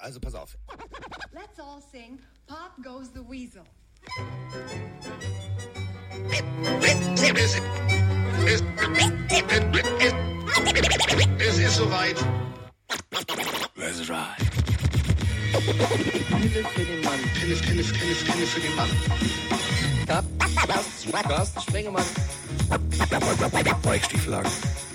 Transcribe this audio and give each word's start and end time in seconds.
Also 0.00 0.20
pass 0.20 0.34
auf. 0.34 0.56
Let's 1.32 1.58
all 1.58 1.80
sing 1.80 2.18
Pop 2.46 2.72
Goes 2.82 3.10
the 3.12 3.22
Weasel. 3.28 3.64
Es 11.38 11.58
ist 11.58 11.76
soweit. 11.76 12.16
Let's 13.76 14.08
ride. 14.08 14.46
Pille 15.52 16.64
für 16.64 16.84
den 16.84 17.00
Mann. 17.02 17.20
Pille, 17.34 17.56
Pille, 17.56 17.82
Pille, 17.82 18.14
Pille 18.14 18.46
für 18.46 18.60
den 18.60 18.76
Mann. 18.76 18.90
Carsten, 20.06 21.12
Carsten 21.12 21.60
Spengemann. 21.62 22.04
Weichstieflagen. 23.82 24.50
In 24.50 24.85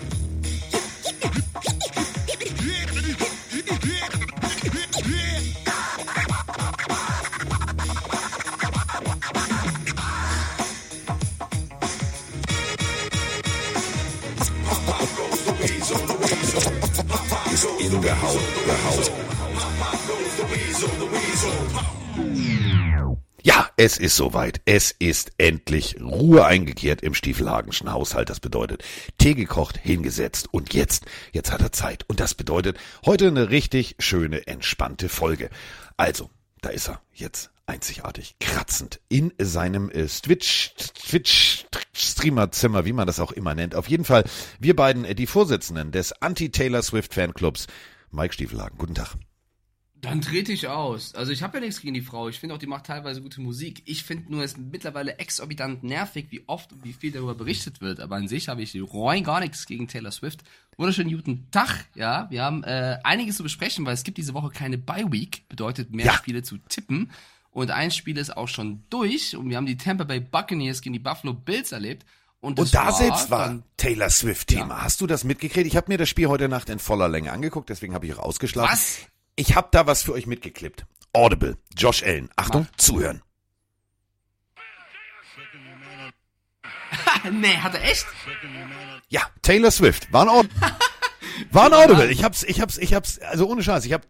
Ja, 23.43 23.69
es 23.75 23.97
ist 23.97 24.15
soweit. 24.15 24.61
Es 24.65 24.91
ist 24.91 25.31
endlich 25.37 25.99
Ruhe 25.99 26.45
eingekehrt 26.45 27.01
im 27.01 27.13
Stiefelhagenschen 27.13 27.91
Haushalt. 27.91 28.29
Das 28.29 28.39
bedeutet, 28.39 28.83
Tee 29.17 29.33
gekocht, 29.33 29.77
hingesetzt 29.77 30.47
und 30.53 30.73
jetzt, 30.73 31.05
jetzt 31.31 31.51
hat 31.51 31.61
er 31.61 31.71
Zeit. 31.71 32.05
Und 32.07 32.19
das 32.19 32.35
bedeutet, 32.35 32.77
heute 33.05 33.27
eine 33.27 33.49
richtig 33.49 33.95
schöne, 33.99 34.45
entspannte 34.47 35.09
Folge. 35.09 35.49
Also, 35.97 36.29
da 36.61 36.69
ist 36.69 36.87
er 36.87 37.01
jetzt 37.13 37.49
einzigartig 37.65 38.35
kratzend 38.39 38.99
in 39.09 39.33
seinem 39.39 39.89
äh, 39.89 40.05
Twitch 40.05 40.73
Twitch 40.93 41.65
Streamerzimmer, 41.93 42.85
wie 42.85 42.93
man 42.93 43.07
das 43.07 43.19
auch 43.19 43.31
immer 43.31 43.55
nennt. 43.55 43.75
Auf 43.75 43.87
jeden 43.87 44.05
Fall 44.05 44.23
wir 44.59 44.75
beiden 44.75 45.05
äh, 45.05 45.15
die 45.15 45.27
Vorsitzenden 45.27 45.91
des 45.91 46.11
Anti 46.21 46.51
Taylor 46.51 46.83
Swift 46.83 47.13
Fanclubs 47.13 47.67
Mike 48.11 48.33
Stiefelhagen. 48.33 48.77
Guten 48.77 48.95
Tag. 48.95 49.15
Dann 50.01 50.19
trete 50.21 50.51
ich 50.51 50.67
aus. 50.67 51.13
Also 51.13 51.31
ich 51.31 51.43
habe 51.43 51.57
ja 51.57 51.63
nichts 51.63 51.79
gegen 51.79 51.93
die 51.93 52.01
Frau. 52.01 52.27
Ich 52.27 52.39
finde 52.39 52.55
auch, 52.55 52.59
die 52.59 52.65
macht 52.65 52.87
teilweise 52.87 53.21
gute 53.21 53.39
Musik. 53.39 53.83
Ich 53.85 54.03
finde 54.03 54.31
nur, 54.31 54.43
es 54.43 54.53
ist 54.53 54.57
mittlerweile 54.57 55.19
exorbitant 55.19 55.83
nervig, 55.83 56.27
wie 56.31 56.41
oft 56.47 56.73
und 56.73 56.83
wie 56.83 56.93
viel 56.93 57.11
darüber 57.11 57.35
berichtet 57.35 57.81
wird. 57.81 57.99
Aber 57.99 58.15
an 58.15 58.27
sich 58.27 58.49
habe 58.49 58.63
ich 58.63 58.75
rein 58.75 59.23
gar 59.23 59.39
nichts 59.41 59.67
gegen 59.67 59.87
Taylor 59.87 60.09
Swift. 60.09 60.41
Wunderschönen 60.75 61.15
guten 61.15 61.51
Tag. 61.51 61.85
Ja, 61.93 62.25
wir 62.31 62.41
haben 62.41 62.63
äh, 62.63 62.97
einiges 63.03 63.37
zu 63.37 63.43
besprechen, 63.43 63.85
weil 63.85 63.93
es 63.93 64.03
gibt 64.03 64.17
diese 64.17 64.33
Woche 64.33 64.49
keine 64.49 64.79
Bye-Week. 64.79 65.47
Bedeutet 65.49 65.93
mehr 65.93 66.07
Ja. 66.07 66.13
Spiele 66.13 66.41
zu 66.41 66.57
tippen. 66.57 67.11
Und 67.51 67.69
ein 67.69 67.91
Spiel 67.91 68.17
ist 68.17 68.35
auch 68.35 68.47
schon 68.47 68.81
durch. 68.89 69.35
Und 69.35 69.49
wir 69.49 69.57
haben 69.57 69.67
die 69.67 69.77
Tampa 69.77 70.05
Bay 70.05 70.19
Buccaneers 70.19 70.81
gegen 70.81 70.93
die 70.93 70.99
Buffalo 70.99 71.35
Bills 71.35 71.73
erlebt. 71.73 72.07
Und, 72.41 72.59
Und 72.59 72.73
da 72.73 72.85
war 72.85 72.93
selbst 72.93 73.29
war 73.29 73.45
dann- 73.47 73.63
Taylor 73.77 74.09
Swift 74.09 74.47
Thema. 74.47 74.75
Ja. 74.77 74.81
Hast 74.83 74.99
du 74.99 75.07
das 75.07 75.23
mitgekriegt? 75.23 75.67
Ich 75.67 75.77
habe 75.77 75.85
mir 75.91 75.97
das 75.99 76.09
Spiel 76.09 76.27
heute 76.27 76.49
Nacht 76.49 76.69
in 76.69 76.79
voller 76.79 77.07
Länge 77.07 77.31
angeguckt, 77.31 77.69
deswegen 77.69 77.93
habe 77.93 78.05
ich 78.07 78.15
auch 78.15 78.19
ausgeschlafen. 78.19 78.73
Was? 78.73 78.97
Ich 79.35 79.55
habe 79.55 79.69
da 79.71 79.85
was 79.87 80.01
für 80.03 80.13
euch 80.13 80.25
mitgeklippt. 80.25 80.85
Audible, 81.13 81.57
Josh 81.77 82.03
Allen. 82.03 82.29
Achtung, 82.35 82.67
zuhören. 82.77 83.21
nee, 87.31 87.57
hat 87.57 87.75
er 87.75 87.83
echt? 87.83 88.05
Ja, 89.09 89.21
Taylor 89.41 89.71
Swift. 89.71 90.11
War 90.11 90.23
ein 90.23 90.29
Audible. 90.29 90.57
War 91.51 91.65
ein 91.65 91.73
Audible. 91.73 92.11
Ich 92.11 92.23
hab's, 92.23 92.43
ich 92.43 92.61
hab's, 92.61 92.77
ich 92.77 92.93
hab's, 92.93 93.19
also 93.19 93.47
ohne 93.47 93.63
Scheiß, 93.63 93.85
ich 93.85 93.93
hab 93.93 94.05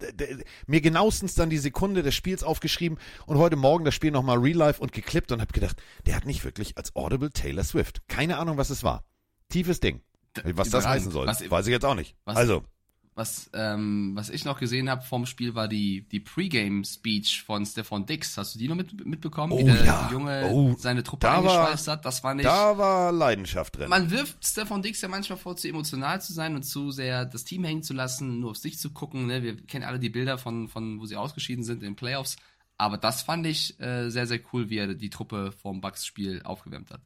mir 0.68 0.82
genauestens 0.82 1.34
dann 1.36 1.50
die 1.50 1.58
Sekunde 1.58 2.04
des 2.04 2.14
Spiels 2.16 2.44
aufgeschrieben 2.44 2.98
und 3.26 3.38
heute 3.38 3.56
Morgen 3.56 3.86
das 3.86 3.94
Spiel 3.96 4.12
nochmal 4.12 4.38
real 4.40 4.58
life 4.58 4.82
und 4.82 4.92
geklippt 4.92 5.32
und 5.32 5.42
hab 5.42 5.54
gedacht, 5.54 5.82
der 6.06 6.16
hat 6.16 6.26
nicht 6.26 6.44
wirklich 6.44 6.78
als 6.78 6.96
Audible 6.96 7.30
Taylor 7.32 7.64
Swift. 7.64 8.02
Keine 8.08 8.38
Ahnung, 8.38 8.58
was 8.58 8.70
es 8.70 8.84
war. 8.84 9.04
Tiefes 9.50 9.80
Ding. 9.80 10.02
Was 10.44 10.70
das 10.70 10.86
heißen 10.88 11.12
soll, 11.12 11.28
Was- 11.28 11.50
weiß 11.50 11.68
ich 11.68 11.72
jetzt 11.72 11.86
auch 11.86 11.96
nicht. 11.96 12.16
was- 12.26 12.38
Also, 12.38 12.64
Was, 13.14 13.50
ähm, 13.54 14.12
was 14.16 14.30
ich 14.30 14.46
noch 14.46 14.58
gesehen 14.58 14.90
habe 14.90 15.02
vom 15.02 15.26
Spiel 15.26 15.54
war 15.54 15.68
die, 15.68 16.08
die 16.08 16.22
Pre-Game-Speech 16.22 17.44
von 17.44 17.66
Stefan 17.66 18.06
Dix. 18.06 18.38
Hast 18.38 18.56
du 18.56 18.60
die 18.60 18.68
noch 18.70 18.76
mit, 18.76 19.06
mitbekommen? 19.06 19.58
wie 19.58 19.64
Oh 19.64 19.66
der 19.66 19.84
ja. 19.86 20.10
Junge 20.12 20.48
Oh, 20.50 20.76
seine 20.78 21.04
Truppe 21.04 21.28
da 21.28 21.44
war- 21.44 21.60
eingeschweißt 21.60 21.88
hat? 21.90 22.06
Das 22.06 22.24
war 22.24 22.34
nicht. 22.34 22.46
da 22.46 22.78
war 22.78 23.12
Leidenschaft 23.12 23.78
drin. 23.78 23.90
man 23.90 24.10
wirft 24.12 24.46
Stefan 24.46 24.82
Dix 24.82 25.02
ja 25.02 25.10
manchmal 25.10 25.38
vor, 25.38 25.58
zu 25.58 25.68
emotional 25.68 26.22
zu 26.22 26.32
sein 26.32 26.56
und 26.56 26.64
zu 26.64 26.92
sehr 26.92 27.26
das 27.26 27.44
Team 27.44 27.66
hängen 27.66 27.84
zu 27.84 27.94
lassen, 27.94 28.40
nur 28.40 28.52
auf 28.52 28.58
sich 28.58 28.80
zu 28.80 28.92
gucken. 28.92 29.28
Ne? 29.28 29.44
Wir 29.44 29.58
kennen 29.58 29.84
alle 29.84 30.00
die 30.00 30.10
Bilder 30.10 30.38
von, 30.38 30.70
von 30.70 31.00
wo 31.02 31.06
sie 31.06 31.18
ausgeschieden 31.18 31.66
sind 31.66 31.84
in 31.84 31.90
den 31.92 31.96
Playoffs. 31.98 32.38
Aber 32.78 32.98
das 32.98 33.22
fand 33.24 33.46
ich 33.46 33.80
äh, 33.80 34.10
sehr, 34.10 34.26
sehr 34.26 34.40
cool, 34.54 34.70
wie 34.70 34.78
er 34.78 34.94
die 34.96 35.10
Truppe 35.12 35.52
vom 35.52 35.82
Bucks-Spiel 35.82 36.42
aufgewärmt 36.44 36.90
hat. 36.92 37.02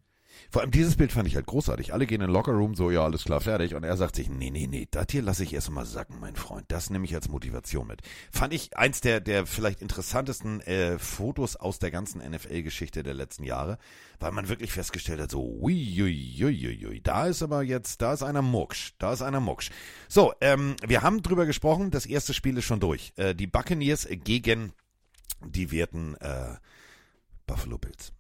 Vor 0.56 0.62
allem 0.62 0.72
dieses 0.72 0.96
Bild 0.96 1.12
fand 1.12 1.28
ich 1.28 1.36
halt 1.36 1.48
großartig. 1.48 1.92
Alle 1.92 2.08
gehen 2.08 2.22
in 2.22 2.28
den 2.28 2.34
Lockerroom, 2.34 2.76
so, 2.76 2.90
ja, 2.90 3.04
alles 3.04 3.26
klar, 3.26 3.42
fertig. 3.42 3.76
Und 3.76 3.84
er 3.84 3.98
sagt 3.98 4.16
sich, 4.16 4.30
nee, 4.30 4.52
nee, 4.52 4.68
nee, 4.68 4.88
das 4.90 5.08
hier 5.12 5.22
lasse 5.22 5.44
ich 5.44 5.54
erst 5.54 5.70
mal 5.70 5.86
sacken, 5.86 6.18
mein 6.22 6.38
Freund. 6.38 6.64
Das 6.70 6.90
nehme 6.90 7.04
ich 7.04 7.14
als 7.14 7.28
Motivation 7.28 7.88
mit. 7.88 8.00
Fand 8.32 8.54
ich 8.54 8.78
eins 8.78 9.02
der, 9.02 9.20
der 9.20 9.46
vielleicht 9.46 9.82
interessantesten 9.82 10.62
äh, 10.62 10.98
Fotos 10.98 11.58
aus 11.58 11.80
der 11.80 11.92
ganzen 11.92 12.22
NFL-Geschichte 12.22 13.04
der 13.04 13.16
letzten 13.16 13.44
Jahre, 13.44 13.78
weil 14.22 14.32
man 14.32 14.48
wirklich 14.48 14.72
festgestellt 14.72 15.20
hat, 15.20 15.30
so, 15.30 15.46
ui, 15.46 16.02
ui, 16.02 16.46
ui, 16.46 16.88
ui, 16.88 17.02
da 17.02 17.28
ist 17.28 17.44
aber 17.44 17.62
jetzt, 17.62 18.02
da 18.02 18.14
ist 18.14 18.24
einer 18.24 18.42
Mucksch, 18.42 18.94
da 18.98 19.12
ist 19.12 19.24
einer 19.24 19.42
Mucksch. 19.42 19.72
So, 20.08 20.32
ähm, 20.40 20.78
wir 20.88 21.02
haben 21.02 21.22
drüber 21.22 21.46
gesprochen, 21.46 21.92
das 21.92 22.06
erste 22.06 22.34
Spiel 22.34 22.58
ist 22.58 22.64
schon 22.64 22.80
durch. 22.80 23.12
Äh, 23.18 23.36
die 23.36 23.48
Buccaneers 23.48 24.08
gegen 24.24 24.72
die 25.46 25.70
werten 25.72 26.16
äh, 26.22 26.56
Buffalo 27.46 27.78
Bills. 27.78 28.14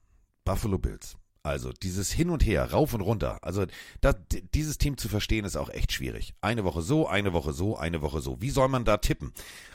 Buffalo 0.43 0.77
Bills. 0.77 1.15
Also 1.45 1.71
dieses 1.71 2.11
Hin 2.11 2.31
und 2.31 2.43
Her, 2.43 2.71
rauf 2.71 2.95
und 2.95 3.01
runter. 3.01 3.37
Also 3.43 3.67
das, 4.01 4.15
dieses 4.55 4.79
Team 4.79 4.97
zu 4.97 5.07
verstehen 5.09 5.45
ist 5.45 5.55
auch 5.55 5.69
echt 5.69 5.91
schwierig. 5.91 6.33
Eine 6.41 6.63
Woche 6.63 6.81
so, 6.81 7.07
eine 7.07 7.33
Woche 7.33 7.53
so, 7.53 7.77
eine 7.77 8.01
Woche 8.01 8.19
so. 8.19 8.41
Wie 8.41 8.49
soll 8.49 8.67
man 8.67 8.83
da 8.83 8.97
tippen? 8.97 9.31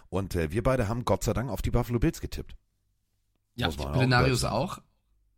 Und 0.09 0.35
äh, 0.35 0.51
wir 0.51 0.65
beide 0.65 0.89
haben 0.89 1.05
Gott 1.05 1.23
sei 1.23 1.33
Dank 1.33 1.49
auf 1.49 1.63
die 1.63 1.71
Buffalo 1.71 2.01
Bills 2.01 2.21
getippt. 2.21 2.57
Ja, 3.55 3.69
auch 3.69 3.93
Plenarius 3.93 4.41
sagen. 4.41 4.55
auch. 4.57 4.79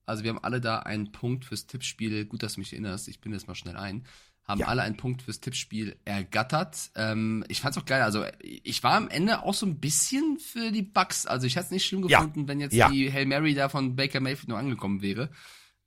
Also 0.06 0.24
wir 0.24 0.30
haben 0.30 0.42
alle 0.42 0.62
da 0.62 0.78
einen 0.78 1.12
Punkt 1.12 1.44
fürs 1.44 1.66
Tippspiel. 1.66 2.24
Gut, 2.24 2.42
dass 2.42 2.54
du 2.54 2.60
mich 2.60 2.72
erinnerst. 2.72 3.08
Ich 3.08 3.20
bin 3.20 3.34
jetzt 3.34 3.46
mal 3.46 3.54
schnell 3.54 3.76
ein. 3.76 4.06
Haben 4.44 4.60
Ja. 4.60 4.68
alle 4.68 4.80
einen 4.82 4.96
Punkt 4.96 5.20
fürs 5.20 5.40
Tippspiel 5.40 5.96
ergattert. 6.06 6.92
Ähm, 6.96 7.44
ich 7.48 7.60
fand's 7.60 7.76
auch 7.76 7.84
geil. 7.84 8.00
Also 8.00 8.24
ich 8.40 8.82
war 8.82 8.94
am 8.94 9.08
Ende 9.10 9.42
auch 9.42 9.52
so 9.54 9.66
ein 9.66 9.80
bisschen 9.80 10.38
für 10.38 10.72
die 10.72 10.82
Bucks. 10.82 11.26
Also 11.26 11.46
ich 11.46 11.56
hätte 11.56 11.66
es 11.66 11.70
nicht 11.72 11.84
schlimm 11.84 12.08
Ja. 12.08 12.20
gefunden, 12.20 12.48
wenn 12.48 12.58
jetzt 12.58 12.72
Ja. 12.72 12.88
die 12.88 13.12
Hail 13.12 13.26
Mary 13.26 13.52
da 13.54 13.68
von 13.68 13.96
Baker 13.96 14.20
Mayfield 14.20 14.48
nur 14.48 14.58
angekommen 14.58 15.02
wäre. 15.02 15.28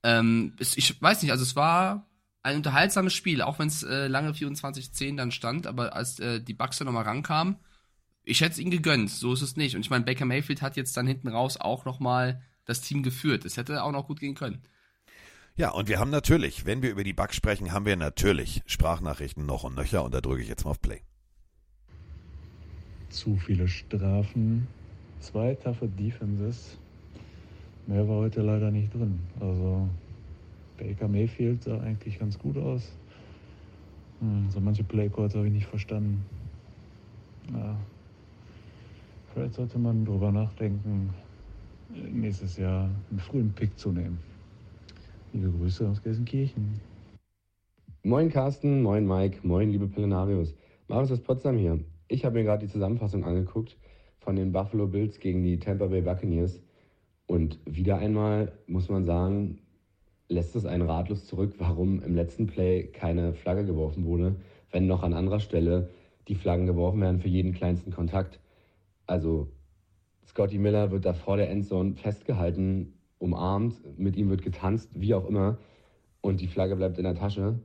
Ähm, 0.02 0.54
es, 0.58 0.76
ich 0.76 1.00
weiß 1.00 1.22
nicht, 1.22 1.32
also 1.32 1.42
es 1.42 1.56
war 1.56 2.06
ein 2.42 2.56
unterhaltsames 2.56 3.14
Spiel, 3.14 3.42
auch 3.42 3.58
wenn 3.58 3.68
es 3.68 3.82
äh, 3.82 4.06
lange 4.06 4.30
24-10 4.30 5.16
dann 5.16 5.32
stand, 5.32 5.66
aber 5.66 5.94
als 5.94 6.20
äh, 6.20 6.40
die 6.40 6.54
Bucks 6.54 6.78
dann 6.78 6.86
nochmal 6.86 7.04
rankamen, 7.04 7.56
ich 8.22 8.40
hätte 8.40 8.52
es 8.52 8.58
ihnen 8.58 8.70
gegönnt, 8.70 9.10
so 9.10 9.32
ist 9.32 9.42
es 9.42 9.56
nicht. 9.56 9.74
Und 9.74 9.82
ich 9.82 9.90
meine, 9.90 10.04
Baker 10.04 10.24
Mayfield 10.24 10.62
hat 10.62 10.76
jetzt 10.76 10.96
dann 10.96 11.06
hinten 11.06 11.28
raus 11.28 11.56
auch 11.56 11.84
nochmal 11.84 12.42
das 12.64 12.80
Team 12.80 13.02
geführt. 13.02 13.44
Es 13.44 13.56
hätte 13.56 13.82
auch 13.82 13.92
noch 13.92 14.06
gut 14.06 14.20
gehen 14.20 14.34
können. 14.34 14.62
Ja, 15.54 15.70
und 15.70 15.88
wir 15.88 15.98
haben 15.98 16.10
natürlich, 16.10 16.66
wenn 16.66 16.82
wir 16.82 16.90
über 16.90 17.04
die 17.04 17.12
Bugs 17.12 17.36
sprechen, 17.36 17.72
haben 17.72 17.86
wir 17.86 17.96
natürlich 17.96 18.62
Sprachnachrichten 18.66 19.46
noch 19.46 19.64
und 19.64 19.74
nöcher 19.74 20.04
und 20.04 20.12
da 20.12 20.20
drücke 20.20 20.42
ich 20.42 20.48
jetzt 20.48 20.64
mal 20.64 20.72
auf 20.72 20.82
Play. 20.82 21.02
zu 23.16 23.36
viele 23.36 23.66
Strafen, 23.66 24.66
zwei 25.20 25.54
taffe 25.54 25.88
Defenses. 25.88 26.78
Mehr 27.86 28.08
war 28.08 28.16
heute 28.16 28.42
leider 28.42 28.70
nicht 28.70 28.92
drin. 28.92 29.20
Also 29.38 29.88
Baker 30.76 31.06
Mayfield 31.06 31.62
sah 31.62 31.78
eigentlich 31.80 32.18
ganz 32.18 32.36
gut 32.36 32.56
aus. 32.56 32.92
Hm, 34.20 34.50
so 34.50 34.60
manche 34.60 34.82
Playcalls 34.82 35.34
habe 35.34 35.46
ich 35.46 35.52
nicht 35.52 35.66
verstanden. 35.66 36.24
Ja. 37.52 37.76
Vielleicht 39.32 39.54
sollte 39.54 39.78
man 39.78 40.04
drüber 40.04 40.32
nachdenken, 40.32 41.10
nächstes 42.10 42.56
Jahr 42.56 42.90
einen 43.10 43.20
frühen 43.20 43.52
Pick 43.52 43.78
zu 43.78 43.92
nehmen. 43.92 44.18
Liebe 45.32 45.50
Grüße 45.50 45.86
aus 45.88 46.02
Gelsenkirchen. 46.02 46.80
Moin 48.02 48.30
Carsten, 48.30 48.82
moin 48.82 49.06
Mike, 49.06 49.46
moin 49.46 49.70
liebe 49.70 49.86
Pelenarius. 49.86 50.54
Marius 50.88 51.12
aus 51.12 51.20
Potsdam 51.20 51.58
hier. 51.58 51.78
Ich 52.08 52.24
habe 52.24 52.36
mir 52.36 52.44
gerade 52.44 52.66
die 52.66 52.72
Zusammenfassung 52.72 53.24
angeguckt 53.24 53.76
von 54.20 54.34
den 54.34 54.52
Buffalo 54.52 54.86
Bills 54.86 55.20
gegen 55.20 55.42
die 55.42 55.58
Tampa 55.58 55.86
Bay 55.86 56.00
Buccaneers. 56.00 56.60
Und 57.26 57.58
wieder 57.64 57.98
einmal 57.98 58.52
muss 58.66 58.88
man 58.88 59.04
sagen, 59.04 59.58
lässt 60.28 60.56
es 60.56 60.66
einen 60.66 60.88
ratlos 60.88 61.26
zurück, 61.26 61.54
warum 61.58 62.02
im 62.02 62.14
letzten 62.14 62.46
Play 62.46 62.84
keine 62.84 63.34
Flagge 63.34 63.64
geworfen 63.64 64.04
wurde, 64.04 64.36
wenn 64.70 64.86
noch 64.86 65.02
an 65.02 65.12
anderer 65.12 65.40
Stelle 65.40 65.90
die 66.28 66.34
Flaggen 66.34 66.66
geworfen 66.66 67.00
werden 67.00 67.20
für 67.20 67.28
jeden 67.28 67.52
kleinsten 67.52 67.92
Kontakt. 67.92 68.40
Also 69.06 69.52
Scotty 70.26 70.58
Miller 70.58 70.90
wird 70.90 71.04
da 71.04 71.14
vor 71.14 71.36
der 71.36 71.50
Endzone 71.50 71.94
festgehalten, 71.94 72.94
umarmt, 73.18 73.98
mit 73.98 74.16
ihm 74.16 74.28
wird 74.28 74.42
getanzt, 74.42 75.00
wie 75.00 75.14
auch 75.14 75.28
immer, 75.28 75.58
und 76.20 76.40
die 76.40 76.48
Flagge 76.48 76.76
bleibt 76.76 76.98
in 76.98 77.04
der 77.04 77.14
Tasche. 77.14 77.60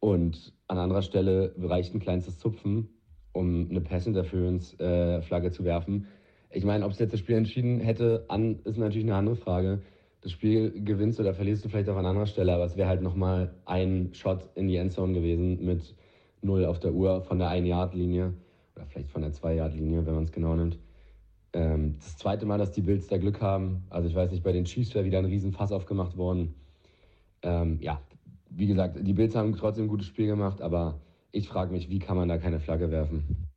Und 0.00 0.54
an 0.66 0.78
anderer 0.78 1.02
Stelle 1.02 1.54
reicht 1.58 1.94
ein 1.94 2.00
kleinstes 2.00 2.38
Zupfen 2.38 2.88
um 3.32 3.68
eine 3.70 3.80
Pass-Interference-Flagge 3.80 5.48
äh, 5.48 5.52
zu 5.52 5.64
werfen. 5.64 6.06
Ich 6.52 6.64
meine, 6.64 6.84
ob 6.84 6.90
es 6.90 6.98
jetzt 6.98 7.12
das 7.12 7.20
Spiel 7.20 7.36
entschieden 7.36 7.80
hätte, 7.80 8.24
an, 8.28 8.58
ist 8.64 8.76
natürlich 8.76 9.04
eine 9.04 9.14
andere 9.14 9.36
Frage. 9.36 9.82
Das 10.20 10.32
Spiel 10.32 10.82
gewinnst 10.84 11.20
oder 11.20 11.32
verlierst 11.32 11.64
du 11.64 11.68
vielleicht 11.68 11.88
auch 11.88 11.96
an 11.96 12.04
anderer 12.04 12.26
Stelle, 12.26 12.52
aber 12.52 12.64
es 12.64 12.76
wäre 12.76 12.88
halt 12.88 13.02
nochmal 13.02 13.54
ein 13.64 14.10
Shot 14.12 14.48
in 14.56 14.68
die 14.68 14.76
Endzone 14.76 15.14
gewesen 15.14 15.64
mit 15.64 15.94
null 16.42 16.64
auf 16.64 16.80
der 16.80 16.92
Uhr 16.92 17.22
von 17.22 17.38
der 17.38 17.48
1-Yard-Linie 17.48 18.34
oder 18.74 18.86
vielleicht 18.86 19.10
von 19.10 19.22
der 19.22 19.32
2-Yard-Linie, 19.32 20.04
wenn 20.06 20.14
man 20.14 20.24
es 20.24 20.32
genau 20.32 20.54
nimmt. 20.56 20.78
Ähm, 21.52 21.96
das 21.98 22.16
zweite 22.16 22.46
Mal, 22.46 22.58
dass 22.58 22.72
die 22.72 22.82
Bills 22.82 23.06
da 23.06 23.16
Glück 23.18 23.40
haben. 23.40 23.84
Also 23.88 24.08
ich 24.08 24.14
weiß 24.14 24.30
nicht, 24.30 24.42
bei 24.42 24.52
den 24.52 24.64
Chiefs 24.64 24.94
wäre 24.94 25.04
wieder 25.04 25.18
ein 25.18 25.26
Riesenfass 25.26 25.72
aufgemacht 25.72 26.16
worden. 26.16 26.54
Ähm, 27.42 27.78
ja, 27.80 28.00
wie 28.50 28.66
gesagt, 28.66 28.98
die 29.00 29.12
Bills 29.12 29.36
haben 29.36 29.54
trotzdem 29.56 29.84
ein 29.84 29.88
gutes 29.88 30.06
Spiel 30.06 30.26
gemacht, 30.26 30.60
aber 30.60 31.00
ich 31.32 31.48
frage 31.48 31.72
mich, 31.72 31.88
wie 31.88 32.00
kann 32.00 32.16
man 32.16 32.28
da 32.28 32.38
keine 32.38 32.60
Flagge 32.60 32.90
werfen? 32.90 33.49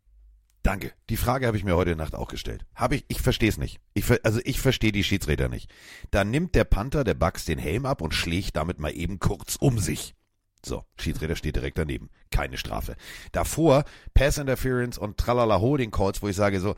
Danke. 0.64 0.94
Die 1.10 1.18
Frage 1.18 1.46
habe 1.46 1.58
ich 1.58 1.66
mir 1.66 1.76
heute 1.76 1.98
Nacht 1.98 2.16
auch 2.16 2.30
gestellt. 2.30 2.66
Habe 2.74 2.96
ich, 2.96 3.06
ich 3.10 3.22
verstehe 3.22 3.50
es 3.50 3.58
nicht. 3.58 3.82
Ich, 3.94 4.06
also 4.24 4.40
ich 4.46 4.62
verstehe 4.62 4.94
die 4.94 5.04
Schiedsrichter 5.04 5.50
nicht. 5.50 5.70
Da 6.10 6.24
nimmt 6.24 6.56
der 6.56 6.64
Panther 6.64 7.04
der 7.04 7.16
Bucks 7.16 7.44
den 7.44 7.60
Helm 7.60 7.86
ab 7.86 8.02
und 8.02 8.14
schlägt 8.14 8.56
damit 8.56 8.80
mal 8.80 8.96
eben 8.96 9.20
kurz 9.20 9.58
um 9.58 9.78
sich. 9.78 10.16
So, 10.66 10.86
Schiedsrichter 10.98 11.36
steht 11.36 11.58
direkt 11.58 11.78
daneben. 11.78 12.10
Keine 12.32 12.58
Strafe. 12.58 12.96
Davor 13.34 13.84
Pass 14.14 14.38
Interference 14.38 14.98
und 14.98 15.18
Tralala 15.18 15.60
Holding 15.60 15.92
Calls, 15.92 16.22
wo 16.22 16.30
ich 16.30 16.36
sage 16.38 16.62
so, 16.62 16.76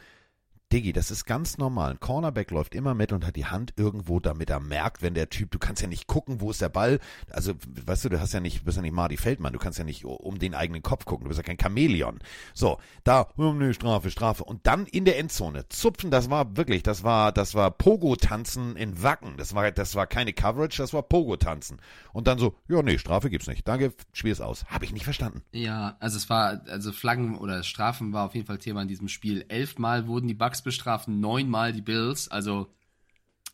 Diggi, 0.74 0.94
das 0.94 1.12
ist 1.12 1.26
ganz 1.26 1.58
normal. 1.58 1.92
Ein 1.92 2.00
Cornerback 2.00 2.52
läuft 2.52 2.76
immer 2.76 2.94
mit 2.94 3.12
und 3.12 3.26
hat 3.26 3.36
die 3.36 3.46
Hand 3.46 3.74
irgendwo, 3.78 4.20
damit 4.20 4.50
er 4.50 4.60
merkt, 4.60 5.02
wenn 5.02 5.14
der 5.14 5.30
Typ, 5.30 5.52
du 5.52 5.60
kannst 5.60 5.82
ja 5.82 5.88
nicht 5.88 6.08
gucken, 6.08 6.42
wo 6.42 6.52
ist 6.52 6.62
der 6.62 6.70
Ball. 6.70 7.00
Also, 7.30 7.54
weißt 7.86 8.06
du, 8.06 8.10
du 8.10 8.20
hast 8.20 8.34
ja 8.34 8.40
nicht, 8.40 8.66
bist 8.66 8.76
ja 8.76 8.82
nicht 8.82 8.94
Marty 8.94 9.18
Feldmann, 9.18 9.54
du 9.54 9.60
kannst 9.60 9.78
ja 9.78 9.86
nicht 9.86 10.06
um 10.06 10.40
den 10.40 10.56
eigenen 10.56 10.82
Kopf 10.82 11.06
gucken, 11.06 11.26
du 11.26 11.30
bist 11.30 11.38
ja 11.38 11.44
kein 11.44 11.60
Chamäleon. 11.60 12.20
So, 12.54 12.80
da, 13.04 13.28
oh, 13.38 13.54
nee, 13.54 13.74
Strafe, 13.74 14.10
Strafe. 14.10 14.44
Und 14.44 14.66
dann 14.66 14.86
in 14.88 15.06
der 15.06 15.20
Endzone 15.20 15.70
zupfen, 15.70 16.10
das 16.12 16.30
war 16.30 16.58
wirklich, 16.58 16.84
das 16.84 17.04
war, 17.04 17.32
das 17.32 17.54
war 17.54 17.72
Pogo-Tanzen 17.72 18.76
in 18.76 19.04
Wacken. 19.04 19.38
Das 19.38 19.54
war, 19.54 19.72
das 19.72 19.96
war 19.96 20.08
keine 20.08 20.34
Coverage, 20.34 20.82
das 20.82 20.94
war 20.94 21.04
Pogo-Tanzen. 21.04 21.80
Und 22.12 22.28
dann 22.28 22.40
so, 22.40 22.56
ja, 22.68 22.82
nee, 22.82 22.98
Strafe 22.98 23.30
gibt's 23.30 23.48
nicht. 23.48 23.68
Danke, 23.68 23.94
spiel 24.14 24.32
es 24.32 24.42
aus. 24.42 24.66
Habe 24.66 24.86
ich 24.86 24.94
nicht 24.94 25.04
verstanden. 25.04 25.44
Ja, 25.52 25.96
also 26.00 26.18
es 26.18 26.30
war, 26.30 26.62
also 26.68 26.92
Flaggen 26.92 27.38
oder 27.38 27.64
Strafen 27.64 28.14
war 28.14 28.26
auf 28.26 28.36
jeden 28.36 28.48
Fall 28.48 28.58
Thema 28.58 28.82
in 28.82 28.88
diesem 28.88 29.08
Spiel. 29.08 29.46
Elfmal 29.48 30.08
wurden 30.08 30.28
die 30.28 30.34
Bugs 30.34 30.55
Bucks 30.56 30.62
bestrafen 30.62 31.20
neunmal 31.20 31.74
die 31.74 31.82
Bills. 31.82 32.30
Also 32.30 32.68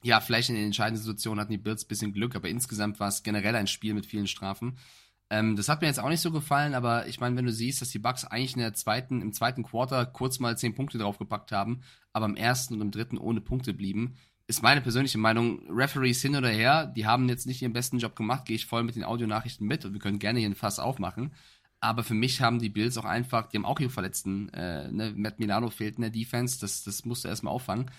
ja, 0.03 0.19
vielleicht 0.19 0.49
in 0.49 0.55
den 0.55 0.65
entscheidenden 0.65 1.01
Situationen 1.01 1.39
hatten 1.39 1.51
die 1.51 1.57
Bills 1.57 1.83
ein 1.83 1.87
bisschen 1.87 2.13
Glück, 2.13 2.35
aber 2.35 2.49
insgesamt 2.49 2.99
war 2.99 3.07
es 3.07 3.23
generell 3.23 3.55
ein 3.55 3.67
Spiel 3.67 3.93
mit 3.93 4.05
vielen 4.05 4.27
Strafen. 4.27 4.77
Ähm, 5.29 5.55
das 5.55 5.69
hat 5.69 5.81
mir 5.81 5.87
jetzt 5.87 5.99
auch 5.99 6.09
nicht 6.09 6.21
so 6.21 6.31
gefallen, 6.31 6.75
aber 6.75 7.07
ich 7.07 7.19
meine, 7.19 7.35
wenn 7.37 7.45
du 7.45 7.51
siehst, 7.51 7.81
dass 7.81 7.89
die 7.89 7.99
Bucks 7.99 8.25
eigentlich 8.25 8.53
in 8.53 8.61
der 8.61 8.73
zweiten, 8.73 9.21
im 9.21 9.33
zweiten 9.33 9.63
Quarter 9.63 10.05
kurz 10.05 10.39
mal 10.39 10.57
zehn 10.57 10.75
Punkte 10.75 10.97
draufgepackt 10.97 11.51
haben, 11.51 11.81
aber 12.13 12.25
im 12.25 12.35
ersten 12.35 12.75
und 12.75 12.81
im 12.81 12.91
dritten 12.91 13.17
ohne 13.17 13.41
Punkte 13.41 13.73
blieben, 13.73 14.15
ist 14.47 14.61
meine 14.61 14.81
persönliche 14.81 15.17
Meinung, 15.17 15.61
Referees 15.69 16.21
hin 16.21 16.35
oder 16.35 16.49
her, 16.49 16.85
die 16.85 17.05
haben 17.05 17.29
jetzt 17.29 17.47
nicht 17.47 17.61
ihren 17.61 17.73
besten 17.73 17.99
Job 17.99 18.15
gemacht, 18.15 18.45
gehe 18.45 18.55
ich 18.55 18.65
voll 18.65 18.83
mit 18.83 18.95
den 18.95 19.03
Audionachrichten 19.03 19.65
mit 19.65 19.85
und 19.85 19.93
wir 19.93 20.01
können 20.01 20.19
gerne 20.19 20.39
hier 20.39 20.49
ein 20.49 20.55
Fass 20.55 20.79
aufmachen. 20.79 21.31
Aber 21.81 22.03
für 22.03 22.13
mich 22.13 22.41
haben 22.41 22.59
die 22.59 22.69
Bills 22.69 22.97
auch 22.97 23.05
einfach, 23.05 23.49
die 23.49 23.57
haben 23.57 23.65
auch 23.65 23.79
ihre 23.79 23.89
Verletzten. 23.89 24.49
Äh, 24.49 24.91
ne? 24.91 25.13
Matt 25.15 25.39
Milano 25.39 25.69
fehlt 25.71 25.95
in 25.95 26.03
der 26.03 26.11
Defense, 26.11 26.59
das, 26.61 26.83
das 26.83 27.05
musste 27.05 27.27
erstmal 27.27 27.53
auffangen. 27.53 27.89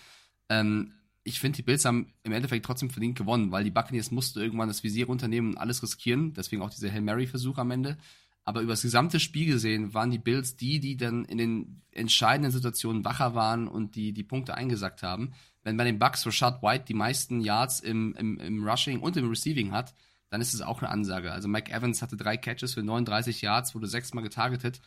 Ähm, 0.49 0.93
ich 1.25 1.41
finde, 1.41 1.57
die 1.57 1.63
Bills 1.63 1.85
haben 1.85 2.13
im 2.23 2.33
Endeffekt 2.33 2.65
trotzdem 2.65 2.91
verdient 2.91 3.19
gewonnen, 3.19 3.51
weil 3.51 3.65
die 3.65 3.71
Buccaneers 3.71 4.13
mussten 4.13 4.41
irgendwann 4.41 4.69
das 4.69 4.83
Visier 4.85 5.07
runternehmen 5.07 5.53
und 5.53 5.59
alles 5.59 5.83
riskieren. 5.83 6.33
Deswegen 6.33 6.63
auch 6.63 6.71
dieser 6.71 6.91
Hail 6.91 7.01
Mary-Versuch 7.01 7.59
am 7.59 7.73
Ende. 7.73 7.99
Aber 8.45 8.61
über 8.61 8.73
das 8.73 8.83
gesamte 8.83 9.21
Spiel 9.21 9.47
gesehen 9.47 9.95
waren 9.95 10.11
die 10.11 10.19
Bills 10.19 10.57
die, 10.57 10.81
die 10.81 10.97
dann 10.97 11.25
in 11.25 11.39
den 11.39 11.83
entscheidenden 11.91 12.51
Situationen 12.51 13.05
wacher 13.05 13.35
waren 13.35 13.69
und 13.69 13.95
die 13.95 14.13
die 14.13 14.25
Punkte 14.25 14.55
eingesackt 14.55 15.03
haben. 15.03 15.33
Wenn 15.63 15.77
bei 15.77 15.85
den 15.85 15.99
Bucks 15.99 16.27
Rashad 16.27 16.63
White 16.63 16.85
die 16.89 16.95
meisten 16.95 17.41
Yards 17.41 17.81
im, 17.81 18.15
im, 18.17 18.39
im 18.39 18.65
Rushing 18.65 19.01
und 19.01 19.17
im 19.17 19.29
Receiving 19.29 19.71
hat, 19.71 19.95
dann 20.33 20.41
ist 20.41 20.55
es 20.55 20.63
auch 20.63 20.81
eine 20.81 20.91
Ansage. 20.91 21.31
Also 21.31 21.47
Mike 21.47 21.71
Evans 21.71 22.01
hatte 22.01 22.17
drei 22.17 22.39
Catches 22.39 22.73
für 22.73 22.83
39 22.83 23.43
Yards, 23.43 23.75
wurde 23.75 23.87
sechsmal 23.87 24.25
getargetet. 24.25 24.81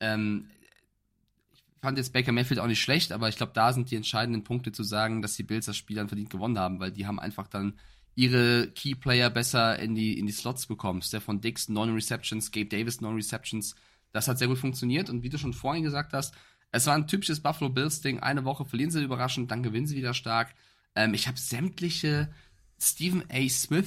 Ähm, 0.00 0.50
ich 1.52 1.62
fand 1.80 1.98
jetzt 1.98 2.12
Baker 2.12 2.32
Mayfield 2.32 2.58
auch 2.58 2.66
nicht 2.66 2.82
schlecht, 2.82 3.12
aber 3.12 3.28
ich 3.28 3.36
glaube, 3.36 3.52
da 3.54 3.72
sind 3.72 3.92
die 3.92 3.96
entscheidenden 3.96 4.42
Punkte 4.42 4.72
zu 4.72 4.82
sagen, 4.82 5.22
dass 5.22 5.36
die 5.36 5.44
Bills 5.44 5.66
das 5.66 5.76
Spiel 5.76 5.94
dann 5.94 6.08
verdient 6.08 6.30
gewonnen 6.30 6.58
haben, 6.58 6.80
weil 6.80 6.90
die 6.90 7.06
haben 7.06 7.20
einfach 7.20 7.46
dann 7.46 7.78
ihre 8.16 8.72
Key 8.72 8.96
Player 8.96 9.30
besser 9.30 9.78
in 9.78 9.94
die, 9.94 10.18
in 10.18 10.26
die 10.26 10.32
Slots 10.32 10.66
bekommen. 10.66 11.00
Stefan 11.00 11.40
Dix, 11.40 11.68
non 11.68 11.94
Receptions, 11.94 12.50
Gabe 12.50 12.66
Davis, 12.66 13.00
non 13.00 13.14
Receptions. 13.14 13.76
Das 14.10 14.26
hat 14.26 14.38
sehr 14.38 14.48
gut 14.48 14.58
funktioniert 14.58 15.10
und 15.10 15.22
wie 15.22 15.28
du 15.28 15.38
schon 15.38 15.52
vorhin 15.54 15.84
gesagt 15.84 16.12
hast, 16.12 16.34
es 16.72 16.88
war 16.88 16.96
ein 16.96 17.06
typisches 17.06 17.38
Buffalo 17.38 17.70
Bills 17.70 18.00
Ding. 18.00 18.18
Eine 18.18 18.44
Woche 18.44 18.64
verlieren 18.64 18.90
sie 18.90 19.00
überraschend, 19.00 19.52
dann 19.52 19.62
gewinnen 19.62 19.86
sie 19.86 19.96
wieder 19.96 20.12
stark. 20.12 20.56
Ähm, 20.96 21.14
ich 21.14 21.28
habe 21.28 21.38
sämtliche 21.38 22.32
Stephen 22.80 23.22
A. 23.30 23.48
Smith 23.48 23.86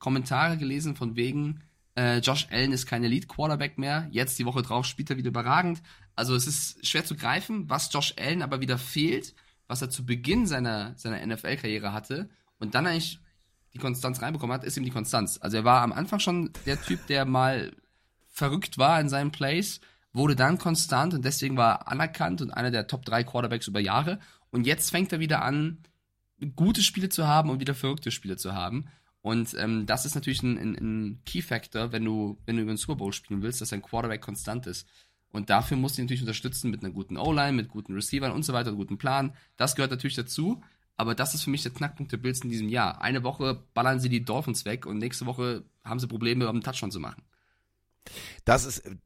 Kommentare 0.00 0.56
gelesen 0.56 0.96
von 0.96 1.14
wegen, 1.14 1.60
äh, 1.96 2.18
Josh 2.18 2.48
Allen 2.50 2.72
ist 2.72 2.86
kein 2.86 3.04
Elite-Quarterback 3.04 3.78
mehr. 3.78 4.08
Jetzt 4.10 4.38
die 4.38 4.46
Woche 4.46 4.62
drauf 4.62 4.86
spielt 4.86 5.10
er 5.10 5.16
wieder 5.16 5.28
überragend. 5.28 5.82
Also 6.16 6.34
es 6.34 6.48
ist 6.48 6.84
schwer 6.84 7.04
zu 7.04 7.14
greifen, 7.14 7.70
was 7.70 7.92
Josh 7.92 8.14
Allen 8.18 8.42
aber 8.42 8.60
wieder 8.60 8.78
fehlt, 8.78 9.34
was 9.68 9.82
er 9.82 9.90
zu 9.90 10.04
Beginn 10.04 10.46
seiner, 10.46 10.96
seiner 10.96 11.24
NFL-Karriere 11.24 11.92
hatte 11.92 12.28
und 12.58 12.74
dann 12.74 12.86
eigentlich 12.86 13.20
die 13.72 13.78
Konstanz 13.78 14.20
reinbekommen 14.20 14.54
hat, 14.54 14.64
ist 14.64 14.76
ihm 14.76 14.84
die 14.84 14.90
Konstanz. 14.90 15.38
Also 15.40 15.58
er 15.58 15.64
war 15.64 15.82
am 15.82 15.92
Anfang 15.92 16.18
schon 16.18 16.50
der 16.66 16.80
Typ, 16.80 17.06
der 17.06 17.24
mal 17.24 17.70
verrückt 18.28 18.78
war 18.78 19.00
in 19.00 19.08
seinen 19.08 19.30
Plays, 19.30 19.80
wurde 20.12 20.34
dann 20.34 20.58
konstant 20.58 21.14
und 21.14 21.24
deswegen 21.24 21.56
war 21.56 21.72
er 21.72 21.88
anerkannt 21.88 22.42
und 22.42 22.50
einer 22.50 22.70
der 22.70 22.86
Top 22.86 23.04
3 23.04 23.22
Quarterbacks 23.24 23.68
über 23.68 23.80
Jahre. 23.80 24.18
Und 24.50 24.66
jetzt 24.66 24.90
fängt 24.90 25.12
er 25.12 25.20
wieder 25.20 25.42
an, 25.42 25.78
gute 26.56 26.82
Spiele 26.82 27.08
zu 27.08 27.28
haben 27.28 27.50
und 27.50 27.60
wieder 27.60 27.74
verrückte 27.74 28.10
Spiele 28.10 28.36
zu 28.36 28.54
haben. 28.54 28.86
Und 29.22 29.54
ähm, 29.58 29.86
das 29.86 30.06
ist 30.06 30.14
natürlich 30.14 30.42
ein, 30.42 30.58
ein, 30.58 30.74
ein 30.74 31.22
Key-Factor, 31.26 31.92
wenn 31.92 32.04
du, 32.04 32.38
wenn 32.46 32.56
du 32.56 32.62
über 32.62 32.72
den 32.72 32.78
Super 32.78 32.96
Bowl 32.96 33.12
spielen 33.12 33.42
willst, 33.42 33.60
dass 33.60 33.70
dein 33.70 33.82
Quarterback 33.82 34.22
konstant 34.22 34.66
ist. 34.66 34.86
Und 35.30 35.50
dafür 35.50 35.76
musst 35.76 35.96
du 35.96 36.02
ihn 36.02 36.06
natürlich 36.06 36.22
unterstützen 36.22 36.70
mit 36.70 36.82
einer 36.82 36.92
guten 36.92 37.16
O-Line, 37.16 37.52
mit 37.52 37.68
guten 37.68 37.94
Receivern 37.94 38.32
und 38.32 38.44
so 38.44 38.52
weiter, 38.52 38.68
einem 38.68 38.78
guten 38.78 38.98
Plan. 38.98 39.34
Das 39.56 39.76
gehört 39.76 39.90
natürlich 39.90 40.16
dazu. 40.16 40.62
Aber 40.96 41.14
das 41.14 41.34
ist 41.34 41.44
für 41.44 41.50
mich 41.50 41.62
der 41.62 41.72
Knackpunkt 41.72 42.12
der 42.12 42.18
Bills 42.18 42.40
in 42.40 42.50
diesem 42.50 42.68
Jahr. 42.68 43.00
Eine 43.00 43.22
Woche 43.22 43.62
ballern 43.72 44.00
sie 44.00 44.10
die 44.10 44.22
Dolphins 44.22 44.66
weg 44.66 44.84
und 44.84 44.98
nächste 44.98 45.24
Woche 45.24 45.64
haben 45.82 45.98
sie 45.98 46.06
Probleme, 46.06 46.46
um 46.46 46.56
einen 46.56 46.62
Touchdown 46.62 46.90
zu 46.90 47.00
machen. 47.00 47.22
Das 48.44 48.66
ist 48.66 48.80
äh, 48.80 48.96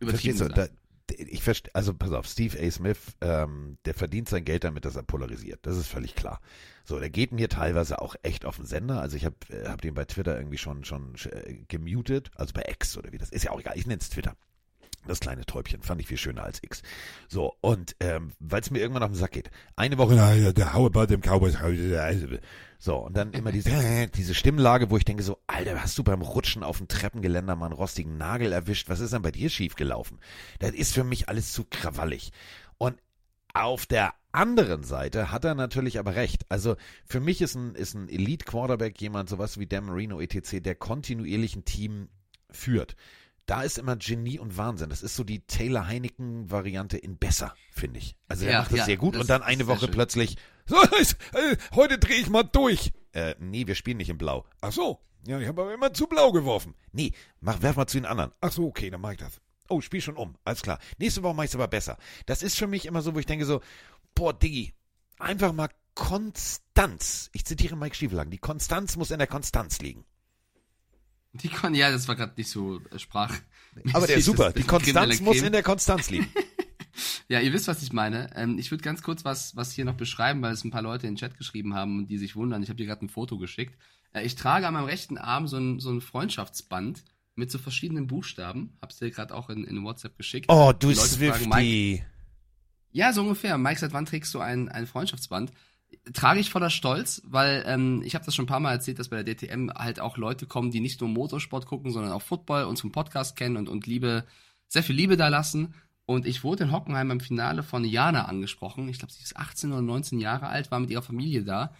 übertrieben. 0.00 0.52
Da, 0.52 0.66
ich 1.10 1.42
verstehe, 1.42 1.74
also 1.74 1.94
pass 1.94 2.12
auf, 2.12 2.26
Steve 2.26 2.58
A. 2.60 2.70
Smith, 2.70 2.98
ähm, 3.20 3.78
der 3.84 3.94
verdient 3.94 4.28
sein 4.28 4.44
Geld 4.44 4.64
damit, 4.64 4.84
dass 4.84 4.96
er 4.96 5.02
polarisiert. 5.02 5.60
Das 5.62 5.76
ist 5.76 5.86
völlig 5.86 6.14
klar. 6.14 6.40
So, 6.84 6.98
der 6.98 7.10
geht 7.10 7.32
mir 7.32 7.48
teilweise 7.48 8.00
auch 8.00 8.14
echt 8.22 8.44
auf 8.44 8.56
den 8.56 8.66
Sender. 8.66 9.00
Also 9.00 9.16
ich 9.16 9.24
habe 9.24 9.36
äh, 9.50 9.68
hab 9.68 9.80
den 9.80 9.94
bei 9.94 10.04
Twitter 10.04 10.36
irgendwie 10.36 10.58
schon 10.58 10.84
schon 10.84 11.14
äh, 11.30 11.54
gemutet, 11.68 12.30
also 12.36 12.52
bei 12.54 12.64
X 12.68 12.96
oder 12.96 13.12
wie 13.12 13.18
das 13.18 13.30
ist 13.30 13.44
ja 13.44 13.50
auch 13.50 13.60
egal. 13.60 13.76
Ich 13.76 13.86
nenne 13.86 14.00
es 14.00 14.10
Twitter. 14.10 14.36
Das 15.06 15.20
kleine 15.20 15.44
Täubchen 15.44 15.82
fand 15.82 16.00
ich 16.00 16.06
viel 16.06 16.16
schöner 16.16 16.44
als 16.44 16.62
X. 16.62 16.82
So, 17.28 17.54
und 17.60 17.94
ähm, 18.00 18.32
weil 18.40 18.60
es 18.60 18.70
mir 18.70 18.78
irgendwann 18.78 19.02
auf 19.02 19.10
den 19.10 19.18
Sack 19.18 19.32
geht. 19.32 19.50
Eine 19.76 19.98
Woche, 19.98 20.18
How 20.72 20.86
about 20.86 21.06
them 21.06 21.20
Cowboys? 21.20 21.56
So, 22.78 22.96
und 22.96 23.16
dann 23.16 23.32
immer 23.32 23.52
diese, 23.52 24.08
diese 24.14 24.34
Stimmlage, 24.34 24.90
wo 24.90 24.96
ich 24.96 25.04
denke 25.04 25.22
so, 25.22 25.38
Alter, 25.46 25.82
hast 25.82 25.98
du 25.98 26.04
beim 26.04 26.22
Rutschen 26.22 26.62
auf 26.62 26.78
dem 26.78 26.88
Treppengeländer 26.88 27.56
mal 27.56 27.66
einen 27.66 27.74
rostigen 27.74 28.16
Nagel 28.16 28.52
erwischt? 28.52 28.88
Was 28.88 29.00
ist 29.00 29.12
denn 29.12 29.22
bei 29.22 29.30
dir 29.30 29.50
schiefgelaufen? 29.50 30.18
Das 30.58 30.72
ist 30.72 30.94
für 30.94 31.04
mich 31.04 31.28
alles 31.28 31.52
zu 31.52 31.64
krawallig. 31.64 32.32
Und 32.78 32.96
auf 33.52 33.86
der 33.86 34.14
anderen 34.32 34.82
Seite 34.82 35.30
hat 35.30 35.44
er 35.44 35.54
natürlich 35.54 35.98
aber 35.98 36.16
recht. 36.16 36.44
Also 36.48 36.76
für 37.06 37.20
mich 37.20 37.40
ist 37.40 37.54
ein, 37.54 37.74
ist 37.74 37.94
ein 37.94 38.08
Elite-Quarterback 38.08 39.00
jemand, 39.00 39.28
sowas 39.28 39.58
wie 39.58 39.66
Dan 39.66 39.84
Marino 39.84 40.20
etc., 40.20 40.60
der 40.60 40.74
kontinuierlich 40.74 41.54
ein 41.54 41.64
Team 41.64 42.08
führt 42.50 42.96
da 43.46 43.62
ist 43.62 43.78
immer 43.78 43.96
Genie 43.96 44.38
und 44.38 44.56
Wahnsinn. 44.56 44.90
Das 44.90 45.02
ist 45.02 45.16
so 45.16 45.24
die 45.24 45.40
Taylor 45.40 45.86
Heineken-Variante 45.86 46.96
in 46.96 47.18
besser, 47.18 47.54
finde 47.72 47.98
ich. 47.98 48.16
Also 48.28 48.46
er 48.46 48.52
ja, 48.52 48.58
macht 48.60 48.72
das 48.72 48.78
ja, 48.80 48.84
sehr 48.86 48.96
gut 48.96 49.14
das 49.14 49.22
und 49.22 49.30
dann 49.30 49.42
eine 49.42 49.66
Woche 49.66 49.88
plötzlich, 49.88 50.36
so, 50.66 50.76
äh, 50.82 51.56
heute 51.74 51.98
drehe 51.98 52.16
ich 52.16 52.30
mal 52.30 52.42
durch. 52.42 52.92
Äh, 53.12 53.34
nee, 53.38 53.66
wir 53.66 53.74
spielen 53.74 53.98
nicht 53.98 54.08
in 54.08 54.18
Blau. 54.18 54.44
Ach 54.60 54.72
so, 54.72 55.00
ja, 55.26 55.38
ich 55.38 55.48
habe 55.48 55.62
aber 55.62 55.74
immer 55.74 55.92
zu 55.92 56.06
Blau 56.06 56.32
geworfen. 56.32 56.74
Nee, 56.92 57.12
mach, 57.40 57.62
werf 57.62 57.76
mal 57.76 57.86
zu 57.86 57.98
den 57.98 58.06
anderen. 58.06 58.32
Ach 58.40 58.52
so, 58.52 58.66
okay, 58.66 58.90
dann 58.90 59.00
mach 59.00 59.12
ich 59.12 59.18
das. 59.18 59.40
Oh, 59.68 59.80
spiel 59.80 60.00
schon 60.00 60.16
um, 60.16 60.36
alles 60.44 60.62
klar. 60.62 60.78
Nächste 60.98 61.22
Woche 61.22 61.34
mach 61.34 61.44
ich's 61.44 61.54
aber 61.54 61.68
besser. 61.68 61.96
Das 62.26 62.42
ist 62.42 62.56
für 62.56 62.66
mich 62.66 62.86
immer 62.86 63.02
so, 63.02 63.14
wo 63.14 63.18
ich 63.18 63.26
denke 63.26 63.46
so, 63.46 63.60
boah, 64.14 64.32
Diggi, 64.32 64.74
einfach 65.18 65.52
mal 65.52 65.68
Konstanz. 65.94 67.30
Ich 67.32 67.44
zitiere 67.44 67.76
Mike 67.76 67.94
Stiefelhagen, 67.94 68.30
die 68.30 68.38
Konstanz 68.38 68.96
muss 68.96 69.10
in 69.10 69.18
der 69.18 69.28
Konstanz 69.28 69.80
liegen. 69.80 70.04
Die 71.34 71.48
Kon 71.48 71.74
ja, 71.74 71.90
das 71.90 72.06
war 72.08 72.14
gerade 72.14 72.32
nicht 72.36 72.48
so 72.48 72.80
äh, 72.90 72.98
Sprach. 72.98 73.34
Aber 73.92 74.06
der 74.06 74.16
ist 74.16 74.26
super. 74.26 74.52
Die 74.52 74.62
Konstanz 74.62 75.20
muss 75.20 75.42
in 75.42 75.52
der 75.52 75.62
Konstanz 75.62 76.10
liegen. 76.10 76.28
ja, 77.28 77.40
ihr 77.40 77.52
wisst, 77.52 77.66
was 77.66 77.82
ich 77.82 77.92
meine. 77.92 78.30
Ähm, 78.36 78.58
ich 78.58 78.70
würde 78.70 78.84
ganz 78.84 79.02
kurz 79.02 79.24
was, 79.24 79.56
was 79.56 79.72
hier 79.72 79.84
noch 79.84 79.96
beschreiben, 79.96 80.42
weil 80.42 80.52
es 80.52 80.64
ein 80.64 80.70
paar 80.70 80.82
Leute 80.82 81.06
in 81.06 81.14
den 81.14 81.18
Chat 81.18 81.36
geschrieben 81.36 81.74
haben 81.74 81.98
und 81.98 82.06
die 82.06 82.18
sich 82.18 82.36
wundern. 82.36 82.62
Ich 82.62 82.68
habe 82.68 82.76
dir 82.76 82.86
gerade 82.86 83.04
ein 83.04 83.08
Foto 83.08 83.36
geschickt. 83.38 83.76
Äh, 84.12 84.24
ich 84.24 84.36
trage 84.36 84.66
an 84.66 84.74
meinem 84.74 84.84
rechten 84.84 85.18
Arm 85.18 85.48
so 85.48 85.58
ein, 85.58 85.80
so 85.80 85.90
ein 85.90 86.00
Freundschaftsband 86.00 87.04
mit 87.34 87.50
so 87.50 87.58
verschiedenen 87.58 88.06
Buchstaben. 88.06 88.76
Hab's 88.80 88.98
dir 88.98 89.10
gerade 89.10 89.34
auch 89.34 89.50
in, 89.50 89.64
in 89.64 89.82
WhatsApp 89.82 90.16
geschickt. 90.16 90.46
Oh, 90.48 90.72
du 90.72 90.94
Swifty. 90.94 92.04
ja, 92.92 93.12
so 93.12 93.22
ungefähr. 93.22 93.58
Mike, 93.58 93.80
seit 93.80 93.92
wann 93.92 94.06
trägst 94.06 94.32
du 94.34 94.40
ein, 94.40 94.68
ein 94.68 94.86
Freundschaftsband? 94.86 95.50
Trage 96.12 96.40
ich 96.40 96.50
voller 96.50 96.70
Stolz, 96.70 97.22
weil 97.24 97.64
ähm, 97.66 98.02
ich 98.04 98.14
habe 98.14 98.24
das 98.24 98.34
schon 98.34 98.44
ein 98.44 98.48
paar 98.48 98.60
Mal 98.60 98.72
erzählt, 98.72 98.98
dass 98.98 99.08
bei 99.08 99.22
der 99.22 99.34
DTM 99.34 99.70
halt 99.70 100.00
auch 100.00 100.16
Leute 100.16 100.46
kommen, 100.46 100.70
die 100.70 100.80
nicht 100.80 101.00
nur 101.00 101.10
Motorsport 101.10 101.66
gucken, 101.66 101.90
sondern 101.90 102.12
auch 102.12 102.22
Football, 102.22 102.64
unseren 102.64 102.92
Podcast 102.92 103.36
kennen 103.36 103.56
und, 103.56 103.68
und 103.68 103.86
Liebe, 103.86 104.24
sehr 104.68 104.82
viel 104.82 104.96
Liebe 104.96 105.16
da 105.16 105.28
lassen. 105.28 105.74
Und 106.06 106.26
ich 106.26 106.44
wurde 106.44 106.64
in 106.64 106.72
Hockenheim 106.72 107.08
beim 107.08 107.20
Finale 107.20 107.62
von 107.62 107.84
Jana 107.84 108.26
angesprochen. 108.26 108.88
Ich 108.88 108.98
glaube, 108.98 109.12
sie 109.12 109.22
ist 109.22 109.36
18 109.36 109.72
oder 109.72 109.82
19 109.82 110.20
Jahre 110.20 110.48
alt, 110.48 110.70
war 110.70 110.80
mit 110.80 110.90
ihrer 110.90 111.02
Familie 111.02 111.44
da 111.44 111.74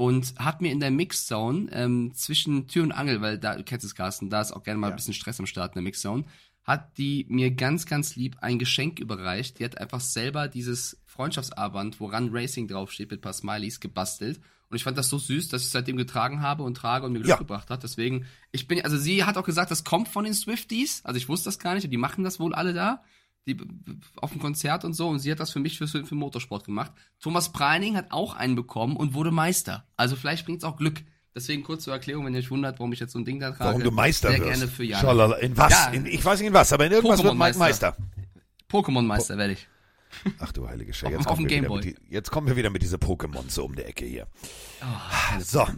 und 0.00 0.34
hat 0.38 0.62
mir 0.62 0.72
in 0.72 0.80
der 0.80 0.90
Mixzone 0.90 1.68
ähm, 1.72 2.14
zwischen 2.14 2.68
Tür 2.68 2.84
und 2.84 2.92
Angel, 2.92 3.20
weil 3.20 3.38
da, 3.38 3.56
du 3.56 3.64
kennst 3.64 3.84
es, 3.84 3.94
Carsten, 3.94 4.30
da 4.30 4.40
ist 4.40 4.52
auch 4.52 4.62
gerne 4.62 4.80
mal 4.80 4.90
ein 4.90 4.96
bisschen 4.96 5.12
Stress 5.12 5.38
am 5.40 5.46
Start 5.46 5.72
in 5.72 5.74
der 5.74 5.82
Mixzone, 5.82 6.24
hat 6.70 6.96
die 6.98 7.26
mir 7.28 7.50
ganz, 7.50 7.84
ganz 7.84 8.14
lieb 8.14 8.36
ein 8.40 8.58
Geschenk 8.60 9.00
überreicht. 9.00 9.58
Die 9.58 9.64
hat 9.64 9.78
einfach 9.78 10.00
selber 10.00 10.46
dieses 10.46 11.00
Freundschaftsarmband, 11.04 11.98
woran 11.98 12.30
Racing 12.32 12.68
draufsteht, 12.68 13.10
mit 13.10 13.18
ein 13.18 13.22
paar 13.22 13.32
Smileys 13.32 13.80
gebastelt. 13.80 14.40
Und 14.68 14.76
ich 14.76 14.84
fand 14.84 14.96
das 14.96 15.08
so 15.08 15.18
süß, 15.18 15.48
dass 15.48 15.62
ich 15.62 15.66
es 15.66 15.72
seitdem 15.72 15.96
getragen 15.96 16.42
habe 16.42 16.62
und 16.62 16.76
trage 16.76 17.04
und 17.04 17.12
mir 17.12 17.18
Glück 17.18 17.30
Ja. 17.30 17.36
gebracht 17.36 17.70
hat. 17.70 17.82
Deswegen, 17.82 18.26
ich 18.52 18.68
bin, 18.68 18.80
also 18.84 18.96
sie 18.96 19.24
hat 19.24 19.36
auch 19.36 19.44
gesagt, 19.44 19.72
das 19.72 19.82
kommt 19.82 20.06
von 20.06 20.22
den 20.24 20.32
Swifties. 20.32 21.04
Also 21.04 21.18
ich 21.18 21.28
wusste 21.28 21.46
das 21.46 21.58
gar 21.58 21.74
nicht 21.74 21.84
und 21.84 21.90
die 21.90 21.96
machen 21.96 22.22
das 22.22 22.38
wohl 22.38 22.54
alle 22.54 22.72
da. 22.72 23.02
Die 23.48 23.56
auf 24.16 24.30
dem 24.30 24.40
Konzert 24.40 24.84
und 24.84 24.92
so. 24.92 25.08
Und 25.08 25.18
sie 25.18 25.32
hat 25.32 25.40
das 25.40 25.50
für 25.50 25.58
mich 25.58 25.76
für, 25.76 25.88
für, 25.88 26.14
Motorsport 26.14 26.64
gemacht. 26.64 26.92
Thomas 27.18 27.50
Preining 27.50 27.96
hat 27.96 28.12
auch 28.12 28.34
einen 28.34 28.54
bekommen 28.54 28.96
und 28.96 29.14
wurde 29.14 29.32
Meister. 29.32 29.88
Also 29.96 30.14
vielleicht 30.14 30.46
bringt's 30.46 30.62
auch 30.62 30.76
Glück. 30.76 31.02
Deswegen 31.34 31.62
kurz 31.62 31.84
zur 31.84 31.92
Erklärung, 31.94 32.26
wenn 32.26 32.34
ihr 32.34 32.40
euch 32.40 32.50
wundert, 32.50 32.78
warum 32.80 32.92
ich 32.92 32.98
jetzt 33.00 33.12
so 33.12 33.18
ein 33.18 33.24
Ding 33.24 33.38
da 33.38 33.50
trage. 33.52 33.64
Warum 33.64 33.82
du 33.84 33.90
Meister 33.92 34.30
Sehr 34.30 34.38
wirst. 34.40 34.50
gerne 34.50 34.68
für 34.68 34.84
Jan. 34.84 35.00
Schalala. 35.00 35.36
In 35.36 35.56
was? 35.56 35.70
Ja. 35.72 35.90
In, 35.90 36.06
ich 36.06 36.24
weiß 36.24 36.40
nicht 36.40 36.48
in 36.48 36.54
was, 36.54 36.72
aber 36.72 36.86
in 36.86 36.92
irgendwas 36.92 37.22
wird 37.22 37.34
Meister. 37.36 37.96
Pokémon 38.68 38.84
Pokémon-Meister 38.84 39.38
werde 39.38 39.52
ich. 39.54 39.68
Ach 40.40 40.50
du 40.52 40.68
heilige 40.68 40.92
Scheiße. 40.92 41.06
Auf- 41.06 41.12
Jetzt, 41.20 41.26
auf 41.28 41.36
kommen 41.36 41.48
dem 41.48 41.62
wir 41.64 41.70
wieder 41.70 41.80
die- 41.80 41.96
jetzt 42.12 42.30
kommen 42.32 42.46
wir 42.48 42.56
wieder 42.56 42.70
mit 42.70 42.82
diese 42.82 42.96
Pokémon 42.96 43.48
so 43.48 43.64
um 43.64 43.76
die 43.76 43.82
Ecke 43.82 44.04
hier. 44.04 44.26
Keine 45.28 45.44
So. 45.44 45.60
Okay, 45.60 45.72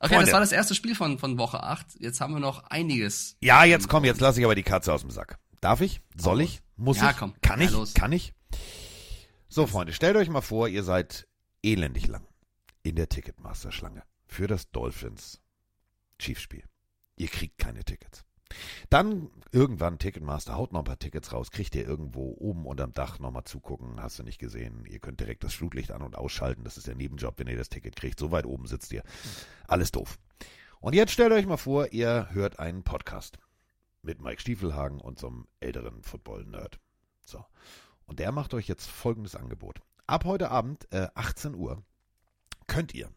Freunde. 0.00 0.24
das 0.26 0.32
war 0.32 0.40
das 0.40 0.52
erste 0.52 0.74
Spiel 0.74 0.94
von, 0.94 1.18
von 1.18 1.38
Woche 1.38 1.62
8. 1.62 1.86
Jetzt 2.00 2.20
haben 2.20 2.34
wir 2.34 2.40
noch 2.40 2.64
einiges. 2.64 3.36
Ja, 3.40 3.64
jetzt 3.64 3.88
komm, 3.88 4.04
jetzt 4.04 4.20
lasse 4.20 4.40
ich 4.40 4.44
aber 4.44 4.54
die 4.56 4.62
Katze 4.64 4.92
aus 4.92 5.00
dem 5.02 5.10
Sack. 5.10 5.38
Darf 5.60 5.80
ich? 5.80 6.00
Soll 6.16 6.40
ich? 6.42 6.60
Muss 6.76 6.98
Ja, 6.98 7.10
ich? 7.12 7.16
komm. 7.16 7.32
Kann 7.40 7.60
Ja, 7.60 7.66
ich? 7.66 7.72
los. 7.72 7.94
Kann 7.94 8.12
ich? 8.12 8.34
So, 9.48 9.66
Freunde, 9.66 9.92
stellt 9.92 10.16
euch 10.16 10.28
mal 10.28 10.42
vor, 10.42 10.68
ihr 10.68 10.82
seid 10.82 11.26
elendig 11.62 12.08
lang 12.08 12.26
in 12.82 12.96
der 12.96 13.08
Ticketmaster-Schlange 13.08 14.02
für 14.26 14.46
das 14.46 14.70
Dolphins 14.70 15.40
Chiefs-Spiel. 16.18 16.64
Ihr 17.16 17.28
kriegt 17.28 17.58
keine 17.58 17.84
Tickets. 17.84 18.24
Dann 18.90 19.30
irgendwann 19.50 19.98
Ticketmaster 19.98 20.56
haut 20.56 20.72
noch 20.72 20.80
ein 20.80 20.84
paar 20.84 20.98
Tickets 20.98 21.32
raus, 21.32 21.50
kriegt 21.50 21.74
ihr 21.74 21.86
irgendwo 21.86 22.36
oben 22.38 22.66
unterm 22.66 22.92
Dach 22.92 23.18
nochmal 23.18 23.44
zugucken, 23.44 24.00
hast 24.00 24.18
du 24.18 24.22
nicht 24.22 24.38
gesehen. 24.38 24.84
Ihr 24.86 25.00
könnt 25.00 25.20
direkt 25.20 25.42
das 25.44 25.54
Flutlicht 25.54 25.90
an- 25.90 26.02
und 26.02 26.16
ausschalten, 26.16 26.64
das 26.64 26.76
ist 26.76 26.86
der 26.86 26.94
Nebenjob, 26.94 27.38
wenn 27.38 27.48
ihr 27.48 27.56
das 27.56 27.68
Ticket 27.68 27.96
kriegt. 27.96 28.18
So 28.18 28.30
weit 28.30 28.46
oben 28.46 28.66
sitzt 28.66 28.92
ihr. 28.92 29.02
Alles 29.66 29.90
doof. 29.90 30.18
Und 30.80 30.94
jetzt 30.94 31.12
stellt 31.12 31.32
euch 31.32 31.46
mal 31.46 31.56
vor, 31.56 31.92
ihr 31.92 32.28
hört 32.30 32.58
einen 32.58 32.84
Podcast 32.84 33.38
mit 34.02 34.20
Mike 34.20 34.40
Stiefelhagen 34.40 35.00
und 35.00 35.18
so 35.18 35.26
einem 35.26 35.48
älteren 35.58 36.02
Football-Nerd. 36.02 36.78
So. 37.24 37.44
Und 38.06 38.20
der 38.20 38.30
macht 38.30 38.54
euch 38.54 38.68
jetzt 38.68 38.86
folgendes 38.86 39.34
Angebot. 39.34 39.80
Ab 40.06 40.24
heute 40.24 40.50
Abend, 40.50 40.86
äh, 40.92 41.08
18 41.14 41.56
Uhr, 41.56 41.82
könnt 42.68 42.94
ihr 42.94 43.10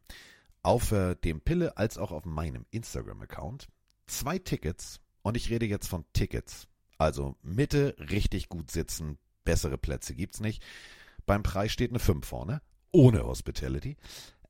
auf 0.64 0.92
äh, 0.92 1.16
dem 1.16 1.42
Pille 1.42 1.78
als 1.78 1.98
auch 1.98 2.12
auf 2.12 2.26
meinem 2.26 2.66
Instagram-Account 2.72 3.68
zwei 4.08 4.40
Tickets, 4.40 5.00
und 5.22 5.38
ich 5.38 5.50
rede 5.50 5.66
jetzt 5.66 5.88
von 5.88 6.06
Tickets, 6.14 6.68
also 6.98 7.36
Mitte 7.42 7.96
richtig 7.98 8.50
gut 8.50 8.72
sitzen, 8.72 9.18
bessere 9.44 9.78
Plätze 9.78 10.16
gibt's 10.16 10.40
nicht. 10.40 10.64
Beim 11.26 11.44
Preis 11.44 11.72
steht 11.72 11.92
eine 11.92 12.00
5 12.00 12.26
vorne, 12.26 12.62
ohne 12.92 13.24
Hospitality. 13.24 13.98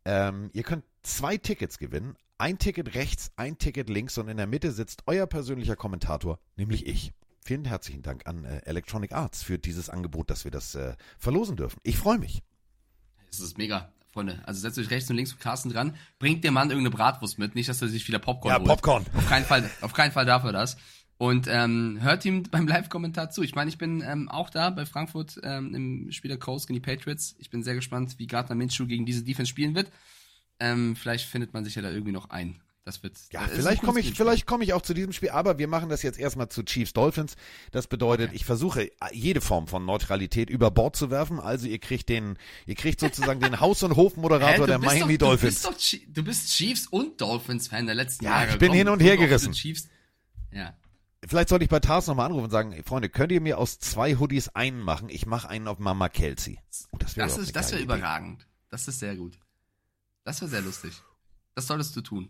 Ähm, 0.05 0.49
ihr 0.53 0.63
könnt 0.63 0.85
zwei 1.03 1.37
Tickets 1.37 1.77
gewinnen. 1.77 2.15
Ein 2.37 2.57
Ticket 2.57 2.95
rechts, 2.95 3.31
ein 3.35 3.57
Ticket 3.57 3.89
links 3.89 4.17
und 4.17 4.29
in 4.29 4.37
der 4.37 4.47
Mitte 4.47 4.71
sitzt 4.71 5.03
euer 5.07 5.27
persönlicher 5.27 5.75
Kommentator, 5.75 6.39
nämlich 6.55 6.87
ich. 6.87 7.11
Vielen 7.41 7.65
herzlichen 7.65 8.01
Dank 8.01 8.27
an 8.27 8.45
äh, 8.45 8.59
Electronic 8.59 9.11
Arts 9.11 9.43
für 9.43 9.59
dieses 9.59 9.89
Angebot, 9.89 10.29
dass 10.29 10.45
wir 10.45 10.51
das 10.51 10.75
äh, 10.75 10.95
verlosen 11.17 11.57
dürfen. 11.57 11.79
Ich 11.83 11.97
freue 11.97 12.17
mich. 12.17 12.43
Das 13.29 13.41
ist 13.41 13.57
mega, 13.57 13.91
Freunde. 14.11 14.41
Also 14.45 14.59
setzt 14.61 14.79
euch 14.79 14.89
rechts 14.89 15.09
und 15.09 15.15
links 15.15 15.31
mit 15.31 15.39
Carsten 15.39 15.69
dran. 15.69 15.95
Bringt 16.17 16.43
dem 16.43 16.53
Mann 16.55 16.69
irgendeine 16.69 16.95
Bratwurst 16.95 17.37
mit. 17.37 17.55
Nicht, 17.55 17.69
dass 17.69 17.81
er 17.81 17.87
sich 17.87 18.07
wieder 18.07 18.19
Popcorn 18.19 18.53
Ja, 18.53 18.59
holt. 18.59 18.67
Popcorn. 18.67 19.05
Auf 19.15 19.27
keinen 19.29 19.45
Fall, 19.45 19.69
auf 19.81 19.93
keinen 19.93 20.11
Fall 20.11 20.25
darf 20.25 20.43
er 20.43 20.51
das. 20.51 20.77
Und 21.17 21.47
ähm, 21.49 21.99
hört 22.01 22.23
ihm 22.23 22.43
beim 22.43 22.65
Live-Kommentar 22.65 23.29
zu. 23.29 23.43
Ich 23.43 23.53
meine, 23.53 23.69
ich 23.69 23.77
bin 23.77 24.01
ähm, 24.01 24.29
auch 24.29 24.49
da 24.49 24.69
bei 24.69 24.85
Frankfurt 24.85 25.39
ähm, 25.43 25.75
im 25.75 26.11
Spiel 26.11 26.29
der 26.29 26.39
Coast 26.39 26.67
gegen 26.67 26.79
die 26.81 26.85
Patriots. 26.85 27.35
Ich 27.39 27.49
bin 27.49 27.61
sehr 27.61 27.75
gespannt, 27.75 28.15
wie 28.17 28.25
Gardner 28.25 28.55
Minshew 28.55 28.87
gegen 28.87 29.05
diese 29.05 29.23
Defense 29.23 29.49
spielen 29.49 29.75
wird. 29.75 29.91
Ähm, 30.61 30.95
vielleicht 30.95 31.25
findet 31.25 31.53
man 31.53 31.65
sich 31.65 31.75
ja 31.75 31.81
da 31.81 31.91
irgendwie 31.91 32.13
noch 32.13 32.29
ein. 32.29 32.61
Das 32.89 33.03
wird. 33.03 33.15
Ja, 33.31 33.41
das 33.45 33.51
vielleicht 33.51 33.83
komme 33.83 33.99
ich, 33.99 34.15
vielleicht 34.15 34.47
komme 34.47 34.63
ich 34.63 34.73
auch 34.73 34.81
zu 34.81 34.95
diesem 34.95 35.13
Spiel, 35.13 35.29
aber 35.29 35.59
wir 35.59 35.67
machen 35.67 35.89
das 35.89 36.01
jetzt 36.01 36.17
erstmal 36.17 36.49
zu 36.49 36.63
Chiefs 36.63 36.91
Dolphins. 36.91 37.35
Das 37.71 37.85
bedeutet, 37.85 38.33
ich 38.33 38.45
versuche 38.45 38.89
jede 39.11 39.41
Form 39.41 39.67
von 39.67 39.85
Neutralität 39.85 40.49
über 40.49 40.71
Bord 40.71 40.95
zu 40.95 41.11
werfen. 41.11 41.39
Also 41.39 41.67
ihr 41.67 41.77
kriegt 41.77 42.09
den, 42.09 42.39
ihr 42.65 42.73
kriegt 42.73 42.99
sozusagen 42.99 43.41
den 43.41 43.59
Haus- 43.59 43.83
und 43.83 43.95
Hofmoderator 43.95 44.65
der 44.65 44.79
Miami 44.79 45.19
doch, 45.19 45.27
Dolphins. 45.27 45.61
Du 45.61 45.69
bist, 45.69 45.93
doch, 45.93 45.99
du 46.15 46.23
bist 46.23 46.49
Chiefs 46.51 46.87
und 46.87 47.21
Dolphins-Fan 47.21 47.85
der 47.85 47.93
letzten 47.93 48.25
Ja, 48.25 48.41
Jahre. 48.41 48.53
ich 48.53 48.57
bin 48.57 48.69
Komm, 48.69 48.77
hin 48.77 48.89
und 48.89 49.01
her 49.01 49.17
gerissen. 49.17 49.53
Chiefs. 49.53 49.87
Ja. 50.51 50.73
Vielleicht 51.27 51.49
sollte 51.49 51.65
ich 51.65 51.69
bei 51.69 51.79
Tars 51.79 52.07
nochmal 52.07 52.25
anrufen 52.25 52.45
und 52.45 52.49
sagen, 52.49 52.83
Freunde, 52.83 53.09
könnt 53.09 53.31
ihr 53.31 53.41
mir 53.41 53.59
aus 53.59 53.77
zwei 53.77 54.15
Hoodies 54.15 54.49
einen 54.55 54.79
machen? 54.81 55.09
Ich 55.09 55.27
mache 55.27 55.47
einen 55.47 55.67
auf 55.67 55.77
Mama 55.77 56.09
Kelsey. 56.09 56.57
Oh, 56.91 56.97
das 56.97 57.15
wäre 57.15 57.27
Das 57.27 57.37
ist, 57.37 57.55
das 57.55 57.71
wäre 57.71 57.83
überragend. 57.83 58.47
Das 58.71 58.87
ist 58.87 58.97
sehr 58.97 59.15
gut. 59.15 59.37
Das 60.23 60.41
wäre 60.41 60.49
sehr 60.49 60.61
lustig. 60.61 60.93
Das 61.53 61.67
solltest 61.67 61.95
du 61.95 62.01
tun. 62.01 62.29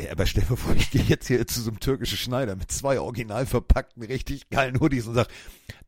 Ja, 0.00 0.12
aber 0.12 0.26
stell 0.26 0.44
dir 0.44 0.56
vor, 0.56 0.74
ich 0.74 0.90
gehe 0.90 1.02
jetzt 1.02 1.26
hier 1.26 1.46
zu 1.46 1.60
so 1.62 1.70
einem 1.70 1.80
türkischen 1.80 2.18
Schneider 2.18 2.54
mit 2.54 2.70
zwei 2.70 3.00
original 3.00 3.46
verpackten, 3.46 4.02
richtig 4.02 4.48
geilen 4.50 4.78
Hoodies 4.78 5.06
und 5.06 5.14
sag, 5.14 5.28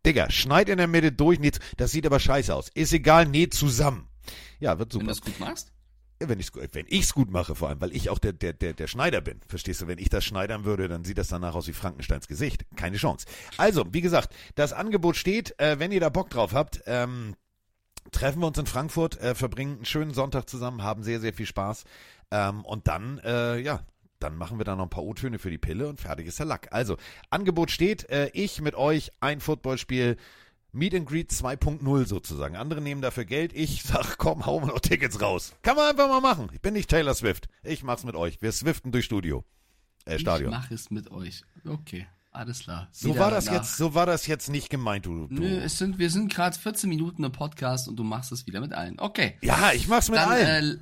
Digga, 0.06 0.30
schneid 0.30 0.70
in 0.70 0.78
der 0.78 0.86
Mitte 0.86 1.12
durch, 1.12 1.38
näht, 1.38 1.60
das 1.76 1.92
sieht 1.92 2.06
aber 2.06 2.18
scheiße 2.18 2.54
aus. 2.54 2.70
Ist 2.72 2.94
egal, 2.94 3.26
näht 3.26 3.52
zusammen. 3.52 4.08
Ja, 4.60 4.78
wird 4.78 4.94
Wenn 4.94 5.00
super. 5.00 5.06
du 5.06 5.12
es 5.12 5.20
gut 5.20 5.40
machst. 5.40 5.72
Ja, 6.20 6.28
wenn 6.28 6.40
ich's, 6.40 6.50
wenn 6.72 6.86
ich's 6.88 7.12
gut 7.12 7.30
mache, 7.30 7.54
vor 7.54 7.68
allem, 7.68 7.80
weil 7.80 7.94
ich 7.94 8.10
auch 8.10 8.18
der, 8.18 8.32
der, 8.32 8.54
der, 8.54 8.72
der 8.72 8.86
Schneider 8.86 9.20
bin. 9.20 9.40
Verstehst 9.46 9.82
du? 9.82 9.86
Wenn 9.86 9.98
ich 9.98 10.08
das 10.08 10.24
schneidern 10.24 10.64
würde, 10.64 10.88
dann 10.88 11.04
sieht 11.04 11.18
das 11.18 11.28
danach 11.28 11.54
aus 11.54 11.68
wie 11.68 11.72
Frankensteins 11.72 12.26
Gesicht. 12.26 12.64
Keine 12.76 12.96
Chance. 12.96 13.26
Also, 13.56 13.84
wie 13.92 14.00
gesagt, 14.00 14.34
das 14.54 14.72
Angebot 14.72 15.16
steht, 15.16 15.58
äh, 15.60 15.78
wenn 15.78 15.92
ihr 15.92 16.00
da 16.00 16.08
Bock 16.08 16.30
drauf 16.30 16.54
habt, 16.54 16.80
ähm, 16.86 17.36
treffen 18.10 18.40
wir 18.40 18.46
uns 18.46 18.58
in 18.58 18.66
Frankfurt, 18.66 19.20
äh, 19.20 19.34
verbringen 19.34 19.76
einen 19.76 19.84
schönen 19.84 20.14
Sonntag 20.14 20.48
zusammen, 20.48 20.82
haben 20.82 21.02
sehr, 21.02 21.20
sehr 21.20 21.34
viel 21.34 21.46
Spaß. 21.46 21.84
Ähm, 22.30 22.64
und 22.64 22.88
dann, 22.88 23.18
äh, 23.18 23.58
ja, 23.60 23.84
dann 24.20 24.37
machen 24.37 24.58
wir 24.58 24.64
da 24.64 24.75
noch 24.76 24.84
ein 24.84 24.90
paar 24.90 25.04
O-Töne 25.04 25.38
für 25.38 25.50
die 25.50 25.58
Pille 25.58 25.88
und 25.88 26.00
fertig 26.00 26.26
ist 26.26 26.38
der 26.38 26.46
Lack. 26.46 26.68
Also, 26.72 26.96
Angebot 27.30 27.70
steht, 27.70 28.08
äh, 28.10 28.30
ich 28.32 28.60
mit 28.60 28.75
euch, 28.75 29.12
ein 29.20 29.40
Footballspiel, 29.40 30.16
Meet 30.72 30.94
and 30.94 31.08
Greet 31.08 31.30
2.0 31.32 32.04
sozusagen. 32.06 32.54
Andere 32.56 32.80
nehmen 32.80 33.00
dafür 33.00 33.25
Geld. 33.25 33.52
Ich 33.54 33.82
sag, 33.84 34.18
komm, 34.18 34.44
hauen 34.44 34.64
wir 34.64 34.68
noch 34.68 34.80
Tickets 34.80 35.20
raus. 35.20 35.54
Kann 35.62 35.76
man 35.76 35.90
einfach 35.90 36.08
mal 36.08 36.20
machen. 36.20 36.48
Ich 36.52 36.60
bin 36.60 36.75
nicht 36.75 36.90
Taylor 36.90 37.14
Swift. 37.14 37.48
Ich 37.62 37.82
mach's 37.82 38.04
mit 38.04 38.14
euch. 38.14 38.42
Wir 38.42 38.52
swiften 38.52 38.92
durch 38.92 39.06
Studio. 39.06 39.44
Äh, 40.04 40.18
Stadion. 40.18 40.50
Ich 40.52 40.58
mache 40.58 40.75
es 40.75 40.90
mit 40.90 41.10
euch. 41.10 41.42
Okay, 41.66 42.06
alles 42.32 42.60
klar. 42.60 42.88
So 42.92 43.08
Wieder 43.10 43.20
war 43.20 43.30
das 43.30 43.46
nach- 43.46 43.54
jetzt, 43.54 43.76
so 43.78 43.94
war 43.94 44.04
das 44.06 44.26
jetzt 44.26 44.48
nicht 44.50 44.68
gemeint, 44.68 45.06
du. 45.06 45.26
du. 45.26 45.34
Nö, 45.34 45.58
es 45.58 45.78
sind, 45.78 45.98
wir 45.98 46.10
sind 46.10 46.32
gerade 46.32 46.58
14 46.58 46.88
Minuten 46.88 47.25
im 47.25 47.32
Podcast 47.32 47.88
und 47.88 47.96
du 47.96 48.04
machst 48.04 48.30
es 48.32 48.46
wieder 48.46 48.60
mit 48.60 48.72
allen. 48.72 48.98
Okay. 49.00 49.37
ja, 49.42 49.72
ich 49.72 49.88
mach's 49.88 50.08
mit 50.10 50.18
Dann 50.18 50.28
allen. 50.30 50.76
äh, 50.76 50.78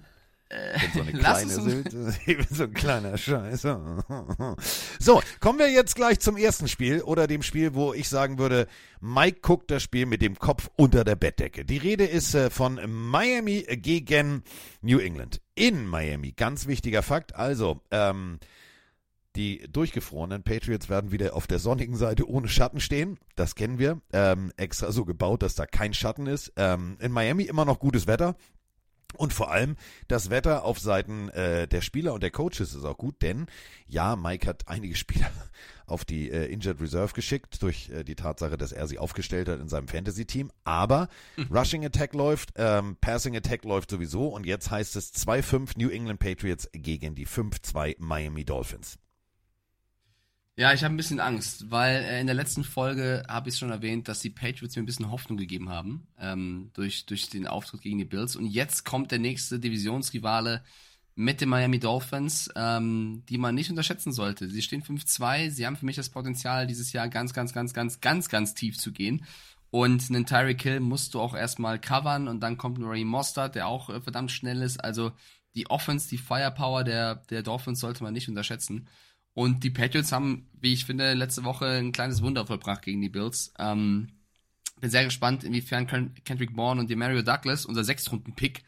Ich 0.49 0.93
bin 0.93 0.93
so 0.93 1.01
eine 1.01 1.11
lass 1.21 1.43
kleine. 1.43 1.85
Ich 2.27 2.37
bin 2.37 2.47
so 2.51 2.65
ein 2.65 2.75
kleiner 2.75 3.19
Scheiße. 3.19 4.05
So, 5.01 5.23
kommen 5.41 5.59
wir 5.59 5.71
jetzt 5.71 5.97
gleich 5.97 6.21
zum 6.21 6.37
ersten 6.37 6.69
Spiel 6.69 7.03
oder 7.03 7.27
dem 7.27 7.43
Spiel, 7.43 7.75
wo 7.75 7.93
ich 7.93 8.09
sagen 8.09 8.39
würde, 8.39 8.69
Mike 9.01 9.41
guckt 9.41 9.71
das 9.71 9.83
Spiel 9.83 10.07
mit 10.07 10.23
dem 10.23 10.39
Kopf 10.39 10.71
unter 10.77 11.05
der 11.05 11.17
Bettdecke. 11.17 11.65
Die 11.65 11.79
Rede 11.79 12.05
ist 12.05 12.35
äh, 12.35 12.51
von 12.51 12.81
Miami 12.87 13.63
gegen 13.63 14.43
New 14.83 14.99
England. 14.99 15.41
In 15.55 15.87
Miami, 15.87 16.33
ganz 16.33 16.67
wichtiger 16.67 17.03
Fakt. 17.03 17.35
Also, 17.35 17.81
ähm, 17.91 18.39
die 19.37 19.71
durchgefrorenen 19.71 20.43
Patriots 20.43 20.89
werden 20.89 21.13
wieder 21.13 21.37
auf 21.37 21.47
der 21.47 21.59
sonnigen 21.59 21.97
Seite 21.97 22.27
ohne 22.27 22.49
Schatten 22.49 22.81
stehen. 22.81 23.19
Das 23.35 23.55
kennen 23.55 23.79
wir. 23.79 24.01
Ähm, 24.15 24.51
extra 24.57 24.91
so 24.93 25.05
gebaut, 25.05 25.43
dass 25.43 25.55
da 25.55 25.67
kein 25.67 25.93
Schatten 25.93 26.27
ist. 26.27 26.55
Ähm, 26.57 26.97
in 27.01 27.13
Miami 27.13 27.45
immer 27.45 27.67
noch 27.67 27.79
gutes 27.79 28.07
Wetter. 28.07 28.37
Und 29.15 29.33
vor 29.33 29.51
allem 29.51 29.77
das 30.09 30.31
Wetter 30.31 30.65
auf 30.65 30.79
Seiten 30.79 31.29
äh, 31.31 31.67
der 31.69 31.81
Spieler 31.81 32.13
und 32.13 32.23
der 32.23 32.31
Coaches 32.31 32.75
ist 32.75 32.85
auch 32.85 32.99
gut, 32.99 33.23
denn 33.23 33.47
ja, 33.87 34.17
Mike 34.17 34.47
hat 34.47 34.69
einige 34.69 34.95
Spieler 34.97 35.31
auf 35.87 36.05
die 36.05 36.31
äh, 36.31 36.47
Injured 36.47 36.81
Reserve 36.81 37.15
geschickt 37.15 37.63
durch 37.63 37.89
äh, 37.91 38.05
die 38.05 38.17
Tatsache, 38.17 38.57
dass 38.57 38.73
er 38.73 38.87
sie 38.87 38.99
aufgestellt 38.99 39.49
hat 39.49 39.61
in 39.61 39.69
seinem 39.69 39.89
Fantasy-Team. 39.89 40.51
Aber 40.65 41.09
Rushing 41.51 41.85
Attack 41.85 42.13
läuft, 42.15 42.53
ähm, 42.57 42.97
Passing 43.01 43.37
Attack 43.37 43.65
läuft 43.65 43.91
sowieso 43.91 44.29
und 44.29 44.45
jetzt 44.45 44.71
heißt 44.71 44.97
es 44.97 45.15
2-5 45.15 45.79
New 45.79 45.89
England 45.89 46.19
Patriots 46.19 46.69
gegen 46.73 47.15
die 47.15 47.27
5-2 47.27 47.97
Miami 47.99 48.45
Dolphins. 48.45 48.99
Ja, 50.59 50.73
ich 50.73 50.83
habe 50.85 50.95
ein 50.95 50.97
bisschen 50.97 51.21
Angst, 51.21 51.71
weil 51.71 52.03
äh, 52.03 52.19
in 52.19 52.27
der 52.27 52.35
letzten 52.35 52.65
Folge 52.65 53.23
habe 53.29 53.51
ich 53.51 53.59
schon 53.59 53.71
erwähnt, 53.71 54.09
dass 54.09 54.21
die 54.21 54.31
Patriots 54.31 54.75
mir 54.75 54.83
ein 54.83 54.87
bisschen 54.87 55.11
Hoffnung 55.11 55.37
gegeben 55.37 55.69
haben 55.69 56.07
ähm, 56.19 56.71
durch, 56.73 57.05
durch 57.05 57.29
den 57.29 57.47
Auftritt 57.47 57.83
gegen 57.83 57.99
die 57.99 58.07
Bills. 58.07 58.37
Und 58.37 58.47
jetzt 58.47 58.87
kommt 58.87 59.11
der 59.11 59.19
nächste 59.19 59.59
Divisionsrivale 59.59 60.63
mit 61.15 61.43
den 61.43 61.51
Miami 61.51 61.79
Dolphins, 61.79 62.51
ähm, 62.57 63.23
die 63.29 63.37
man 63.37 63.55
nicht 63.55 63.69
unterschätzen 63.69 64.13
sollte. 64.13 64.49
Sie 64.49 64.63
stehen 64.63 64.83
5-2, 64.83 65.51
sie 65.51 65.67
haben 65.67 65.77
für 65.77 65.85
mich 65.85 65.97
das 65.97 66.09
Potenzial, 66.09 66.67
dieses 66.67 66.91
Jahr 66.95 67.09
ganz, 67.09 67.35
ganz, 67.35 67.53
ganz, 67.53 67.75
ganz, 67.75 68.01
ganz, 68.01 68.31
ganz 68.31 68.55
tief 68.55 68.79
zu 68.79 68.93
gehen. 68.93 69.27
Und 69.71 70.09
einen 70.09 70.25
Tyreek 70.25 70.63
Hill 70.63 70.81
musst 70.81 71.13
du 71.13 71.21
auch 71.21 71.35
erstmal 71.35 71.79
covern 71.79 72.29
und 72.29 72.41
dann 72.41 72.57
kommt 72.57 72.79
ein 72.79 72.85
Ray 72.85 73.05
Mostert, 73.05 73.57
der 73.57 73.67
auch 73.69 73.91
äh, 73.91 74.01
verdammt 74.01 74.33
schnell 74.33 74.63
ist. 74.63 74.83
Also 74.83 75.13
die 75.55 75.69
Offense, 75.69 76.09
die 76.09 76.19
Firepower 76.19 76.83
der, 76.83 77.17
der 77.29 77.43
Dolphins 77.43 77.81
sollte 77.81 78.03
man 78.03 78.15
nicht 78.15 78.31
unterschätzen. 78.31 78.89
Und 79.37 79.65
die 79.65 79.71
Patriots 79.71 80.13
haben, 80.13 80.49
wie 80.63 80.73
ich 80.73 80.87
finde, 80.87 81.13
letzte 81.13 81.45
Woche 81.45 81.67
ein 81.67 81.93
kleines 81.93 82.23
Wunder 82.23 82.47
vollbracht 82.47 82.81
gegen 82.81 83.03
die 83.03 83.11
Bills. 83.11 83.53
Ähm, 83.59 84.09
bin 84.81 84.89
sehr 84.89 85.05
gespannt, 85.05 85.45
inwiefern 85.45 85.87
Kendrick 86.25 86.57
Bourne 86.57 86.81
und 86.81 86.89
Demario 86.89 87.21
Douglas, 87.21 87.67
unser 87.67 87.85
Sechstrunden-Pick, 87.85 88.63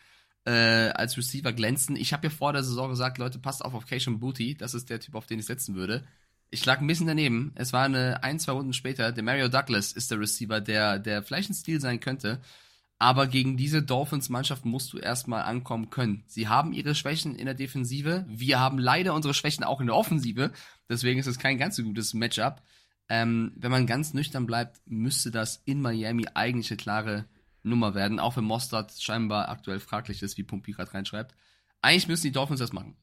äh, 0.44 0.50
als 0.90 1.16
Receiver 1.16 1.54
glänzen. 1.54 1.96
Ich 1.96 2.12
habe 2.12 2.26
ja 2.26 2.30
vor 2.30 2.52
der 2.52 2.62
Saison 2.62 2.90
gesagt, 2.90 3.16
Leute, 3.16 3.38
passt 3.38 3.64
auf 3.64 3.72
auf 3.72 3.87
Cation 3.87 4.20
Booty. 4.20 4.56
Das 4.56 4.75
ist 4.75 4.90
der 4.90 5.00
Typ, 5.00 5.14
auf 5.14 5.25
den 5.25 5.38
ich 5.38 5.46
setzen 5.46 5.75
würde. 5.75 6.06
Ich 6.50 6.66
lag 6.66 6.82
ein 6.82 6.87
bisschen 6.87 7.06
daneben. 7.06 7.52
Es 7.54 7.72
war 7.72 7.87
eine 7.87 8.22
ein, 8.22 8.38
zwei 8.38 8.52
Runden 8.52 8.75
später. 8.75 9.10
Demario 9.10 9.48
Douglas 9.48 9.92
ist 9.92 10.10
der 10.10 10.20
Receiver, 10.20 10.60
der, 10.60 10.98
der 10.98 11.22
vielleicht 11.22 11.48
ein 11.48 11.54
Stil 11.54 11.80
sein 11.80 11.98
könnte. 11.98 12.42
Aber 13.00 13.28
gegen 13.28 13.57
diese 13.57 13.83
Dolphins-Mannschaft 13.83 14.64
musst 14.64 14.93
du 14.93 14.99
erstmal 14.99 15.43
ankommen 15.43 15.88
können. 15.88 16.25
Sie 16.26 16.49
haben 16.49 16.73
ihre 16.73 16.97
Schwächen 16.97 17.37
in 17.37 17.47
der 17.47 17.55
Defensive. 17.55 18.25
Wir 18.28 18.59
haben 18.59 18.78
leider 18.78 19.14
unsere 19.14 19.35
Schwächen 19.35 19.62
auch 19.62 19.81
in 19.81 19.87
der 19.87 19.97
Offensive. 19.97 20.50
Deswegen 20.88 21.21
ist 21.21 21.28
es 21.28 21.38
kein 21.38 21.59
ganz 21.59 21.76
so 21.76 21.85
gutes 21.85 22.12
Matchup. 22.12 22.61
Ähm, 23.09 23.52
wenn 23.57 23.71
man 23.71 23.87
ganz 23.87 24.14
nüchtern 24.14 24.47
bleibt, 24.47 24.81
müsste 24.85 25.31
das 25.31 25.62
in 25.64 25.81
Miami 25.81 26.26
eigentlich 26.35 26.71
eine 26.71 26.76
klare 26.76 27.25
Nummer 27.62 27.95
werden. 27.95 28.19
Auch 28.19 28.37
wenn 28.37 28.45
Mostert 28.45 28.93
scheinbar 29.00 29.49
aktuell 29.49 29.78
fraglich 29.78 30.23
ist, 30.23 30.37
wie 30.37 30.43
Pumpi 30.43 30.73
gerade 30.73 30.93
reinschreibt. 30.93 31.37
Eigentlich 31.81 32.09
müssen 32.09 32.25
die 32.25 32.33
Dolphins 32.33 32.61
das 32.61 32.73
machen. 32.73 32.97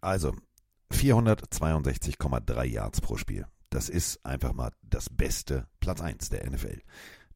Also, 0.00 0.34
462,3 0.92 2.64
Yards 2.64 3.00
pro 3.00 3.16
Spiel. 3.16 3.46
Das 3.70 3.88
ist 3.88 4.24
einfach 4.26 4.52
mal 4.52 4.72
das 4.82 5.08
beste 5.08 5.68
Platz 5.78 6.00
1 6.00 6.30
der 6.30 6.50
NFL. 6.50 6.80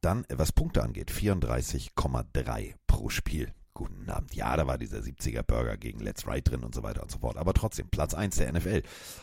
Dann, 0.05 0.27
was 0.29 0.53
Punkte 0.53 0.83
angeht, 0.83 1.11
34,3 1.11 2.75
pro 2.87 3.09
Spiel. 3.09 3.55
Guten 3.73 4.09
Abend. 4.11 4.35
Ja, 4.35 4.55
da 4.55 4.67
war 4.67 4.77
dieser 4.77 4.99
70er 4.99 5.43
Burger 5.43 5.79
gegen 5.79 5.99
Let's 5.99 6.29
Ride 6.29 6.43
drin 6.43 6.63
und 6.63 6.75
so 6.75 6.83
weiter 6.83 7.03
und 7.03 7.11
so 7.11 7.19
fort. 7.21 7.39
Aber 7.39 7.55
trotzdem, 7.55 7.89
Platz 7.89 8.13
1 8.13 8.37
der 8.37 8.53
NFL. 8.53 8.83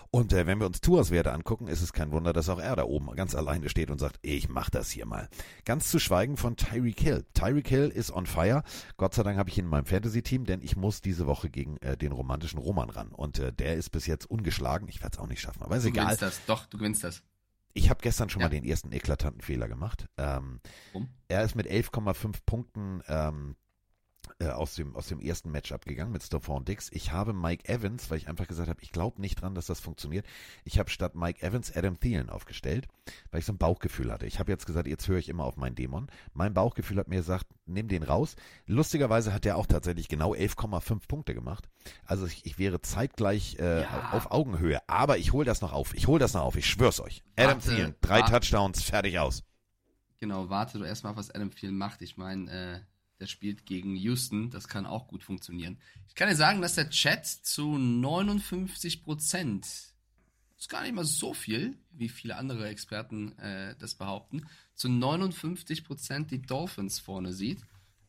Und 0.09 0.33
äh, 0.33 0.45
wenn 0.47 0.59
wir 0.59 0.65
uns 0.65 0.81
Tours 0.81 1.11
Werte 1.11 1.31
angucken, 1.33 1.67
ist 1.67 1.81
es 1.83 1.93
kein 1.93 2.11
Wunder, 2.11 2.33
dass 2.33 2.49
auch 2.49 2.59
er 2.59 2.75
da 2.75 2.83
oben 2.83 3.15
ganz 3.15 3.35
alleine 3.35 3.69
steht 3.69 3.91
und 3.91 3.99
sagt, 3.99 4.17
ich 4.23 4.49
mach 4.49 4.71
das 4.71 4.89
hier 4.89 5.05
mal. 5.05 5.29
Ganz 5.65 5.89
zu 5.91 5.99
schweigen 5.99 6.35
von 6.35 6.57
Tyreek 6.57 6.99
Hill. 6.99 7.25
Tyreek 7.35 7.67
Hill 7.69 7.89
ist 7.89 8.11
on 8.11 8.25
fire. 8.25 8.63
Gott 8.97 9.13
sei 9.13 9.21
Dank 9.21 9.37
habe 9.37 9.49
ich 9.51 9.57
ihn 9.59 9.65
in 9.65 9.69
meinem 9.69 9.85
Fantasy-Team, 9.85 10.45
denn 10.45 10.61
ich 10.63 10.75
muss 10.75 10.99
diese 10.99 11.27
Woche 11.27 11.49
gegen 11.51 11.77
äh, 11.77 11.95
den 11.95 12.11
romantischen 12.11 12.59
Roman 12.59 12.89
ran. 12.89 13.09
Und 13.09 13.37
äh, 13.37 13.53
der 13.53 13.75
ist 13.75 13.91
bis 13.91 14.07
jetzt 14.07 14.25
ungeschlagen. 14.29 14.89
Ich 14.89 15.01
werde 15.03 15.13
es 15.15 15.19
auch 15.19 15.27
nicht 15.27 15.41
schaffen, 15.41 15.61
aber 15.61 15.77
ist 15.77 15.83
Du 15.85 15.89
egal. 15.89 16.05
gewinnst 16.05 16.23
das. 16.23 16.41
Doch, 16.47 16.65
du 16.65 16.79
gewinnst 16.79 17.03
das. 17.03 17.21
Ich 17.73 17.89
habe 17.89 18.01
gestern 18.01 18.29
schon 18.29 18.41
Ja. 18.41 18.47
mal 18.47 18.51
den 18.51 18.63
ersten 18.65 18.91
eklatanten 18.91 19.41
Fehler 19.41 19.67
gemacht. 19.67 20.07
Ähm, 20.17 20.59
Warum? 20.93 21.09
er 21.27 21.43
ist 21.43 21.55
mit 21.55 21.67
11,5 21.67 22.39
Punkten 22.45 23.01
ähm, 23.07 23.55
äh, 23.55 23.70
aus, 24.39 24.75
dem, 24.75 24.95
aus 24.95 25.07
dem 25.07 25.19
ersten 25.19 25.51
Matchup 25.51 25.85
gegangen 25.85 26.11
mit 26.11 26.23
Stephon 26.23 26.65
Dix. 26.65 26.89
Ich 26.91 27.11
habe 27.11 27.33
Mike 27.33 27.67
Evans, 27.67 28.09
weil 28.09 28.17
ich 28.17 28.27
einfach 28.27 28.47
gesagt 28.47 28.69
habe, 28.69 28.81
ich 28.81 28.91
glaube 28.91 29.21
nicht 29.21 29.41
dran, 29.41 29.53
dass 29.55 29.67
das 29.67 29.79
funktioniert. 29.79 30.25
Ich 30.63 30.79
habe 30.79 30.89
statt 30.89 31.15
Mike 31.15 31.41
Evans 31.45 31.75
Adam 31.75 31.99
Thielen 31.99 32.29
aufgestellt, 32.29 32.87
weil 33.31 33.39
ich 33.39 33.45
so 33.45 33.53
ein 33.53 33.57
Bauchgefühl 33.57 34.11
hatte. 34.11 34.25
Ich 34.25 34.39
habe 34.39 34.51
jetzt 34.51 34.65
gesagt, 34.65 34.87
jetzt 34.87 35.07
höre 35.07 35.17
ich 35.19 35.29
immer 35.29 35.43
auf 35.45 35.57
meinen 35.57 35.75
Dämon. 35.75 36.07
Mein 36.33 36.53
Bauchgefühl 36.53 36.97
hat 36.97 37.07
mir 37.07 37.17
gesagt, 37.17 37.45
nimm 37.65 37.87
den 37.87 38.03
raus. 38.03 38.35
Lustigerweise 38.65 39.33
hat 39.33 39.45
der 39.45 39.57
auch 39.57 39.67
tatsächlich 39.67 40.07
genau 40.07 40.33
11,5 40.33 41.07
Punkte 41.07 41.33
gemacht. 41.33 41.69
Also 42.05 42.25
ich, 42.25 42.45
ich 42.45 42.57
wäre 42.59 42.81
zeitgleich 42.81 43.57
äh, 43.59 43.81
Ja. 43.81 44.09
auf 44.11 44.31
Augenhöhe. 44.31 44.79
Aber 44.87 45.17
ich 45.17 45.33
hole 45.33 45.45
das 45.45 45.61
noch 45.61 45.73
auf. 45.73 45.93
Ich 45.93 46.07
hole 46.07 46.19
das 46.19 46.33
noch 46.33 46.43
auf. 46.43 46.55
Ich 46.55 46.67
schwör's 46.67 46.99
euch. 46.99 47.23
Adam 47.35 47.55
Warte, 47.57 47.69
Thielen, 47.69 47.95
drei 48.01 48.19
warte. 48.19 48.31
Touchdowns, 48.33 48.83
fertig 48.83 49.19
aus. 49.19 49.43
Genau, 50.19 50.49
warte 50.49 50.77
du 50.77 50.85
erstmal, 50.85 51.15
was 51.15 51.31
Adam 51.31 51.49
Thielen 51.53 51.77
macht. 51.77 52.01
Ich 52.03 52.15
meine, 52.17 52.51
äh, 52.51 52.79
der 53.21 53.27
spielt 53.27 53.65
gegen 53.65 53.95
Houston, 53.95 54.49
das 54.49 54.67
kann 54.67 54.85
auch 54.85 55.07
gut 55.07 55.23
funktionieren. 55.23 55.77
Ich 56.07 56.15
kann 56.15 56.27
dir 56.27 56.35
sagen, 56.35 56.61
dass 56.61 56.75
der 56.75 56.89
Chat 56.89 57.25
zu 57.25 57.77
59 57.77 59.03
Prozent, 59.03 59.65
ist 60.57 60.69
gar 60.69 60.81
nicht 60.81 60.93
mal 60.93 61.05
so 61.05 61.33
viel, 61.33 61.77
wie 61.91 62.09
viele 62.09 62.35
andere 62.35 62.67
Experten 62.67 63.37
äh, 63.37 63.75
das 63.79 63.93
behaupten, 63.93 64.47
zu 64.75 64.89
59 64.89 65.83
Prozent 65.85 66.31
die 66.31 66.41
Dolphins 66.41 66.99
vorne 66.99 67.31
sieht. 67.31 67.61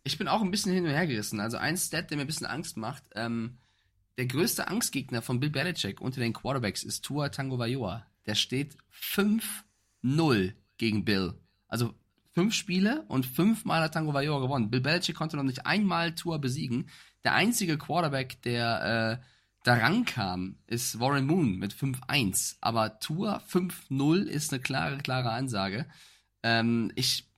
Ich 0.03 0.18
bin 0.18 0.29
auch 0.29 0.42
ein 0.42 0.51
bisschen 0.51 0.72
hin 0.72 0.85
und 0.85 0.90
her 0.90 1.07
gerissen. 1.07 1.38
Also 1.38 1.59
ein 1.59 1.77
Stat, 1.77 2.11
der 2.11 2.16
mir 2.16 2.25
ein 2.25 2.27
bisschen 2.27 2.46
Angst 2.46 2.77
macht, 2.77 3.05
ähm, 3.14 3.59
der 4.18 4.27
größte 4.27 4.68
Angstgegner 4.68 5.22
von 5.22 5.40
Bill 5.40 5.51
Belichick 5.51 6.01
unter 6.01 6.20
den 6.20 6.33
Quarterbacks 6.33 6.83
ist 6.83 7.05
Tua 7.05 7.29
Tagovailoa. 7.29 8.07
Der 8.27 8.35
steht 8.35 8.77
5-0 8.92 10.55
gegen 10.77 11.05
Bill. 11.05 11.35
Also 11.68 11.94
fünf 12.35 12.55
Spiele 12.55 13.05
und 13.09 13.27
fünfmal 13.27 13.83
hat 13.83 13.95
Tagovailoa 13.95 14.40
gewonnen. 14.40 14.71
Bill 14.71 14.81
Belichick 14.81 15.16
konnte 15.16 15.37
noch 15.37 15.42
nicht 15.42 15.66
einmal 15.66 16.14
Tua 16.14 16.38
besiegen. 16.38 16.88
Der 17.25 17.35
einzige 17.35 17.79
Quarterback, 17.79 18.42
der 18.42 19.21
äh, 19.21 19.25
da 19.64 19.75
rankam, 19.75 20.57
ist 20.66 20.99
Warren 20.99 21.27
Moon 21.27 21.57
mit 21.59 21.73
5-1. 21.75 22.57
Aber 22.61 22.99
Tua 22.99 23.42
5-0 23.49 24.23
ist 24.25 24.53
eine 24.53 24.62
klare, 24.62 24.99
klare 24.99 25.31
Ansage. 25.31 25.87
Ähm, 26.42 26.90
ich, 26.97 27.29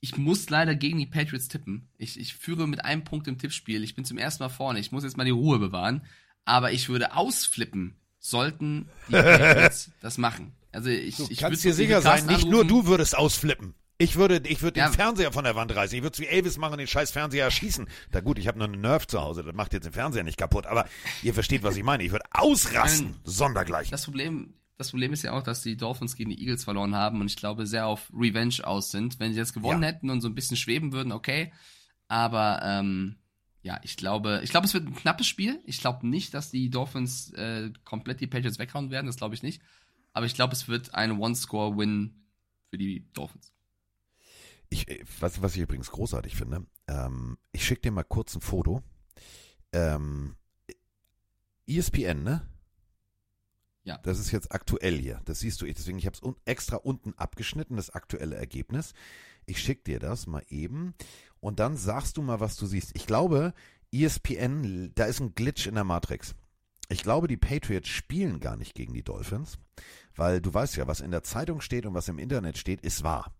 ich 0.00 0.16
muss 0.16 0.48
leider 0.48 0.74
gegen 0.74 0.98
die 0.98 1.06
Patriots 1.06 1.48
tippen. 1.48 1.88
Ich, 1.98 2.18
ich 2.18 2.34
führe 2.34 2.66
mit 2.66 2.84
einem 2.84 3.04
Punkt 3.04 3.28
im 3.28 3.38
Tippspiel. 3.38 3.84
Ich 3.84 3.94
bin 3.94 4.04
zum 4.04 4.18
ersten 4.18 4.42
Mal 4.42 4.48
vorne. 4.48 4.78
Ich 4.78 4.92
muss 4.92 5.04
jetzt 5.04 5.16
mal 5.16 5.24
die 5.24 5.30
Ruhe 5.30 5.58
bewahren. 5.58 6.02
Aber 6.46 6.72
ich 6.72 6.88
würde 6.88 7.14
ausflippen, 7.14 7.96
sollten 8.18 8.88
die 9.08 9.12
Patriots 9.12 9.90
das 10.00 10.16
machen. 10.16 10.52
Also 10.72 10.88
ich, 10.88 11.16
Du 11.16 11.26
ich 11.28 11.38
kannst 11.38 11.64
dir 11.64 11.70
ich 11.70 11.76
sicher 11.76 12.00
sein, 12.00 12.26
nicht 12.26 12.46
nur 12.46 12.64
du 12.64 12.86
würdest 12.86 13.18
ausflippen. 13.18 13.74
Ich 14.00 14.16
würde, 14.16 14.40
ich 14.48 14.62
würde 14.62 14.80
Ja. 14.80 14.88
den 14.88 14.94
Fernseher 14.94 15.30
von 15.30 15.44
der 15.44 15.54
Wand 15.56 15.74
reißen. 15.74 15.94
Ich 15.96 16.02
würde 16.02 16.16
zu 16.16 16.26
Elvis 16.26 16.56
machen 16.56 16.72
und 16.72 16.78
den 16.78 16.86
scheiß 16.86 17.10
Fernseher 17.10 17.44
erschießen. 17.44 17.86
Da 18.10 18.20
gut, 18.20 18.38
ich 18.38 18.48
habe 18.48 18.58
nur 18.58 18.66
einen 18.66 18.80
Nerv 18.80 19.06
zu 19.06 19.20
Hause, 19.20 19.42
das 19.44 19.54
macht 19.54 19.74
jetzt 19.74 19.84
den 19.84 19.92
Fernseher 19.92 20.24
nicht 20.24 20.38
kaputt. 20.38 20.64
Aber 20.66 20.86
ihr 21.22 21.34
versteht, 21.34 21.62
was 21.62 21.76
ich 21.76 21.82
meine. 21.84 22.02
Ich 22.02 22.10
würde 22.10 22.24
ausrasten. 22.30 23.10
Nein. 23.10 23.20
Sondergleichen. 23.24 23.90
Das 23.90 24.04
Problem, 24.06 24.54
das 24.78 24.90
Problem 24.90 25.12
ist 25.12 25.22
ja 25.22 25.32
auch, 25.32 25.42
dass 25.42 25.60
die 25.62 25.76
Dolphins 25.76 26.16
gegen 26.16 26.30
die 26.30 26.40
Eagles 26.40 26.64
verloren 26.64 26.94
haben 26.94 27.20
und 27.20 27.26
ich 27.26 27.36
glaube 27.36 27.66
sehr 27.66 27.86
auf 27.86 28.10
Revenge 28.14 28.54
aus 28.64 28.90
sind. 28.90 29.20
Wenn 29.20 29.32
sie 29.34 29.38
jetzt 29.38 29.52
gewonnen 29.52 29.82
Ja. 29.82 29.88
hätten 29.90 30.08
und 30.08 30.22
so 30.22 30.28
ein 30.28 30.34
bisschen 30.34 30.56
schweben 30.56 30.92
würden, 30.92 31.12
okay. 31.12 31.52
Aber 32.08 32.60
ähm, 32.64 33.16
ja, 33.62 33.78
ich 33.82 33.98
glaube, 33.98 34.40
ich 34.42 34.50
glaube, 34.50 34.66
es 34.66 34.72
wird 34.72 34.86
ein 34.86 34.94
knappes 34.94 35.26
Spiel. 35.26 35.60
Ich 35.66 35.78
glaube 35.80 36.06
nicht, 36.08 36.32
dass 36.32 36.50
die 36.50 36.70
Dolphins 36.70 37.32
äh, 37.34 37.70
komplett 37.84 38.20
die 38.20 38.26
Patriots 38.26 38.58
weghauen 38.58 38.90
werden. 38.90 39.06
Das 39.08 39.16
glaube 39.16 39.34
ich 39.34 39.42
nicht. 39.42 39.60
Aber 40.14 40.24
ich 40.24 40.34
glaube, 40.34 40.54
es 40.54 40.66
wird 40.68 40.94
ein 40.94 41.18
One-Score-Win 41.20 42.14
für 42.70 42.78
die 42.78 43.06
Dolphins. 43.12 43.52
Ich, 44.70 44.88
äh, 44.88 45.04
was, 45.20 45.42
was 45.42 45.54
ich 45.54 45.62
übrigens 45.62 45.90
großartig 45.90 46.34
finde, 46.34 46.66
ähm, 46.88 47.36
ich 47.52 47.64
schicke 47.64 47.82
dir 47.82 47.92
mal 47.92 48.04
kurz 48.04 48.34
ein 48.34 48.40
Foto. 48.40 48.82
Ähm, 49.72 50.36
ESPN, 51.66 52.22
ne? 52.22 52.48
Ja. 53.84 53.98
Das 53.98 54.18
ist 54.18 54.30
jetzt 54.30 54.52
aktuell 54.52 54.98
hier. 54.98 55.20
Das 55.24 55.40
siehst 55.40 55.60
du. 55.60 55.66
Ich, 55.66 55.74
deswegen, 55.74 55.98
ich 55.98 56.06
habe 56.06 56.14
es 56.14 56.22
un 56.22 56.36
extra 56.44 56.76
unten 56.76 57.14
abgeschnitten, 57.14 57.76
das 57.76 57.90
aktuelle 57.90 58.36
Ergebnis. 58.36 58.92
Ich 59.46 59.60
schicke 59.60 59.84
dir 59.84 59.98
das 59.98 60.26
mal 60.26 60.44
eben. 60.48 60.94
Und 61.40 61.58
dann 61.58 61.76
sagst 61.76 62.16
du 62.16 62.22
mal, 62.22 62.40
was 62.40 62.56
du 62.56 62.66
siehst. 62.66 62.90
Ich 62.94 63.06
glaube, 63.06 63.54
ESPN, 63.92 64.92
da 64.94 65.04
ist 65.04 65.20
ein 65.20 65.34
Glitch 65.34 65.66
in 65.66 65.74
der 65.74 65.84
Matrix. 65.84 66.34
Ich 66.88 67.02
glaube, 67.02 67.28
die 67.28 67.36
Patriots 67.36 67.88
spielen 67.88 68.40
gar 68.40 68.56
nicht 68.56 68.74
gegen 68.74 68.92
die 68.92 69.04
Dolphins, 69.04 69.58
weil 70.16 70.40
du 70.40 70.52
weißt 70.52 70.76
ja, 70.76 70.86
was 70.86 71.00
in 71.00 71.12
der 71.12 71.22
Zeitung 71.22 71.60
steht 71.60 71.86
und 71.86 71.94
was 71.94 72.08
im 72.08 72.18
Internet 72.18 72.58
steht, 72.58 72.80
ist 72.80 73.04
wahr. 73.04 73.32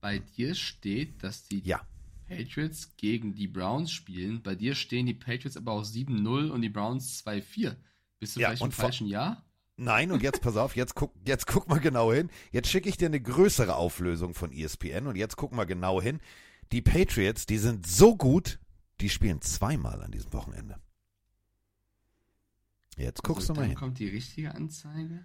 Bei 0.00 0.18
dir 0.18 0.54
steht, 0.54 1.22
dass 1.22 1.46
die 1.48 1.60
Ja. 1.60 1.80
Patriots 2.28 2.96
gegen 2.96 3.34
die 3.34 3.48
Browns 3.48 3.90
spielen. 3.90 4.42
Bei 4.42 4.54
dir 4.54 4.74
stehen 4.74 5.06
die 5.06 5.14
Patriots 5.14 5.56
aber 5.56 5.72
auch 5.72 5.84
7-0 5.84 6.50
und 6.50 6.62
die 6.62 6.68
Browns 6.68 7.24
2-4. 7.24 7.76
Bist 8.20 8.36
du 8.36 8.40
Ja, 8.40 8.48
vielleicht 8.48 8.62
im 8.62 8.72
falschen 8.72 9.06
Jahr? 9.06 9.44
Nein, 9.76 10.10
und 10.10 10.22
jetzt 10.22 10.40
pass 10.42 10.56
auf, 10.56 10.74
jetzt 10.76 10.94
guck, 10.96 11.14
jetzt 11.24 11.46
guck 11.46 11.68
mal 11.68 11.78
genau 11.78 12.12
hin. 12.12 12.30
Jetzt 12.50 12.68
schicke 12.68 12.88
ich 12.88 12.96
dir 12.96 13.06
eine 13.06 13.20
größere 13.20 13.76
Auflösung 13.76 14.34
von 14.34 14.52
ESPN 14.52 15.06
und 15.06 15.16
jetzt 15.16 15.36
guck 15.36 15.52
mal 15.52 15.64
genau 15.64 16.02
hin. 16.02 16.20
Die 16.72 16.82
Patriots, 16.82 17.46
die 17.46 17.58
sind 17.58 17.86
so 17.86 18.16
gut, 18.16 18.58
die 19.00 19.08
spielen 19.08 19.40
zweimal 19.40 20.02
an 20.02 20.10
diesem 20.10 20.32
Wochenende. 20.32 20.80
Jetzt 22.96 23.22
guckst 23.22 23.48
Also, 23.48 23.54
du 23.54 23.60
mal 23.60 23.62
dann 23.62 23.70
hin. 23.70 23.78
kommt 23.78 23.98
die 24.00 24.08
richtige 24.08 24.54
Anzeige. 24.54 25.24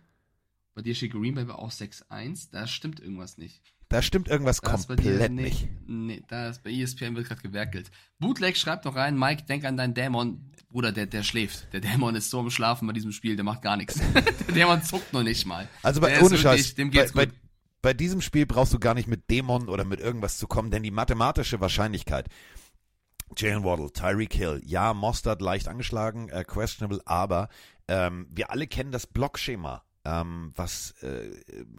Bei 0.76 0.82
dir 0.82 0.96
steht 0.96 1.12
Green 1.12 1.34
Bay 1.36 1.44
aber 1.44 1.60
auch 1.60 1.72
6-1. 1.72 2.50
Da 2.52 2.68
stimmt 2.68 3.00
irgendwas 3.00 3.38
nicht. 3.38 3.74
Da 3.94 4.02
stimmt 4.02 4.28
irgendwas 4.28 4.60
Da 4.60 4.74
ist 4.74 4.88
bei 4.88 4.96
dir- 4.96 5.04
komplett 5.12 5.32
nee, 5.34 5.42
nicht. 5.44 5.68
Nee, 5.86 6.24
da 6.28 6.50
ist 6.50 6.64
bei 6.64 6.72
ESPN 6.72 7.16
wird 7.16 7.28
gerade 7.28 7.44
gewerkelt. 7.44 7.92
Bootleg 8.18 8.58
schreibt 8.58 8.86
noch 8.86 8.96
rein, 8.96 9.16
Mike, 9.20 9.44
denk 9.44 9.66
an 9.66 9.78
deinen 9.78 9.94
Dämon. 9.94 10.52
Bruder, 10.72 10.92
der, 10.92 11.06
der 11.06 11.22
schläft. 11.22 11.72
Der 11.74 11.80
Dämon 11.80 12.16
ist 12.16 12.32
so 12.32 12.40
am 12.40 12.50
Schlafen 12.50 12.88
bei 12.88 12.94
diesem 12.94 13.12
Spiel, 13.12 13.36
der 13.36 13.46
macht 13.46 13.62
gar 13.62 13.78
nichts. 13.78 14.02
der 14.48 14.56
Dämon 14.56 14.82
zuckt 14.82 15.14
noch 15.14 15.22
nicht 15.22 15.46
mal. 15.46 15.68
Also 15.84 16.02
bei, 16.02 16.10
Der 16.10 16.24
ohne 16.24 16.40
Scheiß, 16.40 16.74
dem 16.74 16.90
bei, 16.90 17.02
geht's 17.02 17.12
bei, 17.12 17.28
gut. 17.28 17.36
bei 17.84 17.94
diesem 17.94 18.22
Spiel 18.22 18.48
brauchst 18.48 18.74
du 18.74 18.80
gar 18.80 18.96
nicht 18.96 19.08
mit 19.08 19.30
Dämonen 19.30 19.70
oder 19.70 19.86
mit 19.86 20.00
irgendwas 20.00 20.40
zu 20.40 20.48
kommen, 20.48 20.72
denn 20.72 20.82
die 20.82 20.90
mathematische 20.90 21.62
Wahrscheinlichkeit, 21.62 22.26
Jalen 23.38 23.64
Waddle, 23.64 23.92
Tyreek 23.94 24.34
Hill, 24.34 24.60
ja, 24.66 24.96
Mostert 24.96 25.40
leicht 25.40 25.68
angeschlagen, 25.68 26.30
äh, 26.30 26.44
questionable, 26.44 27.02
aber 27.06 27.48
ähm, 27.88 28.26
wir 28.32 28.50
alle 28.50 28.66
kennen 28.66 28.92
das 28.92 29.06
Blockschema, 29.06 29.84
ähm, 30.06 30.52
was 30.56 30.92
äh, 31.02 31.32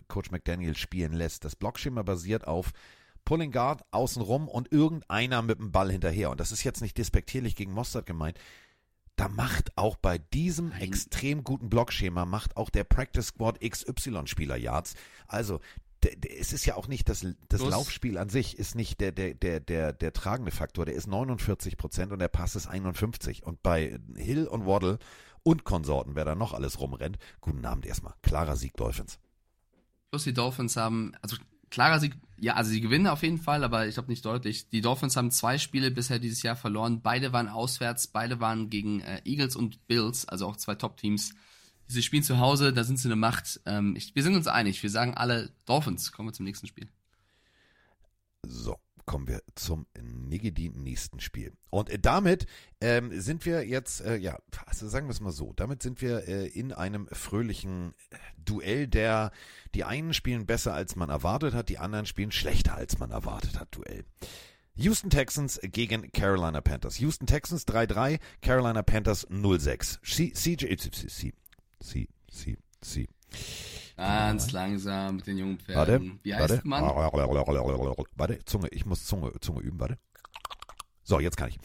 Coach 0.08 0.30
McDaniel 0.30 0.76
spielen 0.76 1.12
lässt. 1.12 1.44
Das 1.44 1.56
Blockschema 1.56 2.02
basiert 2.02 2.46
auf 2.46 2.72
Pulling 3.24 3.52
Guard 3.52 3.84
außenrum 3.90 4.48
und 4.48 4.72
irgendeiner 4.72 5.42
mit 5.42 5.58
dem 5.58 5.72
Ball 5.72 5.90
hinterher. 5.90 6.30
Und 6.30 6.40
das 6.40 6.52
ist 6.52 6.64
jetzt 6.64 6.82
nicht 6.82 6.98
despektierlich 6.98 7.56
gegen 7.56 7.72
Mostert 7.72 8.06
gemeint. 8.06 8.38
Da 9.16 9.28
macht 9.28 9.76
auch 9.76 9.96
bei 9.96 10.18
diesem 10.18 10.72
extrem 10.72 11.44
guten 11.44 11.70
Blockschema, 11.70 12.24
macht 12.24 12.56
auch 12.56 12.68
der 12.68 12.84
Practice 12.84 13.28
Squad 13.28 13.60
XY-Spieler 13.60 14.56
Yards. 14.56 14.94
Also, 15.28 15.60
es 16.38 16.52
ist 16.52 16.66
ja 16.66 16.74
auch 16.74 16.88
nicht 16.88 17.08
das, 17.08 17.20
das 17.48 17.60
Plus- 17.60 17.70
Laufspiel 17.70 18.18
an 18.18 18.28
sich, 18.28 18.58
ist 18.58 18.74
nicht 18.74 19.00
der, 19.00 19.12
der, 19.12 19.34
der, 19.34 19.60
der, 19.60 19.92
der 19.92 20.12
tragende 20.12 20.50
Faktor. 20.50 20.84
Der 20.84 20.94
ist 20.94 21.06
49 21.06 21.76
Prozent 21.76 22.12
und 22.12 22.18
der 22.18 22.28
Pass 22.28 22.56
ist 22.56 22.66
51. 22.66 23.44
Und 23.44 23.62
bei 23.62 23.98
Hill 24.16 24.46
und 24.46 24.66
Waddle 24.66 24.98
und 25.44 25.62
Konsorten, 25.62 26.16
wer 26.16 26.24
da 26.24 26.34
noch 26.34 26.52
alles 26.52 26.80
rumrennt, 26.80 27.18
guten 27.40 27.64
Abend 27.64 27.86
erstmal. 27.86 28.14
Klarer 28.22 28.56
Sieg 28.56 28.74
Dolphins. 28.76 29.18
Plus 30.10 30.24
die 30.24 30.32
Dolphins 30.32 30.76
haben, 30.76 31.12
also 31.22 31.36
klarer 31.70 32.00
Sieg, 32.00 32.16
ja, 32.38 32.54
also 32.54 32.70
sie 32.70 32.80
gewinnen 32.80 33.06
auf 33.06 33.22
jeden 33.22 33.38
Fall, 33.38 33.62
aber 33.62 33.86
ich 33.86 33.94
glaube 33.94 34.10
nicht 34.10 34.24
deutlich. 34.24 34.68
Die 34.70 34.80
Dolphins 34.80 35.16
haben 35.16 35.30
zwei 35.30 35.58
Spiele 35.58 35.90
bisher 35.90 36.18
dieses 36.18 36.42
Jahr 36.42 36.56
verloren. 36.56 37.02
Beide 37.02 37.32
waren 37.32 37.48
auswärts, 37.48 38.06
beide 38.06 38.40
waren 38.40 38.70
gegen 38.70 39.00
äh, 39.00 39.20
Eagles 39.24 39.54
und 39.54 39.86
Bills, 39.86 40.26
also 40.26 40.46
auch 40.46 40.56
zwei 40.56 40.74
Top-Teams. 40.74 41.34
Sie 41.86 42.02
spielen 42.02 42.22
zu 42.22 42.38
Hause, 42.38 42.72
da 42.72 42.82
sind 42.82 42.98
sie 42.98 43.08
eine 43.08 43.16
Macht. 43.16 43.60
Ähm, 43.66 43.94
ich, 43.96 44.14
wir 44.14 44.22
sind 44.22 44.34
uns 44.34 44.46
einig, 44.46 44.82
wir 44.82 44.90
sagen 44.90 45.14
alle 45.14 45.50
Dolphins. 45.66 46.12
Kommen 46.12 46.28
wir 46.28 46.32
zum 46.32 46.44
nächsten 46.44 46.66
Spiel. 46.66 46.88
So, 48.46 48.78
kommen 49.06 49.28
wir 49.28 49.42
zum 49.54 49.86
Nigedi 50.00 50.70
nächsten 50.70 51.20
Spiel. 51.20 51.52
Und 51.70 51.90
äh, 51.90 51.98
damit 51.98 52.46
ähm, 52.80 53.18
sind 53.20 53.44
wir 53.46 53.66
jetzt, 53.66 54.00
äh, 54.00 54.16
ja, 54.16 54.38
also 54.66 54.88
sagen 54.88 55.06
wir 55.06 55.12
es 55.12 55.20
mal 55.20 55.32
so, 55.32 55.52
damit 55.54 55.82
sind 55.82 56.00
wir 56.00 56.28
äh, 56.28 56.46
in 56.46 56.72
einem 56.72 57.08
fröhlichen 57.12 57.94
äh, 58.10 58.16
Duell, 58.38 58.86
der 58.88 59.30
die 59.74 59.84
einen 59.84 60.14
spielen 60.14 60.46
besser 60.46 60.74
als 60.74 60.96
man 60.96 61.10
erwartet 61.10 61.54
hat, 61.54 61.68
die 61.68 61.78
anderen 61.78 62.06
spielen 62.06 62.32
schlechter 62.32 62.74
als 62.74 62.98
man 62.98 63.10
erwartet 63.10 63.58
hat, 63.58 63.74
Duell. 63.74 64.04
Houston 64.76 65.08
Texans 65.10 65.60
gegen 65.62 66.10
Carolina 66.10 66.60
Panthers. 66.60 66.98
Houston 66.98 67.26
Texans 67.26 67.64
3-3, 67.66 68.18
Carolina 68.42 68.82
Panthers 68.82 69.28
0-6. 69.30 70.00
C- 70.02 70.32
CJ, 70.32 70.74
C, 70.76 70.90
C, 70.90 71.32
C, 71.80 72.08
C, 72.30 72.56
C. 72.80 73.06
Ganz 73.96 74.52
langsam 74.52 75.16
mit 75.16 75.26
den 75.26 75.38
jungen 75.38 75.58
Pferden. 75.58 75.78
Warte, 75.78 76.18
Wie 76.22 76.34
heißt 76.34 76.50
warte. 76.50 76.68
Mann? 76.68 76.84
Warte, 78.16 78.44
Zunge, 78.44 78.68
ich 78.68 78.86
muss 78.86 79.04
Zunge, 79.04 79.32
Zunge 79.40 79.60
üben, 79.60 79.78
warte. 79.78 79.98
So, 81.02 81.20
jetzt 81.20 81.36
kann 81.36 81.50
ich. 81.50 81.58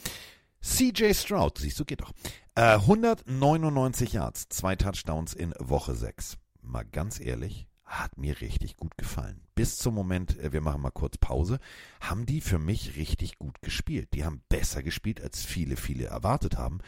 CJ 0.62 1.14
Stroud, 1.14 1.58
siehst 1.58 1.80
du, 1.80 1.86
geht 1.86 2.02
doch. 2.02 2.12
Äh, 2.56 2.76
199 2.76 4.14
Yards, 4.14 4.50
zwei 4.50 4.76
Touchdowns 4.76 5.34
in 5.34 5.54
Woche 5.60 5.96
6. 5.96 6.38
Mal 6.62 6.84
ganz 6.84 7.20
ehrlich, 7.20 7.68
hat 7.86 8.18
mir 8.18 8.40
richtig 8.42 8.78
gut 8.78 8.98
gefallen. 8.98 9.42
Bis 9.56 9.78
zum 9.78 9.96
Moment, 9.96 10.38
äh, 10.38 10.54
wir 10.54 10.62
machen 10.62 10.82
mal 10.82 10.92
kurz 10.92 11.18
Pause, 11.18 11.60
haben 12.02 12.26
die 12.26 12.42
für 12.42 12.60
mich 12.60 12.98
richtig 12.98 13.40
gut 13.40 13.62
gespielt. 13.62 14.10
Die 14.14 14.26
haben 14.26 14.44
besser 14.50 14.84
gespielt, 14.84 15.22
als 15.22 15.44
viele, 15.44 15.78
viele 15.78 16.06
erwartet 16.06 16.58
haben. 16.58 16.80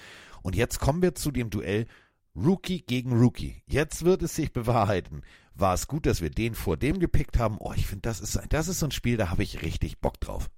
Und 0.43 0.55
jetzt 0.55 0.79
kommen 0.79 1.01
wir 1.01 1.15
zu 1.15 1.31
dem 1.31 1.49
Duell 1.49 1.87
Rookie 2.35 2.81
gegen 2.81 3.11
Rookie. 3.13 3.61
Jetzt 3.67 4.05
wird 4.05 4.21
es 4.23 4.35
sich 4.35 4.53
bewahrheiten. 4.53 5.21
War 5.53 5.73
es 5.73 5.87
gut, 5.87 6.05
dass 6.05 6.21
wir 6.21 6.29
den 6.29 6.55
vor 6.55 6.77
dem 6.77 6.99
gepickt 6.99 7.37
haben? 7.37 7.57
Oh, 7.59 7.73
ich 7.75 7.87
finde, 7.87 8.03
das 8.03 8.21
ist, 8.21 8.39
das 8.49 8.67
ist 8.67 8.79
so 8.79 8.87
ein 8.87 8.91
Spiel, 8.91 9.17
da 9.17 9.29
habe 9.29 9.43
ich 9.43 9.61
richtig 9.61 9.99
Bock 9.99 10.19
drauf. 10.21 10.49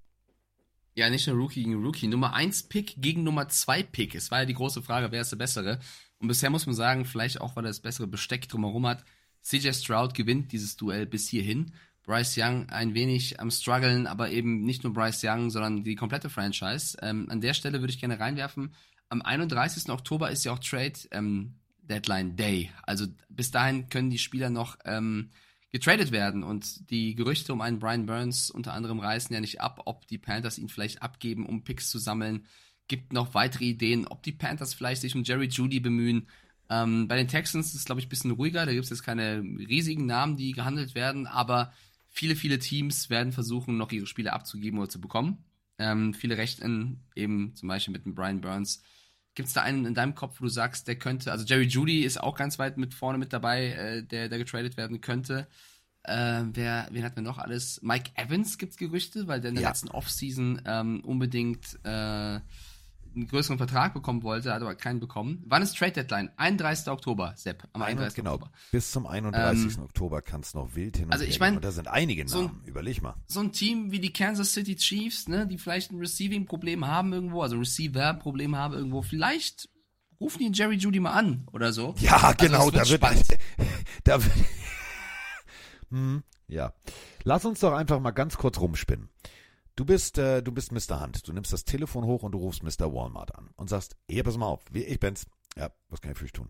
Ja, 0.96 1.10
nicht 1.10 1.26
nur 1.26 1.36
Rookie 1.38 1.64
gegen 1.64 1.84
Rookie. 1.84 2.08
Nummer 2.08 2.34
1 2.34 2.64
Pick 2.64 3.02
gegen 3.02 3.24
Nummer 3.24 3.50
2 3.50 3.84
Pick. 3.84 4.14
Es 4.14 4.30
war 4.30 4.42
ja 4.42 4.46
die 4.46 4.54
große 4.54 4.84
Frage, 4.84 5.12
wer 5.12 5.22
ist 5.22 5.32
der 5.32 5.38
Bessere? 5.38 5.80
Und 6.20 6.28
bisher 6.28 6.52
muss 6.52 6.68
man 6.68 6.76
sagen, 6.76 7.06
vielleicht 7.06 7.42
auch, 7.42 7.56
weil 7.56 7.66
er 7.66 7.70
das 7.70 7.80
bessere 7.80 8.06
Besteck 8.06 8.48
drumherum 8.48 8.86
hat, 8.86 9.04
CJ 9.42 9.74
Stroud 9.74 10.14
gewinnt 10.14 10.52
dieses 10.52 10.78
Duell 10.78 11.08
bis 11.08 11.28
hierhin. 11.28 11.74
Bryce 12.04 12.38
Young 12.38 12.70
ein 12.70 12.94
wenig 12.94 13.40
am 13.40 13.50
struggeln, 13.50 14.08
aber 14.08 14.30
eben 14.30 14.64
nicht 14.64 14.84
nur 14.84 14.94
Bryce 14.94 15.24
Young, 15.24 15.50
sondern 15.50 15.84
die 15.84 15.96
komplette 15.96 16.30
Franchise. 16.30 16.98
Ähm, 17.02 17.28
an 17.30 17.42
der 17.42 17.54
Stelle 17.54 17.80
würde 17.80 17.92
ich 17.92 18.00
gerne 18.00 18.20
reinwerfen. 18.20 18.76
Am 19.10 19.22
31. 19.22 19.90
Oktober 19.90 20.30
ist 20.30 20.44
ja 20.44 20.54
auch 20.54 20.60
Trade 20.60 20.94
ähm, 21.12 21.56
Deadline 21.84 22.36
Day. 22.36 22.72
Also 22.84 23.08
bis 23.30 23.52
dahin 23.52 23.90
können 23.90 24.10
die 24.10 24.18
Spieler 24.18 24.50
noch 24.50 24.78
ähm, 24.86 25.30
getradet 25.72 26.12
werden 26.12 26.44
und 26.44 26.90
die 26.92 27.16
Gerüchte 27.16 27.52
um 27.52 27.62
einen 27.62 27.80
Brian 27.80 28.06
Burns 28.06 28.50
unter 28.50 28.74
anderem 28.74 29.00
reißen 29.00 29.34
ja 29.34 29.42
nicht 29.42 29.60
ab, 29.60 29.82
ob 29.86 30.08
die 30.08 30.20
Panthers 30.20 30.58
ihn 30.58 30.70
vielleicht 30.70 31.02
abgeben, 31.02 31.46
um 31.46 31.64
Picks 31.64 31.90
zu 31.90 31.98
sammeln. 31.98 32.46
Gibt 32.88 33.12
noch 33.12 33.34
weitere 33.34 33.66
Ideen, 33.66 34.06
ob 34.08 34.24
die 34.24 34.34
Panthers 34.34 34.74
vielleicht 34.74 35.02
sich 35.02 35.16
um 35.16 35.24
Jerry 35.24 35.48
Judy 35.48 35.80
bemühen. 35.80 36.28
Ähm, 36.70 37.08
bei 37.08 37.18
den 37.18 37.28
Texans 37.28 37.68
ist 37.68 37.76
es, 37.76 37.86
glaube 37.86 38.00
ich, 38.02 38.08
ein 38.08 38.10
bisschen 38.10 38.32
ruhiger. 38.32 38.66
Da 38.66 38.72
gibt 38.72 38.84
es 38.84 38.90
jetzt 38.90 39.04
keine 39.04 39.40
riesigen 39.42 40.06
Namen, 40.06 40.38
die 40.38 40.52
gehandelt 40.52 40.96
werden, 40.96 41.28
aber 41.28 41.74
viele, 42.10 42.36
viele 42.36 42.60
Teams 42.60 43.10
werden 43.10 43.32
versuchen, 43.32 43.78
noch 43.78 43.92
ihre 43.92 44.06
Spiele 44.06 44.34
abzugeben 44.34 44.80
oder 44.80 44.90
zu 44.90 45.02
bekommen. 45.02 45.44
Ähm, 45.80 46.14
viele 46.14 46.38
Rechten, 46.38 47.02
eben 47.16 47.56
zum 47.56 47.68
Beispiel 47.68 47.92
mit 47.92 48.06
dem 48.06 48.14
Brian 48.14 48.42
Burns. 48.42 48.84
Gibt 49.36 49.48
es 49.48 49.54
da 49.54 49.62
einen 49.64 49.86
in 49.86 49.96
deinem 49.96 50.14
Kopf, 50.16 50.40
wo 50.40 50.46
du 50.46 50.50
sagst, 50.50 50.88
der 50.88 50.96
könnte, 50.96 51.32
also 51.32 51.44
Jerry 51.46 51.66
Judy 51.66 52.04
ist 52.04 52.22
auch 52.22 52.36
ganz 52.36 52.60
weit 52.60 52.78
mit 52.78 52.94
vorne 52.94 53.18
mit 53.18 53.34
dabei, 53.34 53.68
äh, 53.70 54.04
der, 54.04 54.30
der 54.30 54.38
getradet 54.38 54.78
werden 54.78 55.02
könnte. 55.02 55.48
Äh, 56.04 56.44
wer, 56.54 56.88
wen 56.92 57.04
hat 57.04 57.16
man 57.16 57.24
noch 57.26 57.38
alles? 57.40 57.82
Mike 57.82 58.12
Evans 58.16 58.58
gibt's 58.58 58.78
Gerüchte, 58.78 59.28
weil 59.28 59.42
der 59.42 59.50
in 59.50 59.56
der 59.56 59.64
Ja. 59.64 59.70
letzten 59.70 59.88
Offseason 59.90 60.62
ähm, 60.66 61.00
unbedingt 61.06 61.80
äh, 61.84 62.40
einen 63.16 63.28
größeren 63.28 63.58
Vertrag 63.58 63.94
bekommen 63.94 64.24
wollte, 64.24 64.54
hat 64.54 64.62
aber 64.62 64.76
keinen 64.76 65.00
bekommen. 65.00 65.44
Wann 65.46 65.62
ist 65.62 65.78
Trade 65.78 65.92
Deadline? 65.92 66.32
31. 66.38 66.88
Oktober, 66.88 67.34
Sepp. 67.36 67.68
Am 67.74 67.82
31. 67.82 68.16
genau, 68.16 68.34
Oktober. 68.36 68.52
bis 68.72 68.92
zum 68.92 69.06
31. 69.08 69.80
Oktober 69.80 70.22
kann 70.22 70.42
es 70.42 70.54
noch 70.54 70.76
wild 70.76 70.98
hin 70.98 71.06
und 71.06 71.14
also 71.14 71.24
ich 71.26 71.40
mein, 71.40 71.56
Und 71.56 71.64
da 71.66 71.72
sind 71.72 71.88
einige 71.88 72.28
so 72.28 72.44
Namen, 72.44 72.62
überleg 72.66 73.02
mal. 73.02 73.16
so 73.28 73.40
ein 73.42 73.52
Team 73.52 73.92
wie 73.92 74.00
die 74.00 74.12
Kansas 74.14 74.54
City 74.54 74.76
Chiefs, 74.76 75.28
ne, 75.28 75.46
die 75.48 75.58
vielleicht 75.58 75.92
ein 75.92 76.00
Receiving-Problem 76.00 76.88
haben 76.88 77.14
irgendwo, 77.14 77.42
also 77.42 77.58
Receiver-Problem 77.58 78.56
haben 78.56 78.74
irgendwo, 78.74 79.02
vielleicht 79.02 79.70
rufen 80.20 80.40
die 80.40 80.52
Jerry 80.58 80.76
Judy 80.76 81.00
mal 81.00 81.12
an 81.12 81.48
oder 81.52 81.74
so. 81.74 81.96
Ja, 82.00 82.18
Also 82.18 82.36
genau, 82.38 82.72
da 82.72 82.78
wird, 82.88 83.00
spannend. 83.02 83.28
da 84.06 84.24
wird 84.24 84.34
hm, 85.90 86.24
ja. 86.48 86.74
Lass 87.24 87.46
uns 87.46 87.60
doch 87.60 87.74
einfach 87.74 88.00
mal 88.00 88.12
ganz 88.12 88.38
kurz 88.38 88.60
rumspinnen. 88.60 89.10
Du 89.76 89.86
bist, 89.86 90.20
äh, 90.20 90.44
du 90.44 90.52
bist 90.52 90.72
Mr. 90.72 91.02
Hunt. 91.02 91.28
Du 91.28 91.34
nimmst 91.34 91.52
das 91.52 91.66
Telefon 91.66 92.06
hoch 92.06 92.24
und 92.24 92.34
du 92.34 92.38
rufst 92.38 92.62
Mr. 92.64 92.94
Walmart 92.94 93.34
an 93.36 93.50
und 93.56 93.70
sagst, 93.70 93.96
hier, 94.08 94.24
pass 94.24 94.38
mal 94.38 94.48
auf, 94.48 94.64
ich 94.72 95.00
bin's. 95.00 95.26
Ja, 95.56 95.72
was 95.90 96.02
kann 96.02 96.12
ich 96.12 96.18
für 96.18 96.26
dich 96.26 96.34
tun? 96.34 96.50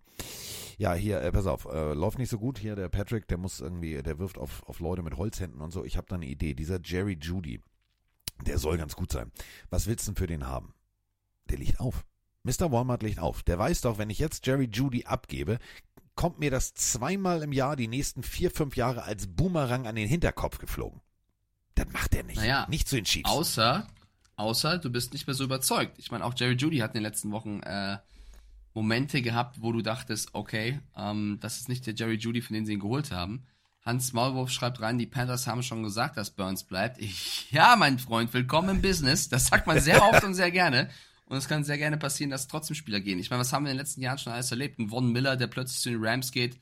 Ja, 0.78 0.94
hier, 0.94 1.22
äh, 1.22 1.32
pass 1.32 1.46
auf, 1.46 1.66
äh, 1.66 1.94
läuft 1.94 2.20
nicht 2.20 2.30
so 2.30 2.40
gut. 2.40 2.58
Hier, 2.58 2.76
der 2.76 2.90
Patrick, 2.90 3.28
der 3.28 3.38
muss 3.38 3.60
irgendwie, 3.60 4.02
der 4.02 4.20
wirft 4.20 4.38
auf, 4.38 4.64
auf 4.64 4.80
Leute 4.80 5.04
mit 5.04 5.18
Holzhänden 5.18 5.62
und 5.62 5.72
so. 5.72 5.86
Ich 5.86 5.98
habe 5.98 6.08
da 6.10 6.16
eine 6.16 6.26
Idee. 6.26 6.54
Dieser 6.54 6.80
Jerry 6.84 7.18
Judy, 7.22 7.62
der 8.46 8.58
soll 8.58 8.78
ganz 8.78 8.96
gut 8.96 9.12
sein. 9.12 9.32
Was 9.70 9.88
willst 9.88 10.08
du 10.08 10.12
denn 10.12 10.18
für 10.18 10.28
den 10.28 10.48
haben? 10.48 10.74
Der 11.50 11.58
liegt 11.58 11.80
auf. 11.80 12.06
Mr. 12.44 12.72
Walmart 12.72 13.04
legt 13.04 13.20
auf. 13.20 13.44
Der 13.44 13.58
weiß 13.58 13.82
doch, 13.82 13.98
wenn 13.98 14.10
ich 14.10 14.20
jetzt 14.20 14.46
Jerry 14.46 14.70
Judy 14.72 15.06
abgebe, 15.06 15.60
kommt 16.16 16.40
mir 16.40 16.52
das 16.52 16.74
zweimal 16.74 17.42
im 17.42 17.54
Jahr 17.54 17.76
die 17.76 17.88
nächsten 17.88 18.24
vier, 18.24 18.52
fünf 18.52 18.76
Jahre 18.76 19.04
als 19.04 19.28
Boomerang 19.28 19.88
an 19.88 19.96
den 19.96 20.08
Hinterkopf 20.08 20.58
geflogen. 20.58 21.02
Das 21.76 21.88
macht 21.92 22.14
er 22.14 22.24
nicht. 22.24 22.38
Naja, 22.38 22.66
nicht 22.70 22.88
zu 22.88 22.96
den 22.96 23.06
Chiefs. 23.06 23.30
Außer, 23.30 23.88
außer 24.36 24.78
du 24.78 24.90
bist 24.90 25.14
nicht 25.14 25.28
mehr 25.28 25.34
so 25.34 25.44
überzeugt. 25.44 25.98
Ich 25.98 26.12
meine, 26.12 26.24
auch 26.26 26.34
Jerry 26.36 26.54
Judy 26.54 26.78
hat 26.78 26.92
in 26.92 26.96
den 26.96 27.04
letzten 27.04 27.32
Wochen 27.32 27.62
äh, 27.62 27.98
Momente 28.74 29.22
gehabt, 29.22 29.62
wo 29.62 29.72
du 29.72 29.82
dachtest, 29.82 30.34
okay, 30.34 30.80
ähm, 30.96 31.38
das 31.42 31.60
ist 31.60 31.70
nicht 31.70 31.86
der 31.86 31.94
Jerry 31.94 32.16
Judy, 32.16 32.42
von 32.42 32.54
den 32.54 32.66
sie 32.66 32.74
ihn 32.74 32.80
geholt 32.80 33.12
haben. 33.12 33.46
Hans 33.86 34.14
Maulwurf 34.14 34.50
schreibt 34.50 34.80
rein, 34.80 34.98
die 34.98 35.06
Panthers 35.06 35.46
haben 35.46 35.62
schon 35.62 35.84
gesagt, 35.84 36.16
dass 36.16 36.32
Burns 36.32 36.64
bleibt. 36.64 37.02
Ich, 37.02 37.48
ja, 37.52 37.76
mein 37.76 38.00
Freund, 38.00 38.34
willkommen 38.34 38.70
im 38.70 38.82
Business. 38.82 39.30
Das 39.30 39.48
sagt 39.48 39.68
man 39.68 39.80
sehr 39.80 40.02
oft 40.04 40.24
und 40.24 40.36
sehr 40.36 40.52
gerne. 40.52 40.90
Und 41.26 41.38
es 41.38 41.48
kann 41.48 41.64
sehr 41.64 41.78
gerne 41.78 41.98
passieren, 41.98 42.30
dass 42.30 42.48
trotzdem 42.48 42.76
Spieler 42.76 43.00
gehen. 43.00 43.20
Ich 43.20 43.30
meine, 43.30 43.42
was 43.42 43.52
haben 43.52 43.66
wir 43.66 43.72
in 43.72 43.78
den 43.78 43.84
letzten 43.84 44.02
Jahren 44.02 44.18
schon 44.18 44.34
alles 44.34 44.52
erlebt? 44.52 44.80
Ein 44.80 44.90
Von 44.90 45.12
Miller, 45.12 45.36
der 45.36 45.48
plötzlich 45.48 45.80
zu 45.80 45.90
den 45.90 46.04
Rams 46.04 46.32
geht. 46.32 46.58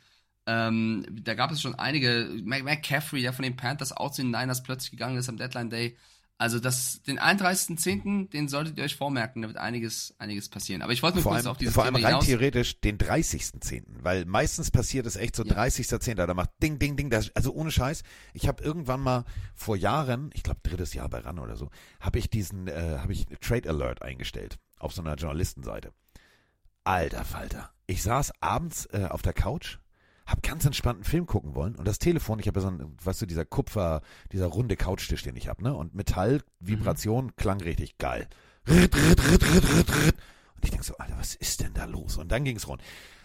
Ähm, 0.48 1.06
da 1.24 1.34
gab 1.36 1.52
es 1.52 1.62
schon 1.62 1.76
einige, 1.76 2.30
Mac- 2.44 2.64
McCaffrey, 2.64 3.22
der 3.22 3.34
von 3.34 3.44
den 3.44 3.56
Panthers 3.56 3.92
auch 3.92 4.12
zu 4.12 4.22
den 4.24 4.32
Niners 4.32 4.64
plötzlich 4.64 4.92
gegangen 4.92 5.18
ist 5.18 5.30
am 5.30 5.38
Deadline 5.38 5.70
Day. 5.70 5.98
Also 6.40 6.60
das, 6.60 7.04
den 7.04 7.20
31.10., 7.20 8.30
den 8.32 8.48
solltet 8.48 8.76
ihr 8.80 8.84
euch 8.84 8.96
vormerken, 8.96 9.44
da 9.44 9.48
wird 9.50 9.60
einiges, 9.60 10.16
einiges 10.18 10.50
passieren. 10.50 10.82
Aber 10.82 10.92
ich 10.92 11.04
wollte 11.04 11.18
nur 11.18 11.24
Vor 11.24 11.34
kurz 11.34 11.46
allem, 11.46 11.52
auf 11.52 11.58
dieses 11.58 11.76
vor 11.76 11.84
allem 11.84 11.94
Thema 11.94 12.08
rein 12.08 12.14
hinaus. 12.16 12.26
theoretisch 12.26 12.82
den 12.82 12.98
30.10., 12.98 13.84
weil 14.02 14.26
meistens 14.26 14.72
passiert 14.72 15.06
es 15.06 15.16
echt 15.18 15.36
so 15.36 15.44
Ja. 15.46 15.54
30.10., 15.54 16.16
da 16.16 16.34
macht 16.34 16.50
Ding, 16.64 16.80
Ding, 16.80 16.98
Ding, 16.98 17.12
das, 17.12 17.30
also 17.36 17.54
ohne 17.54 17.70
Scheiß. 17.70 18.02
Ich 18.34 18.48
habe 18.48 18.64
irgendwann 18.64 19.02
mal 19.02 19.26
vor 19.54 19.78
Jahren, 19.78 20.32
ich 20.34 20.42
glaube 20.42 20.62
drittes 20.64 20.96
Jahr 20.96 21.10
bei 21.10 21.20
RAN 21.20 21.38
oder 21.38 21.56
so, 21.58 21.70
habe 22.00 22.18
ich 22.18 22.32
diesen, 22.32 22.68
äh, 22.68 22.98
habe 22.98 23.14
ich 23.14 23.26
Trade 23.40 23.70
Alert 23.70 24.02
eingestellt 24.02 24.58
auf 24.80 24.94
so 24.94 25.04
einer 25.04 25.14
Journalistenseite. 25.14 25.94
Alter 26.84 27.24
Falter, 27.24 27.70
ich 27.86 28.02
saß 28.02 28.34
abends 28.42 28.88
äh, 28.88 29.06
auf 29.10 29.22
der 29.22 29.34
Couch, 29.34 29.78
hab 30.32 30.42
ganz 30.44 30.66
entspannt 30.66 30.98
einen 30.98 31.04
Film 31.04 31.26
gucken 31.26 31.56
wollen 31.56 31.76
und 31.76 31.88
das 31.88 32.00
Telefon, 32.00 32.40
ich 32.40 32.48
habe 32.48 32.60
ja 32.60 32.64
so 32.64 32.72
ein, 32.72 32.96
weißt 33.04 33.22
du, 33.22 33.26
dieser 33.26 33.46
Kupfer, 33.46 34.02
dieser 34.32 34.48
runde 34.48 34.78
Couchtisch, 34.78 35.24
den 35.24 35.36
ich 35.36 35.48
hab, 35.48 35.62
ne? 35.62 35.76
Und 35.76 35.94
Metall, 35.94 36.42
Vibration, 36.60 37.36
klang 37.36 37.62
richtig 37.62 37.98
geil. 37.98 38.28
Ritt, 38.68 38.96
ritt, 38.96 39.32
ritt, 39.32 39.44
ritt, 39.44 39.64
ritt, 39.76 40.06
ritt. 40.06 40.16
Und 40.56 40.64
ich 40.64 40.72
denk 40.72 40.84
so, 40.84 40.96
Alter, 40.98 41.18
was 41.18 41.36
ist 41.36 41.62
denn 41.62 41.74
da 41.74 41.86
los? 41.86 42.18
Und 42.18 42.32
dann 42.32 42.44
ging's 42.44 42.68
rund. 42.68 42.82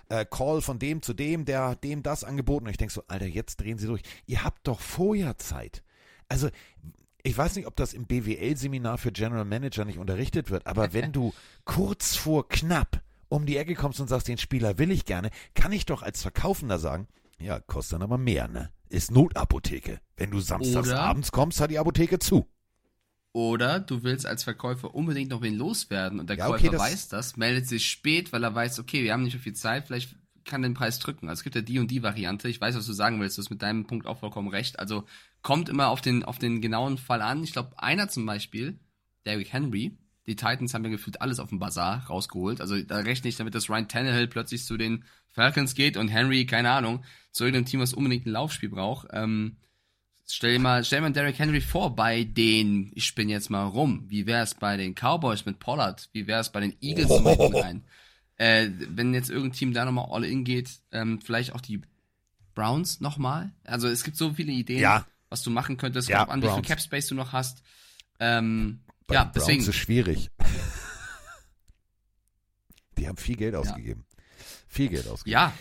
Äh, 0.09 0.25
Call 0.25 0.63
von 0.63 0.79
dem 0.79 1.03
zu 1.03 1.15
dem, 1.15 1.45
der 1.45 1.77
dem 1.77 2.03
das 2.03 2.25
angeboten. 2.25 2.67
Und 2.67 2.71
ich 2.71 2.79
denk 2.79 2.91
so, 2.91 3.03
Alter, 3.09 3.27
jetzt 3.27 3.61
drehen 3.61 3.79
sie 3.79 3.87
durch. 3.87 4.03
Ihr 4.27 4.45
habt 4.45 4.67
doch 4.67 4.81
vorher 4.81 5.37
Zeit. 5.39 5.83
Also, 6.29 6.49
ich 7.23 7.37
weiß 7.37 7.57
nicht, 7.57 7.67
ob 7.67 7.77
das 7.77 7.93
im 7.93 8.07
BWL-Seminar 8.07 8.99
für 8.99 9.13
General 9.13 9.45
Manager 9.45 9.85
nicht 9.85 9.99
unterrichtet 9.99 10.51
wird, 10.51 10.67
aber 10.67 10.93
wenn 10.93 11.13
du 11.13 11.35
kurz 11.65 12.17
vor 12.17 12.49
knapp 12.49 13.03
um 13.29 13.47
die 13.47 13.57
Ecke 13.57 13.75
kommst 13.75 14.01
und 14.01 14.09
sagst, 14.09 14.29
den 14.29 14.39
Spieler 14.39 14.79
will 14.79 14.91
ich 14.91 15.05
gerne, 15.05 15.31
kann 15.55 15.73
ich 15.73 15.87
doch 15.87 16.03
als 16.03 16.23
Verkaufender 16.23 16.79
sagen, 16.79 17.09
ja, 17.39 17.61
kostet 17.61 17.95
dann 17.95 18.03
aber 18.03 18.19
mehr, 18.19 18.49
ne? 18.49 18.71
Ist 18.89 19.11
Notapotheke. 19.11 20.01
Wenn 20.17 20.31
du 20.31 20.41
samstags 20.41 20.89
Oder- 20.89 21.01
abends 21.01 21.33
kommst, 21.33 21.61
hat 21.61 21.71
die 21.71 21.79
Apotheke 21.79 22.19
zu. 22.19 22.47
Oder 23.33 23.81
du 23.81 24.03
willst 24.03 24.25
als 24.25 24.45
Verkäufer 24.45 24.95
unbedingt 24.95 25.31
noch 25.31 25.43
wen 25.43 25.57
loswerden 25.57 26.21
und 26.21 26.31
der 26.31 26.39
Ja, 26.39 26.49
okay, 26.49 26.69
Käufer 26.69 26.73
das- 26.73 26.81
weiß 26.81 27.09
das, 27.09 27.37
meldet 27.37 27.69
sich 27.69 27.87
spät, 27.91 28.33
weil 28.33 28.43
er 28.43 28.55
weiß, 28.55 28.79
okay, 28.79 29.03
wir 29.03 29.13
haben 29.13 29.25
nicht 29.25 29.35
mehr 29.35 29.43
viel 29.43 29.53
Zeit, 29.55 29.87
vielleicht 29.87 30.17
kann 30.45 30.63
den 30.63 30.75
Preis 30.75 30.99
drücken. 31.01 31.29
Also 31.29 31.41
es 31.41 31.45
gibt 31.45 31.57
ja 31.57 31.61
die 31.61 31.79
und 31.81 31.91
die 31.91 32.03
Variante. 32.03 32.49
Ich 32.49 32.61
weiß, 32.61 32.77
was 32.77 32.87
du 32.87 32.93
sagen 32.93 33.21
willst. 33.21 33.37
Du 33.37 33.43
hast 33.43 33.51
mit 33.51 33.61
deinem 33.63 33.87
Punkt 33.87 34.07
auch 34.07 34.19
vollkommen 34.21 34.49
recht. 34.49 34.79
Also 34.79 35.05
kommt 35.43 35.69
immer 35.69 35.89
auf 35.89 36.01
den, 36.01 36.25
auf 36.25 36.39
den 36.39 36.61
genauen 36.61 36.99
Fall 36.99 37.21
an. 37.21 37.43
Ich 37.43 37.53
glaube, 37.53 37.73
einer 37.83 38.09
zum 38.09 38.25
Beispiel, 38.25 38.79
Derrick 39.27 39.53
Henry, 39.53 39.99
die 40.27 40.37
Titans 40.37 40.75
haben 40.75 40.85
ja 40.85 40.91
gefühlt 40.91 41.21
alles 41.21 41.39
auf 41.39 41.51
dem 41.51 41.59
Bazar 41.59 42.07
rausgeholt. 42.07 42.61
Also 42.61 42.81
da 42.83 42.99
rechne 42.99 43.29
ich 43.29 43.37
damit, 43.37 43.55
dass 43.55 43.71
Ryan 43.71 43.89
Tannehill 43.89 44.27
plötzlich 44.29 44.65
zu 44.65 44.77
den 44.77 45.05
Falcons 45.29 45.75
geht 45.75 45.97
und 45.97 46.09
Henry, 46.09 46.47
keine 46.47 46.71
Ahnung, 46.71 47.05
zu 47.31 47.45
irgendeinem 47.45 47.67
Team, 47.67 47.81
was 47.81 47.95
unbedingt 47.95 48.27
ein 48.27 48.33
Laufspiel 48.33 48.71
braucht. 48.71 49.09
Ähm, 49.13 49.57
Stell 50.29 50.55
dir 50.55 50.59
mal, 50.59 50.85
stell 50.85 50.99
dir 50.99 51.03
mal 51.03 51.13
Derrick 51.13 51.39
Henry 51.39 51.61
vor 51.61 51.95
bei 51.95 52.25
den, 52.25 52.91
ich 52.97 53.05
spinne 53.05 53.31
jetzt 53.31 53.49
mal 53.49 53.65
rum, 53.65 54.07
wie 54.09 54.27
wäre 54.27 54.43
es 54.43 54.55
bei 54.55 54.77
den 54.77 54.95
Cowboys 54.95 55.47
mit 55.47 55.61
Pollard, 55.61 56.09
wie 56.13 56.27
wäre 56.27 56.41
es 56.41 56.51
bei 56.51 56.61
den 56.61 56.75
Eagles 56.81 57.11
oh. 57.11 57.21
mit 57.21 57.39
rein? 57.63 57.85
Äh, 58.37 58.71
wenn 58.89 59.15
jetzt 59.15 59.31
irgendein 59.31 59.53
Team 59.57 59.73
da 59.73 59.85
nochmal 59.85 60.09
all 60.11 60.25
in 60.25 60.43
geht, 60.43 60.81
ähm, 60.91 61.21
vielleicht 61.21 61.55
auch 61.55 61.61
die 61.61 61.81
Browns 62.55 63.01
nochmal. 63.01 63.53
Also 63.63 63.87
es 63.87 64.03
gibt 64.03 64.17
so 64.17 64.33
viele 64.33 64.51
Ideen, 64.51 64.81
Ja. 64.81 65.07
was 65.29 65.43
du 65.43 65.51
machen 65.51 65.77
könntest, 65.77 66.09
Ja, 66.09 66.25
an, 66.25 66.43
wie 66.43 66.49
viel. 66.49 66.63
Cap 66.63 66.81
Space 66.81 67.07
du 67.07 67.15
noch 67.15 67.33
hast. 67.33 67.63
Ähm, 68.19 68.81
Bei 69.07 69.15
ja, 69.15 69.25
den 69.25 69.33
Browns 69.33 69.47
deswegen. 69.47 69.69
ist 69.69 69.75
schwierig. 69.77 70.31
Die 72.99 73.07
haben 73.09 73.17
viel 73.17 73.37
Geld 73.37 73.55
ausgegeben. 73.55 74.05
Viel 74.69 74.89
Geld 74.89 75.07
ausgegeben. 75.07 75.33
Ja, 75.33 75.53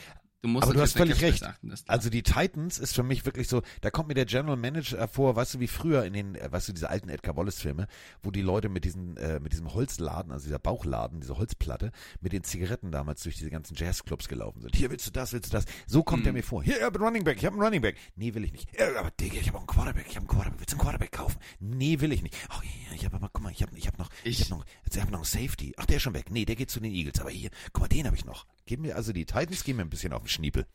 du 0.45 0.51
musst 0.51 0.65
Aber 0.65 0.73
du 0.75 0.81
hast 0.81 0.95
völlig 0.95 1.21
recht. 1.21 1.43
Achten, 1.43 1.73
Also 1.87 2.09
die 2.11 2.21
Titans 2.21 2.77
ist 2.77 2.93
für 2.93 3.01
mich 3.03 3.25
wirklich 3.25 3.47
so, 3.47 3.63
da 3.81 3.89
kommt 3.89 4.07
mir 4.09 4.13
der 4.13 4.25
General 4.25 4.55
Manager 4.55 5.07
vor, 5.07 5.35
weißt 5.35 5.55
du, 5.55 5.59
wie 5.59 5.67
früher 5.67 6.05
in 6.05 6.13
den, 6.13 6.35
äh, 6.35 6.51
weißt 6.51 6.67
du, 6.67 6.73
diese 6.73 6.89
alten 6.89 7.09
Edgar 7.09 7.35
Wallace 7.35 7.59
Filme, 7.59 7.87
wo 8.21 8.29
die 8.29 8.41
Leute 8.41 8.69
mit 8.69 8.85
diesen, 8.85 9.17
äh, 9.17 9.39
mit 9.39 9.53
diesem 9.53 9.73
Holzladen, 9.73 10.31
also 10.31 10.45
dieser 10.45 10.59
Bauchladen, 10.59 11.19
diese 11.19 11.37
Holzplatte, 11.37 11.91
mit 12.21 12.31
den 12.31 12.43
Zigaretten 12.43 12.91
damals 12.91 13.23
durch 13.23 13.37
diese 13.37 13.49
ganzen 13.49 13.75
Jazzclubs 13.75 14.27
gelaufen 14.27 14.61
sind. 14.61 14.75
Hier 14.75 14.91
willst 14.91 15.07
du 15.07 15.11
das, 15.11 15.33
willst 15.33 15.51
du 15.51 15.57
das. 15.57 15.65
So 15.87 16.03
kommt 16.03 16.21
Hm. 16.21 16.27
er 16.27 16.33
mir 16.33 16.43
vor. 16.43 16.63
Hier, 16.63 16.77
ich 16.77 16.83
hab 16.83 16.93
einen 16.95 17.03
Running 17.03 17.23
Back, 17.23 17.37
ich 17.37 17.45
hab 17.45 17.53
einen 17.53 17.61
Running 17.63 17.81
Back. 17.81 17.95
Nee, 18.15 18.33
will 18.35 18.43
ich 18.43 18.51
nicht. 18.51 18.69
Ja, 18.79 18.99
aber 18.99 19.11
Digga, 19.11 19.37
ich 19.39 19.47
hab 19.47 19.55
auch 19.55 19.59
einen 19.59 19.67
Quarterback, 19.67 20.05
ich 20.07 20.15
hab 20.15 20.21
einen 20.21 20.27
Quarterback. 20.27 20.59
Willst 20.59 20.71
du 20.73 20.75
einen 20.77 20.81
Quarterback 20.83 21.11
kaufen? 21.11 21.39
Nee, 21.59 21.99
will 22.01 22.11
ich 22.11 22.21
nicht. 22.21 22.35
Ach, 22.49 22.61
hier, 22.61 22.95
ich 22.95 23.05
hab 23.05 23.13
aber, 23.15 23.29
guck 23.33 23.43
mal, 23.43 23.51
ich 23.51 23.63
hab, 23.63 23.75
ich 23.75 23.87
hab 23.87 23.97
noch, 23.97 24.09
ich, 24.23 24.39
Ich- 24.41 24.51
hab 24.51 24.59
noch, 24.59 24.65
ich 24.91 25.01
hab 25.01 25.09
noch 25.09 25.17
einen 25.19 25.25
Safety. 25.25 25.73
Ach, 25.77 25.85
der 25.85 25.95
ist 25.97 26.03
schon 26.03 26.13
weg. 26.13 26.29
Nee, 26.29 26.45
der 26.45 26.55
geht 26.55 26.69
zu 26.69 26.79
den 26.79 26.91
Eagles. 26.93 27.19
Aber 27.19 27.29
hier, 27.31 27.49
guck 27.73 27.81
mal, 27.81 27.87
den 27.87 28.05
habe 28.05 28.15
ich 28.15 28.25
noch. 28.25 28.45
Gib 28.65 28.79
mir, 28.79 28.95
also 28.95 29.13
die 29.13 29.25
Titans 29.25 29.63
geben 29.63 29.77
mir 29.77 29.83
ein 29.85 29.89
bisschen 29.89 30.13
auf 30.13 30.23
den 30.23 30.29
Schniepel. 30.29 30.65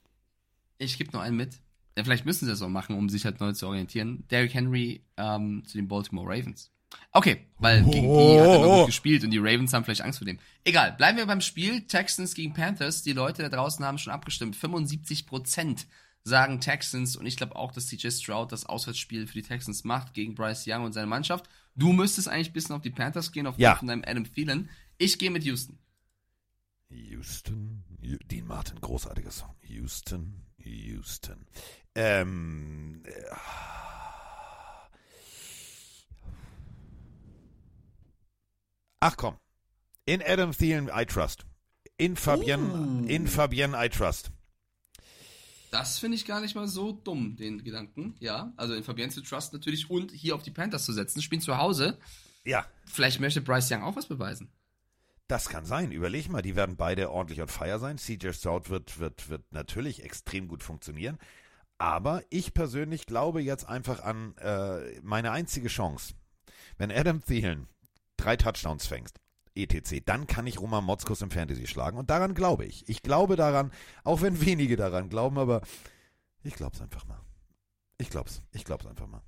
Ich 0.78 0.96
gebe 0.98 1.12
noch 1.12 1.20
einen 1.20 1.36
mit. 1.36 1.60
Ja, 1.96 2.04
vielleicht 2.04 2.24
müssen 2.24 2.44
sie 2.46 2.50
das 2.50 2.62
auch 2.62 2.68
machen, 2.68 2.96
um 2.96 3.08
sich 3.08 3.24
halt 3.24 3.40
neu 3.40 3.52
zu 3.52 3.66
orientieren. 3.66 4.24
Derrick 4.30 4.54
Henry 4.54 5.04
ähm, 5.16 5.64
zu 5.66 5.76
den 5.76 5.88
Baltimore 5.88 6.26
Ravens. 6.28 6.70
Okay, 7.12 7.46
weil 7.58 7.82
gegen 7.84 8.02
die 8.02 8.40
hat 8.40 8.46
er 8.48 8.58
noch 8.60 8.76
gut 8.78 8.86
gespielt 8.86 9.22
und 9.22 9.30
die 9.30 9.38
Ravens 9.38 9.72
haben 9.72 9.84
vielleicht 9.84 10.00
Angst 10.02 10.18
vor 10.18 10.26
dem. 10.26 10.38
Egal, 10.64 10.92
bleiben 10.92 11.18
wir 11.18 11.26
beim 11.26 11.40
Spiel. 11.40 11.82
Texans 11.86 12.34
gegen 12.34 12.52
Panthers. 12.52 13.02
Die 13.02 13.12
Leute 13.12 13.42
da 13.42 13.48
draußen 13.48 13.84
haben 13.84 13.98
schon 13.98 14.12
abgestimmt. 14.12 14.56
75% 14.56 15.86
sagen 16.22 16.60
Texans 16.60 17.16
und 17.16 17.26
ich 17.26 17.36
glaube 17.36 17.56
auch, 17.56 17.72
dass 17.72 17.86
CJ 17.88 18.10
Stroud 18.10 18.52
das 18.52 18.66
Auswärtsspiel 18.66 19.26
für 19.26 19.34
die 19.34 19.42
Texans 19.42 19.84
macht 19.84 20.14
gegen 20.14 20.34
Bryce 20.34 20.64
Young 20.66 20.84
und 20.84 20.92
seine 20.92 21.06
Mannschaft. 21.06 21.48
Du 21.76 21.92
müsstest 21.92 22.28
eigentlich 22.28 22.50
ein 22.50 22.54
bisschen 22.54 22.74
auf 22.76 22.82
die 22.82 22.90
Panthers 22.90 23.32
gehen, 23.32 23.46
auf 23.46 23.58
Ja. 23.58 23.76
von 23.76 23.88
deinem 23.88 24.04
Adam 24.06 24.24
Thielen. 24.32 24.68
Ich 24.98 25.18
gehe 25.18 25.30
mit 25.30 25.44
Houston. 25.44 25.78
Houston, 26.90 27.84
Dean 28.00 28.46
Martin, 28.46 28.80
großartiger 28.80 29.30
Song. 29.30 29.54
Houston, 29.62 30.44
Houston. 30.58 31.46
Ähm, 31.94 33.02
äh, 33.04 33.12
ach 39.00 39.16
komm. 39.16 39.36
In 40.06 40.22
Adam 40.22 40.52
Thielen, 40.52 40.90
I 40.92 41.04
trust. 41.04 41.44
In 41.96 42.16
Fabienne, 42.16 42.72
Uh. 42.72 43.06
in 43.06 43.26
Fabienne, 43.28 43.76
I 43.76 43.88
trust. 43.88 44.30
Das 45.70 45.98
finde 45.98 46.16
ich 46.16 46.24
gar 46.24 46.40
nicht 46.40 46.56
mal 46.56 46.66
so 46.66 46.92
dumm, 46.92 47.36
den 47.36 47.62
Gedanken. 47.62 48.16
Ja, 48.18 48.52
also 48.56 48.74
in 48.74 48.82
Fabian 48.82 49.10
zu 49.10 49.20
trust 49.20 49.52
natürlich 49.52 49.88
und 49.88 50.10
hier 50.10 50.34
auf 50.34 50.42
die 50.42 50.50
Panthers 50.50 50.84
zu 50.84 50.92
setzen. 50.92 51.22
Spielen 51.22 51.40
zu 51.42 51.56
Hause. 51.58 51.98
Ja, 52.44 52.66
Vielleicht 52.86 53.20
möchte 53.20 53.40
Bryce 53.40 53.70
Young 53.70 53.82
auch 53.84 53.94
was 53.94 54.06
beweisen. 54.06 54.50
Das 55.30 55.48
kann 55.48 55.64
sein. 55.64 55.92
Überleg 55.92 56.28
mal, 56.28 56.42
die 56.42 56.56
werden 56.56 56.76
beide 56.76 57.10
ordentlich 57.10 57.40
on 57.40 57.48
fire 57.48 57.78
sein. 57.78 57.98
CJ 57.98 58.32
Stroud 58.32 58.68
wird, 58.70 58.98
wird, 58.98 59.28
wird 59.28 59.52
natürlich 59.52 60.02
extrem 60.04 60.48
gut 60.48 60.62
funktionieren. 60.62 61.18
Aber 61.78 62.22
ich 62.30 62.52
persönlich 62.52 63.06
glaube 63.06 63.40
jetzt 63.40 63.66
einfach 63.66 64.02
an 64.02 64.36
äh, 64.38 65.00
meine 65.02 65.30
einzige 65.30 65.68
Chance. 65.68 66.14
Wenn 66.76 66.90
Adam 66.90 67.24
Thielen 67.24 67.68
drei 68.16 68.36
Touchdowns 68.36 68.86
fängst, 68.86 69.18
etc., 69.54 70.02
dann 70.04 70.26
kann 70.26 70.46
ich 70.46 70.60
Roman 70.60 70.84
Motzkus 70.84 71.22
im 71.22 71.30
Fantasy 71.30 71.66
schlagen. 71.66 71.96
Und 71.96 72.10
daran 72.10 72.34
glaube 72.34 72.66
ich. 72.66 72.88
Ich 72.88 73.02
glaube 73.02 73.36
daran, 73.36 73.72
auch 74.04 74.22
wenn 74.22 74.40
wenige 74.40 74.76
daran 74.76 75.08
glauben, 75.08 75.38
aber 75.38 75.62
ich 76.42 76.54
glaube 76.54 76.74
es 76.74 76.82
einfach 76.82 77.06
mal. 77.06 77.20
Ich 77.98 78.10
glaube 78.10 78.28
es. 78.28 78.42
Ich 78.52 78.64
glaube 78.64 78.84
es 78.84 78.90
einfach 78.90 79.06
mal. 79.06 79.22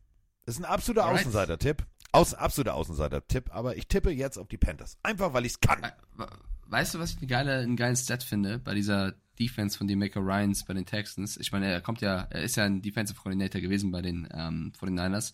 Das 0.44 0.56
ist 0.56 0.60
ein 0.60 0.64
absoluter. 0.64 1.06
Außenseiter-Tipp. 1.06 1.86
Aus, 2.12 2.34
absoluter 2.34 2.74
Außenseiter-Tipp, 2.74 3.50
aber 3.54 3.76
ich 3.76 3.86
tippe 3.88 4.10
jetzt 4.10 4.36
auf 4.38 4.48
die 4.48 4.58
Panthers. 4.58 4.98
Einfach, 5.02 5.32
weil 5.32 5.46
ich 5.46 5.52
es 5.52 5.60
kann. 5.60 5.80
We- 6.16 6.28
Weißt 6.66 6.94
du, 6.94 6.98
was 6.98 7.10
ich 7.10 7.18
eine 7.18 7.26
geile, 7.26 7.58
einen 7.58 7.76
geilen 7.76 7.96
Stat 7.96 8.22
finde 8.22 8.58
bei 8.58 8.74
dieser 8.74 9.12
Defense 9.38 9.76
von 9.76 9.86
Maker 9.86 10.20
Ryans 10.20 10.64
bei 10.64 10.72
den 10.72 10.86
Texans? 10.86 11.36
Ich 11.36 11.52
meine, 11.52 11.66
er 11.70 11.82
kommt 11.82 12.00
ja, 12.00 12.26
er 12.30 12.42
ist 12.42 12.56
ja 12.56 12.64
ein 12.64 12.80
Defensive 12.80 13.18
Coordinator 13.20 13.60
gewesen 13.60 13.90
bei 13.90 14.00
den 14.00 14.26
ähm, 14.32 14.72
49ers. 14.80 15.32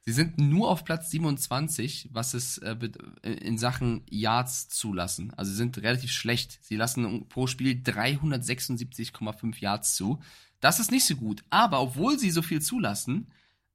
Sie 0.00 0.10
sind 0.12 0.38
nur 0.38 0.68
auf 0.68 0.84
Platz 0.84 1.10
27, 1.10 2.08
was 2.12 2.34
es 2.34 2.58
äh, 2.58 2.74
in 3.22 3.56
Sachen 3.58 4.02
Yards 4.10 4.68
zulassen. 4.68 5.32
Also 5.36 5.52
sie 5.52 5.58
sind 5.58 5.78
relativ 5.78 6.10
schlecht. 6.10 6.58
Sie 6.62 6.74
lassen 6.76 7.28
pro 7.28 7.46
Spiel 7.46 7.74
376,5 7.74 9.60
Yards 9.60 9.94
zu. 9.94 10.20
Das 10.60 10.80
ist 10.80 10.90
nicht 10.90 11.04
so 11.04 11.14
gut. 11.16 11.44
Aber 11.50 11.80
obwohl 11.80 12.18
sie 12.18 12.30
so 12.30 12.42
viel 12.42 12.60
zulassen, 12.62 13.28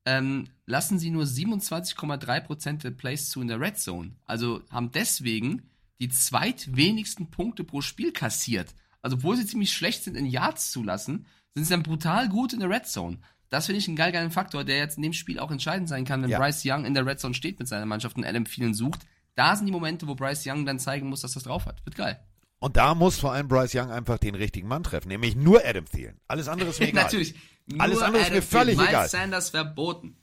ähm, 0.05 0.47
lassen 0.65 0.99
sie 0.99 1.09
nur 1.09 1.25
27,3% 1.25 2.81
der 2.81 2.91
Plays 2.91 3.29
zu 3.29 3.41
in 3.41 3.47
der 3.47 3.59
Red 3.59 3.77
Zone. 3.79 4.11
Also 4.25 4.61
haben 4.69 4.91
deswegen 4.91 5.63
die 5.99 6.09
zweitwenigsten 6.09 7.29
Punkte 7.31 7.63
pro 7.63 7.81
Spiel 7.81 8.11
kassiert. 8.11 8.73
Also 9.01 9.17
obwohl 9.17 9.37
sie 9.37 9.45
ziemlich 9.45 9.73
schlecht 9.73 10.03
sind 10.03 10.15
in 10.15 10.25
Yards 10.25 10.71
zulassen, 10.71 11.25
sind 11.53 11.65
sie 11.65 11.69
dann 11.71 11.83
brutal 11.83 12.27
gut 12.29 12.53
in 12.53 12.59
der 12.59 12.69
Red 12.69 12.87
Zone. 12.87 13.17
Das 13.49 13.67
finde 13.67 13.79
ich 13.79 13.87
einen 13.87 13.95
geil 13.95 14.11
geilen 14.11 14.31
Faktor, 14.31 14.63
der 14.63 14.77
jetzt 14.77 14.97
in 14.97 15.03
dem 15.03 15.13
Spiel 15.13 15.39
auch 15.39 15.51
entscheidend 15.51 15.87
sein 15.87 16.03
kann, 16.05 16.21
wenn 16.23 16.29
Ja. 16.29 16.39
Bryce 16.39 16.63
Young 16.65 16.85
in 16.85 16.93
der 16.93 17.05
Red 17.05 17.19
Zone 17.19 17.33
steht 17.33 17.59
mit 17.59 17.67
seiner 17.67 17.85
Mannschaft 17.85 18.17
und 18.17 18.25
Adam 18.25 18.45
Thielen 18.45 18.73
sucht. 18.73 19.01
Da 19.35 19.55
sind 19.55 19.65
die 19.67 19.71
Momente, 19.71 20.07
wo 20.07 20.15
Bryce 20.15 20.45
Young 20.47 20.65
dann 20.65 20.79
zeigen 20.79 21.07
muss, 21.07 21.21
dass 21.21 21.33
das 21.33 21.43
drauf 21.43 21.65
hat. 21.65 21.85
Wird 21.85 21.95
geil. 21.95 22.19
Und 22.59 22.77
da 22.77 22.95
muss 22.95 23.19
vor 23.19 23.33
allem 23.33 23.47
Bryce 23.47 23.75
Young 23.75 23.91
einfach 23.91 24.17
den 24.17 24.33
richtigen 24.33 24.67
Mann 24.67 24.83
treffen, 24.83 25.09
nämlich 25.09 25.35
nur 25.35 25.61
Adam 25.63 25.85
Thielen. 25.85 26.19
Alles 26.27 26.47
andere 26.47 26.69
ist 26.69 26.79
mir 26.79 26.87
egal. 26.89 27.03
Natürlich. 27.03 27.35
Alles 27.77 27.99
andere 28.01 28.23
ist 28.23 28.31
mir 28.31 28.41
völlig 28.41 28.75
Thielen. 28.75 28.89
egal. 28.89 29.01
Miles 29.01 29.11
Sanders 29.11 29.49
verboten. 29.49 30.17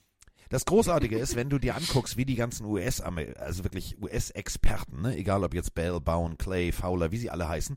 Das 0.48 0.64
Großartige 0.66 1.18
ist, 1.18 1.35
wenn 1.35 1.48
du 1.48 1.59
dir 1.59 1.74
anguckst, 1.76 2.16
wie 2.18 2.26
die 2.26 2.35
ganzen 2.35 2.66
US, 2.66 3.00
also 3.00 3.64
wirklich 3.64 3.96
US-Experten, 4.02 5.00
ne, 5.00 5.16
egal 5.16 5.42
ob 5.44 5.55
jetzt 5.55 5.74
Bell, 5.74 5.98
Bowen, 6.00 6.37
Clay, 6.37 6.72
Fowler, 6.72 7.11
wie 7.11 7.16
sie 7.18 7.31
alle 7.31 7.48
heißen, 7.48 7.76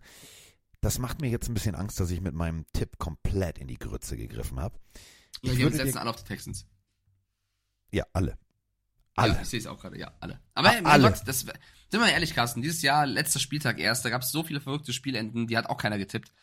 das 0.82 1.00
macht 1.00 1.22
mir 1.22 1.30
jetzt 1.30 1.48
ein 1.50 1.54
bisschen 1.54 1.74
Angst, 1.76 2.00
dass 2.02 2.12
ich 2.12 2.20
mit 2.22 2.34
meinem 2.36 2.66
Tipp 2.74 2.98
komplett 3.00 3.58
in 3.60 3.68
die 3.68 3.80
Grütze 3.80 4.18
gegriffen 4.18 4.60
habe. 4.60 4.78
Ja, 5.42 5.52
Ich 5.54 5.58
die 5.58 5.64
setzen 5.64 5.94
dir- 5.94 6.02
alle 6.02 6.10
auf 6.10 6.18
die 6.18 6.26
Texans. 6.26 6.66
Ja, 7.92 8.06
alle. 8.14 8.38
Alle. 9.16 9.34
Ja, 9.36 9.42
ich 9.42 9.48
sehe 9.48 9.60
es 9.60 9.68
auch 9.68 9.80
gerade, 9.80 9.98
ja, 9.98 10.12
alle. 10.20 10.42
Aber 10.54 10.68
mein 10.74 10.86
alle. 10.86 11.10
Gott, 11.12 11.22
das, 11.26 11.40
sind 11.40 11.54
wir 11.92 12.10
ehrlich, 12.12 12.36
Carsten, 12.36 12.62
dieses 12.62 12.82
Jahr, 12.82 13.06
letzter 13.08 13.40
Spieltag 13.40 13.80
erst, 13.80 14.04
da 14.04 14.10
gab 14.10 14.22
es 14.24 14.32
so 14.32 14.44
viele 14.44 14.60
verrückte 14.60 14.92
Spielenden, 14.92 15.48
die 15.48 15.58
hat 15.58 15.68
auch 15.68 15.78
keiner 15.78 15.98
getippt. 15.98 16.34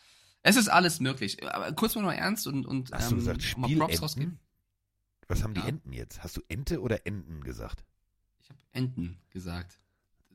Es 0.42 0.56
ist 0.56 0.68
alles 0.68 1.00
möglich. 1.00 1.42
Aber 1.46 1.72
kurz 1.72 1.94
mal 1.94 2.02
noch 2.02 2.12
ernst 2.12 2.46
und, 2.46 2.66
und 2.66 2.90
Hast 2.92 3.10
du 3.12 3.16
gesagt 3.16 3.56
mal 3.58 3.74
Props 3.76 4.02
rausgeben. 4.02 4.38
Was 5.28 5.42
haben 5.44 5.54
die 5.54 5.60
Ja. 5.60 5.66
Enten 5.68 5.92
jetzt? 5.92 6.22
Hast 6.22 6.36
du 6.36 6.42
Ente 6.48 6.80
oder 6.80 7.06
Enten 7.06 7.42
gesagt? 7.42 7.84
Ich 8.42 8.50
habe 8.50 8.58
Enten 8.72 9.18
gesagt. 9.30 9.78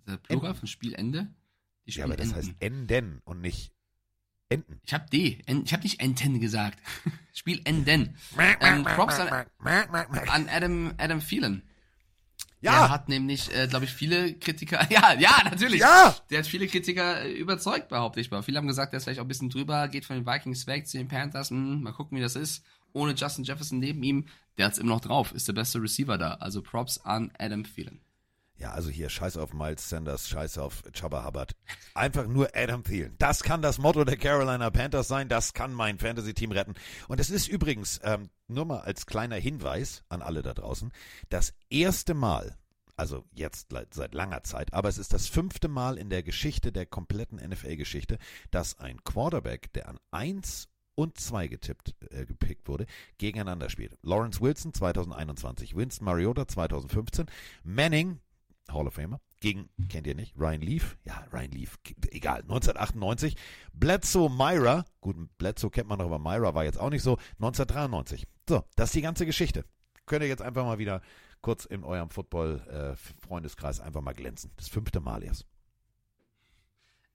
Der 0.08 0.18
Plural 0.18 0.48
Enten. 0.52 0.60
von 0.60 0.68
Spielende. 0.68 1.28
Die 1.86 1.92
Ja, 1.92 2.06
aber 2.06 2.16
das 2.16 2.34
heißt 2.34 2.50
Spielenden. 2.50 2.90
Enden 2.90 3.22
und 3.26 3.42
nicht 3.42 3.72
Enten. 4.50 4.80
Ich 4.84 4.94
habe 4.94 5.10
D. 5.10 5.42
En- 5.46 5.66
Ich 5.66 5.74
habe 5.74 5.84
nicht 5.84 6.00
Enten 6.00 6.40
gesagt. 6.40 6.80
Spielenden. 7.34 8.16
Ähm, 8.62 8.84
Props 8.86 9.20
an, 9.20 9.46
an 9.60 10.48
Adam, 10.50 10.94
Adam 10.98 11.20
Phelan. 11.22 11.64
Der 12.64 12.72
Ja, 12.72 12.90
hat 12.90 13.08
nämlich, 13.08 13.54
äh, 13.56 13.68
glaube 13.68 13.86
ich, 13.86 13.94
viele 13.94 14.34
Kritiker. 14.34 14.86
Ja, 14.90 15.14
ja, 15.14 15.44
natürlich. 15.44 15.80
Ja! 15.82 16.16
Der 16.30 16.40
hat 16.40 16.48
viele 16.48 16.68
Kritiker 16.68 17.22
äh, 17.22 17.32
überzeugt, 17.32 17.90
behaupte 17.90 18.20
ich 18.20 18.32
mal. 18.32 18.42
Viele 18.42 18.58
haben 18.58 18.68
gesagt, 18.68 18.94
der 18.94 18.98
ist 18.98 19.04
vielleicht 19.04 19.20
auch 19.20 19.26
ein 19.26 19.28
bisschen 19.28 19.50
drüber, 19.50 19.88
geht 19.88 20.06
von 20.06 20.16
den 20.16 20.26
Vikings 20.26 20.66
weg 20.66 20.88
zu 20.88 20.98
den 20.98 21.08
Panthers. 21.08 21.52
Hm, 21.52 21.84
mal 21.84 21.94
gucken, 21.94 22.18
wie 22.18 22.22
das 22.22 22.36
ist. 22.36 22.64
Ohne 22.94 23.14
Justin 23.14 23.44
Jefferson 23.44 23.80
neben 23.80 24.02
ihm. 24.02 24.26
Der 24.58 24.66
hat's 24.66 24.80
immer 24.80 24.90
noch 24.90 25.02
drauf. 25.02 25.34
Ist 25.34 25.48
der 25.48 25.54
beste 25.54 25.82
Receiver 25.82 26.18
da. 26.18 26.36
Also 26.36 26.62
Props 26.64 26.98
an 27.00 27.32
Adam 27.38 27.64
Phelan. 27.64 28.00
Ja, 28.60 28.72
also 28.72 28.90
hier, 28.90 29.10
scheiß 29.10 29.38
auf 29.38 29.54
Miles 29.54 29.88
Sanders, 29.88 30.28
scheiß 30.28 30.58
auf 30.58 30.82
Chubba 30.92 31.24
Hubbard. 31.26 31.56
Einfach 31.94 32.26
nur 32.26 32.50
Adam 32.56 32.84
Thielen. 32.84 33.16
Das 33.20 33.44
kann 33.44 33.62
das 33.62 33.78
Motto 33.78 34.04
der 34.04 34.18
Carolina 34.18 34.72
Panthers 34.72 35.08
sein, 35.08 35.30
das 35.30 35.54
kann 35.54 35.74
mein 35.74 36.00
Fantasy-Team 36.00 36.52
retten. 36.52 36.74
Und 37.08 37.20
es 37.20 37.30
ist 37.30 37.48
übrigens, 37.48 38.00
ähm, 38.04 38.30
nur 38.48 38.66
mal 38.66 38.80
als 38.80 39.06
kleiner 39.06 39.36
Hinweis 39.36 40.04
an 40.10 40.24
alle 40.24 40.42
da 40.42 40.56
draußen, 40.56 40.92
das 41.30 41.54
erste 41.70 42.16
Mal, 42.16 42.58
also 42.96 43.26
jetzt 43.32 43.68
seit 43.92 44.16
langer 44.16 44.42
Zeit, 44.44 44.74
aber 44.74 44.90
es 44.90 44.98
ist 44.98 45.14
das 45.14 45.28
fünfte 45.28 45.68
Mal 45.68 46.00
in 46.00 46.10
der 46.10 46.24
Geschichte, 46.24 46.72
der 46.72 46.88
kompletten 46.88 47.38
NFL-Geschichte, 47.38 48.18
dass 48.50 48.80
ein 48.80 49.04
Quarterback, 49.04 49.72
der 49.74 49.88
an 49.88 50.00
1 50.10 50.68
und 50.96 51.20
2 51.20 51.48
getippt, 51.48 51.94
äh, 52.10 52.26
gepickt 52.26 52.68
wurde, 52.68 52.88
gegeneinander 53.20 53.70
spielt. 53.70 53.96
Lawrence 54.02 54.42
Wilson 54.42 54.74
2021, 54.74 55.76
Winston 55.76 56.06
Mariota 56.06 56.48
2015, 56.48 57.28
Manning 57.64 58.20
Hall 58.72 58.88
of 58.88 58.94
Famer. 58.96 59.20
Gegen, 59.40 59.70
kennt 59.90 60.08
ihr 60.08 60.16
nicht, 60.16 60.36
Ryan 60.38 60.62
Leaf? 60.62 60.98
Ja, 61.06 61.24
Ryan 61.32 61.52
Leaf, 61.52 61.78
egal, 62.12 62.42
1998. 62.42 63.36
Bledsoe 63.74 64.30
Myra, 64.30 64.86
gut, 65.00 65.16
Bledsoe 65.38 65.70
kennt 65.70 65.88
man 65.88 66.00
noch, 66.00 66.06
aber 66.06 66.18
Myra 66.20 66.56
war 66.56 66.64
jetzt 66.64 66.80
auch 66.80 66.90
nicht 66.90 67.04
so, 67.04 67.18
1993. 67.40 68.26
So, 68.50 68.64
das 68.76 68.90
ist 68.90 68.96
die 68.96 69.02
ganze 69.02 69.26
Geschichte. 69.26 69.64
Könnt 70.08 70.24
ihr 70.24 70.28
jetzt 70.28 70.42
einfach 70.42 70.64
mal 70.66 70.80
wieder 70.80 71.02
kurz 71.42 71.66
in 71.66 71.84
eurem 71.84 72.10
Football-Freundeskreis 72.10 73.80
einfach 73.80 74.02
mal 74.02 74.14
glänzen. 74.14 74.52
Das 74.58 74.70
fünfte 74.70 75.00
Mal 75.02 75.24
erst. 75.24 75.46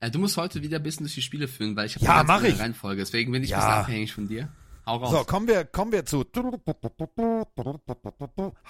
Äh, 0.01 0.11
du 0.11 0.19
musst 0.19 0.37
heute 0.37 0.63
wieder 0.63 0.77
ein 0.79 0.83
bisschen 0.83 1.05
durch 1.05 1.15
die 1.15 1.23
Spiele 1.23 1.49
führen, 1.49 1.75
weil 1.77 1.87
ich 1.87 1.97
habe 1.97 2.05
Ja, 2.05 2.15
eine 2.21 2.25
mach 2.27 2.43
ich. 2.43 2.59
Reihenfolge. 2.59 3.01
Deswegen 3.03 3.33
bin 3.33 3.43
ich 3.43 3.51
Ja. 3.51 3.59
ein 3.59 3.63
bisschen 3.67 3.81
abhängig 3.81 4.13
von 4.13 4.29
dir. 4.29 4.53
Hau 4.85 4.97
raus. 4.97 5.11
So, 5.13 5.25
kommen 5.25 5.47
wir, 5.47 5.65
kommen 5.65 5.93
wir 5.93 6.05
zu 6.05 6.25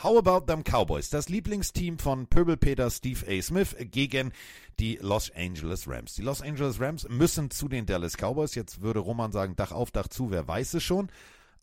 How 0.03 0.19
About 0.19 0.47
Them 0.47 0.63
Cowboys, 0.63 1.09
das 1.09 1.31
Lieblingsteam 1.31 1.99
von 1.99 2.27
Pöbelpeter 2.27 2.91
Steve 2.91 3.25
A. 3.27 3.41
Smith 3.41 3.75
gegen 3.79 4.33
die 4.79 4.99
Los 5.01 5.31
Angeles 5.35 5.89
Rams. 5.89 6.15
Die 6.15 6.23
Los 6.23 6.43
Angeles 6.43 6.79
Rams 6.81 7.09
müssen 7.09 7.51
zu 7.51 7.69
den 7.69 7.87
Dallas 7.87 8.17
Cowboys. 8.17 8.55
Jetzt 8.55 8.83
würde 8.83 9.01
Roman 9.01 9.33
sagen, 9.33 9.57
Dach 9.57 9.73
auf, 9.73 9.91
Dach 9.91 10.09
zu, 10.09 10.31
wer 10.31 10.47
weiß 10.47 10.75
es 10.75 10.83
schon. 10.83 11.11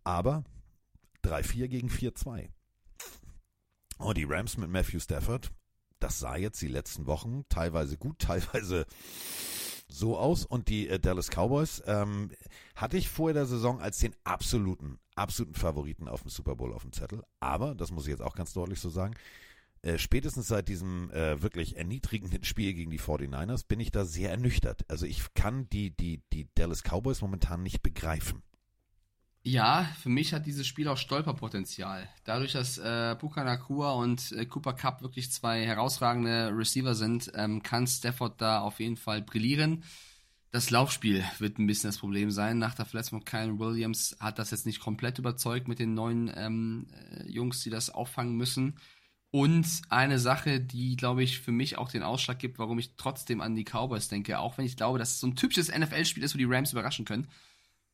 Aber 0.04 0.44
3-4 1.26 1.68
gegen 1.68 1.90
4-2. 1.90 2.50
Und 4.00 4.18
die 4.18 4.24
Rams 4.24 4.58
mit 4.58 4.70
Matthew 4.70 5.00
Stafford, 5.00 5.52
das 6.00 6.20
sah 6.20 6.38
jetzt 6.38 6.62
die 6.62 6.68
letzten 6.68 7.06
Wochen 7.06 7.44
teilweise 7.50 7.98
gut, 7.98 8.18
teilweise 8.20 8.88
so 9.90 10.18
aus. 10.18 10.46
Und 10.46 10.70
die 10.70 10.88
äh, 10.88 11.00
Dallas 11.00 11.30
Cowboys 11.30 11.84
ähm, 11.86 12.32
hatte 12.76 12.98
ich 12.98 13.10
vor 13.10 13.34
der 13.34 13.46
Saison 13.46 13.82
als 13.82 13.98
den 13.98 14.16
absoluten, 14.24 15.00
absoluten 15.16 15.56
Favoriten 15.56 16.08
auf 16.08 16.22
dem 16.22 16.30
Super 16.30 16.56
Bowl 16.56 16.74
auf 16.74 16.84
dem 16.84 16.94
Zettel. 16.94 17.24
Aber, 17.40 17.76
das 17.76 17.92
muss 17.92 18.06
ich 18.06 18.12
jetzt 18.12 18.22
auch 18.22 18.36
ganz 18.36 18.54
deutlich 18.54 18.80
so 18.80 18.90
sagen, 18.90 19.16
äh, 19.82 19.98
spätestens 19.98 20.48
seit 20.48 20.68
diesem 20.68 21.10
äh, 21.12 21.42
wirklich 21.42 21.78
erniedrigenden 21.78 22.44
Spiel 22.46 22.74
gegen 22.74 22.92
die 22.92 23.00
49ers 23.00 23.66
bin 23.68 23.80
ich 23.80 23.92
da 23.92 24.06
sehr 24.06 24.30
ernüchtert. 24.32 24.86
Also 24.90 25.06
ich 25.06 25.34
kann 25.34 25.70
die, 25.70 25.92
die, 25.92 26.22
die 26.34 26.48
Dallas 26.56 26.84
Cowboys 26.84 27.22
momentan 27.22 27.64
nicht 27.64 27.82
begreifen. 27.82 28.44
Ja, 29.44 29.86
für 30.02 30.10
mich 30.10 30.34
hat 30.34 30.46
dieses 30.46 30.68
Spiel 30.68 30.88
auch 30.90 30.98
Stolperpotenzial. 30.98 32.08
Dadurch, 32.26 32.52
dass 32.52 32.78
äh, 32.78 33.16
Puka 33.16 33.44
Nakua 33.44 33.94
und 33.94 34.32
äh, 34.34 34.46
Cooper 34.46 34.74
Cup 34.74 35.02
wirklich 35.02 35.32
zwei 35.32 35.66
herausragende 35.66 36.52
Receiver 36.56 36.94
sind, 36.94 37.32
ähm, 37.36 37.64
kann 37.64 37.88
Stafford 37.88 38.42
da 38.42 38.60
auf 38.60 38.80
jeden 38.80 38.98
Fall 38.98 39.22
brillieren. 39.22 39.84
Das 40.52 40.72
Laufspiel 40.72 41.24
wird 41.40 41.58
ein 41.58 41.68
bisschen 41.68 41.90
das 41.90 42.00
Problem 42.00 42.32
sein. 42.32 42.58
Nach 42.60 42.76
der 42.76 42.86
Verletzung 42.86 43.20
von 43.20 43.26
Kyron 43.26 43.60
Williams 43.60 44.18
hat 44.20 44.40
das 44.40 44.52
jetzt 44.52 44.66
nicht 44.66 44.80
komplett 44.82 45.20
überzeugt 45.20 45.68
mit 45.68 45.80
den 45.80 45.94
neuen 45.94 46.32
ähm, 46.36 46.88
äh, 47.12 47.30
Jungs, 47.30 47.64
die 47.64 47.70
das 47.70 47.90
auffangen 47.90 48.36
müssen. 48.36 48.78
Und 49.32 49.68
eine 49.90 50.20
Sache, 50.20 50.60
die, 50.60 50.96
glaube 50.96 51.24
ich, 51.24 51.40
für 51.40 51.52
mich 51.52 51.78
auch 51.78 51.92
den 51.92 52.04
Ausschlag 52.04 52.40
gibt, 52.40 52.60
warum 52.60 52.80
ich 52.80 52.96
trotzdem 52.98 53.42
an 53.42 53.56
die 53.56 53.64
Cowboys 53.64 54.08
denke, 54.10 54.40
auch 54.40 54.58
wenn 54.58 54.66
ich 54.66 54.76
glaube, 54.76 55.00
dass 55.00 55.12
es 55.12 55.20
so 55.20 55.28
ein 55.28 55.36
typisches 55.36 55.70
NFL-Spiel 55.70 56.24
ist, 56.24 56.34
wo 56.34 56.40
die 56.40 56.46
Rams 56.46 56.72
überraschen 56.74 57.06
können. 57.06 57.28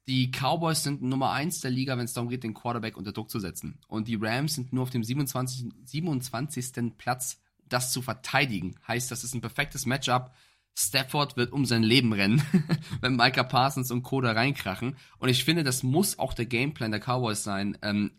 Die 0.08 0.30
Cowboys 0.32 0.84
sind 0.84 1.02
Nummer 1.02 1.32
eins 1.32 1.62
der 1.62 1.72
Liga, 1.72 1.98
wenn 1.98 2.06
es 2.06 2.13
darum 2.13 2.30
geht, 2.30 2.44
den 2.44 2.54
Quarterback 2.54 2.96
unter 2.96 3.12
Druck 3.12 3.30
zu 3.32 3.39
setzen. 3.39 3.80
Und 3.88 4.08
die 4.08 4.15
Rams 4.15 4.54
sind 4.54 4.72
nur 4.72 4.84
auf 4.84 4.91
dem 4.91 5.04
27. 5.04 5.72
27. 5.84 6.96
Platz, 6.98 7.41
das 7.68 7.91
zu 7.91 8.04
verteidigen. 8.04 8.76
Heißt, 8.88 9.10
das 9.10 9.24
ist 9.24 9.34
ein 9.34 9.41
perfektes 9.41 9.88
Matchup. 9.88 10.32
Stafford 10.78 11.38
wird 11.38 11.54
um 11.54 11.65
sein 11.65 11.84
Leben 11.84 12.13
rennen, 12.13 12.44
wenn 13.02 13.15
Micah 13.15 13.44
Parsons 13.44 13.89
und 13.89 14.04
Co. 14.04 14.22
da 14.22 14.34
reinkrachen. 14.34 14.96
Und 15.18 15.30
ich 15.30 15.44
finde, 15.44 15.63
das 15.63 15.82
muss 15.82 16.20
auch 16.20 16.34
der 16.34 16.46
Gameplan 16.46 16.91
der 16.91 17.00
Cowboys 17.00 17.44
sein. 17.44 17.78
Ähm, 17.82 18.12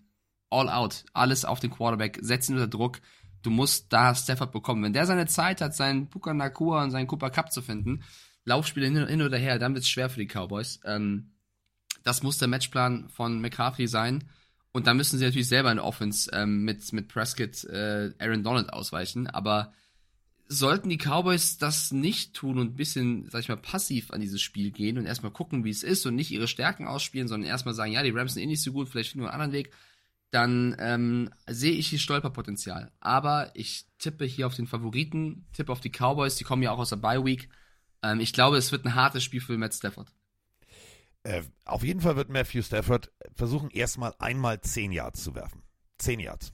all 0.50 0.68
out, 0.68 1.04
alles 1.12 1.44
auf 1.44 1.60
den 1.60 1.70
Quarterback, 1.70 2.18
setzen 2.20 2.54
unter 2.54 2.66
Druck. 2.66 3.00
Du 3.42 3.50
musst 3.50 3.92
da 3.92 4.14
Stafford 4.14 4.50
bekommen. 4.50 4.82
Wenn 4.82 4.92
der 4.92 5.06
seine 5.06 5.26
Zeit 5.26 5.60
hat, 5.60 5.76
seinen 5.76 6.08
Puka 6.08 6.34
Nakua 6.34 6.82
und 6.82 6.90
seinen 6.90 7.06
Cooper 7.06 7.30
Cup 7.30 7.52
zu 7.52 7.62
finden, 7.62 8.02
Laufspiele 8.44 8.86
hin, 8.86 9.06
hin 9.06 9.22
oder 9.22 9.38
her, 9.38 9.58
dann 9.60 9.74
wird 9.74 9.84
es 9.84 9.90
schwer 9.90 10.08
für 10.08 10.18
die 10.18 10.26
Cowboys. 10.26 10.80
Ähm, 10.84 11.35
das 12.06 12.22
muss 12.22 12.38
der 12.38 12.46
Matchplan 12.46 13.08
von 13.08 13.40
McCarthy 13.40 13.88
sein. 13.88 14.24
Und 14.70 14.86
da 14.86 14.94
müssen 14.94 15.18
sie 15.18 15.24
natürlich 15.24 15.48
selber 15.48 15.72
in 15.72 15.78
der 15.78 15.84
Offense 15.84 16.30
ähm, 16.32 16.62
mit, 16.64 16.92
mit 16.92 17.08
Prescott, 17.08 17.64
äh, 17.64 18.12
Aaron 18.20 18.44
Donald 18.44 18.72
ausweichen. 18.72 19.26
Aber 19.26 19.72
sollten 20.46 20.88
die 20.88 20.98
Cowboys 20.98 21.58
das 21.58 21.90
nicht 21.90 22.34
tun 22.34 22.58
und 22.58 22.72
ein 22.72 22.76
bisschen, 22.76 23.28
sag 23.28 23.40
ich 23.40 23.48
mal, 23.48 23.56
passiv 23.56 24.12
an 24.12 24.20
dieses 24.20 24.40
Spiel 24.40 24.70
gehen 24.70 24.98
und 24.98 25.06
erstmal 25.06 25.32
gucken, 25.32 25.64
wie 25.64 25.70
es 25.70 25.82
ist 25.82 26.06
und 26.06 26.14
nicht 26.14 26.30
ihre 26.30 26.46
Stärken 26.46 26.86
ausspielen, 26.86 27.26
sondern 27.26 27.50
erstmal 27.50 27.74
sagen, 27.74 27.90
ja, 27.90 28.04
die 28.04 28.10
Rams 28.10 28.34
sind 28.34 28.44
eh 28.44 28.46
nicht 28.46 28.62
so 28.62 28.72
gut, 28.72 28.88
vielleicht 28.88 29.10
finden 29.10 29.24
wir 29.24 29.32
einen 29.32 29.42
anderen 29.42 29.58
Weg, 29.58 29.72
dann 30.30 30.76
ähm, 30.78 31.30
sehe 31.48 31.72
ich 31.72 31.88
hier 31.88 31.98
Stolperpotenzial. 31.98 32.92
Aber 33.00 33.50
ich 33.54 33.86
tippe 33.98 34.24
hier 34.24 34.46
auf 34.46 34.54
den 34.54 34.68
Favoriten, 34.68 35.46
tippe 35.52 35.72
auf 35.72 35.80
die 35.80 35.90
Cowboys, 35.90 36.36
die 36.36 36.44
kommen 36.44 36.62
ja 36.62 36.70
auch 36.70 36.78
aus 36.78 36.90
der 36.90 36.96
Bye 36.96 37.24
Week. 37.24 37.48
Ähm, 38.04 38.20
ich 38.20 38.32
glaube, 38.32 38.56
es 38.56 38.70
wird 38.70 38.84
ein 38.84 38.94
hartes 38.94 39.24
Spiel 39.24 39.40
für 39.40 39.58
Matt 39.58 39.74
Stafford. 39.74 40.12
Äh, 41.26 41.42
auf 41.64 41.82
jeden 41.82 42.00
Fall 42.00 42.14
wird 42.14 42.28
Matthew 42.28 42.62
Stafford 42.62 43.10
versuchen, 43.34 43.68
erstmal 43.70 44.14
einmal 44.20 44.60
10 44.60 44.92
Yards 44.92 45.24
zu 45.24 45.34
werfen. 45.34 45.62
10 45.98 46.20
Yards. 46.20 46.52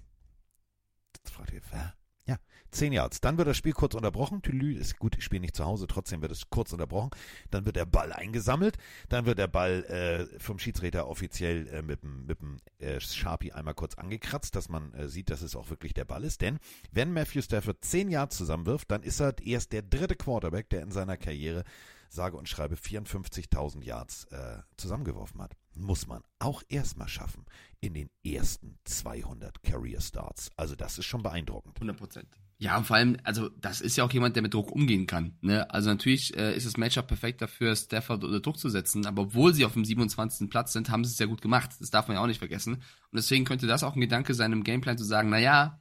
Jetzt 1.14 1.35
fragt 1.35 1.52
ihr, 1.52 1.61
wer? 1.70 1.92
Ja, 2.24 2.38
10 2.70 2.94
Yards. 2.94 3.20
Dann 3.20 3.37
wird 3.37 3.48
das 3.48 3.58
Spiel 3.58 3.74
kurz 3.74 3.94
unterbrochen. 3.94 4.40
Tülü 4.40 4.74
ist 4.78 4.98
gut, 4.98 5.14
ich 5.18 5.24
spiele 5.24 5.42
nicht 5.42 5.56
zu 5.56 5.66
Hause, 5.66 5.87
trotzdem 5.87 6.22
wird 6.22 6.32
es 6.32 6.48
kurz 6.48 6.72
unterbrochen. 6.72 7.11
Dann 7.50 7.66
wird 7.66 7.76
der 7.76 7.85
Ball 7.85 8.14
eingesammelt. 8.14 8.78
Dann 9.11 9.26
wird 9.26 9.38
der 9.38 9.46
Ball 9.46 9.85
äh, 9.85 10.40
vom 10.40 10.58
Schiedsrichter 10.58 11.06
offiziell 11.06 11.68
äh, 11.68 11.82
mit 11.82 12.02
dem, 12.02 12.24
mit 12.24 12.40
dem 12.40 12.56
äh, 12.78 12.98
Sharpie 12.98 13.52
einmal 13.52 13.74
kurz 13.74 13.96
angekratzt, 13.96 14.56
dass 14.56 14.70
man 14.70 14.94
äh, 14.94 15.06
sieht, 15.06 15.28
dass 15.28 15.42
es 15.42 15.54
auch 15.54 15.68
wirklich 15.68 15.92
der 15.92 16.06
Ball 16.06 16.24
ist. 16.24 16.40
Denn 16.40 16.58
wenn 16.92 17.12
Matthew 17.12 17.42
Stafford 17.42 17.85
10 17.85 18.11
Yards 18.11 18.38
zusammenwirft, 18.38 18.90
dann 18.90 19.02
ist 19.02 19.20
er 19.20 19.35
erst 19.44 19.72
der 19.74 19.82
dritte 19.82 20.16
Quarterback, 20.16 20.70
der 20.70 20.80
in 20.80 20.92
seiner 20.92 21.18
Karriere 21.18 21.64
sage 22.12 22.37
und 22.37 22.48
schreibe 22.48 22.77
54.000 22.77 23.83
Yards 23.83 24.25
äh, 24.25 24.59
zusammengeworfen 24.77 25.40
hat. 25.40 25.57
Muss 25.75 26.07
man 26.07 26.22
auch 26.38 26.62
erstmal 26.68 27.09
schaffen 27.09 27.46
in 27.81 27.94
den 27.94 28.11
ersten 28.25 28.79
200 28.85 29.62
Career 29.62 30.01
Starts. 30.01 30.51
Also 30.57 30.77
das 30.77 30.98
ist 30.98 31.07
schon 31.07 31.22
beeindruckend. 31.22 31.77
100 31.77 31.96
Prozent. 31.96 32.29
Ja, 32.59 32.77
und 32.77 32.87
vor 32.87 32.94
allem, 32.94 33.16
also 33.25 33.48
das 33.48 33.81
ist 33.81 33.96
ja 33.96 34.05
auch 34.05 34.12
jemand, 34.12 34.37
der 34.37 34.42
mit 34.42 34.55
Druck 34.55 34.70
umgehen 34.70 35.07
kann. 35.07 35.37
Ne? 35.40 35.68
Also 35.70 35.90
natürlich 35.90 36.37
äh, 36.37 36.55
ist 36.55 36.64
das 36.64 36.76
Matchup 36.76 37.09
perfekt 37.09 37.43
dafür, 37.43 37.74
Stafford 37.74 38.22
unter 38.22 38.39
Druck 38.39 38.57
zu 38.57 38.68
setzen, 38.68 39.05
aber 39.05 39.22
obwohl 39.22 39.53
sie 39.53 39.64
auf 39.64 39.72
dem 39.72 39.84
27. 39.84 40.49
Platz 40.49 40.72
sind, 40.72 40.89
haben 40.89 41.05
sie 41.05 41.11
es 41.11 41.18
ja 41.18 41.26
gut 41.26 41.43
gemacht. 41.43 41.70
Das 41.80 41.91
darf 41.91 42.07
man 42.07 42.16
ja 42.16 42.22
auch 42.22 42.28
nicht 42.28 42.39
vergessen. 42.39 42.74
Und 42.74 42.82
deswegen 43.14 43.45
könnte 43.45 43.66
das 43.66 43.82
auch 43.82 43.97
ein 43.97 44.01
Gedanke 44.01 44.34
sein, 44.34 44.53
im 44.53 44.62
Gameplan 44.62 44.97
zu 44.97 45.03
sagen, 45.03 45.28
naja, 45.28 45.80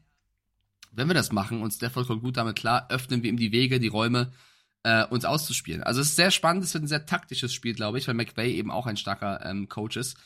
wenn 0.92 1.08
wir 1.08 1.14
das 1.14 1.32
machen 1.32 1.62
und 1.62 1.72
Stafford 1.72 2.08
kommt 2.08 2.24
gut 2.24 2.38
damit 2.38 2.56
klar, 2.56 2.88
öffnen 2.90 3.22
wir 3.22 3.30
ihm 3.30 3.38
die 3.38 3.52
Wege, 3.52 3.80
die 3.80 3.88
Räume, 3.88 4.32
äh, 4.84 5.06
uns 5.06 5.26
auszuspielen. 5.26 5.84
Also 5.84 6.02
es 6.02 6.10
ist 6.10 6.16
sehr 6.16 6.32
spannend, 6.32 6.64
es 6.64 6.74
wird 6.74 6.84
ein 6.84 6.88
sehr 6.88 7.06
taktisches 7.06 7.54
Spiel, 7.54 7.74
glaube 7.74 7.98
ich, 7.98 8.08
weil 8.08 8.16
McVay 8.16 8.54
eben 8.54 8.72
auch 8.72 8.88
ein 8.88 8.98
starker 8.98 9.46
ähm, 9.46 9.70
Coach 9.70 9.98
ist. 9.98 10.18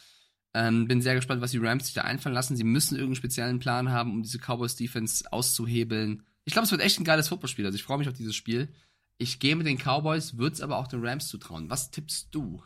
Ähm, 0.54 0.88
bin 0.88 1.02
sehr 1.02 1.16
gespannt, 1.16 1.42
was 1.42 1.52
die 1.52 1.58
Rams 1.58 1.86
sich 1.86 1.96
da 1.96 2.04
einfallen 2.04 2.34
lassen. 2.34 2.56
Sie 2.56 2.64
müssen 2.64 2.96
irgendeinen 2.96 3.16
speziellen 3.16 3.60
Plan 3.60 3.90
haben, 3.90 4.12
um 4.12 4.24
diese 4.24 4.40
Cowboys-Defense 4.40 5.32
auszuhebeln. 5.32 6.24
Ich 6.46 6.54
glaube, 6.54 6.66
es 6.66 6.72
wird 6.72 6.82
echt 6.82 7.00
ein 7.00 7.04
geiles 7.04 7.28
Footballspiel. 7.28 7.66
Also 7.66 7.76
ich 7.76 7.84
freue 7.84 7.98
mich 7.98 8.08
auf 8.08 8.14
dieses 8.14 8.36
Spiel. 8.36 8.70
Ich 9.18 9.40
gehe 9.40 9.56
mit 9.56 9.68
den 9.68 9.78
Cowboys, 9.78 10.38
würde 10.38 10.54
es 10.54 10.62
aber 10.62 10.78
auch 10.78 10.88
den 10.88 11.06
Rams 11.06 11.28
zutrauen. 11.28 11.70
Was 11.70 11.92
tippst 11.92 12.30
du? 12.32 12.64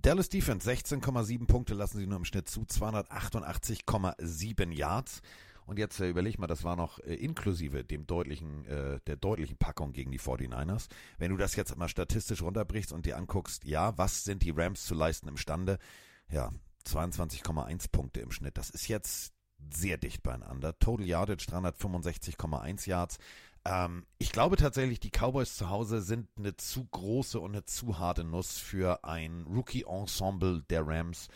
Dallas 0.00 0.28
Defense 0.28 0.70
16,7 0.70 1.46
Punkte 1.46 1.74
lassen 1.74 1.98
sie 1.98 2.06
nur 2.06 2.18
im 2.18 2.24
Schnitt 2.24 2.48
zu, 2.48 2.62
288,7 2.62 4.72
Yards. 4.72 5.22
Und 5.68 5.78
jetzt 5.78 6.00
äh, 6.00 6.08
überleg 6.08 6.38
mal, 6.38 6.46
das 6.46 6.64
war 6.64 6.76
noch 6.76 6.98
äh, 7.00 7.14
inklusive 7.14 7.84
dem 7.84 8.06
deutlichen, 8.06 8.64
äh, 8.64 9.00
der 9.06 9.16
deutlichen 9.16 9.58
Packung 9.58 9.92
gegen 9.92 10.10
die 10.10 10.18
49ers. 10.18 10.88
Wenn 11.18 11.30
du 11.30 11.36
das 11.36 11.56
jetzt 11.56 11.76
mal 11.76 11.88
statistisch 11.88 12.40
runterbrichst 12.40 12.90
und 12.90 13.04
dir 13.04 13.18
anguckst, 13.18 13.64
ja, 13.64 13.96
was 13.98 14.24
sind 14.24 14.42
die 14.42 14.50
Rams 14.50 14.86
zu 14.86 14.94
leisten 14.94 15.28
imstande? 15.28 15.78
Ja, 16.30 16.50
22,1 16.86 17.90
Punkte 17.92 18.20
im 18.20 18.30
Schnitt. 18.30 18.56
Das 18.56 18.70
ist 18.70 18.88
jetzt 18.88 19.34
sehr 19.70 19.98
dicht 19.98 20.22
beieinander. 20.22 20.78
Total 20.78 21.04
Yardage 21.04 21.44
365,1 21.50 22.88
Yards. 22.88 23.18
Ähm, 23.66 24.06
ich 24.16 24.32
glaube 24.32 24.56
tatsächlich, 24.56 25.00
die 25.00 25.10
Cowboys 25.10 25.54
zu 25.54 25.68
Hause 25.68 26.00
sind 26.00 26.30
eine 26.38 26.56
zu 26.56 26.86
große 26.86 27.38
und 27.38 27.50
eine 27.50 27.66
zu 27.66 27.98
harte 27.98 28.24
Nuss 28.24 28.56
für 28.56 29.04
ein 29.04 29.42
Rookie-Ensemble 29.42 30.62
der 30.70 30.86
Rams, 30.86 31.28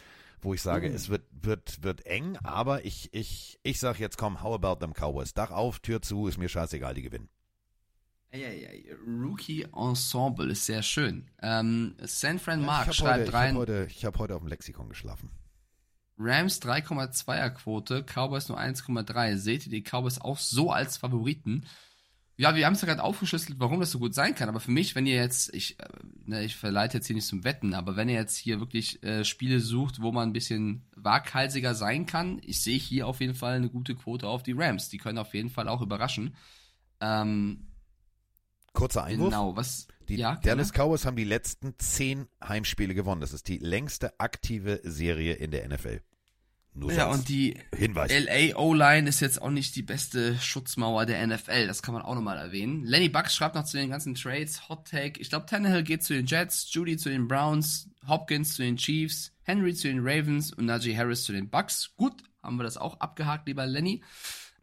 wo 0.42 0.52
ich 0.54 0.60
sage, 0.62 0.88
Mhm. 0.88 0.94
es 0.94 1.08
wird, 1.08 1.24
wird, 1.30 1.82
wird 1.82 2.04
eng, 2.06 2.36
aber 2.42 2.84
ich, 2.84 3.08
ich, 3.14 3.58
ich 3.62 3.78
sag 3.78 3.98
jetzt 3.98 4.18
komm, 4.18 4.42
how 4.42 4.54
about 4.54 4.84
them 4.84 4.92
Cowboys? 4.92 5.32
Dach 5.34 5.50
auf, 5.50 5.78
Tür 5.80 6.02
zu, 6.02 6.26
ist 6.26 6.36
mir 6.38 6.48
scheißegal, 6.48 6.94
die 6.94 7.02
gewinnen. 7.02 7.28
Eieiei, 8.32 8.86
Rookie 9.06 9.66
Ensemble 9.74 10.50
ist 10.50 10.64
sehr 10.66 10.82
schön. 10.82 11.30
Ähm, 11.42 11.94
San 12.00 12.38
Fran 12.38 12.64
Mark 12.64 12.86
habe 12.86 12.88
heute, 12.88 12.96
schreibt 12.96 13.28
ich 13.28 13.34
rein, 13.34 13.50
hab 13.54 13.60
heute, 13.60 13.86
ich 13.90 14.04
hab 14.04 14.18
heute 14.18 14.34
auf 14.34 14.40
dem 14.40 14.48
Lexikon 14.48 14.88
geschlafen. 14.88 15.30
Rams 16.18 16.60
3,2er 16.62 17.50
Quote, 17.50 18.04
Cowboys 18.04 18.48
nur 18.48 18.58
1,3. 18.58 19.36
Seht 19.36 19.66
ihr 19.66 19.72
die 19.72 19.82
Cowboys 19.82 20.18
auch 20.20 20.38
so 20.38 20.70
als 20.70 20.96
Favoriten? 20.96 21.66
Ja, 22.42 22.56
wir 22.56 22.66
haben 22.66 22.72
es 22.72 22.80
ja 22.80 22.88
gerade 22.88 23.04
aufgeschlüsselt, 23.04 23.60
warum 23.60 23.78
das 23.78 23.92
so 23.92 24.00
gut 24.00 24.14
sein 24.14 24.34
kann. 24.34 24.48
Aber 24.48 24.58
für 24.58 24.72
mich, 24.72 24.96
wenn 24.96 25.06
ihr 25.06 25.14
jetzt, 25.14 25.54
ich, 25.54 25.78
äh, 25.78 25.84
ne, 26.26 26.44
ich 26.44 26.56
verleite 26.56 26.98
jetzt 26.98 27.06
hier 27.06 27.14
nicht 27.14 27.28
zum 27.28 27.44
Wetten, 27.44 27.72
aber 27.72 27.94
wenn 27.94 28.08
ihr 28.08 28.16
jetzt 28.16 28.36
hier 28.36 28.58
wirklich 28.58 29.00
äh, 29.04 29.24
Spiele 29.24 29.60
sucht, 29.60 30.02
wo 30.02 30.10
man 30.10 30.30
ein 30.30 30.32
bisschen 30.32 30.82
waghalsiger 30.96 31.76
sein 31.76 32.04
kann, 32.04 32.40
ich 32.44 32.60
sehe 32.60 32.80
hier 32.80 33.06
auf 33.06 33.20
jeden 33.20 33.36
Fall 33.36 33.54
eine 33.54 33.70
gute 33.70 33.94
Quote 33.94 34.26
auf 34.26 34.42
die 34.42 34.56
Rams. 34.56 34.88
Die 34.88 34.98
können 34.98 35.18
auf 35.18 35.34
jeden 35.34 35.50
Fall 35.50 35.68
auch 35.68 35.82
überraschen. 35.82 36.34
Ähm, 37.00 37.68
Kurzer 38.72 39.04
Einwurf. 39.04 39.30
genau, 39.30 39.54
was? 39.54 39.86
Die 40.08 40.16
ja. 40.16 40.34
Dallas 40.34 40.72
Cowboys 40.72 41.06
haben 41.06 41.14
die 41.14 41.22
letzten 41.22 41.78
zehn 41.78 42.26
Heimspiele 42.42 42.94
gewonnen. 42.94 43.20
Das 43.20 43.32
ist 43.32 43.46
die 43.46 43.58
längste 43.58 44.18
aktive 44.18 44.80
Serie 44.82 45.34
in 45.34 45.52
der 45.52 45.68
NFL. 45.68 46.00
Nur 46.74 46.92
Ja, 46.92 47.10
und 47.10 47.28
die 47.28 47.58
Hinweis. 47.76 48.10
LA 48.10 48.56
O-Line 48.56 49.06
ist 49.08 49.20
jetzt 49.20 49.42
auch 49.42 49.50
nicht 49.50 49.76
die 49.76 49.82
beste 49.82 50.38
Schutzmauer 50.38 51.04
der 51.04 51.26
NFL. 51.26 51.66
Das 51.66 51.82
kann 51.82 51.92
man 51.92 52.02
auch 52.02 52.14
nochmal 52.14 52.38
erwähnen. 52.38 52.84
Lenny 52.84 53.10
Bucks 53.10 53.34
schreibt 53.34 53.54
noch 53.56 53.64
zu 53.64 53.76
den 53.76 53.90
ganzen 53.90 54.14
Trades. 54.14 54.70
Hot 54.70 54.88
Take. 54.88 55.20
Ich 55.20 55.28
glaube, 55.28 55.44
Tannehill 55.44 55.82
geht 55.82 56.02
zu 56.02 56.14
den 56.14 56.24
Jets, 56.24 56.72
Judy 56.72 56.96
zu 56.96 57.10
den 57.10 57.28
Browns, 57.28 57.90
Hopkins 58.08 58.54
zu 58.54 58.62
den 58.62 58.76
Chiefs, 58.76 59.32
Henry 59.42 59.74
zu 59.74 59.88
den 59.88 60.00
Ravens 60.00 60.52
und 60.52 60.64
Najee 60.64 60.96
Harris 60.96 61.24
zu 61.24 61.32
den 61.32 61.50
Bucks. 61.50 61.92
Gut, 61.96 62.14
haben 62.42 62.56
wir 62.56 62.64
das 62.64 62.78
auch 62.78 63.00
abgehakt, 63.00 63.46
lieber 63.48 63.66
Lenny. 63.66 64.02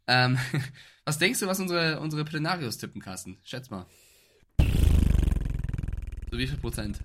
Ähm, 0.07 0.39
was 1.05 1.19
denkst 1.19 1.39
du, 1.41 1.47
was 1.47 1.59
unsere, 1.59 1.99
unsere 1.99 2.25
Plenarios 2.25 2.79
tippen, 2.79 3.01
Carsten? 3.01 3.37
Schätz 3.43 3.69
mal. 3.69 3.85
So 6.31 6.37
wie 6.37 6.47
viel 6.47 6.57
Prozent? 6.57 7.01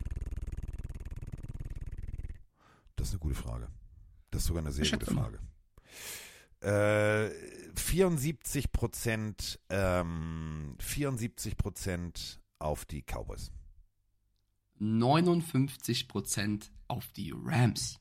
Das 2.96 3.08
ist 3.08 3.14
eine 3.14 3.20
gute 3.20 3.34
Frage. 3.34 3.68
Das 4.34 4.42
ist 4.42 4.48
sogar 4.48 4.64
eine 4.64 4.72
sehr 4.72 4.90
gute 4.98 5.06
Frage. 5.14 5.38
Äh, 6.60 7.30
74 7.76 8.72
Prozent, 8.72 9.60
ähm, 9.68 10.76
74 10.80 11.56
Prozent 11.56 12.40
auf 12.58 12.84
die 12.84 13.02
Cowboys. 13.02 13.52
59% 14.80 16.70
auf 16.88 17.06
die 17.12 17.32
Rams. 17.32 18.00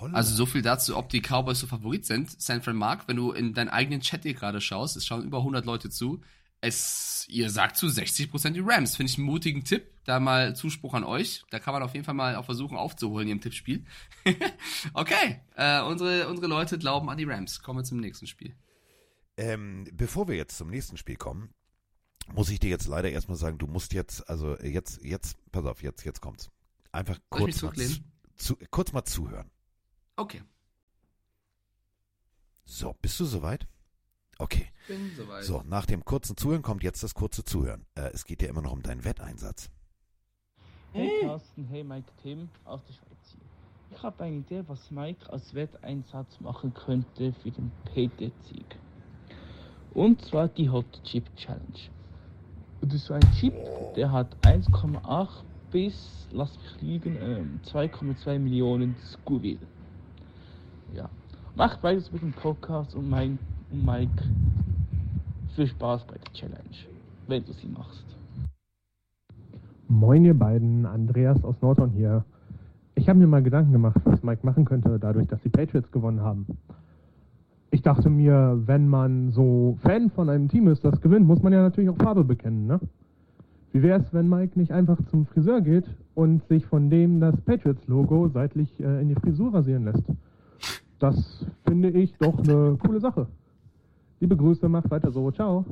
Holla. 0.00 0.14
Also 0.14 0.34
so 0.34 0.44
viel 0.44 0.62
dazu, 0.62 0.96
ob 0.96 1.08
die 1.10 1.20
Cowboys 1.20 1.60
so 1.60 1.68
Favorit 1.68 2.04
sind. 2.04 2.42
San 2.42 2.62
Fran 2.62 2.74
Mark, 2.74 3.06
wenn 3.06 3.16
du 3.16 3.30
in 3.30 3.54
deinen 3.54 3.68
eigenen 3.68 4.00
Chat 4.00 4.24
hier 4.24 4.34
gerade 4.34 4.60
schaust, 4.60 4.96
es 4.96 5.06
schauen 5.06 5.22
über 5.22 5.38
100 5.38 5.64
Leute 5.64 5.88
zu. 5.88 6.20
Es, 6.62 7.26
ihr 7.28 7.48
sagt 7.48 7.76
zu 7.76 7.86
60% 7.86 8.50
die 8.50 8.60
Rams. 8.60 8.96
Finde 8.96 9.10
ich 9.10 9.18
einen 9.18 9.26
mutigen 9.26 9.64
Tipp. 9.64 9.86
Da 10.04 10.20
mal 10.20 10.54
Zuspruch 10.54 10.94
an 10.94 11.04
euch. 11.04 11.42
Da 11.50 11.58
kann 11.58 11.72
man 11.72 11.82
auf 11.82 11.94
jeden 11.94 12.04
Fall 12.04 12.14
mal 12.14 12.36
auch 12.36 12.44
versuchen 12.44 12.76
aufzuholen 12.76 13.28
im 13.28 13.40
Tippspiel. 13.40 13.84
okay, 14.94 15.40
äh, 15.56 15.80
unsere, 15.82 16.28
unsere 16.28 16.48
Leute 16.48 16.78
glauben 16.78 17.08
an 17.08 17.16
die 17.16 17.24
Rams. 17.24 17.62
Kommen 17.62 17.78
wir 17.78 17.84
zum 17.84 18.00
nächsten 18.00 18.26
Spiel. 18.26 18.54
Ähm, 19.36 19.86
bevor 19.92 20.28
wir 20.28 20.36
jetzt 20.36 20.58
zum 20.58 20.68
nächsten 20.68 20.98
Spiel 20.98 21.16
kommen, 21.16 21.54
muss 22.34 22.50
ich 22.50 22.60
dir 22.60 22.70
jetzt 22.70 22.86
leider 22.86 23.10
erstmal 23.10 23.38
sagen, 23.38 23.58
du 23.58 23.66
musst 23.66 23.92
jetzt, 23.94 24.28
also 24.28 24.58
jetzt, 24.58 25.02
jetzt, 25.02 25.38
pass 25.52 25.64
auf, 25.64 25.82
jetzt, 25.82 26.04
jetzt 26.04 26.20
kommt's. 26.20 26.50
Einfach 26.92 27.18
kurz 27.28 27.62
mal, 27.62 27.74
zu, 28.36 28.56
kurz 28.70 28.92
mal 28.92 29.04
zuhören. 29.04 29.50
Okay. 30.16 30.42
So, 32.64 32.94
bist 33.00 33.18
du 33.18 33.24
soweit? 33.24 33.66
Okay. 34.40 34.68
Bin 34.88 35.10
soweit. 35.14 35.44
So, 35.44 35.62
nach 35.66 35.84
dem 35.84 36.02
kurzen 36.02 36.34
Zuhören 36.34 36.62
kommt 36.62 36.82
jetzt 36.82 37.02
das 37.02 37.14
kurze 37.14 37.44
Zuhören. 37.44 37.84
Äh, 37.94 38.10
es 38.14 38.24
geht 38.24 38.40
ja 38.40 38.48
immer 38.48 38.62
noch 38.62 38.72
um 38.72 38.82
deinen 38.82 39.04
Wetteinsatz. 39.04 39.70
Hey 40.92 41.10
Carsten, 41.20 41.64
hey 41.64 41.84
Mike 41.84 42.10
Tim 42.22 42.48
aus 42.64 42.80
der 42.86 42.94
Schweiz 42.94 43.18
hier. 43.32 43.44
Ich 43.90 44.02
habe 44.02 44.24
eine 44.24 44.36
Idee, 44.36 44.64
was 44.66 44.90
Mike 44.90 45.30
als 45.30 45.54
Wetteinsatz 45.54 46.40
machen 46.40 46.72
könnte 46.72 47.34
für 47.34 47.50
den 47.50 47.70
PT-Sieg. 47.84 48.64
Und 49.92 50.24
zwar 50.24 50.48
die 50.48 50.70
Hot 50.70 50.86
Chip 51.04 51.24
Challenge. 51.36 51.90
Und 52.80 52.92
das 52.92 53.02
ist 53.02 53.06
so 53.06 53.14
ein 53.14 53.32
Chip, 53.38 53.54
der 53.94 54.10
hat 54.10 54.34
1,8 54.42 55.28
bis, 55.70 56.26
lass 56.32 56.56
mich 56.56 56.80
liegen, 56.80 57.16
ähm, 57.20 57.60
2,2 57.64 58.38
Millionen 58.38 58.96
Scoville. 59.04 59.60
Ja. 60.94 61.10
Macht 61.56 61.82
beides 61.82 62.10
mit 62.10 62.22
dem 62.22 62.32
Podcast 62.32 62.94
und, 62.94 63.10
mein, 63.10 63.38
und 63.70 63.84
Mike 63.84 64.22
viel 65.54 65.66
Spaß 65.66 66.04
bei 66.06 66.14
der 66.14 66.32
Challenge, 66.32 66.76
wenn 67.28 67.44
du 67.44 67.52
sie 67.52 67.68
machst. 67.68 68.04
Moin 69.88 70.24
ihr 70.24 70.38
beiden, 70.38 70.86
Andreas 70.86 71.42
aus 71.42 71.56
Norton 71.60 71.90
hier. 71.90 72.24
Ich 72.94 73.08
habe 73.08 73.18
mir 73.18 73.26
mal 73.26 73.42
Gedanken 73.42 73.72
gemacht, 73.72 74.00
was 74.04 74.22
Mike 74.22 74.44
machen 74.44 74.64
könnte, 74.64 74.98
dadurch, 74.98 75.26
dass 75.26 75.40
die 75.42 75.48
Patriots 75.48 75.90
gewonnen 75.90 76.20
haben. 76.20 76.46
Ich 77.72 77.82
dachte 77.82 78.10
mir, 78.10 78.60
wenn 78.66 78.88
man 78.88 79.30
so 79.30 79.78
Fan 79.82 80.10
von 80.10 80.28
einem 80.28 80.48
Team 80.48 80.68
ist, 80.68 80.84
das 80.84 81.00
gewinnt, 81.00 81.26
muss 81.26 81.42
man 81.42 81.52
ja 81.52 81.62
natürlich 81.62 81.90
auch 81.90 81.96
Farbe 81.96 82.24
bekennen, 82.24 82.66
ne? 82.66 82.80
Wie 83.72 83.82
wäre 83.82 84.00
es, 84.00 84.12
wenn 84.12 84.28
Mike 84.28 84.58
nicht 84.58 84.72
einfach 84.72 84.98
zum 85.10 85.26
Friseur 85.26 85.60
geht 85.60 85.84
und 86.16 86.44
sich 86.48 86.66
von 86.66 86.90
dem 86.90 87.20
das 87.20 87.40
Patriots-Logo 87.42 88.28
seitlich 88.28 88.68
äh, 88.80 89.00
in 89.00 89.08
die 89.08 89.14
Frisur 89.14 89.54
rasieren 89.54 89.84
lässt? 89.84 90.02
Das 90.98 91.46
finde 91.64 91.90
ich 91.90 92.12
doch 92.18 92.36
eine 92.40 92.76
coole 92.84 93.00
Sache. 93.00 93.28
Liebe 94.20 94.36
Grüße, 94.36 94.68
macht 94.68 94.90
weiter 94.90 95.10
so, 95.10 95.30
ciao. 95.32 95.64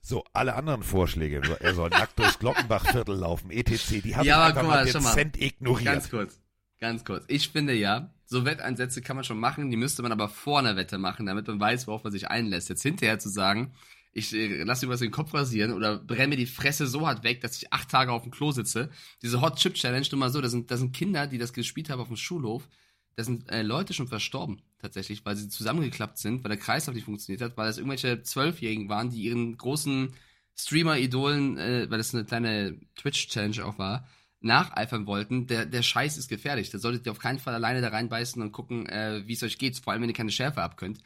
So, 0.00 0.24
alle 0.32 0.54
anderen 0.54 0.82
Vorschläge, 0.82 1.40
er 1.60 1.74
soll 1.74 1.90
nackt 1.90 2.18
durchs 2.18 2.38
Glockenbachviertel 2.38 3.16
laufen, 3.16 3.50
etc., 3.50 4.02
die 4.02 4.16
habe 4.16 4.26
Ja, 4.26 4.48
ich 4.48 4.56
aber 4.56 4.76
einfach 4.78 4.92
guck 4.92 5.02
mal 5.02 5.14
dezent 5.14 5.40
ignoriert. 5.40 5.84
Ganz 5.84 6.10
kurz. 6.10 6.40
Ganz 6.80 7.04
kurz. 7.04 7.24
Ich 7.28 7.48
finde 7.48 7.74
ja, 7.74 8.10
so 8.26 8.44
Wetteinsätze 8.44 9.00
kann 9.00 9.16
man 9.16 9.24
schon 9.24 9.38
machen, 9.38 9.70
die 9.70 9.76
müsste 9.76 10.02
man 10.02 10.12
aber 10.12 10.28
vor 10.28 10.58
einer 10.58 10.76
Wette 10.76 10.98
machen, 10.98 11.26
damit 11.26 11.46
man 11.46 11.60
weiß, 11.60 11.86
worauf 11.86 12.02
man 12.04 12.12
sich 12.12 12.28
einlässt. 12.28 12.68
Jetzt 12.68 12.82
hinterher 12.82 13.18
zu 13.18 13.28
sagen, 13.28 13.72
ich 14.12 14.32
äh, 14.34 14.62
lasse 14.64 14.86
mir 14.86 14.92
was 14.92 15.00
in 15.00 15.08
den 15.08 15.12
Kopf 15.12 15.34
rasieren 15.34 15.72
oder 15.72 15.98
brenne 15.98 16.28
mir 16.28 16.36
die 16.36 16.46
Fresse 16.46 16.86
so 16.86 17.06
hart 17.06 17.24
weg, 17.24 17.40
dass 17.40 17.56
ich 17.56 17.72
acht 17.72 17.90
Tage 17.90 18.12
auf 18.12 18.22
dem 18.22 18.32
Klo 18.32 18.52
sitze. 18.52 18.90
Diese 19.22 19.40
Hot 19.40 19.56
Chip 19.56 19.74
Challenge, 19.74 20.06
nur 20.10 20.18
mal 20.18 20.30
so, 20.30 20.40
da 20.40 20.48
sind, 20.48 20.70
da 20.70 20.76
sind 20.76 20.94
Kinder, 20.94 21.26
die 21.26 21.38
das 21.38 21.52
gespielt 21.52 21.90
haben 21.90 22.00
auf 22.00 22.08
dem 22.08 22.16
Schulhof. 22.16 22.68
Da 23.16 23.24
sind 23.24 23.50
äh, 23.50 23.62
Leute 23.62 23.92
schon 23.94 24.08
verstorben, 24.08 24.60
tatsächlich, 24.84 25.24
weil 25.24 25.36
sie 25.36 25.48
zusammengeklappt 25.48 26.18
sind, 26.18 26.44
weil 26.44 26.50
der 26.50 26.58
Kreislauf 26.58 26.94
nicht 26.94 27.04
funktioniert 27.04 27.42
hat, 27.42 27.56
weil 27.56 27.68
es 27.68 27.78
irgendwelche 27.78 28.22
Zwölfjährigen 28.22 28.88
waren, 28.88 29.10
die 29.10 29.22
ihren 29.22 29.56
großen 29.56 30.12
Streamer-Idolen, 30.56 31.58
äh, 31.58 31.90
weil 31.90 31.98
das 31.98 32.14
eine 32.14 32.24
kleine 32.24 32.78
Twitch-Challenge 32.96 33.64
auch 33.64 33.78
war, 33.78 34.06
nacheifern 34.40 35.06
wollten, 35.06 35.46
der, 35.46 35.66
der 35.66 35.82
Scheiß 35.82 36.18
ist 36.18 36.28
gefährlich. 36.28 36.70
Da 36.70 36.78
solltet 36.78 37.06
ihr 37.06 37.12
auf 37.12 37.18
keinen 37.18 37.38
Fall 37.38 37.54
alleine 37.54 37.80
da 37.80 37.88
reinbeißen 37.88 38.40
und 38.42 38.52
gucken, 38.52 38.86
äh, 38.86 39.22
wie 39.26 39.32
es 39.32 39.42
euch 39.42 39.58
geht, 39.58 39.76
vor 39.78 39.92
allem 39.92 40.02
wenn 40.02 40.10
ihr 40.10 40.14
keine 40.14 40.30
Schärfe 40.30 40.62
abkönnt. 40.62 41.00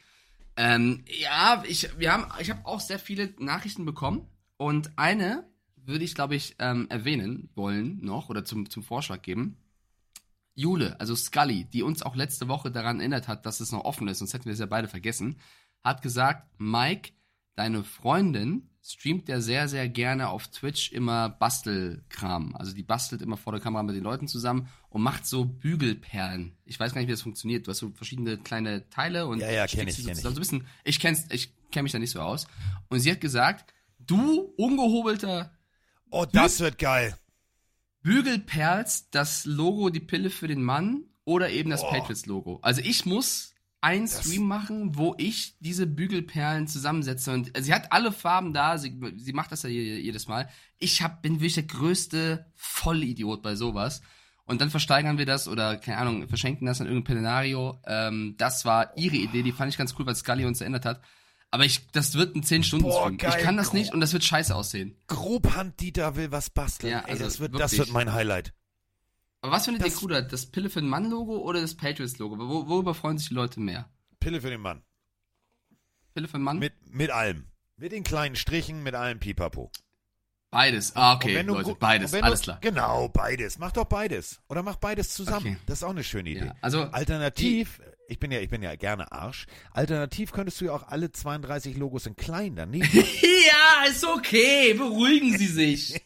Ähm, 0.57 1.05
ja, 1.07 1.63
ich, 1.67 1.97
wir 1.97 2.11
haben, 2.11 2.25
ich 2.39 2.49
habe 2.49 2.65
auch 2.65 2.81
sehr 2.81 2.99
viele 2.99 3.33
Nachrichten 3.39 3.85
bekommen 3.85 4.27
und 4.57 4.91
eine 4.97 5.49
würde 5.77 6.03
ich, 6.03 6.15
glaube 6.15 6.35
ich, 6.35 6.55
ähm, 6.59 6.87
erwähnen 6.89 7.49
wollen 7.55 7.99
noch 8.01 8.29
oder 8.29 8.43
zum, 8.43 8.69
zum 8.69 8.83
Vorschlag 8.83 9.21
geben. 9.21 9.57
Jule, 10.55 10.99
also 10.99 11.15
Scully, 11.15 11.65
die 11.65 11.83
uns 11.83 12.01
auch 12.01 12.15
letzte 12.15 12.47
Woche 12.47 12.71
daran 12.71 12.99
erinnert 12.99 13.27
hat, 13.27 13.45
dass 13.45 13.59
es 13.59 13.71
noch 13.71 13.85
offen 13.85 14.07
ist, 14.07 14.19
sonst 14.19 14.33
hätten 14.33 14.45
wir 14.45 14.53
es 14.53 14.59
ja 14.59 14.65
beide 14.65 14.87
vergessen, 14.87 15.39
hat 15.83 16.01
gesagt, 16.01 16.47
Mike, 16.57 17.11
deine 17.55 17.83
Freundin 17.83 18.69
streamt 18.81 19.29
ja 19.29 19.41
sehr, 19.41 19.67
sehr 19.67 19.87
gerne 19.89 20.29
auf 20.29 20.47
Twitch 20.47 20.91
immer 20.91 21.29
Bastelkram. 21.29 22.55
Also 22.55 22.73
die 22.73 22.83
bastelt 22.83 23.21
immer 23.21 23.37
vor 23.37 23.53
der 23.53 23.61
Kamera 23.61 23.83
mit 23.83 23.95
den 23.95 24.03
Leuten 24.03 24.27
zusammen 24.27 24.69
und 24.89 25.01
macht 25.01 25.25
so 25.25 25.45
Bügelperlen. 25.45 26.57
Ich 26.65 26.79
weiß 26.79 26.93
gar 26.93 27.01
nicht, 27.01 27.07
wie 27.07 27.13
das 27.13 27.21
funktioniert. 27.21 27.67
Du 27.67 27.71
hast 27.71 27.79
so 27.79 27.91
verschiedene 27.91 28.37
kleine 28.37 28.89
Teile 28.89 29.27
und 29.27 29.39
Ja, 29.39 29.51
ja, 29.51 29.67
kenn 29.67 29.87
ich, 29.87 29.95
kenn 29.95 30.15
zusammen. 30.15 30.21
So 30.21 30.29
ein 30.29 30.35
bisschen, 30.35 30.67
ich 30.83 30.99
kenn's, 30.99 31.25
ich 31.31 31.53
kenne 31.71 31.83
mich 31.83 31.91
da 31.91 31.99
nicht 31.99 32.11
so 32.11 32.21
aus. 32.21 32.47
Und 32.89 32.99
sie 32.99 33.11
hat 33.11 33.21
gesagt, 33.21 33.73
du 33.99 34.53
ungehobelter 34.57 35.51
Oh, 36.11 36.25
das 36.25 36.59
wird 36.59 36.79
geil. 36.79 37.15
Bügelperls 38.01 39.09
das 39.11 39.45
Logo, 39.45 39.89
die 39.89 39.99
Pille 39.99 40.29
für 40.29 40.47
den 40.47 40.63
Mann 40.63 41.03
oder 41.25 41.49
eben 41.49 41.69
das. 41.69 41.81
Patriots-Logo. 41.81 42.59
Also 42.61 42.81
ich 42.81 43.05
muss 43.05 43.53
einen 43.81 44.05
Das- 44.07 44.21
Stream 44.25 44.43
machen, 44.47 44.97
wo 44.97 45.15
ich 45.17 45.55
diese 45.59 45.87
Bügelperlen 45.87 46.67
zusammensetze. 46.67 47.31
Und 47.31 47.51
sie 47.57 47.73
hat 47.73 47.91
alle 47.93 48.11
Farben 48.11 48.53
da, 48.53 48.77
sie, 48.77 48.99
sie 49.17 49.33
macht 49.33 49.51
das 49.51 49.63
ja 49.63 49.69
je- 49.69 49.99
jedes 49.99 50.27
Mal. 50.27 50.49
Ich 50.79 51.01
hab, 51.01 51.21
bin 51.21 51.35
wirklich 51.35 51.53
der 51.53 51.63
größte 51.63 52.45
Vollidiot 52.55 53.41
bei 53.41 53.55
sowas. 53.55 54.01
Und 54.45 54.59
dann 54.61 54.71
versteigern 54.71 55.17
wir 55.19 55.25
das 55.27 55.47
oder, 55.47 55.77
keine 55.77 55.97
Ahnung, 55.99 56.27
verschenken 56.27 56.65
das 56.65 56.81
an 56.81 56.87
irgendein 56.87 57.05
Pelenario. 57.15 57.79
Ähm, 57.85 58.35
das 58.37 58.65
war 58.65 58.97
ihre 58.97 59.15
Idee, 59.17 59.43
die 59.43 59.51
fand 59.51 59.71
ich 59.71 59.77
ganz 59.77 59.93
cool, 59.97 60.05
weil 60.07 60.15
Scully 60.15 60.45
uns 60.45 60.59
erinnert 60.59 60.85
hat. 60.85 61.01
Aber 61.51 61.65
ich, 61.65 61.87
das 61.91 62.13
wird 62.13 62.35
ein 62.35 62.43
10-Stunden-Stream. 62.43 62.81
Boah, 62.81 63.11
Ich 63.11 63.17
geil, 63.17 63.41
kann 63.43 63.57
das 63.57 63.73
nicht 63.73 63.91
und 63.93 64.01
das 64.01 64.13
wird 64.13 64.23
scheiße 64.23 64.55
aussehen. 64.55 64.95
Grobhand-Dieter 65.07 66.15
will 66.15 66.31
was 66.31 66.49
basteln. 66.51 66.91
Ja, 66.91 66.99
Ey, 67.01 67.11
also 67.11 67.23
das, 67.23 67.39
wird, 67.39 67.59
das 67.59 67.77
wird 67.77 67.91
mein 67.91 68.13
Highlight. 68.13 68.53
Aber 69.41 69.53
was 69.53 69.65
findet 69.65 69.83
Das- 69.85 69.93
ihr 69.93 69.99
cooler? 69.99 70.21
Das 70.21 70.45
Pille 70.45 70.69
für 70.69 70.81
den 70.81 70.89
Mann-Logo 70.89 71.37
oder 71.37 71.61
das 71.61 71.75
Patriots-Logo? 71.75 72.37
Wo, 72.37 72.67
worüber 72.67 72.93
freuen 72.93 73.17
sich 73.17 73.29
die 73.29 73.33
Leute 73.33 73.59
mehr? 73.61 73.89
Pille 74.19 74.41
für 74.41 74.49
den 74.49 74.61
Mann. 74.61 74.83
Pille 76.13 76.27
für 76.27 76.37
den 76.37 76.43
Mann? 76.43 76.59
Mit, 76.59 76.73
mit 76.93 77.09
allem. 77.09 77.45
Mit 77.77 77.93
den 77.93 78.03
kleinen 78.03 78.35
Strichen, 78.35 78.83
mit 78.83 78.93
allem 78.95 79.19
Pipapo. 79.19 79.71
beides. 80.51 80.95
Ah, 80.95 81.13
okay, 81.15 81.33
wenn 81.35 81.47
du 81.47 81.53
Leute, 81.53 81.75
beides, 81.79 82.13
alles 82.13 82.41
klar. 82.41 82.57
Genau, 82.61 83.07
beides. 83.07 83.57
Mach 83.57 83.71
doch 83.71 83.85
beides. 83.85 84.41
Oder 84.49 84.61
mach 84.63 84.75
beides 84.75 85.09
zusammen. 85.13 85.45
Okay. 85.53 85.57
Das 85.65 85.79
ist 85.79 85.83
auch 85.83 85.91
eine 85.91 86.03
schöne 86.03 86.29
Idee. 86.31 86.45
Ja, 86.47 86.55
also, 86.61 86.83
Alternativ, 86.83 87.79
ich 88.09 88.19
bin 88.19 88.31
ja, 88.31 88.39
ich 88.39 88.49
bin 88.49 88.61
ja 88.61 88.75
gerne 88.75 89.11
Arsch. 89.11 89.45
Alternativ 89.71 90.31
könntest 90.31 90.59
du 90.59 90.65
ja 90.65 90.73
auch 90.73 90.87
alle 90.87 91.11
32 91.11 91.77
Logos 91.77 92.05
in 92.05 92.15
klein 92.15 92.55
daneben. 92.55 92.89
ja, 92.93 93.89
ist 93.89 94.03
okay, 94.03 94.73
beruhigen 94.73 95.37
Sie 95.37 95.47
sich. 95.47 96.01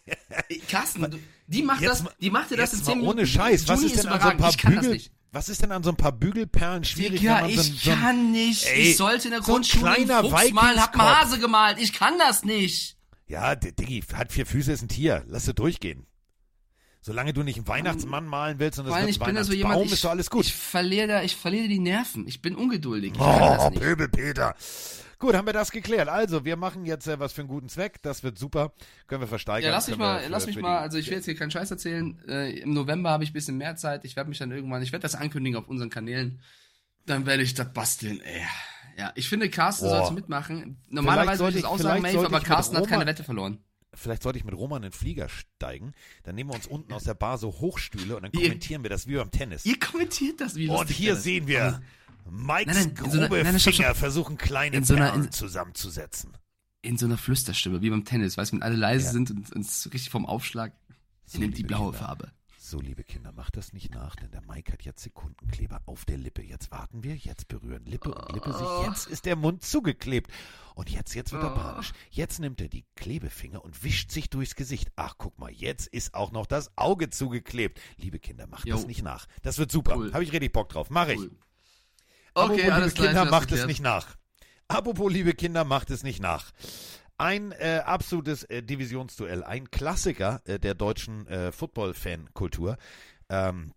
Carsten, 0.69 1.19
die 1.47 1.63
macht 1.63 1.81
Jetzt 1.81 2.05
das, 2.05 2.15
die 2.19 2.29
macht 2.29 2.51
dir 2.51 2.57
das 2.57 2.73
in 2.73 2.79
Jetzt 2.79 2.85
10 2.85 2.95
mal 2.95 3.01
Minuten. 3.01 3.19
ohne 3.19 3.27
Scheiß. 3.27 3.67
Was 3.67 3.81
Juni 3.81 3.93
ist 3.93 4.03
denn 4.03 4.11
an 4.11 4.21
so 4.21 4.27
ein 4.27 4.37
paar 4.37 4.51
Bügel, 4.51 5.01
was 5.31 5.49
ist 5.49 5.61
denn 5.63 5.71
an 5.71 5.83
so 5.83 5.89
ein 5.89 5.95
paar 5.95 6.11
Bügelperlen 6.11 6.83
schwierig, 6.83 7.21
Digga, 7.21 7.41
so, 7.41 7.47
ich 7.47 7.61
so 7.61 7.91
ein, 7.91 7.99
kann 7.99 8.31
nicht. 8.31 8.65
Ey, 8.67 8.81
ich 8.81 8.97
sollte 8.97 9.29
in 9.29 9.31
der 9.31 9.41
so 9.41 9.53
Grundschule 9.53 9.91
einen 9.91 10.05
kleiner 10.05 10.29
Fuchs 10.29 10.51
malen, 10.51 10.79
hab. 10.81 10.95
Hase 10.95 11.39
gemalt. 11.39 11.79
Ich 11.79 11.93
kann 11.93 12.19
das 12.19 12.43
nicht. 12.43 12.97
Ja, 13.27 13.55
Diggi, 13.55 14.03
hat 14.13 14.31
vier 14.31 14.45
Füße, 14.45 14.71
ist 14.71 14.83
ein 14.83 14.89
Tier. 14.89 15.23
Lass 15.27 15.47
es 15.47 15.55
durchgehen. 15.55 16.05
Solange 17.05 17.33
du 17.33 17.43
nicht 17.43 17.57
einen 17.57 17.67
Weihnachtsmann 17.67 18.25
malen 18.25 18.59
willst 18.59 18.79
und 18.79 18.85
es 18.85 18.89
Vor 18.89 18.95
allem, 18.95 19.07
wird 19.07 19.15
ich 19.17 19.21
ein 19.21 19.25
bin 19.25 19.35
da 19.35 19.43
so 19.43 19.51
Weihnachtsbaum, 19.51 19.71
jemand, 19.73 19.85
ich, 19.87 19.91
ist 19.93 20.03
doch 20.05 20.09
alles 20.09 20.29
gut. 20.29 20.45
ich 20.45 20.53
verliere 20.55 21.07
da, 21.07 21.21
ich 21.21 21.35
verliere 21.35 21.67
die 21.67 21.79
Nerven. 21.79 22.25
Ich 22.27 22.41
bin 22.41 22.55
ungeduldig. 22.55 23.11
Ich 23.11 23.17
das 23.19 23.61
Oh. 23.65 23.69
Pöbel 23.71 24.07
Peter. 24.07 24.55
Gut, 25.19 25.35
haben 25.35 25.45
wir 25.45 25.53
das 25.53 25.71
geklärt. 25.71 26.07
Also, 26.09 26.43
wir 26.45 26.55
machen 26.55 26.85
jetzt 26.85 27.07
äh, 27.07 27.19
was 27.19 27.33
für 27.33 27.41
einen 27.41 27.47
guten 27.49 27.67
Zweck. 27.69 28.01
Das 28.03 28.23
wird 28.23 28.37
super. 28.37 28.73
Können 29.07 29.21
wir 29.21 29.27
versteigern. 29.27 29.69
Ja, 29.69 29.75
lass 29.75 29.87
mich 29.87 29.97
mal, 29.97 30.21
für- 30.21 30.29
lass 30.29 30.45
mich 30.47 30.57
mal, 30.57 30.79
also 30.79 30.97
ich 30.97 31.07
will 31.07 31.15
jetzt 31.17 31.25
hier 31.25 31.35
keinen 31.35 31.51
Scheiß 31.51 31.69
erzählen. 31.71 32.17
Äh, 32.27 32.59
Im 32.59 32.73
November 32.73 33.09
habe 33.11 33.23
ich 33.25 33.29
ein 33.31 33.33
bisschen 33.33 33.57
mehr 33.57 33.75
Zeit. 33.75 34.05
Ich 34.05 34.15
werde 34.15 34.29
mich 34.29 34.39
dann 34.39 34.51
irgendwann, 34.51 34.81
ich 34.81 34.91
werde 34.91 35.03
das 35.03 35.15
ankündigen 35.15 35.57
auf 35.59 35.67
unseren 35.67 35.89
Kanälen. 35.89 36.41
Dann 37.05 37.25
werde 37.25 37.43
ich 37.43 37.53
das 37.53 37.71
basteln, 37.73 38.21
ey. 38.21 38.41
Ja, 38.97 39.11
ich 39.15 39.27
finde, 39.27 39.49
Carsten 39.49 39.85
Boah. 39.87 39.97
sollte 39.99 40.13
mitmachen. 40.13 40.77
Normalerweise 40.89 41.37
sollte 41.39 41.55
würde 41.55 41.57
ich 41.57 41.63
das 41.63 41.71
ich- 41.71 41.79
auch 41.79 41.83
sagen, 41.83 41.99
vielleicht 42.01 42.15
Maeve, 42.15 42.27
aber 42.27 42.37
mit 42.39 42.47
Carsten 42.47 42.77
hat 42.77 42.87
keine 42.87 43.05
Wette 43.05 43.23
verloren. 43.23 43.57
Vielleicht 43.95 44.23
sollte 44.23 44.39
ich 44.39 44.45
mit 44.45 44.55
Roman 44.55 44.77
in 44.83 44.89
den 44.89 44.91
Flieger 44.97 45.29
steigen. 45.29 45.93
Dann 46.23 46.35
nehmen 46.35 46.49
wir 46.49 46.55
uns 46.55 46.67
unten 46.67 46.93
aus 46.93 47.03
der 47.03 47.13
Bar 47.13 47.37
so 47.37 47.49
Hochstühle 47.51 48.15
und 48.15 48.23
dann 48.23 48.31
Ihr- 48.33 48.41
kommentieren 48.49 48.83
wir 48.83 48.89
das 48.89 49.07
wie 49.07 49.15
beim 49.15 49.31
Tennis. 49.31 49.65
Ihr 49.65 49.79
kommentiert 49.79 50.41
das, 50.41 50.55
wie 50.55 50.67
Und 50.67 50.77
lustig 50.77 50.97
hier 50.97 51.09
das 51.11 51.19
ist. 51.19 51.23
sehen 51.25 51.47
wir 51.47 51.81
Mikes 52.29 52.65
Nein, 52.65 52.65
nein, 52.67 52.89
in 52.89 52.95
so 53.11 53.17
einer- 53.17 53.27
grobe 53.27 53.43
nein, 53.43 53.59
Finger 53.59 53.83
stopp. 53.85 53.97
versuchen 53.97 54.37
kleine 54.37 54.77
In 54.77 54.83
so 54.85 54.95
einer- 54.95 55.13
in- 55.13 55.31
zusammenzusetzen. 55.31 56.31
In 56.81 56.97
so 56.97 57.05
einer 57.05 57.17
Flüsterstimme, 57.17 57.81
wie 57.81 57.89
beim 57.89 58.03
Tennis, 58.05 58.37
weißt 58.37 58.51
du, 58.51 58.55
wenn 58.57 58.63
alle 58.63 58.75
leise 58.75 59.05
Ja. 59.07 59.11
sind 59.11 59.31
und 59.31 59.51
uns 59.53 59.85
richtig 59.93 60.09
vom 60.09 60.25
Aufschlag. 60.25 60.73
Sie 61.25 61.39
nimmt 61.39 61.57
die 61.57 61.63
blaue 61.63 61.91
Kinder. 61.91 62.05
Farbe. 62.05 62.31
So, 62.73 62.81
liebe 62.81 63.03
Kinder, 63.03 63.31
macht 63.31 63.55
das 63.55 63.71
nicht 63.71 63.93
nach, 63.93 64.15
denn 64.15 64.31
der 64.31 64.41
Mike 64.41 64.73
hat 64.73 64.81
jetzt 64.81 65.03
Sekundenkleber 65.03 65.83
auf 65.85 66.05
der 66.05 66.17
Lippe. 66.17 66.41
Jetzt 66.41 66.71
warten 66.71 67.03
wir, 67.03 67.15
jetzt 67.15 67.47
berühren 67.47 67.85
Lippe 67.85 68.11
und 68.11 68.33
Lippe 68.33 68.49
Oh. 68.49 68.79
sich. 68.79 68.87
Jetzt 68.87 69.05
ist 69.05 69.25
der 69.27 69.35
Mund 69.35 69.63
zugeklebt. 69.63 70.31
Und 70.73 70.89
jetzt, 70.89 71.13
jetzt 71.13 71.31
wird 71.31 71.43
er 71.43 71.51
panisch. 71.51 71.91
Jetzt 72.09 72.39
nimmt 72.39 72.59
er 72.61 72.69
die 72.69 72.83
Klebefinger 72.95 73.63
und 73.63 73.83
wischt 73.83 74.09
sich 74.09 74.31
durchs 74.31 74.55
Gesicht. 74.55 74.89
Ach, 74.95 75.13
guck 75.19 75.37
mal, 75.37 75.51
jetzt 75.51 75.85
ist 75.85 76.15
auch 76.15 76.31
noch 76.31 76.47
das 76.47 76.75
Auge 76.75 77.11
zugeklebt. 77.11 77.79
Liebe 77.97 78.17
Kinder, 78.17 78.47
macht 78.47 78.65
Jo. 78.65 78.75
das 78.75 78.87
nicht 78.87 79.03
nach. 79.03 79.27
Das 79.43 79.59
wird 79.59 79.71
super. 79.71 79.95
Cool. 79.95 80.11
Habe 80.11 80.23
ich 80.23 80.31
richtig 80.31 80.51
Bock 80.51 80.69
drauf. 80.69 80.89
Mach 80.89 81.09
ich. 81.09 81.19
Cool. 81.19 81.29
Apropos, 82.33 82.57
Okay, 82.59 82.71
alles 82.71 82.93
liebe. 82.95 83.05
Kinder, 83.05 83.25
macht 83.25 83.51
es 83.51 83.67
nicht 83.67 83.81
nach. 83.83 84.17
Apropos, 84.67 85.13
liebe 85.13 85.33
Kinder, 85.35 85.63
macht 85.63 85.91
es 85.91 86.01
nicht 86.01 86.19
nach. 86.23 86.49
Ein 87.17 87.51
äh, 87.51 87.81
absolutes 87.85 88.43
äh, 88.45 88.63
Divisionsduell, 88.63 89.43
ein 89.43 89.69
Klassiker 89.69 90.41
äh, 90.45 90.59
der 90.59 90.73
deutschen 90.73 91.27
äh, 91.27 91.51
Football-Fan-Kultur. 91.51 92.77
Ähm, 93.29 93.73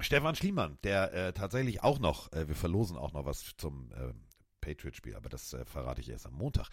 Stefan 0.00 0.34
Schliemann, 0.34 0.78
der 0.82 1.12
äh, 1.12 1.32
tatsächlich 1.32 1.82
auch 1.82 1.98
noch, 1.98 2.32
äh, 2.32 2.48
wir 2.48 2.54
verlosen 2.54 2.96
auch 2.96 3.12
noch 3.12 3.26
was 3.26 3.54
zum 3.56 3.92
äh, 3.92 4.12
Patriot-Spiel, 4.70 5.16
aber 5.16 5.28
das 5.28 5.52
äh, 5.52 5.64
verrate 5.64 6.00
ich 6.00 6.08
erst 6.08 6.26
am 6.26 6.34
Montag. 6.34 6.68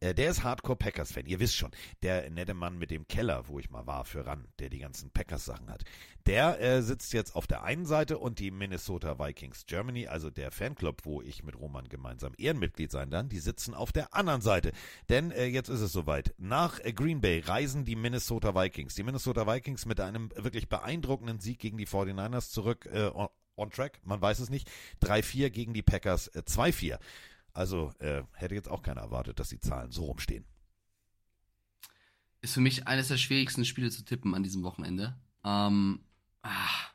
Äh, 0.00 0.14
der 0.14 0.30
ist 0.30 0.42
Hardcore-Packers-Fan, 0.42 1.26
ihr 1.26 1.38
wisst 1.40 1.56
schon. 1.56 1.70
Der 2.02 2.28
nette 2.30 2.54
Mann 2.54 2.78
mit 2.78 2.90
dem 2.90 3.06
Keller, 3.06 3.48
wo 3.48 3.58
ich 3.58 3.70
mal 3.70 3.86
war 3.86 4.04
für 4.04 4.26
ran, 4.26 4.48
der 4.58 4.70
die 4.70 4.78
ganzen 4.78 5.10
Packers-Sachen 5.10 5.70
hat. 5.70 5.84
Der 6.26 6.60
äh, 6.60 6.82
sitzt 6.82 7.12
jetzt 7.12 7.34
auf 7.34 7.46
der 7.46 7.64
einen 7.64 7.84
Seite 7.84 8.18
und 8.18 8.38
die 8.38 8.50
Minnesota 8.50 9.18
Vikings 9.18 9.66
Germany, 9.66 10.06
also 10.06 10.30
der 10.30 10.50
Fanclub, 10.50 11.04
wo 11.04 11.20
ich 11.20 11.42
mit 11.42 11.58
Roman 11.58 11.88
gemeinsam 11.88 12.32
Ehrenmitglied 12.38 12.90
sein 12.90 13.10
dann, 13.10 13.28
die 13.28 13.40
sitzen 13.40 13.74
auf 13.74 13.92
der 13.92 14.14
anderen 14.14 14.40
Seite. 14.40 14.72
Denn 15.08 15.30
äh, 15.30 15.46
jetzt 15.46 15.68
ist 15.68 15.80
es 15.80 15.92
soweit. 15.92 16.34
Nach 16.38 16.78
äh, 16.80 16.92
Green 16.92 17.20
Bay 17.20 17.40
reisen 17.40 17.84
die 17.84 17.96
Minnesota 17.96 18.54
Vikings. 18.54 18.94
Die 18.94 19.02
Minnesota 19.02 19.46
Vikings 19.46 19.84
mit 19.84 20.00
einem 20.00 20.30
wirklich 20.36 20.68
beeindruckenden 20.68 21.40
Sieg 21.40 21.58
gegen 21.58 21.76
die 21.76 21.86
49ers 21.86 22.50
zurück 22.50 22.88
äh, 22.92 23.10
on, 23.56 23.70
track, 23.70 24.00
man 24.04 24.20
weiß 24.20 24.38
es 24.38 24.50
nicht. 24.50 24.70
3-4 25.02 25.50
gegen 25.50 25.74
die 25.74 25.82
Packers 25.82 26.28
äh, 26.28 26.42
2-4. 26.46 26.98
Also 27.52 27.92
äh, 27.98 28.22
hätte 28.32 28.54
jetzt 28.54 28.70
auch 28.70 28.82
keiner 28.82 29.02
erwartet, 29.02 29.38
dass 29.38 29.48
die 29.48 29.60
Zahlen 29.60 29.92
so 29.92 30.04
rumstehen. 30.04 30.44
Ist 32.40 32.54
für 32.54 32.60
mich 32.60 32.88
eines 32.88 33.08
der 33.08 33.18
schwierigsten 33.18 33.64
Spiele 33.64 33.90
zu 33.90 34.04
tippen 34.04 34.34
an 34.34 34.42
diesem 34.42 34.62
Wochenende. 34.62 35.16
Ähm, 35.44 36.00
ah. 36.42 36.92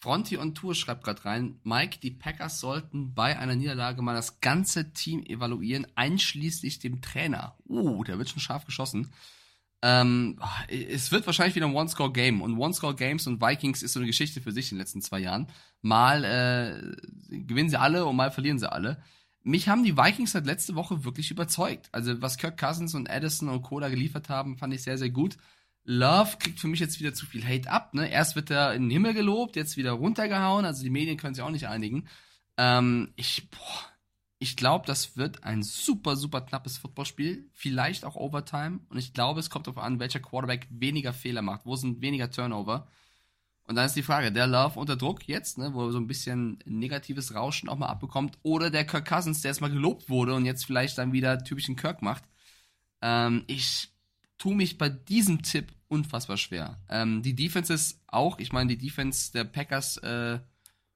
Fronti 0.00 0.36
on 0.36 0.54
Tour 0.54 0.74
schreibt 0.74 1.04
gerade 1.04 1.24
rein, 1.24 1.60
Mike, 1.62 1.98
die 2.00 2.10
Packers 2.10 2.60
sollten 2.60 3.14
bei 3.14 3.38
einer 3.38 3.56
Niederlage 3.56 4.02
mal 4.02 4.14
das 4.14 4.40
ganze 4.40 4.92
Team 4.92 5.24
evaluieren, 5.24 5.86
einschließlich 5.94 6.78
dem 6.78 7.00
Trainer. 7.00 7.56
Uh, 7.66 8.04
der 8.04 8.18
wird 8.18 8.28
schon 8.28 8.40
scharf 8.40 8.66
geschossen. 8.66 9.12
Ähm, 9.80 10.38
es 10.68 11.12
wird 11.12 11.26
wahrscheinlich 11.26 11.54
wieder 11.54 11.66
ein 11.66 11.74
One-Score-Game. 11.74 12.42
Und 12.42 12.58
One-Score-Games 12.58 13.26
und 13.26 13.40
Vikings 13.40 13.82
ist 13.82 13.92
so 13.92 14.00
eine 14.00 14.06
Geschichte 14.06 14.40
für 14.40 14.52
sich 14.52 14.70
in 14.70 14.76
den 14.76 14.80
letzten 14.80 15.02
zwei 15.02 15.20
Jahren. 15.20 15.48
Mal 15.80 16.24
äh, 16.24 17.36
gewinnen 17.36 17.70
sie 17.70 17.78
alle 17.78 18.04
und 18.06 18.16
mal 18.16 18.30
verlieren 18.30 18.58
sie 18.58 18.70
alle. 18.70 19.02
Mich 19.44 19.68
haben 19.68 19.84
die 19.84 19.96
Vikings 19.96 20.32
seit 20.32 20.46
letzte 20.46 20.74
Woche 20.74 21.04
wirklich 21.04 21.30
überzeugt. 21.30 21.88
Also 21.92 22.20
was 22.20 22.38
Kirk 22.38 22.58
Cousins 22.58 22.94
und 22.94 23.08
Addison 23.08 23.48
und 23.48 23.62
Cola 23.62 23.88
geliefert 23.88 24.28
haben, 24.28 24.56
fand 24.56 24.74
ich 24.74 24.82
sehr, 24.82 24.98
sehr 24.98 25.10
gut. 25.10 25.36
Love 25.84 26.38
kriegt 26.38 26.58
für 26.58 26.66
mich 26.68 26.80
jetzt 26.80 26.98
wieder 26.98 27.12
zu 27.12 27.26
viel 27.26 27.46
Hate 27.46 27.70
ab. 27.70 27.92
Ne? 27.92 28.10
Erst 28.10 28.36
wird 28.36 28.50
er 28.50 28.74
in 28.74 28.84
den 28.84 28.90
Himmel 28.90 29.12
gelobt, 29.12 29.54
jetzt 29.54 29.76
wieder 29.76 29.92
runtergehauen. 29.92 30.64
Also 30.64 30.82
die 30.82 30.90
Medien 30.90 31.18
können 31.18 31.34
sich 31.34 31.44
auch 31.44 31.50
nicht 31.50 31.68
einigen. 31.68 32.08
Ähm, 32.56 33.12
ich 33.16 33.48
ich 34.38 34.56
glaube, 34.56 34.86
das 34.86 35.16
wird 35.16 35.44
ein 35.44 35.62
super, 35.62 36.16
super 36.16 36.42
knappes 36.42 36.76
Footballspiel. 36.76 37.48
Vielleicht 37.52 38.04
auch 38.04 38.16
Overtime. 38.16 38.80
Und 38.88 38.98
ich 38.98 39.14
glaube, 39.14 39.40
es 39.40 39.48
kommt 39.48 39.66
darauf 39.66 39.82
an, 39.82 40.00
welcher 40.00 40.20
Quarterback 40.20 40.66
weniger 40.70 41.12
Fehler 41.12 41.40
macht. 41.40 41.64
Wo 41.64 41.76
sind 41.76 42.02
weniger 42.02 42.30
Turnover? 42.30 42.88
Und 43.66 43.76
dann 43.76 43.86
ist 43.86 43.96
die 43.96 44.02
Frage, 44.02 44.30
der 44.30 44.46
Love 44.46 44.78
unter 44.78 44.96
Druck 44.96 45.26
jetzt, 45.26 45.56
ne, 45.56 45.72
wo 45.72 45.86
er 45.86 45.92
so 45.92 45.98
ein 45.98 46.06
bisschen 46.06 46.58
negatives 46.66 47.34
Rauschen 47.34 47.68
auch 47.68 47.78
mal 47.78 47.86
abbekommt, 47.86 48.38
oder 48.42 48.70
der 48.70 48.84
Kirk 48.84 49.08
Cousins, 49.08 49.40
der 49.40 49.50
erstmal 49.50 49.70
gelobt 49.70 50.10
wurde 50.10 50.34
und 50.34 50.44
jetzt 50.44 50.66
vielleicht 50.66 50.98
dann 50.98 51.12
wieder 51.12 51.42
typischen 51.42 51.76
Kirk 51.76 52.02
macht. 52.02 52.24
Ähm, 53.00 53.44
ich 53.46 53.88
tue 54.36 54.54
mich 54.54 54.76
bei 54.76 54.90
diesem 54.90 55.42
Tipp 55.42 55.72
unfassbar 55.88 56.36
schwer. 56.36 56.78
Ähm, 56.90 57.22
die 57.22 57.34
Defenses 57.34 58.02
auch, 58.06 58.38
ich 58.38 58.52
meine, 58.52 58.76
die 58.76 58.78
Defense 58.78 59.32
der 59.32 59.44
Packers 59.44 59.96
äh, 59.98 60.40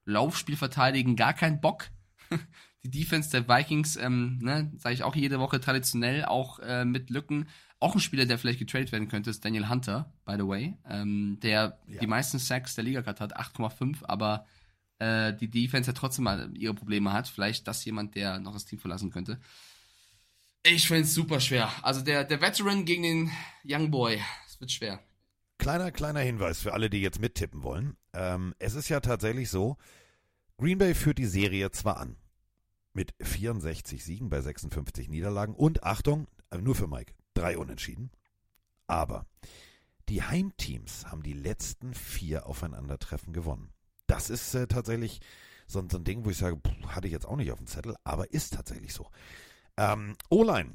Laufspiel 0.05 0.57
verteidigen, 0.57 1.15
gar 1.15 1.33
keinen 1.33 1.61
Bock. 1.61 1.89
die 2.83 2.91
Defense 2.91 3.31
der 3.31 3.47
Vikings, 3.47 3.95
ähm, 3.95 4.39
ne, 4.41 4.71
sage 4.77 4.93
ich 4.93 5.03
auch 5.03 5.15
jede 5.15 5.39
Woche 5.39 5.59
traditionell, 5.59 6.25
auch 6.25 6.59
äh, 6.59 6.85
mit 6.85 7.09
Lücken. 7.09 7.47
Auch 7.81 7.95
ein 7.95 8.01
Spieler, 8.01 8.25
der 8.25 8.37
vielleicht 8.37 8.59
getradet 8.59 8.91
werden 8.91 9.07
könnte, 9.07 9.29
ist 9.29 9.43
Daniel 9.45 9.69
Hunter, 9.69 10.11
by 10.25 10.33
the 10.37 10.45
way, 10.47 10.75
ähm, 10.89 11.39
der 11.41 11.79
Ja. 11.87 11.99
die 12.01 12.07
meisten 12.07 12.37
Sacks 12.39 12.75
der 12.75 12.83
Liga 12.83 13.01
gerade 13.01 13.19
hat, 13.21 13.37
8,5, 13.37 14.03
aber 14.03 14.45
äh, 14.99 15.33
die 15.33 15.49
Defense 15.49 15.89
ja 15.89 15.93
trotzdem 15.93 16.25
mal 16.25 16.51
ihre 16.57 16.73
Probleme 16.73 17.13
hat. 17.13 17.29
Vielleicht 17.29 17.67
das 17.67 17.85
jemand, 17.85 18.15
der 18.15 18.39
noch 18.39 18.51
das 18.53 18.65
Team 18.65 18.79
verlassen 18.79 19.11
könnte. 19.11 19.39
Ich 20.63 20.87
finde 20.87 21.03
es 21.03 21.13
super 21.13 21.39
schwer. 21.39 21.71
Also 21.83 22.01
der, 22.01 22.25
der 22.25 22.41
Veteran 22.41 22.83
gegen 22.83 23.03
den 23.03 23.31
Young 23.63 23.91
Boy. 23.91 24.19
Es 24.45 24.59
wird 24.59 24.71
schwer. 24.73 24.99
Kleiner, 25.57 25.91
kleiner 25.91 26.19
Hinweis 26.19 26.59
für 26.61 26.73
alle, 26.73 26.89
die 26.89 27.01
jetzt 27.01 27.21
mittippen 27.21 27.63
wollen. 27.63 27.95
Ähm, 28.13 28.53
es 28.59 28.75
ist 28.75 28.89
ja 28.89 28.99
tatsächlich 28.99 29.49
so, 29.49 29.77
Green 30.57 30.77
Bay 30.77 30.93
führt 30.95 31.17
die 31.17 31.25
Serie 31.25 31.71
zwar 31.71 31.97
an. 31.97 32.17
Mit 32.93 33.13
64 33.21 34.03
Siegen 34.03 34.29
bei 34.29 34.41
56 34.41 35.07
Niederlagen 35.07 35.55
und 35.55 35.83
Achtung, 35.83 36.27
nur 36.59 36.75
für 36.75 36.87
Mike, 36.87 37.13
drei 37.39 37.57
Unentschieden. 37.57 38.11
Aber 38.87 39.25
die 40.09 40.23
Heimteams 40.23 41.05
haben 41.05 41.23
die 41.23 41.33
letzten 41.33 41.93
vier 41.93 42.47
Aufeinandertreffen 42.47 43.33
gewonnen. 43.33 43.71
Das 44.07 44.29
ist 44.29 44.55
äh, 44.55 44.67
tatsächlich 44.67 45.21
so, 45.67 45.85
so, 45.89 45.97
ein 45.97 46.03
Ding, 46.03 46.25
wo 46.25 46.31
ich 46.31 46.37
sage, 46.37 46.57
pff, 46.57 46.87
hatte 46.87 47.07
ich 47.07 47.13
jetzt 47.13 47.27
auch 47.27 47.35
nicht 47.35 47.51
auf 47.51 47.59
dem 47.59 47.67
Zettel, 47.67 47.95
aber 48.03 48.33
ist 48.33 48.53
tatsächlich 48.53 48.93
so. 48.93 49.09
Ähm, 49.77 50.15
O-Line 50.29 50.73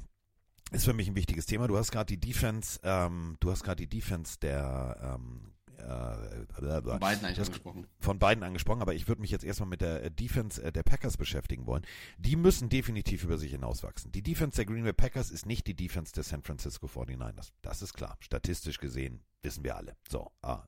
ist 0.71 0.85
für 0.85 0.93
mich 0.93 1.07
ein 1.07 1.15
wichtiges 1.15 1.45
Thema. 1.45 1.67
Du 1.67 1.77
hast 1.77 1.91
gerade 1.91 2.05
die 2.05 2.19
Defense, 2.19 2.79
ähm, 2.83 3.35
du 3.41 3.51
hast 3.51 3.63
gerade 3.63 3.85
die 3.85 3.89
Defense 3.89 4.39
der 4.39 5.17
ähm, 5.19 5.54
äh, 5.79 6.45
Von 6.53 6.99
beiden 6.99 7.25
eigentlich 7.25 7.39
angesprochen. 7.39 7.87
Von 7.99 8.19
beiden 8.19 8.43
angesprochen, 8.43 8.81
aber 8.81 8.93
ich 8.93 9.07
würde 9.07 9.21
mich 9.21 9.31
jetzt 9.31 9.43
erstmal 9.43 9.69
mit 9.69 9.81
der 9.81 10.03
äh, 10.03 10.11
Defense 10.11 10.61
äh, 10.61 10.71
der 10.71 10.83
Packers 10.83 11.17
beschäftigen 11.17 11.65
wollen. 11.65 11.85
Die 12.17 12.35
müssen 12.35 12.69
definitiv 12.69 13.23
über 13.23 13.37
sich 13.37 13.51
hinauswachsen. 13.51 14.11
Die 14.11 14.21
Defense 14.23 14.55
der 14.55 14.65
Green 14.65 14.83
Bay 14.83 14.93
Packers 14.93 15.31
ist 15.31 15.45
nicht 15.45 15.67
die 15.67 15.75
Defense 15.75 16.13
der 16.13 16.23
San 16.23 16.41
Francisco 16.41 16.87
49ers. 16.87 17.51
Das 17.61 17.81
ist 17.81 17.93
klar. 17.93 18.17
Statistisch 18.19 18.79
gesehen 18.79 19.21
wissen 19.41 19.63
wir 19.63 19.75
alle. 19.75 19.95
So, 20.09 20.31
ah, 20.41 20.63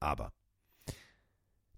aber 0.00 0.32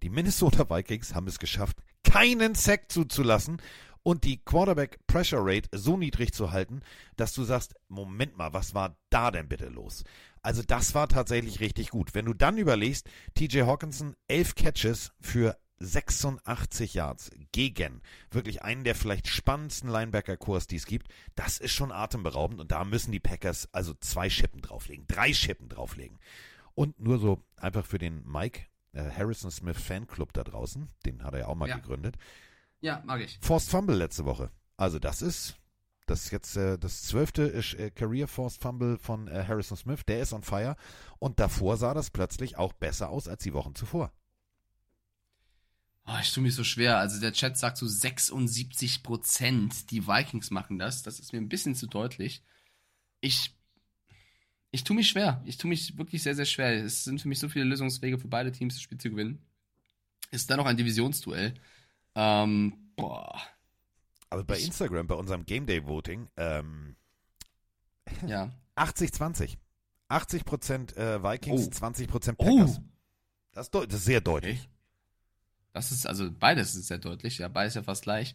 die 0.02 0.10
Minnesota 0.10 0.68
Vikings 0.68 1.14
haben 1.14 1.26
es 1.26 1.38
geschafft, 1.38 1.78
keinen 2.02 2.54
Sack 2.54 2.92
zuzulassen 2.92 3.60
und 4.02 4.24
die 4.24 4.36
Quarterback 4.36 4.98
Pressure 5.06 5.40
Rate 5.42 5.68
so 5.72 5.96
niedrig 5.96 6.32
zu 6.32 6.52
halten, 6.52 6.82
dass 7.16 7.32
du 7.32 7.42
sagst, 7.42 7.74
Moment 7.88 8.36
mal, 8.36 8.52
was 8.52 8.74
war 8.74 8.96
da 9.10 9.30
denn 9.30 9.48
bitte 9.48 9.68
los? 9.68 10.04
Also 10.44 10.62
das 10.62 10.94
war 10.94 11.08
tatsächlich 11.08 11.60
richtig 11.60 11.88
gut. 11.90 12.14
Wenn 12.14 12.26
du 12.26 12.34
dann 12.34 12.58
überlegst, 12.58 13.08
TJ 13.34 13.62
Hawkinson 13.62 14.14
elf 14.28 14.54
Catches 14.54 15.12
für 15.20 15.56
86 15.78 16.94
Yards 16.94 17.30
gegen 17.52 18.00
wirklich 18.30 18.62
einen 18.62 18.84
der 18.84 18.94
vielleicht 18.94 19.26
spannendsten 19.26 19.88
Linebacker-Kurs, 19.90 20.66
die 20.66 20.76
es 20.76 20.86
gibt, 20.86 21.08
das 21.34 21.58
ist 21.58 21.72
schon 21.72 21.92
atemberaubend 21.92 22.60
und 22.60 22.70
da 22.72 22.84
müssen 22.84 23.10
die 23.10 23.20
Packers 23.20 23.68
also 23.72 23.94
zwei 24.00 24.28
Schippen 24.30 24.60
drauflegen, 24.60 25.06
drei 25.08 25.32
Schippen 25.32 25.68
drauflegen. 25.68 26.18
Und 26.74 27.00
nur 27.00 27.18
so 27.18 27.42
einfach 27.56 27.86
für 27.86 27.98
den 27.98 28.22
Mike 28.26 28.62
äh, 28.92 29.10
Harrison 29.10 29.50
Smith 29.50 29.78
Fanclub 29.80 30.32
da 30.32 30.44
draußen, 30.44 30.88
den 31.06 31.22
hat 31.24 31.34
er 31.34 31.40
ja 31.40 31.46
auch 31.46 31.54
mal 31.54 31.68
Ja. 31.68 31.76
gegründet. 31.76 32.16
Ja, 32.80 33.02
mag 33.06 33.20
ich. 33.22 33.38
Forced 33.40 33.70
Fumble 33.70 33.96
letzte 33.96 34.24
Woche. 34.26 34.50
Also 34.76 34.98
das 34.98 35.22
ist 35.22 35.56
das 36.06 36.26
ist 36.26 36.30
jetzt 36.32 36.56
äh, 36.56 36.78
das 36.78 37.02
zwölfte 37.02 37.52
äh, 37.52 37.90
Career 37.90 38.28
Forced 38.28 38.60
Fumble 38.60 38.98
von 38.98 39.28
äh, 39.28 39.44
Harrison 39.46 39.76
Smith. 39.76 40.00
Der 40.06 40.20
ist 40.20 40.32
on 40.32 40.42
fire. 40.42 40.76
Und 41.18 41.40
davor 41.40 41.76
sah 41.76 41.94
das 41.94 42.10
plötzlich 42.10 42.58
auch 42.58 42.72
besser 42.72 43.08
aus 43.08 43.28
als 43.28 43.42
die 43.42 43.54
Wochen 43.54 43.74
zuvor. 43.74 44.12
Oh, 46.06 46.18
ich 46.20 46.32
tue 46.32 46.42
mich 46.42 46.54
so 46.54 46.64
schwer. 46.64 46.98
Also 46.98 47.18
der 47.20 47.32
Chat 47.32 47.56
sagt 47.56 47.78
so 47.78 47.86
76 47.86 49.02
Prozent, 49.02 49.90
die 49.90 50.06
Vikings 50.06 50.50
machen 50.50 50.78
das. 50.78 51.02
Das 51.02 51.18
ist 51.18 51.32
mir 51.32 51.38
ein 51.38 51.48
bisschen 51.48 51.74
zu 51.74 51.86
deutlich. 51.86 52.42
Ich, 53.20 53.54
ich 54.70 54.84
tue 54.84 54.96
mich 54.96 55.08
schwer. 55.08 55.42
Ich 55.46 55.56
tue 55.56 55.70
mich 55.70 55.96
wirklich 55.96 56.22
sehr, 56.22 56.34
sehr 56.34 56.44
schwer. 56.44 56.84
Es 56.84 57.04
sind 57.04 57.22
für 57.22 57.28
mich 57.28 57.38
so 57.38 57.48
viele 57.48 57.64
Lösungswege 57.64 58.18
für 58.18 58.28
beide 58.28 58.52
Teams, 58.52 58.74
das 58.74 58.82
Spiel 58.82 58.98
zu 58.98 59.08
gewinnen. 59.08 59.42
Ist 60.30 60.50
dann 60.50 60.58
noch 60.58 60.66
ein 60.66 60.76
Divisionsduell. 60.76 61.54
Ähm, 62.14 62.90
boah, 62.96 63.40
Aber 64.30 64.44
bei 64.44 64.56
Ich- 64.58 64.66
Instagram, 64.66 65.06
bei 65.06 65.14
unserem 65.14 65.44
Game 65.46 65.66
Day 65.66 65.84
Voting, 65.86 66.28
ähm, 66.36 66.96
ja. 68.26 68.50
80-20. 68.76 69.56
80% 70.08 70.96
äh, 70.96 71.22
Vikings, 71.22 71.66
Oh. 71.68 71.70
20% 71.86 72.34
Oh. 72.38 72.44
Packers. 72.44 72.80
Das, 73.52 73.66
ist 73.66 73.74
das 73.74 73.94
ist 73.94 74.04
sehr 74.04 74.20
deutlich. 74.20 74.58
Okay. 74.60 74.68
Das 75.72 75.90
ist, 75.92 76.06
also 76.06 76.30
beides 76.30 76.74
ist 76.76 76.86
sehr 76.86 76.98
deutlich, 76.98 77.38
ja, 77.38 77.48
beides 77.48 77.74
ja 77.74 77.82
fast 77.82 78.02
gleich. 78.02 78.34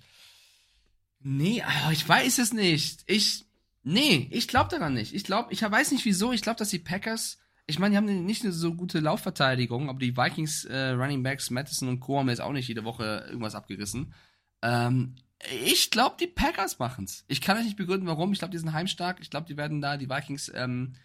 Nee, 1.19 1.61
aber 1.61 1.91
ich 1.91 2.07
weiß 2.07 2.37
es 2.39 2.53
nicht. 2.53 3.03
Ich, 3.05 3.45
nee, 3.83 4.27
ich 4.31 4.47
glaube 4.47 4.69
daran 4.69 4.93
nicht. 4.93 5.13
Ich 5.13 5.23
glaube, 5.23 5.51
ich 5.53 5.61
weiß 5.61 5.91
nicht 5.91 6.05
wieso, 6.05 6.31
ich 6.33 6.41
glaube, 6.41 6.57
dass 6.59 6.69
die 6.69 6.79
Packers, 6.79 7.37
ich 7.65 7.79
meine, 7.79 7.91
die 7.93 7.97
haben 7.97 8.25
nicht 8.25 8.43
eine 8.43 8.51
so 8.53 8.73
gute 8.73 8.99
Laufverteidigung, 8.99 9.89
aber 9.89 9.99
die 9.99 10.15
Vikings, 10.17 10.65
äh, 10.65 10.89
Running 10.91 11.23
Backs, 11.23 11.49
Madison 11.49 11.87
und 11.89 11.99
Co. 11.99 12.19
haben 12.19 12.29
jetzt 12.29 12.41
auch 12.41 12.51
nicht 12.53 12.67
jede 12.67 12.83
Woche 12.83 13.25
irgendwas 13.27 13.55
abgerissen. 13.55 14.13
Ähm, 14.61 15.15
ich 15.63 15.91
glaube, 15.91 16.17
die 16.19 16.27
Packers 16.27 16.79
machen's. 16.79 17.23
Ich 17.27 17.41
kann 17.41 17.57
euch 17.57 17.63
nicht 17.63 17.77
begründen, 17.77 18.07
warum. 18.07 18.33
Ich 18.33 18.39
glaube, 18.39 18.51
die 18.51 18.57
sind 18.57 18.73
heimstark. 18.73 19.19
Ich 19.21 19.29
glaube, 19.29 19.47
die 19.47 19.57
werden 19.57 19.81
da 19.81 19.97
die 19.97 20.09
Vikings 20.09 20.51
ähm, 20.53 20.95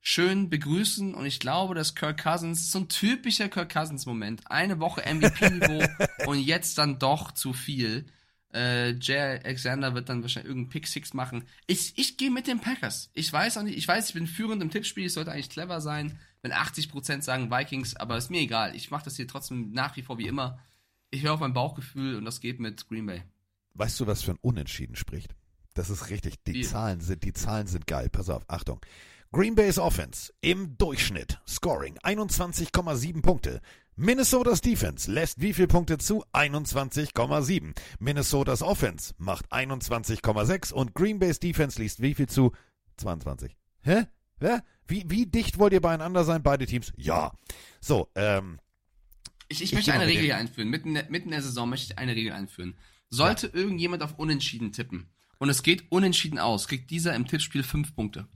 schön 0.00 0.48
begrüßen 0.48 1.14
und 1.14 1.26
ich 1.26 1.40
glaube, 1.40 1.74
dass 1.74 1.94
Kirk 1.94 2.22
Cousins, 2.22 2.70
so 2.70 2.80
ein 2.80 2.88
typischer 2.88 3.48
Kirk 3.48 3.72
Cousins-Moment, 3.72 4.50
eine 4.50 4.80
Woche 4.80 5.02
MVP-Niveau 5.02 5.86
und 6.26 6.40
jetzt 6.40 6.78
dann 6.78 6.98
doch 6.98 7.32
zu 7.32 7.52
viel. 7.52 8.06
Äh, 8.52 8.92
Jay 8.92 9.40
Alexander 9.44 9.94
wird 9.94 10.08
dann 10.08 10.22
wahrscheinlich 10.22 10.48
irgendeinen 10.48 10.70
Pick 10.70 10.86
Six 10.86 11.12
machen. 11.12 11.44
Ich, 11.66 11.92
ich 11.98 12.16
gehe 12.16 12.30
mit 12.30 12.46
den 12.46 12.60
Packers. 12.60 13.10
Ich 13.12 13.30
weiß 13.32 13.58
auch 13.58 13.62
nicht, 13.62 13.76
ich 13.76 13.86
weiß, 13.86 14.08
ich 14.08 14.14
bin 14.14 14.26
führend 14.26 14.62
im 14.62 14.70
Tippspiel, 14.70 15.06
ich 15.06 15.12
sollte 15.12 15.32
eigentlich 15.32 15.50
clever 15.50 15.80
sein, 15.80 16.18
wenn 16.40 16.52
80% 16.52 17.22
sagen 17.22 17.50
Vikings, 17.50 17.96
aber 17.96 18.16
ist 18.16 18.30
mir 18.30 18.40
egal. 18.40 18.74
Ich 18.74 18.90
mache 18.90 19.04
das 19.04 19.16
hier 19.16 19.28
trotzdem 19.28 19.72
nach 19.72 19.96
wie 19.96 20.02
vor 20.02 20.18
wie 20.18 20.26
immer. 20.26 20.58
Ich 21.10 21.22
höre 21.22 21.34
auf 21.34 21.40
mein 21.40 21.52
Bauchgefühl 21.52 22.16
und 22.16 22.24
das 22.24 22.40
geht 22.40 22.60
mit 22.60 22.88
Green 22.88 23.06
Bay. 23.06 23.22
Weißt 23.78 23.98
du, 24.00 24.06
was 24.08 24.22
für 24.22 24.32
ein 24.32 24.38
Unentschieden 24.40 24.96
spricht? 24.96 25.34
Das 25.74 25.88
ist 25.88 26.10
richtig. 26.10 26.42
Die 26.44 26.54
Wie? 26.54 26.62
Zahlen 26.62 27.00
sind, 27.00 27.22
die 27.22 27.32
Zahlen 27.32 27.68
sind 27.68 27.86
geil. 27.86 28.08
Pass 28.10 28.28
auf, 28.28 28.42
Achtung. 28.48 28.80
Green 29.30 29.54
Bay's 29.54 29.78
Offense 29.78 30.32
im 30.40 30.76
Durchschnitt 30.78 31.38
Scoring 31.46 31.96
21,7 31.98 33.22
Punkte. 33.22 33.60
Minnesotas 33.94 34.62
Defense 34.62 35.10
lässt 35.10 35.40
wie 35.40 35.52
viele 35.52 35.68
Punkte 35.68 35.98
zu? 35.98 36.24
21,7. 36.32 37.74
Minnesotas 38.00 38.62
Offense 38.62 39.14
macht 39.18 39.52
21,6 39.52 40.72
und 40.72 40.94
Green 40.94 41.20
Bay's 41.20 41.38
Defense 41.38 41.80
liest 41.80 42.02
wie 42.02 42.14
viel 42.14 42.28
zu? 42.28 42.50
22. 42.96 43.56
Hä? 43.82 44.06
Hä? 44.40 44.58
Wie, 44.88 45.04
wie 45.06 45.26
dicht 45.26 45.58
wollt 45.58 45.72
ihr 45.72 45.80
beieinander 45.80 46.24
sein, 46.24 46.42
beide 46.42 46.66
Teams? 46.66 46.92
Ja. 46.96 47.32
So, 47.80 48.10
ähm, 48.16 48.58
Ich, 49.48 49.62
ich 49.62 49.70
Ich 49.70 49.72
möchte 49.74 49.92
eine 49.92 50.06
Regel 50.06 50.24
hier 50.24 50.36
einführen. 50.36 50.68
Mitten, 50.68 50.92
mitten 50.92 51.26
in 51.26 51.30
der 51.30 51.42
Saison 51.42 51.68
möchte 51.68 51.92
ich 51.92 51.98
eine 51.98 52.16
Regel 52.16 52.32
einführen. 52.32 52.76
Sollte 53.10 53.46
irgendjemand 53.48 54.02
auf 54.02 54.18
Unentschieden 54.18 54.72
tippen 54.72 55.08
und 55.38 55.48
es 55.48 55.62
geht 55.62 55.90
unentschieden 55.90 56.38
aus, 56.38 56.68
kriegt 56.68 56.90
dieser 56.90 57.14
im 57.14 57.26
Tippspiel 57.26 57.62
fünf 57.62 57.94
Punkte. 57.94 58.26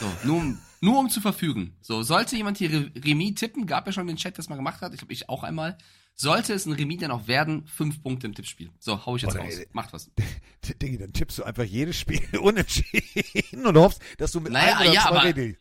So, 0.00 0.06
nur, 0.26 0.36
um- 0.38 0.58
nur 0.80 0.98
um 0.98 1.08
zu 1.10 1.20
verfügen. 1.20 1.76
So, 1.80 2.02
sollte 2.02 2.36
jemand 2.36 2.58
hier 2.58 2.70
Re- 2.72 2.92
Remis 3.04 3.36
tippen, 3.36 3.66
gab 3.66 3.86
ja 3.86 3.92
schon 3.92 4.06
den 4.06 4.16
Chat, 4.16 4.36
das 4.38 4.48
mal 4.48 4.56
gemacht 4.56 4.80
hat, 4.80 4.92
ich 4.92 4.98
glaube 5.00 5.12
ich 5.12 5.28
auch 5.28 5.42
einmal. 5.44 5.78
Sollte 6.14 6.52
es 6.52 6.66
ein 6.66 6.72
Remis 6.72 7.00
dann 7.00 7.10
auch 7.10 7.26
werden, 7.26 7.64
fünf 7.66 8.02
Punkte 8.02 8.26
im 8.26 8.34
Tippspiel. 8.34 8.70
So, 8.78 9.06
hau 9.06 9.16
ich 9.16 9.22
jetzt 9.22 9.34
Boah, 9.34 9.44
raus. 9.44 9.54
Macht 9.72 9.92
was. 9.94 10.10
Diggi, 10.82 10.98
dann 10.98 11.12
tippst 11.14 11.38
du 11.38 11.44
einfach 11.44 11.64
jedes 11.64 11.96
Spiel 11.98 12.20
unentschieden 12.38 13.64
und 13.64 13.76
hoffst, 13.78 14.02
dass 14.18 14.32
du 14.32 14.40
mit 14.40 14.52
Naja, 14.52 14.76
ein 14.76 14.86
oder 14.88 14.94
ja, 14.94 15.02
zwei 15.02 15.08
aber- 15.08 15.24
Regel- 15.24 15.58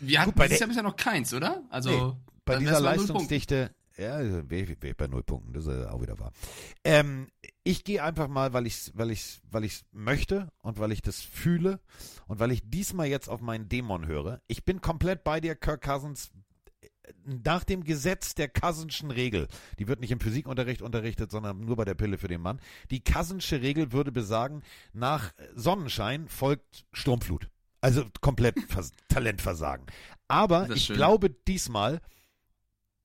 Wir 0.00 0.20
hatten 0.20 0.30
Gut, 0.32 0.36
bei 0.38 0.48
dieses 0.48 0.60
Jahr 0.60 0.68
bisher 0.68 0.82
noch 0.82 0.96
keins, 0.96 1.32
oder? 1.32 1.62
Also, 1.70 1.90
Nee, 1.90 2.32
bei 2.44 2.56
dieser. 2.58 2.80
Leistungsdichte, 2.80 3.74
ja, 3.96 4.18
wäre 4.50 4.72
ich, 4.72 4.82
wär 4.82 4.94
bei 4.94 5.06
null 5.06 5.22
Punkten, 5.22 5.52
das 5.52 5.66
ist 5.66 5.86
auch 5.86 6.02
wieder 6.02 6.18
wahr. 6.18 6.32
Ähm, 6.82 7.28
ich 7.62 7.84
gehe 7.84 8.02
einfach 8.02 8.28
mal, 8.28 8.52
weil 8.52 8.66
ich 8.66 8.90
weil 8.94 9.10
ich 9.10 9.40
weil 9.50 9.64
ich 9.64 9.82
möchte 9.92 10.48
und 10.62 10.78
weil 10.78 10.92
ich 10.92 11.02
das 11.02 11.20
fühle 11.22 11.80
und 12.26 12.40
weil 12.40 12.50
ich 12.50 12.68
diesmal 12.68 13.06
jetzt 13.06 13.28
auf 13.28 13.40
meinen 13.40 13.68
Dämon 13.68 14.06
höre. 14.06 14.40
Ich 14.46 14.64
bin 14.64 14.80
komplett 14.80 15.24
bei 15.24 15.40
dir, 15.40 15.54
Kirk 15.54 15.82
Cousins. 15.82 16.30
Nach 17.26 17.64
dem 17.64 17.84
Gesetz 17.84 18.34
der 18.34 18.48
Cousinschen 18.48 19.10
Regel, 19.10 19.48
die 19.78 19.88
wird 19.88 20.00
nicht 20.00 20.10
im 20.10 20.20
Physikunterricht 20.20 20.80
unterrichtet, 20.80 21.30
sondern 21.30 21.60
nur 21.60 21.76
bei 21.76 21.84
der 21.84 21.94
Pille 21.94 22.16
für 22.16 22.28
den 22.28 22.40
Mann. 22.40 22.60
Die 22.90 23.04
Cousinsche 23.04 23.60
Regel 23.60 23.92
würde 23.92 24.10
besagen, 24.10 24.62
nach 24.94 25.32
Sonnenschein 25.54 26.28
folgt 26.28 26.86
Sturmflut. 26.94 27.50
Also 27.82 28.06
komplett 28.22 28.58
Vers 28.68 28.92
Talentversagen. 29.08 29.84
Aber 30.28 30.70
ich 30.70 30.86
schön. 30.86 30.96
glaube 30.96 31.28
diesmal, 31.28 32.00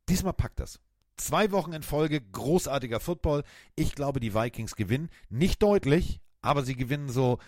diesmal 0.09 0.33
packt 0.33 0.59
das. 0.59 0.79
Zwei 1.17 1.51
Wochen 1.51 1.73
in 1.73 1.83
Folge, 1.83 2.21
großartiger 2.21 2.99
Football. 2.99 3.43
Ich 3.75 3.93
glaube, 3.93 4.19
die 4.19 4.33
Vikings 4.33 4.75
gewinnen. 4.75 5.09
Nicht 5.29 5.61
deutlich, 5.61 6.21
aber 6.41 6.63
sie 6.63 6.75
gewinnen 6.75 7.09
so, 7.09 7.39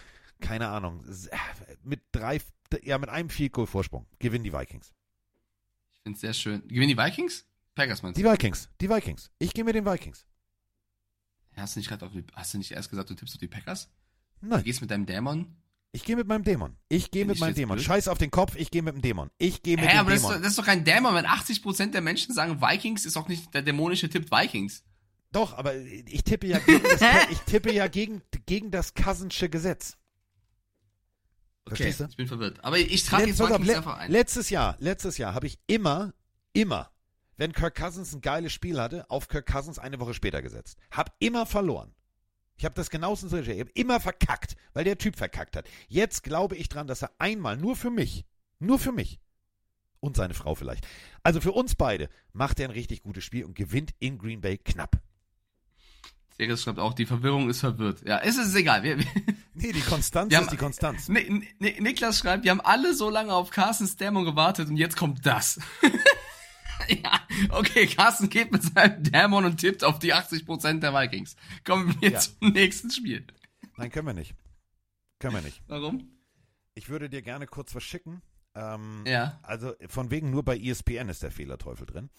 keine 0.42 0.68
Ahnung, 0.70 1.04
mit 1.84 2.02
drei, 2.12 2.40
ja, 2.84 2.98
mit 2.98 3.10
einem 3.10 3.30
Field 3.30 3.54
Goal 3.54 3.68
Vorsprung 3.68 4.06
gewinnen 4.20 4.44
die 4.44 4.54
Vikings. 4.54 4.94
Ich 5.94 6.00
finde 6.02 6.16
es 6.16 6.22
sehr 6.22 6.34
schön. 6.34 6.68
Gewinnen 6.68 6.90
die 6.90 6.98
Vikings? 6.98 7.46
Packers 7.76 8.04
meinst 8.04 8.18
du? 8.20 8.24
Die 8.24 8.30
Vikings, 8.30 8.70
die 8.82 8.90
Vikings. 8.90 9.32
Ich 9.40 9.54
gehe 9.54 9.64
mit 9.64 9.76
den 9.76 9.86
Vikings. 9.86 10.26
Hast 11.56 11.76
du 11.76 11.80
nicht 11.80 11.90
gerade 11.90 12.06
auf 12.06 12.12
die, 12.12 12.26
hast 12.34 12.54
du 12.54 12.58
nicht 12.58 12.72
erst 12.72 12.90
gesagt, 12.90 13.10
du 13.10 13.14
tippst 13.14 13.36
auf 13.36 13.40
die 13.40 13.48
Packers? 13.48 13.90
Du 14.42 14.48
Nein, 14.48 14.64
gehst 14.64 14.82
mit 14.82 14.90
deinem 14.90 15.06
Dämon? 15.06 15.56
Ich 15.94 16.04
gehe 16.06 16.16
mit 16.16 16.28
meinem 16.28 16.44
Dämon. 16.44 16.78
Ich 16.90 17.12
gehe 17.12 17.26
mit 17.26 17.40
meinem 17.40 17.54
Dämon. 17.56 17.76
blöd? 17.78 17.86
Scheiß 17.86 18.08
auf 18.08 18.18
den 18.18 18.32
Kopf, 18.32 18.56
ich 18.56 18.72
gehe 18.72 18.82
mit 18.82 18.96
dem 18.96 19.02
Dämon. 19.02 19.30
Ich 19.38 19.62
gehe 19.62 19.76
mit 19.76 19.86
Hä, 19.86 19.92
dem 19.92 20.00
aber 20.00 20.12
das 20.12 20.20
ist, 20.20 20.24
doch, 20.24 20.30
Dämon. 20.32 20.44
das 20.44 20.52
ist 20.54 20.60
doch 20.60 20.66
kein 20.66 20.84
Dämon, 20.86 21.14
wenn 21.16 21.26
80% 21.26 21.92
der 21.92 22.02
Menschen 22.02 22.34
sagen 22.34 22.62
Vikings, 22.62 23.06
ist 23.06 23.16
doch 23.16 23.28
nicht 23.28 23.54
der 23.54 23.62
dämonische 23.62 24.10
Tipp 24.10 24.32
Vikings. 24.32 24.84
Doch, 25.32 25.54
aber 25.58 25.76
ich 25.76 26.24
tippe 26.24 26.48
ja 26.48 26.60
gegen 26.60 26.84
das, 26.84 27.02
ich 27.32 27.40
tippe 27.40 27.72
ja 27.74 27.88
gegen, 27.88 28.22
gegen 28.46 28.70
das 28.72 28.94
Cousinsche 28.94 29.50
Gesetz. 29.50 29.98
Okay, 31.66 31.76
Verstehst 31.76 32.00
du? 32.02 32.06
ich 32.10 32.18
bin 32.18 32.28
verwirrt. 32.28 32.64
Aber 32.64 32.78
ich 32.80 33.04
trage 33.06 33.28
jetzt 33.28 33.40
Letz- 33.40 33.50
Vikings 33.50 33.68
le- 33.68 33.78
einfach 33.78 33.98
ein. 33.98 34.12
Letztes 34.12 34.50
Jahr, 34.50 34.76
letztes 34.80 35.18
Jahr 35.18 35.34
habe 35.34 35.48
ich 35.48 35.60
immer, 35.68 36.14
immer, 36.54 36.92
wenn 37.38 37.54
Kirk 37.54 37.76
Cousins 37.76 38.14
ein 38.14 38.22
geiles 38.22 38.52
Spiel 38.52 38.80
hatte, 38.80 39.10
auf 39.10 39.28
Kirk 39.28 39.46
Cousins 39.46 39.80
eine 39.80 40.00
Woche 40.00 40.14
später 40.14 40.42
gesetzt. 40.42 40.78
Hab 40.92 41.16
immer 41.20 41.46
verloren. 41.46 41.94
Ich 42.62 42.66
habe 42.66 42.76
das 42.76 42.92
genauestens 42.92 43.32
geschehen. 43.32 43.56
Ich 43.56 43.60
habe 43.62 43.72
immer 43.74 44.00
verkackt, 44.00 44.56
weil 44.74 44.84
der 44.84 45.00
Typ 45.00 45.16
verkackt 45.16 45.56
hat. 45.56 45.68
Jetzt 45.88 46.22
glaube 46.22 46.56
ich 46.56 46.70
dran, 46.70 46.86
dass 46.86 47.02
er 47.02 47.10
einmal 47.18 47.58
nur 47.58 47.76
für 47.76 47.90
mich, 47.90 48.24
nur 48.60 48.78
für 48.78 48.92
mich 48.92 49.20
und 50.00 50.16
seine 50.16 50.36
Frau 50.36 50.54
vielleicht, 50.54 50.88
also 51.24 51.42
für 51.42 51.54
uns 51.54 51.74
beide, 51.74 52.08
macht 52.34 52.60
er 52.60 52.66
ein 52.70 52.72
richtig 52.72 53.02
gutes 53.02 53.24
Spiel 53.24 53.46
und 53.46 53.56
gewinnt 53.56 53.96
in 53.98 54.20
Green 54.20 54.42
Bay 54.42 54.60
knapp. 54.60 55.02
Series 56.38 56.62
schreibt 56.62 56.78
auch, 56.78 56.94
die 56.94 57.08
Verwirrung 57.08 57.50
ist 57.50 57.62
verwirrt. 57.62 58.08
Ja, 58.08 58.20
es 58.20 58.38
ist 58.38 58.54
egal. 58.54 58.84
Wir, 58.84 59.00
wir, 59.00 59.06
Nee, 59.56 59.72
die 59.72 59.82
Konstanz 59.82 60.32
haben- 60.36 60.44
ist 60.44 60.52
die 60.52 60.58
Konstanz. 60.58 61.10
Ni- 61.10 61.44
Ni- 61.58 61.82
Niklas 61.82 62.20
schreibt, 62.20 62.44
wir 62.44 62.52
haben 62.52 62.62
alle 62.62 62.94
so 62.94 63.10
lange 63.10 63.34
auf 63.34 63.50
Carstens 63.50 63.96
Dämon 63.96 64.24
gewartet 64.24 64.70
und 64.70 64.78
jetzt 64.78 64.96
kommt 64.98 65.26
das. 65.26 65.60
ja, 66.90 67.22
okay, 67.50 67.88
Carsten 67.88 68.30
geht 68.30 68.52
mit 68.52 68.64
seinem 68.64 69.04
Dämon 69.04 69.46
und 69.46 69.58
tippt 69.58 69.84
auf 69.84 70.00
die 70.00 70.14
80% 70.14 70.80
der 70.80 70.94
Vikings. 70.94 71.36
Kommen 71.64 71.96
wir 72.02 72.12
Ja. 72.12 72.20
zum 72.20 72.52
nächsten 72.52 72.92
Spiel. 72.92 73.26
Nein, 73.78 73.92
können 73.92 74.08
wir 74.08 74.14
nicht. 74.14 74.36
Können 75.20 75.36
wir 75.36 75.42
nicht. 75.42 75.62
Warum? 75.68 76.10
Ich 76.74 76.90
würde 76.90 77.10
dir 77.10 77.22
gerne 77.22 77.48
kurz 77.48 77.74
was 77.76 77.84
schicken. 77.84 78.22
Ähm, 78.56 79.04
Ja. 79.06 79.40
Also 79.44 79.74
von 79.88 80.12
wegen 80.12 80.30
nur 80.32 80.44
bei 80.44 80.58
ESPN 80.58 81.10
ist 81.10 81.24
der 81.24 81.32
Fehlerteufel 81.32 81.86
drin. 81.86 82.10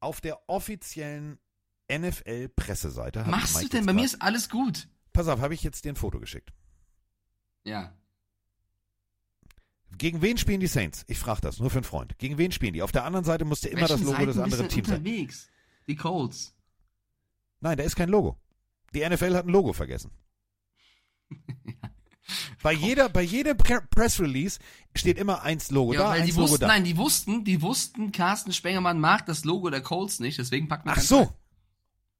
Auf 0.00 0.20
der 0.20 0.48
offiziellen 0.48 1.38
NFL-Presseseite. 1.90 3.24
Machst 3.24 3.62
du 3.62 3.68
denn? 3.68 3.86
Bei 3.86 3.92
mir 3.92 4.04
ist 4.04 4.20
alles 4.22 4.48
gut. 4.48 4.88
Pass 5.12 5.28
auf, 5.28 5.40
habe 5.40 5.54
ich 5.54 5.62
jetzt 5.62 5.84
dir 5.84 5.92
ein 5.92 5.96
Foto 5.96 6.18
geschickt. 6.20 6.52
Ja. 7.64 7.92
Gegen 9.98 10.20
wen 10.22 10.36
spielen 10.36 10.60
die 10.60 10.66
Saints? 10.66 11.04
Ich 11.08 11.18
frage 11.18 11.40
das, 11.40 11.58
nur 11.58 11.70
für 11.70 11.78
einen 11.78 11.84
Freund. 11.84 12.18
Gegen 12.18 12.36
wen 12.38 12.52
spielen 12.52 12.74
die? 12.74 12.82
Auf 12.82 12.92
der 12.92 13.04
anderen 13.04 13.24
Seite 13.24 13.44
musste 13.44 13.68
immer 13.68 13.88
das 13.88 14.00
Logo 14.00 14.12
Seiten 14.12 14.26
des 14.26 14.38
anderen 14.38 14.68
Teams 14.68 14.88
sein. 14.88 14.98
unterwegs? 14.98 15.48
Die 15.86 15.96
Colts. 15.96 16.54
Nein, 17.60 17.78
da 17.78 17.84
ist 17.84 17.96
kein 17.96 18.08
Logo. 18.08 18.36
Die 18.94 19.08
NFL 19.08 19.34
hat 19.34 19.46
ein 19.46 19.50
Logo 19.50 19.72
vergessen. 19.72 20.10
Bei 22.62 22.72
jeder, 22.72 23.08
bei 23.08 23.22
jeder 23.22 23.54
Pre 23.54 23.80
Press 23.90 24.18
Release 24.18 24.58
steht 24.96 25.16
immer 25.18 25.42
eins 25.42 25.70
Logo 25.70 25.92
Ja, 25.92 26.00
da, 26.00 26.10
eins 26.10 26.30
Logo 26.30 26.42
wussten, 26.50 26.60
da. 26.62 26.66
nein, 26.66 26.82
die 26.82 26.96
wussten, 26.96 27.44
die 27.44 27.62
wussten, 27.62 28.10
Carsten 28.10 28.52
Spengermann 28.52 28.98
mag 28.98 29.26
das 29.26 29.44
Logo 29.44 29.70
der 29.70 29.80
Colts 29.80 30.18
nicht, 30.18 30.36
deswegen 30.38 30.66
packt 30.66 30.84
man 30.86 30.96
Ach 30.98 31.00
so. 31.00 31.32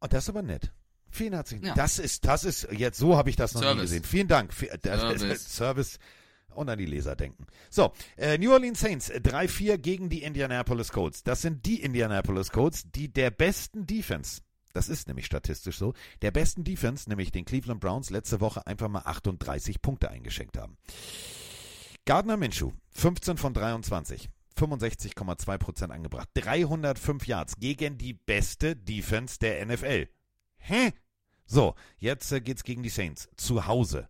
Oh, 0.00 0.06
das 0.08 0.24
ist 0.24 0.28
aber 0.28 0.42
nett. 0.42 0.72
Vielen 1.10 1.32
herzlichen 1.32 1.64
Dank. 1.64 1.76
Ja. 1.76 1.82
Das 1.82 1.98
ist, 1.98 2.24
das 2.24 2.44
ist, 2.44 2.68
jetzt 2.70 2.98
so 2.98 3.16
habe 3.16 3.30
ich 3.30 3.36
das 3.36 3.54
noch 3.54 3.62
nie 3.62 3.66
Service. 3.66 3.82
gesehen. 3.82 4.04
Vielen 4.04 4.28
Dank. 4.28 4.52
Das 4.82 5.00
Service. 5.00 5.44
Service 5.56 5.98
und 6.56 6.68
an 6.68 6.78
die 6.78 6.86
Leser 6.86 7.16
denken. 7.16 7.46
So, 7.70 7.92
äh, 8.16 8.38
New 8.38 8.52
Orleans 8.52 8.80
Saints 8.80 9.08
äh, 9.08 9.20
3-4 9.22 9.78
gegen 9.78 10.08
die 10.08 10.22
Indianapolis 10.22 10.90
Colts. 10.90 11.22
Das 11.22 11.42
sind 11.42 11.66
die 11.66 11.82
Indianapolis 11.82 12.50
Colts, 12.50 12.90
die 12.90 13.12
der 13.12 13.30
besten 13.30 13.86
Defense, 13.86 14.42
das 14.72 14.88
ist 14.88 15.08
nämlich 15.08 15.26
statistisch 15.26 15.78
so, 15.78 15.94
der 16.22 16.30
besten 16.30 16.64
Defense, 16.64 17.08
nämlich 17.08 17.32
den 17.32 17.44
Cleveland 17.44 17.80
Browns, 17.80 18.10
letzte 18.10 18.40
Woche 18.40 18.66
einfach 18.66 18.88
mal 18.88 19.02
38 19.04 19.80
Punkte 19.80 20.10
eingeschenkt 20.10 20.58
haben. 20.58 20.76
Gardner 22.04 22.36
Minshew, 22.36 22.72
15 22.94 23.36
von 23.36 23.54
23. 23.54 24.28
65,2% 24.56 25.90
angebracht. 25.90 26.28
305 26.34 27.26
Yards 27.26 27.56
gegen 27.58 27.98
die 27.98 28.14
beste 28.14 28.74
Defense 28.74 29.38
der 29.38 29.64
NFL. 29.66 30.08
Hä? 30.58 30.92
So, 31.46 31.74
jetzt 31.98 32.32
äh, 32.32 32.40
geht's 32.40 32.64
gegen 32.64 32.82
die 32.82 32.88
Saints. 32.88 33.28
Zu 33.36 33.66
Hause. 33.66 34.08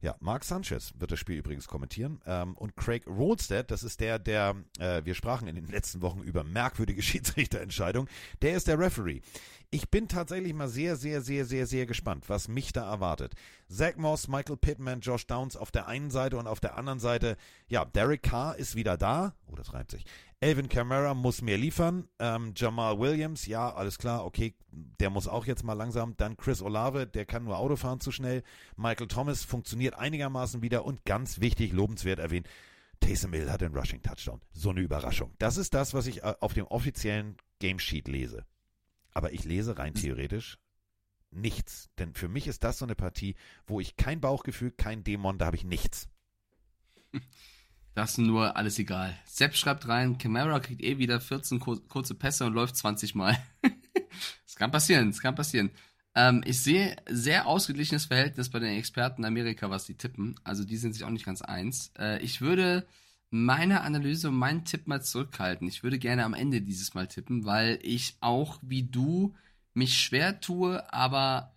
Ja, 0.00 0.14
Mark 0.20 0.44
Sanchez 0.44 0.92
wird 0.96 1.10
das 1.10 1.18
Spiel 1.18 1.38
übrigens 1.38 1.66
kommentieren. 1.66 2.20
Ähm, 2.24 2.56
und 2.56 2.76
Craig 2.76 3.04
Rolstead, 3.08 3.68
das 3.70 3.82
ist 3.82 4.00
der, 4.00 4.20
der, 4.20 4.54
äh, 4.78 5.04
wir 5.04 5.14
sprachen 5.14 5.48
in 5.48 5.56
den 5.56 5.66
letzten 5.66 6.02
Wochen 6.02 6.20
über 6.20 6.44
merkwürdige 6.44 7.02
Schiedsrichterentscheidungen, 7.02 8.08
der 8.40 8.54
ist 8.54 8.68
der 8.68 8.78
Referee. 8.78 9.22
Ich 9.70 9.90
bin 9.90 10.08
tatsächlich 10.08 10.54
mal 10.54 10.68
sehr, 10.68 10.96
sehr, 10.96 11.20
sehr, 11.20 11.44
sehr, 11.44 11.66
sehr 11.66 11.84
gespannt, 11.84 12.30
was 12.30 12.48
mich 12.48 12.72
da 12.72 12.90
erwartet. 12.90 13.34
Zach 13.68 13.96
Moss, 13.96 14.26
Michael 14.26 14.56
Pittman, 14.56 15.00
Josh 15.00 15.26
Downs 15.26 15.58
auf 15.58 15.70
der 15.70 15.86
einen 15.86 16.10
Seite 16.10 16.38
und 16.38 16.46
auf 16.46 16.58
der 16.58 16.78
anderen 16.78 17.00
Seite, 17.00 17.36
ja, 17.68 17.84
Derek 17.84 18.22
Carr 18.22 18.56
ist 18.56 18.76
wieder 18.76 18.96
da. 18.96 19.34
Oh, 19.46 19.56
das 19.56 19.74
reimt 19.74 19.90
sich. 19.90 20.06
Elvin 20.40 20.70
Kamara 20.70 21.12
muss 21.12 21.42
mehr 21.42 21.58
liefern. 21.58 22.08
Ähm, 22.18 22.54
Jamal 22.56 22.98
Williams, 22.98 23.44
ja, 23.44 23.70
alles 23.74 23.98
klar, 23.98 24.24
okay, 24.24 24.54
der 24.70 25.10
muss 25.10 25.28
auch 25.28 25.44
jetzt 25.44 25.64
mal 25.64 25.74
langsam. 25.74 26.16
Dann 26.16 26.38
Chris 26.38 26.62
Olave, 26.62 27.06
der 27.06 27.26
kann 27.26 27.44
nur 27.44 27.58
Auto 27.58 27.76
fahren 27.76 28.00
zu 28.00 28.10
schnell. 28.10 28.44
Michael 28.76 29.08
Thomas 29.08 29.44
funktioniert 29.44 29.98
einigermaßen 29.98 30.62
wieder 30.62 30.86
und 30.86 31.04
ganz 31.04 31.40
wichtig, 31.40 31.74
lobenswert 31.74 32.20
erwähnt, 32.20 32.48
Taysom 33.00 33.34
Hill 33.34 33.50
hat 33.50 33.60
den 33.60 33.74
Rushing 33.74 34.00
Touchdown. 34.00 34.40
So 34.50 34.70
eine 34.70 34.80
Überraschung. 34.80 35.34
Das 35.38 35.58
ist 35.58 35.74
das, 35.74 35.92
was 35.92 36.06
ich 36.06 36.22
äh, 36.22 36.34
auf 36.40 36.54
dem 36.54 36.66
offiziellen 36.66 37.36
Game 37.58 37.78
Sheet 37.78 38.08
lese. 38.08 38.46
Aber 39.18 39.32
ich 39.32 39.42
lese 39.44 39.76
rein 39.78 39.94
theoretisch 39.94 40.58
nichts. 41.32 41.90
Denn 41.98 42.14
für 42.14 42.28
mich 42.28 42.46
ist 42.46 42.62
das 42.62 42.78
so 42.78 42.84
eine 42.84 42.94
Partie, 42.94 43.34
wo 43.66 43.80
ich 43.80 43.96
kein 43.96 44.20
Bauchgefühl, 44.20 44.70
kein 44.70 45.02
Dämon, 45.02 45.38
da 45.38 45.46
habe 45.46 45.56
ich 45.56 45.64
nichts. 45.64 46.08
Das 47.94 48.12
ist 48.12 48.18
nur 48.18 48.56
alles 48.56 48.78
egal. 48.78 49.18
Sepp 49.24 49.56
schreibt 49.56 49.88
rein, 49.88 50.18
Camara 50.18 50.60
kriegt 50.60 50.84
eh 50.84 50.98
wieder 50.98 51.20
14 51.20 51.58
kur 51.58 51.84
kurze 51.88 52.14
Pässe 52.14 52.46
und 52.46 52.52
läuft 52.52 52.76
20 52.76 53.16
Mal. 53.16 53.36
das 54.44 54.54
kann 54.54 54.70
passieren, 54.70 55.10
das 55.10 55.20
kann 55.20 55.34
passieren. 55.34 55.72
Ähm, 56.14 56.44
ich 56.46 56.60
sehe 56.60 56.94
sehr 57.08 57.48
ausgeglichenes 57.48 58.04
Verhältnis 58.04 58.50
bei 58.50 58.60
den 58.60 58.78
Experten 58.78 59.22
in 59.22 59.26
Amerika, 59.26 59.68
was 59.68 59.84
die 59.84 59.96
tippen. 59.96 60.38
Also 60.44 60.62
die 60.62 60.76
sind 60.76 60.92
sich 60.92 61.02
auch 61.02 61.10
nicht 61.10 61.26
ganz 61.26 61.42
eins. 61.42 61.90
Äh, 61.98 62.22
ich 62.22 62.40
würde 62.40 62.86
meine 63.30 63.82
Analyse 63.82 64.28
und 64.28 64.36
meinen 64.36 64.64
Tipp 64.64 64.86
mal 64.86 65.02
zurückhalten. 65.02 65.68
Ich 65.68 65.82
würde 65.82 65.98
gerne 65.98 66.24
am 66.24 66.34
Ende 66.34 66.62
dieses 66.62 66.94
Mal 66.94 67.06
tippen, 67.06 67.44
weil 67.44 67.78
ich 67.82 68.16
auch 68.20 68.58
wie 68.62 68.84
du 68.84 69.34
mich 69.74 69.98
schwer 69.98 70.40
tue, 70.40 70.92
aber 70.92 71.54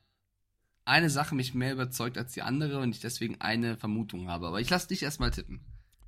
eine 0.86 1.10
Sache 1.10 1.36
mich 1.36 1.54
mehr 1.54 1.74
überzeugt 1.74 2.18
als 2.18 2.34
die 2.34 2.42
andere 2.42 2.80
und 2.80 2.94
ich 2.94 3.02
deswegen 3.02 3.40
eine 3.40 3.78
Vermutung 3.78 4.28
habe. 4.28 4.48
Aber 4.48 4.60
ich 4.60 4.70
lasse 4.70 4.90
dich 4.90 5.04
erstmal 5.04 5.32
tippen. 5.32 5.62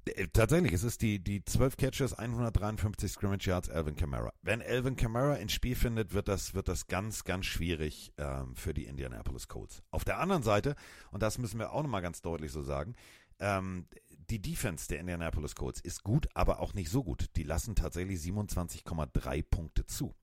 Äh, 0.05 0.27
Tatsächlich, 0.33 0.73
es 0.73 0.83
ist 0.83 1.01
die, 1.01 1.19
die 1.19 1.43
12 1.45 1.77
Catches, 1.77 2.13
153 2.13 3.11
Scrimmage 3.11 3.47
Yards, 3.47 3.69
Alvin 3.69 3.95
Kamara. 3.95 4.33
Wenn 4.41 4.61
Alvin 4.61 4.95
Kamara 4.95 5.35
ins 5.35 5.53
Spiel 5.53 5.75
findet, 5.75 6.13
wird 6.13 6.27
das, 6.27 6.53
wird 6.53 6.67
das 6.67 6.87
ganz, 6.87 7.23
ganz 7.23 7.45
schwierig 7.45 8.11
ähm, 8.17 8.55
für 8.55 8.73
die 8.73 8.85
Indianapolis 8.85 9.47
Colts. 9.47 9.81
Auf 9.91 10.03
der 10.03 10.19
anderen 10.19 10.43
Seite, 10.43 10.75
und 11.11 11.23
das 11.23 11.37
müssen 11.37 11.59
wir 11.59 11.71
auch 11.71 11.83
nochmal 11.83 12.01
ganz 12.01 12.21
deutlich 12.21 12.51
so 12.51 12.61
sagen, 12.61 12.95
ähm, 13.39 13.87
die 14.29 14.41
Defense 14.41 14.87
der 14.87 14.99
Indianapolis 14.99 15.55
Colts 15.55 15.79
ist 15.79 16.03
gut, 16.03 16.27
aber 16.33 16.59
auch 16.59 16.73
nicht 16.73 16.89
so 16.89 17.03
gut. 17.03 17.29
Die 17.35 17.43
lassen 17.43 17.75
tatsächlich 17.75 18.19
27,3 18.19 19.43
Punkte 19.43 19.85
zu. 19.85 20.15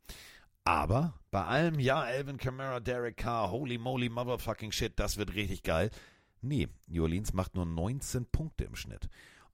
Aber 0.64 1.14
bei 1.30 1.44
allem, 1.44 1.78
ja, 1.80 2.00
Alvin 2.00 2.36
Kamara, 2.36 2.80
Derek 2.80 3.16
Carr, 3.16 3.50
holy 3.50 3.78
moly, 3.78 4.08
motherfucking 4.08 4.72
shit, 4.72 4.98
das 4.98 5.16
wird 5.16 5.34
richtig 5.34 5.62
geil. 5.62 5.90
Nee, 6.42 6.68
New 6.86 7.02
Orleans 7.02 7.32
macht 7.32 7.54
nur 7.54 7.66
19 7.66 8.26
Punkte 8.26 8.64
im 8.64 8.76
Schnitt. 8.76 9.08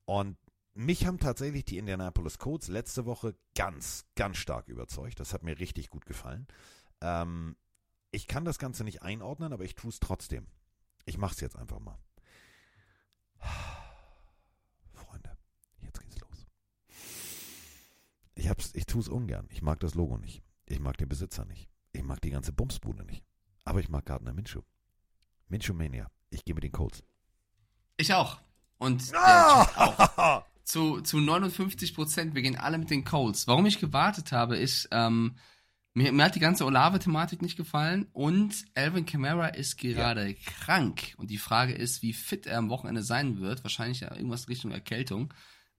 Und 0.04 0.36
mich 0.74 1.06
haben 1.06 1.18
tatsächlich 1.18 1.64
die 1.64 1.78
Indianapolis 1.78 2.38
Colts 2.38 2.68
letzte 2.68 3.06
Woche 3.06 3.34
ganz, 3.54 4.04
ganz 4.14 4.36
stark 4.36 4.68
überzeugt. 4.68 5.18
Das 5.20 5.32
hat 5.32 5.42
mir 5.42 5.58
richtig 5.58 5.90
gut 5.90 6.06
gefallen. 6.06 6.46
Ähm, 7.00 7.56
ich 8.10 8.26
kann 8.26 8.44
das 8.44 8.58
Ganze 8.58 8.84
nicht 8.84 9.02
einordnen, 9.02 9.52
aber 9.52 9.64
ich 9.64 9.74
tue 9.74 9.90
es 9.90 10.00
trotzdem. 10.00 10.46
Ich 11.06 11.18
mache 11.18 11.34
es 11.34 11.40
jetzt 11.40 11.56
einfach 11.56 11.78
mal. 11.78 11.98
Freunde, 14.92 15.36
jetzt 15.82 16.00
geht's 16.00 16.18
los. 16.20 16.46
Ich, 18.46 18.50
hab's, 18.50 18.70
ich 18.74 18.86
tue 18.86 19.00
es 19.00 19.08
ungern. 19.08 19.48
Ich 19.50 19.60
mag 19.60 19.80
das 19.80 19.96
Logo 19.96 20.18
nicht. 20.18 20.40
Ich 20.66 20.78
mag 20.78 20.96
den 20.98 21.08
Besitzer 21.08 21.44
nicht. 21.44 21.68
Ich 21.90 22.04
mag 22.04 22.20
die 22.20 22.30
ganze 22.30 22.52
Bumsbude 22.52 23.04
nicht. 23.04 23.24
Aber 23.64 23.80
ich 23.80 23.88
mag 23.88 24.06
Gardner 24.06 24.32
Minshew. 24.32 24.62
Minshew 25.48 25.74
Mania. 25.74 26.12
Ich 26.30 26.44
gehe 26.44 26.54
mit 26.54 26.62
den 26.62 26.70
Colts. 26.70 27.02
Ich 27.96 28.14
auch. 28.14 28.38
Und 28.78 29.02
Ah! 29.16 29.62
Auch. 30.16 30.44
Zu, 30.62 31.00
zu 31.00 31.18
59 31.18 31.92
Prozent. 31.92 32.36
Wir 32.36 32.42
gehen 32.42 32.54
alle 32.54 32.78
mit 32.78 32.88
den 32.88 33.02
Colts. 33.02 33.48
Warum 33.48 33.66
ich 33.66 33.80
gewartet 33.80 34.30
habe, 34.30 34.56
ist, 34.56 34.88
ähm, 34.92 35.34
mir, 35.94 36.12
mir 36.12 36.26
hat 36.26 36.36
die 36.36 36.40
ganze 36.40 36.66
Olave-Thematik 36.66 37.42
nicht 37.42 37.56
gefallen 37.56 38.06
und 38.12 38.64
Alvin 38.76 39.06
Kamara 39.06 39.48
ist 39.48 39.76
gerade 39.76 40.34
krank. 40.34 41.14
Und 41.16 41.32
die 41.32 41.38
Frage 41.38 41.72
ist, 41.72 42.00
wie 42.02 42.12
fit 42.12 42.46
er 42.46 42.58
am 42.58 42.70
Wochenende 42.70 43.02
sein 43.02 43.40
wird. 43.40 43.64
Wahrscheinlich 43.64 44.00
ja 44.00 44.14
irgendwas 44.14 44.48
Richtung 44.48 44.70
Erkältung. 44.70 45.34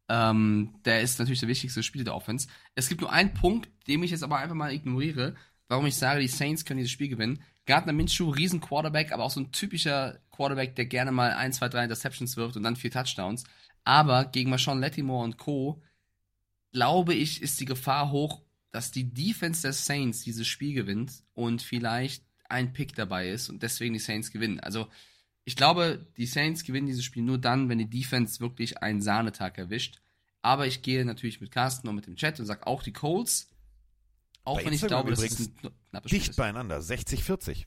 Ähm, 0.10 0.76
der 0.86 1.02
ist 1.02 1.20
natürlich 1.20 1.42
der 1.42 1.50
wichtigste 1.50 1.84
Spieler 1.84 2.06
der 2.06 2.16
Offense. 2.16 2.48
Es 2.76 2.88
gibt 2.88 3.02
nur 3.02 3.12
einen 3.12 3.34
Punkt, 3.34 3.70
den 3.88 4.04
ich 4.04 4.12
jetzt 4.12 4.24
aber 4.24 4.38
einfach 4.38 4.56
mal 4.56 4.74
ignoriere, 4.74 5.36
warum 5.68 5.86
ich 5.86 5.96
sage, 5.96 6.22
die 6.22 6.28
Saints 6.28 6.66
können 6.66 6.78
dieses 6.78 6.92
Spiel 6.92 7.10
gewinnen. 7.10 7.44
Gardner 7.66 7.94
Minshew, 7.94 8.30
riesen 8.30 8.62
Quarterback, 8.62 9.12
aber 9.12 9.26
auch 9.26 9.32
so 9.32 9.42
ein 9.42 9.52
typischer 9.52 10.20
Quarterback, 10.32 10.76
der 10.76 10.86
gerne 10.86 11.12
mal 11.12 11.32
1, 11.32 11.58
2, 11.58 11.70
3 11.70 11.84
Interceptions 11.84 12.38
wirft 12.38 12.56
und 12.56 12.64
dann 12.64 12.78
vier 12.78 12.92
Touchdowns. 12.92 13.44
Aber 13.84 14.26
gegen 14.26 14.50
Marshawn 14.50 14.80
Lattimore 14.80 15.26
und 15.26 15.38
Co. 15.38 15.82
glaube 16.72 17.14
ich, 17.14 17.42
ist 17.42 17.60
die 17.60 17.66
Gefahr 17.66 18.12
hoch, 18.12 18.42
dass 18.72 18.92
die 18.92 19.14
Defense 19.14 19.64
der 19.64 19.74
Saints 19.74 20.22
dieses 20.22 20.48
Spiel 20.48 20.74
gewinnt 20.74 21.24
und 21.34 21.62
vielleicht 21.62 22.24
ein 22.50 22.72
Pick 22.72 22.96
dabei 22.96 23.30
ist 23.30 23.50
und 23.50 23.64
deswegen 23.64 23.94
die 23.94 24.00
Saints 24.00 24.32
gewinnen. 24.32 24.60
Also 24.62 24.88
Ich 25.48 25.56
glaube, 25.56 26.06
die 26.18 26.26
Saints 26.26 26.66
gewinnen 26.66 26.88
dieses 26.88 27.06
Spiel 27.06 27.24
nur 27.24 27.38
dann, 27.38 27.70
wenn 27.70 27.78
die 27.78 27.90
Defense 27.90 28.42
wirklich 28.42 28.84
einen 28.84 29.02
Sahnetag 29.02 29.58
erwischt. 29.58 30.02
Aber 30.42 30.68
ich 30.68 30.82
gehe 30.82 31.06
natürlich 31.06 31.40
mit 31.40 31.52
Carsten 31.52 31.88
und 31.88 31.96
mit 31.96 32.06
dem 32.06 32.18
Chat 32.18 32.38
und 32.42 32.46
sage 32.46 32.68
auch 32.68 32.84
die 32.84 32.92
Colts. 32.92 33.48
Auch 34.44 34.58
Bei 34.58 34.66
wenn 34.66 34.74
ich 34.74 34.82
Instagram 34.82 35.06
glaube, 35.08 35.22
dass 35.22 35.40
es 35.40 35.48
ein 35.48 35.56
knappes 35.90 36.10
Spiel 36.10 36.20
Dicht 36.20 36.30
ist. 36.32 36.36
beieinander, 36.36 36.80
60-40. 36.80 37.64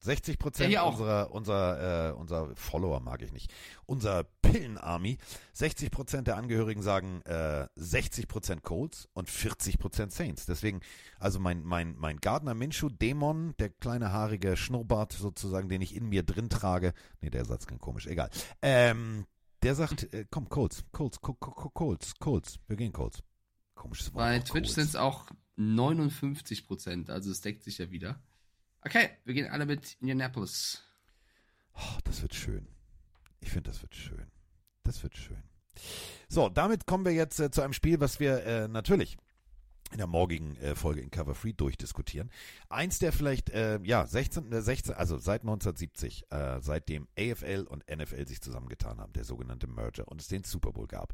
60 0.00 0.34
Ja, 0.34 0.38
Prozent 0.40 0.78
auch. 0.78 0.92
unserer, 0.92 1.30
unserer, 1.32 2.08
äh, 2.08 2.12
unser 2.12 2.54
Follower 2.54 3.00
mag 3.00 3.20
ich 3.22 3.32
nicht, 3.32 3.52
unser 3.86 4.24
Pillen-Army, 4.42 5.18
60 5.54 5.90
Prozent 5.90 6.26
der 6.28 6.36
Angehörigen 6.36 6.82
sagen 6.82 7.20
äh, 7.22 7.66
60 7.74 8.28
Prozent 8.28 8.62
Colts 8.62 9.08
und 9.12 9.28
40 9.28 9.78
Prozent 9.78 10.12
Saints. 10.12 10.46
Deswegen, 10.46 10.80
also 11.18 11.40
mein, 11.40 11.62
mein, 11.64 11.96
mein 11.96 12.18
Gardner 12.18 12.54
Minshew 12.54 12.88
Dämon, 12.88 13.54
der 13.58 13.70
kleine 13.70 14.12
haarige 14.12 14.56
Schnurrbart 14.56 15.12
sozusagen, 15.12 15.68
den 15.68 15.82
ich 15.82 15.94
in 15.96 16.08
mir 16.08 16.22
drin 16.22 16.48
trage, 16.48 16.94
nee, 17.20 17.30
der 17.30 17.44
Satz 17.44 17.66
klingt 17.66 17.82
komisch, 17.82 18.06
egal, 18.06 18.30
ähm, 18.62 19.26
der 19.64 19.74
sagt, 19.74 20.14
äh, 20.14 20.24
komm, 20.30 20.48
Colts, 20.48 20.84
Colts, 20.92 21.20
Co- 21.20 21.34
Co- 21.34 21.50
Co- 21.50 21.70
Colts, 21.70 22.14
Colts, 22.20 22.60
wir 22.68 22.76
gehen 22.76 22.92
Colts. 22.92 23.22
Komisches 23.74 24.14
Wort. 24.14 24.24
Bei 24.24 24.38
Twitch 24.38 24.70
sind 24.70 24.84
es 24.88 24.94
auch 24.96 25.26
59 25.56 26.66
Prozent, 26.66 27.10
also 27.10 27.30
es 27.30 27.40
deckt 27.40 27.64
sich 27.64 27.78
ja 27.78 27.90
wieder. 27.90 28.20
Okay, 28.88 29.10
wir 29.26 29.34
gehen 29.34 29.50
alle 29.50 29.66
mit 29.66 29.98
Indianapolis. 30.00 30.82
Oh, 31.74 31.98
das 32.04 32.22
wird 32.22 32.34
schön. 32.34 32.66
Ich 33.38 33.50
finde, 33.50 33.68
das 33.68 33.82
wird 33.82 33.94
schön. 33.94 34.30
Das 34.82 35.02
wird 35.02 35.14
schön. 35.14 35.42
So, 36.30 36.48
damit 36.48 36.86
kommen 36.86 37.04
wir 37.04 37.12
jetzt 37.12 37.38
äh, 37.38 37.50
zu 37.50 37.60
einem 37.60 37.74
Spiel, 37.74 38.00
was 38.00 38.18
wir 38.18 38.46
äh, 38.46 38.66
natürlich 38.66 39.18
in 39.92 39.98
der 39.98 40.06
morgigen 40.06 40.56
äh, 40.56 40.74
Folge 40.74 41.02
in 41.02 41.10
Cover 41.10 41.34
Free 41.34 41.52
durchdiskutieren. 41.52 42.30
Eins 42.70 42.98
der 42.98 43.12
vielleicht, 43.12 43.50
äh, 43.50 43.78
ja, 43.82 44.06
16, 44.06 44.50
äh, 44.52 44.62
16, 44.62 44.94
also 44.94 45.18
seit 45.18 45.42
1970, 45.42 46.24
äh, 46.32 46.58
seitdem 46.62 47.08
AFL 47.18 47.66
und 47.68 47.84
NFL 47.94 48.26
sich 48.26 48.40
zusammengetan 48.40 49.00
haben, 49.00 49.12
der 49.12 49.24
sogenannte 49.24 49.66
Merger, 49.66 50.08
und 50.08 50.22
es 50.22 50.28
den 50.28 50.44
Super 50.44 50.72
Bowl 50.72 50.86
gab, 50.86 51.12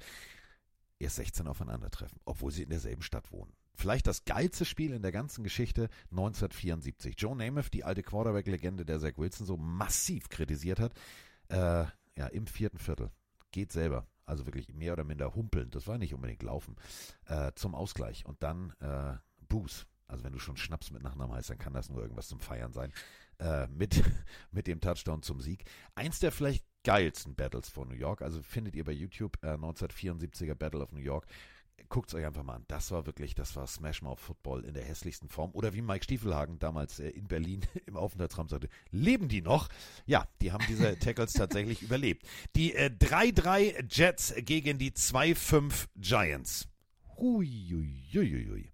erst 1.01 1.17
16 1.17 1.49
aufeinandertreffen, 1.49 2.21
obwohl 2.25 2.53
sie 2.53 2.63
in 2.63 2.71
derselben 2.71 3.03
Stadt 3.03 3.33
wohnen. 3.33 3.53
Vielleicht 3.75 4.07
das 4.07 4.25
geilste 4.25 4.65
Spiel 4.65 4.93
in 4.93 5.03
der 5.03 5.13
ganzen 5.13 5.43
Geschichte 5.43 5.89
1974. 6.11 7.17
Joe 7.19 7.37
Namath, 7.37 7.73
die 7.73 7.85
alte 7.85 8.03
Quarterback-Legende, 8.03 8.85
der 8.85 9.01
Zach 9.01 9.17
Wilson 9.17 9.47
so 9.47 9.57
massiv 9.57 10.29
kritisiert 10.29 10.79
hat, 10.81 10.95
äh, 11.49 11.85
ja, 12.17 12.27
im 12.31 12.47
vierten 12.47 12.79
Viertel. 12.79 13.11
Geht 13.51 13.73
selber. 13.73 14.07
Also 14.27 14.47
wirklich 14.47 14.73
mehr 14.73 14.95
oder 14.95 15.05
minder 15.05 15.35
humpelnd. 15.35 15.75
Das 15.75 15.87
war 15.87 15.99
nicht 15.99 16.15
unbedingt 16.15 16.43
laufen. 16.43 16.77
Äh, 17.27 17.53
zum 17.57 17.75
Ausgleich. 17.75 18.25
Und 18.25 18.43
dann 18.43 18.73
äh, 18.81 19.17
Booze. 19.49 19.87
Also 20.07 20.25
wenn 20.25 20.33
du 20.33 20.39
schon 20.39 20.57
Schnaps 20.57 20.91
mit 20.91 21.03
Nachnamen 21.03 21.35
heißt, 21.35 21.51
dann 21.51 21.59
kann 21.59 21.73
das 21.73 21.91
nur 21.91 22.01
irgendwas 22.01 22.29
zum 22.29 22.41
Feiern 22.41 22.73
sein. 22.73 22.93
Äh, 23.39 23.67
mit, 23.69 24.03
mit 24.51 24.67
dem 24.67 24.81
Touchdown 24.81 25.23
zum 25.23 25.41
Sieg. 25.41 25.65
Eins 25.95 26.21
der 26.21 26.33
vielleicht 26.33 26.65
geilsten 26.85 27.35
Battles 27.35 27.69
von 27.69 27.89
New 27.89 27.95
York. 27.95 28.23
Also 28.23 28.43
findet 28.43 28.77
ihr 28.77 28.85
bei 28.85 28.93
YouTube 28.93 29.37
äh, 29.43 29.55
1974er 29.55 30.55
Battle 30.55 30.81
of 30.81 30.93
New 30.93 31.01
York. 31.01 31.27
Guckt 31.89 32.09
es 32.09 32.15
euch 32.15 32.25
einfach 32.25 32.43
mal 32.43 32.55
an. 32.55 32.65
Das 32.69 32.91
war 32.91 33.07
wirklich, 33.07 33.35
das 33.35 33.55
war 33.57 33.67
Smash 33.67 34.03
Mouth 34.03 34.21
Football 34.21 34.65
in 34.65 34.75
der 34.75 34.85
hässlichsten 34.85 35.29
Form. 35.29 35.51
Oder 35.53 35.75
wie 35.75 35.83
Mike 35.83 36.05
Stiefelhagen 36.05 36.59
damals 36.59 36.99
äh, 36.99 37.11
in 37.11 37.29
Berlin 37.29 37.61
im 37.87 37.97
Aufenthaltsraum 37.97 38.49
sagte, 38.49 38.69
leben 38.91 39.29
die 39.29 39.43
noch? 39.43 39.69
Ja, 40.07 40.27
die 40.41 40.53
haben 40.53 40.65
diese 40.69 40.99
Tackles 40.99 41.35
tatsächlich 41.35 41.83
überlebt. 41.83 42.27
Die 42.57 42.75
äh, 42.75 42.91
3-3 42.91 43.87
Jets 43.91 44.35
gegen 44.39 44.79
die 44.79 44.93
2-5 44.93 45.87
Giants. 45.97 46.69
Huiuiuiui. 47.17 48.73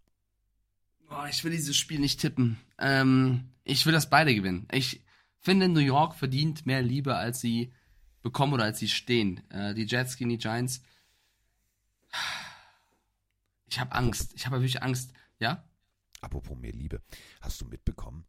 Boah, 1.09 1.29
ich 1.29 1.43
will 1.43 1.51
dieses 1.51 1.77
Spiel 1.77 1.99
nicht 1.99 2.21
tippen. 2.21 2.59
Ähm, 2.79 3.51
ich 3.65 3.85
will, 3.85 3.93
dass 3.93 4.09
beide 4.09 4.35
gewinnen. 4.35 4.67
Ich 4.73 5.03
finde, 5.41 5.69
New 5.69 5.81
York 5.81 6.15
verdient 6.15 6.67
mehr 6.67 6.83
Liebe, 6.83 7.17
als 7.17 7.41
sie 7.41 7.73
bekommen 8.23 8.53
oder 8.55 8.65
als 8.65 8.79
sie 8.79 8.89
stehen. 8.89 9.43
Äh, 9.51 9.75
die 9.75 9.85
Jets 9.85 10.17
gegen 10.17 10.31
die 10.31 10.39
Giants. 10.39 10.83
Ich 13.71 13.79
habe 13.79 13.93
Angst. 13.93 14.33
Ich 14.35 14.47
habe 14.47 14.57
wirklich 14.57 14.83
Angst. 14.83 15.13
Ja? 15.39 15.65
Apropos 16.21 16.59
mehr 16.59 16.73
Liebe. 16.73 17.01
Hast 17.41 17.61
du 17.61 17.67
mitbekommen? 17.67 18.27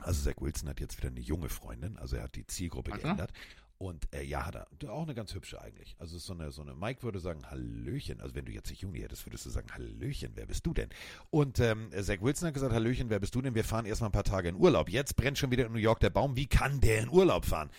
Also 0.00 0.30
Zach 0.30 0.40
Wilson 0.40 0.68
hat 0.68 0.80
jetzt 0.80 0.98
wieder 0.98 1.08
eine 1.08 1.20
junge 1.20 1.48
Freundin, 1.48 1.96
also 1.98 2.16
er 2.16 2.24
hat 2.24 2.36
die 2.36 2.46
Zielgruppe 2.46 2.92
er? 2.92 2.98
geändert. 2.98 3.32
Und 3.78 4.12
äh, 4.12 4.24
ja, 4.24 4.44
hat 4.44 4.56
er. 4.56 4.66
Auch 4.90 5.04
eine 5.04 5.14
ganz 5.14 5.34
hübsche 5.34 5.60
eigentlich. 5.60 5.94
Also 6.00 6.18
so 6.18 6.32
eine, 6.32 6.50
so 6.50 6.62
eine, 6.62 6.74
Mike 6.74 7.04
würde 7.04 7.20
sagen, 7.20 7.48
Hallöchen. 7.48 8.20
Also 8.20 8.34
wenn 8.34 8.44
du 8.44 8.50
jetzt 8.50 8.70
nicht 8.70 8.82
Juni 8.82 8.98
hättest, 8.98 9.24
würdest 9.24 9.46
du 9.46 9.50
sagen, 9.50 9.68
Hallöchen, 9.72 10.32
wer 10.34 10.46
bist 10.46 10.66
du 10.66 10.74
denn? 10.74 10.88
Und 11.30 11.60
ähm, 11.60 11.90
Zach 11.92 12.20
Wilson 12.20 12.48
hat 12.48 12.54
gesagt, 12.54 12.72
Hallöchen, 12.72 13.08
wer 13.08 13.20
bist 13.20 13.36
du 13.36 13.40
denn? 13.40 13.54
Wir 13.54 13.62
fahren 13.62 13.86
erstmal 13.86 14.08
ein 14.08 14.12
paar 14.12 14.24
Tage 14.24 14.48
in 14.48 14.56
Urlaub. 14.56 14.88
Jetzt 14.88 15.14
brennt 15.14 15.38
schon 15.38 15.52
wieder 15.52 15.66
in 15.66 15.72
New 15.72 15.78
York 15.78 16.00
der 16.00 16.10
Baum. 16.10 16.34
Wie 16.34 16.48
kann 16.48 16.80
der 16.80 17.02
in 17.02 17.08
Urlaub 17.08 17.44
fahren? 17.44 17.70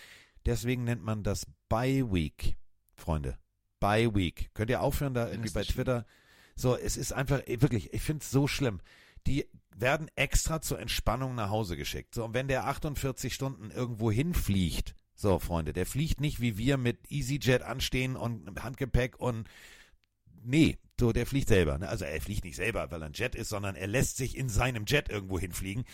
Deswegen 0.46 0.84
nennt 0.84 1.02
man 1.02 1.22
das 1.22 1.46
Bye 1.68 2.10
Week, 2.10 2.56
Freunde. 2.96 3.36
Bye 3.78 4.14
Week. 4.14 4.48
Könnt 4.54 4.70
ihr 4.70 4.80
aufhören, 4.80 5.12
da 5.12 5.28
irgendwie 5.28 5.50
bei 5.50 5.60
nicht 5.60 5.72
schlimm. 5.72 6.04
So, 6.56 6.76
es 6.76 6.96
ist 6.96 7.12
einfach, 7.12 7.40
wirklich, 7.46 7.92
ich 7.92 8.02
finde 8.02 8.22
es 8.22 8.30
so 8.30 8.46
schlimm. 8.46 8.80
Die 9.26 9.46
werden 9.76 10.10
extra 10.14 10.60
zur 10.60 10.78
Entspannung 10.78 11.34
nach 11.34 11.50
Hause 11.50 11.76
geschickt. 11.76 12.14
So, 12.14 12.24
und 12.24 12.34
wenn 12.34 12.48
der 12.48 12.66
48 12.66 13.34
Stunden 13.34 13.70
irgendwo 13.70 14.10
hinfliegt, 14.10 14.94
so, 15.14 15.38
Freunde, 15.38 15.72
der 15.72 15.86
fliegt 15.86 16.20
nicht 16.20 16.40
wie 16.40 16.56
wir 16.56 16.78
mit 16.78 17.10
EasyJet 17.10 17.62
anstehen 17.62 18.16
und 18.16 18.62
Handgepäck 18.62 19.18
und 19.18 19.46
nee, 20.42 20.78
so, 20.98 21.12
der 21.12 21.26
fliegt 21.26 21.48
selber. 21.48 21.78
Ne? 21.78 21.88
Also 21.88 22.04
er 22.04 22.20
fliegt 22.20 22.44
nicht 22.44 22.56
selber, 22.56 22.90
weil 22.90 23.02
er 23.02 23.06
ein 23.06 23.14
Jet 23.14 23.34
ist, 23.34 23.48
sondern 23.48 23.74
er 23.74 23.86
lässt 23.86 24.16
sich 24.16 24.36
in 24.36 24.48
seinem 24.48 24.84
Jet 24.86 25.08
irgendwo 25.08 25.38
hinfliegen. 25.38 25.84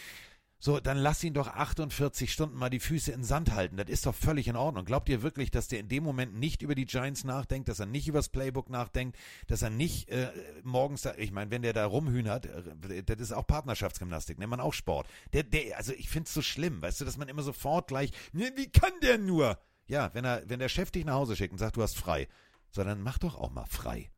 So, 0.58 0.80
dann 0.80 0.96
lass 0.96 1.22
ihn 1.22 1.34
doch 1.34 1.48
48 1.48 2.32
Stunden 2.32 2.56
mal 2.56 2.70
die 2.70 2.80
Füße 2.80 3.12
in 3.12 3.24
Sand 3.24 3.52
halten. 3.52 3.76
Das 3.76 3.88
ist 3.88 4.06
doch 4.06 4.14
völlig 4.14 4.48
in 4.48 4.56
Ordnung. 4.56 4.86
Glaubt 4.86 5.08
ihr 5.10 5.22
wirklich, 5.22 5.50
dass 5.50 5.68
der 5.68 5.80
in 5.80 5.88
dem 5.88 6.02
Moment 6.02 6.34
nicht 6.34 6.62
über 6.62 6.74
die 6.74 6.86
Giants 6.86 7.24
nachdenkt, 7.24 7.68
dass 7.68 7.78
er 7.78 7.86
nicht 7.86 8.08
übers 8.08 8.30
Playbook 8.30 8.70
nachdenkt, 8.70 9.18
dass 9.48 9.60
er 9.60 9.68
nicht 9.70 10.08
äh, 10.08 10.32
morgens 10.64 11.02
da, 11.02 11.14
ich 11.16 11.30
meine, 11.30 11.50
wenn 11.50 11.62
der 11.62 11.74
da 11.74 11.84
rumhühnert, 11.84 12.46
äh, 12.46 13.02
das 13.02 13.20
ist 13.20 13.32
auch 13.32 13.46
Partnerschaftsgymnastik, 13.46 14.38
nennt 14.38 14.50
man 14.50 14.60
auch 14.60 14.72
Sport. 14.72 15.06
Der, 15.34 15.42
der, 15.42 15.76
also 15.76 15.92
ich 15.92 16.08
find's 16.08 16.32
so 16.32 16.40
schlimm, 16.40 16.80
weißt 16.80 17.02
du, 17.02 17.04
dass 17.04 17.18
man 17.18 17.28
immer 17.28 17.42
sofort 17.42 17.88
gleich, 17.88 18.12
ne, 18.32 18.50
wie 18.56 18.70
kann 18.70 18.92
der 19.02 19.18
nur? 19.18 19.58
Ja, 19.88 20.10
wenn 20.14 20.24
er, 20.24 20.42
wenn 20.48 20.58
der 20.58 20.70
Chef 20.70 20.90
dich 20.90 21.04
nach 21.04 21.14
Hause 21.14 21.36
schickt 21.36 21.52
und 21.52 21.58
sagt, 21.58 21.76
du 21.76 21.82
hast 21.82 21.96
frei, 21.96 22.28
so 22.70 22.82
dann 22.82 23.02
mach 23.02 23.18
doch 23.18 23.36
auch 23.36 23.50
mal 23.50 23.66
frei. 23.66 24.10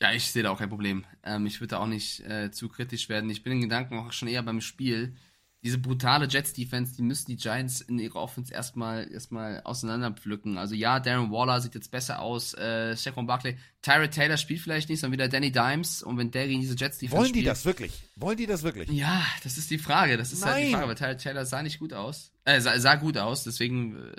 Ja, 0.00 0.12
ich 0.12 0.30
sehe 0.30 0.42
da 0.42 0.50
auch 0.50 0.58
kein 0.58 0.68
Problem. 0.68 1.04
Ähm, 1.22 1.46
ich 1.46 1.60
würde 1.60 1.72
da 1.72 1.78
auch 1.78 1.86
nicht 1.86 2.20
äh, 2.20 2.50
zu 2.50 2.68
kritisch 2.68 3.08
werden. 3.08 3.30
Ich 3.30 3.42
bin 3.42 3.52
in 3.52 3.60
Gedanken 3.62 3.98
auch 3.98 4.12
schon 4.12 4.28
eher 4.28 4.42
beim 4.42 4.60
Spiel. 4.60 5.16
Diese 5.62 5.78
brutale 5.78 6.26
Jets-Defense, 6.26 6.94
die 6.94 7.00
müssen 7.00 7.30
die 7.30 7.36
Giants 7.36 7.80
in 7.80 7.98
ihrer 7.98 8.16
Offense 8.16 8.52
erstmal 8.52 9.10
erstmal 9.10 9.62
auseinanderpflücken. 9.64 10.58
Also 10.58 10.74
ja, 10.74 11.00
Darren 11.00 11.30
Waller 11.30 11.58
sieht 11.62 11.74
jetzt 11.74 11.90
besser 11.90 12.20
aus, 12.20 12.52
äh, 12.52 12.94
Saquon 12.94 13.26
Barkley, 13.26 13.56
Tyrod 13.80 14.10
Taylor 14.10 14.36
spielt 14.36 14.60
vielleicht 14.60 14.90
nicht, 14.90 15.00
sondern 15.00 15.18
wieder 15.18 15.28
Danny 15.28 15.50
Dimes. 15.52 16.02
Und 16.02 16.18
wenn 16.18 16.30
der 16.30 16.48
gegen 16.48 16.60
diese 16.60 16.74
Jets-Defense 16.74 17.16
Wollen 17.16 17.32
die 17.32 17.38
spielt, 17.38 17.46
das 17.46 17.64
wirklich? 17.64 17.92
Wollen 18.16 18.36
die 18.36 18.46
das 18.46 18.62
wirklich? 18.62 18.90
Ja, 18.90 19.24
das 19.42 19.56
ist 19.56 19.70
die 19.70 19.78
Frage. 19.78 20.18
Das 20.18 20.34
ist 20.34 20.44
halt 20.44 20.58
die 20.58 20.62
Nein. 20.64 20.72
Frage, 20.72 20.88
weil 20.88 20.96
Tyrod 20.96 21.18
Taylor 21.18 21.46
sah 21.46 21.62
nicht 21.62 21.78
gut 21.78 21.94
aus. 21.94 22.30
Äh, 22.44 22.60
sah, 22.60 22.78
sah 22.78 22.96
gut 22.96 23.16
aus, 23.16 23.44
deswegen 23.44 23.96
äh, 23.96 24.12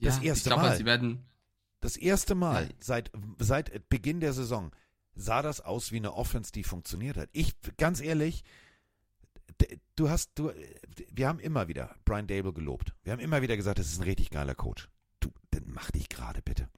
ja, 0.00 0.10
Das 0.10 0.18
erste 0.18 0.30
ich 0.32 0.44
glaube, 0.44 0.62
Mal. 0.62 0.68
halt, 0.70 0.78
sie 0.78 0.84
werden 0.86 1.24
Das 1.80 1.96
erste 1.96 2.34
Mal 2.34 2.68
seit, 2.80 3.12
seit 3.38 3.88
Beginn 3.88 4.20
der 4.20 4.32
Saison 4.32 4.72
sah 5.14 5.42
das 5.42 5.60
aus 5.60 5.92
wie 5.92 5.96
eine 5.96 6.14
Offense, 6.14 6.52
die 6.52 6.64
funktioniert 6.64 7.16
hat. 7.16 7.28
Ich, 7.32 7.54
ganz 7.76 8.00
ehrlich, 8.00 8.44
du 9.96 10.08
hast, 10.08 10.32
du, 10.34 10.52
wir 11.12 11.28
haben 11.28 11.40
immer 11.40 11.68
wieder 11.68 11.94
Brian 12.04 12.26
Dable 12.26 12.52
gelobt. 12.52 12.94
Wir 13.04 13.12
haben 13.12 13.20
immer 13.20 13.42
wieder 13.42 13.56
gesagt, 13.56 13.78
das 13.78 13.88
ist 13.88 13.98
ein 13.98 14.04
richtig 14.04 14.30
geiler 14.30 14.54
Coach. 14.54 14.88
Du, 15.20 15.30
dann 15.50 15.64
mach 15.66 15.90
dich 15.90 16.08
gerade 16.08 16.42
bitte. 16.42 16.68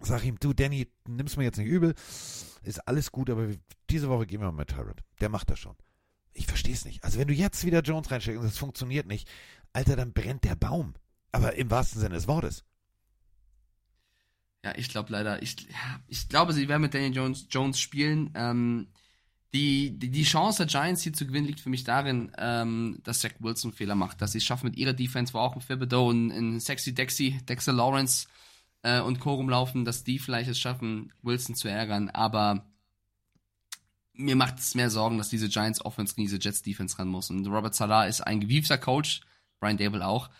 Sag 0.00 0.24
ihm, 0.24 0.38
du 0.38 0.52
Danny, 0.52 0.88
nimm's 1.08 1.36
mir 1.36 1.44
jetzt 1.44 1.58
nicht 1.58 1.68
übel, 1.68 1.94
ist 2.62 2.86
alles 2.86 3.12
gut, 3.12 3.30
aber 3.30 3.48
diese 3.88 4.08
Woche 4.08 4.26
gehen 4.26 4.40
wir 4.40 4.52
mal 4.52 4.58
mit 4.58 4.68
Tyrod. 4.68 5.02
Der 5.20 5.30
macht 5.30 5.50
das 5.50 5.58
schon. 5.58 5.76
Ich 6.34 6.46
verstehe 6.46 6.74
es 6.74 6.84
nicht. 6.84 7.02
Also 7.02 7.18
wenn 7.18 7.28
du 7.28 7.34
jetzt 7.34 7.64
wieder 7.64 7.80
Jones 7.80 8.10
reinsteckst 8.10 8.38
und 8.38 8.46
das 8.46 8.58
funktioniert 8.58 9.06
nicht, 9.06 9.28
Alter, 9.72 9.96
dann 9.96 10.12
brennt 10.12 10.44
der 10.44 10.54
Baum. 10.54 10.94
Aber 11.32 11.54
im 11.54 11.70
wahrsten 11.70 12.00
Sinne 12.00 12.14
des 12.14 12.28
Wortes. 12.28 12.62
Ja, 14.64 14.74
ich 14.76 14.88
glaube 14.88 15.12
leider, 15.12 15.42
ich, 15.42 15.56
ja, 15.62 16.00
ich 16.08 16.28
glaube, 16.28 16.52
sie 16.52 16.68
werden 16.68 16.82
mit 16.82 16.94
Daniel 16.94 17.14
Jones, 17.14 17.46
Jones 17.50 17.78
spielen. 17.78 18.30
Ähm, 18.34 18.88
die, 19.54 19.98
die, 19.98 20.10
die 20.10 20.24
Chance 20.24 20.58
der 20.58 20.66
Giants 20.66 21.02
hier 21.02 21.12
zu 21.12 21.26
gewinnen 21.26 21.46
liegt 21.46 21.60
für 21.60 21.70
mich 21.70 21.84
darin, 21.84 22.32
ähm, 22.36 22.98
dass 23.04 23.20
Zach 23.20 23.32
Wilson 23.38 23.72
Fehler 23.72 23.94
macht, 23.94 24.20
dass 24.20 24.32
sie 24.32 24.38
es 24.38 24.44
schaffen 24.44 24.66
mit 24.66 24.76
ihrer 24.76 24.92
Defense, 24.92 25.32
wo 25.32 25.38
auch 25.38 25.54
ein 25.54 25.62
Thibodeau, 25.66 26.10
ein, 26.10 26.30
ein 26.30 26.60
Sexy 26.60 26.94
Dexy, 26.94 27.38
Dexter 27.48 27.72
Lawrence 27.72 28.26
äh, 28.82 29.00
und 29.00 29.20
Co. 29.20 29.34
rumlaufen, 29.34 29.84
dass 29.84 30.04
die 30.04 30.18
vielleicht 30.18 30.50
es 30.50 30.58
schaffen, 30.58 31.12
Wilson 31.22 31.54
zu 31.54 31.68
ärgern, 31.68 32.10
aber 32.10 32.66
mir 34.12 34.36
macht 34.36 34.58
es 34.58 34.74
mehr 34.74 34.90
Sorgen, 34.90 35.18
dass 35.18 35.28
diese 35.28 35.48
Giants 35.48 35.84
Offense 35.84 36.14
gegen 36.14 36.26
diese 36.26 36.38
Jets 36.40 36.62
Defense 36.62 36.98
ran 36.98 37.08
muss. 37.08 37.30
Und 37.30 37.46
Robert 37.46 37.74
Salah 37.74 38.06
ist 38.06 38.22
ein 38.22 38.40
gewiefter 38.40 38.78
Coach, 38.78 39.20
Brian 39.60 39.76
Dable 39.76 40.06
auch. 40.06 40.30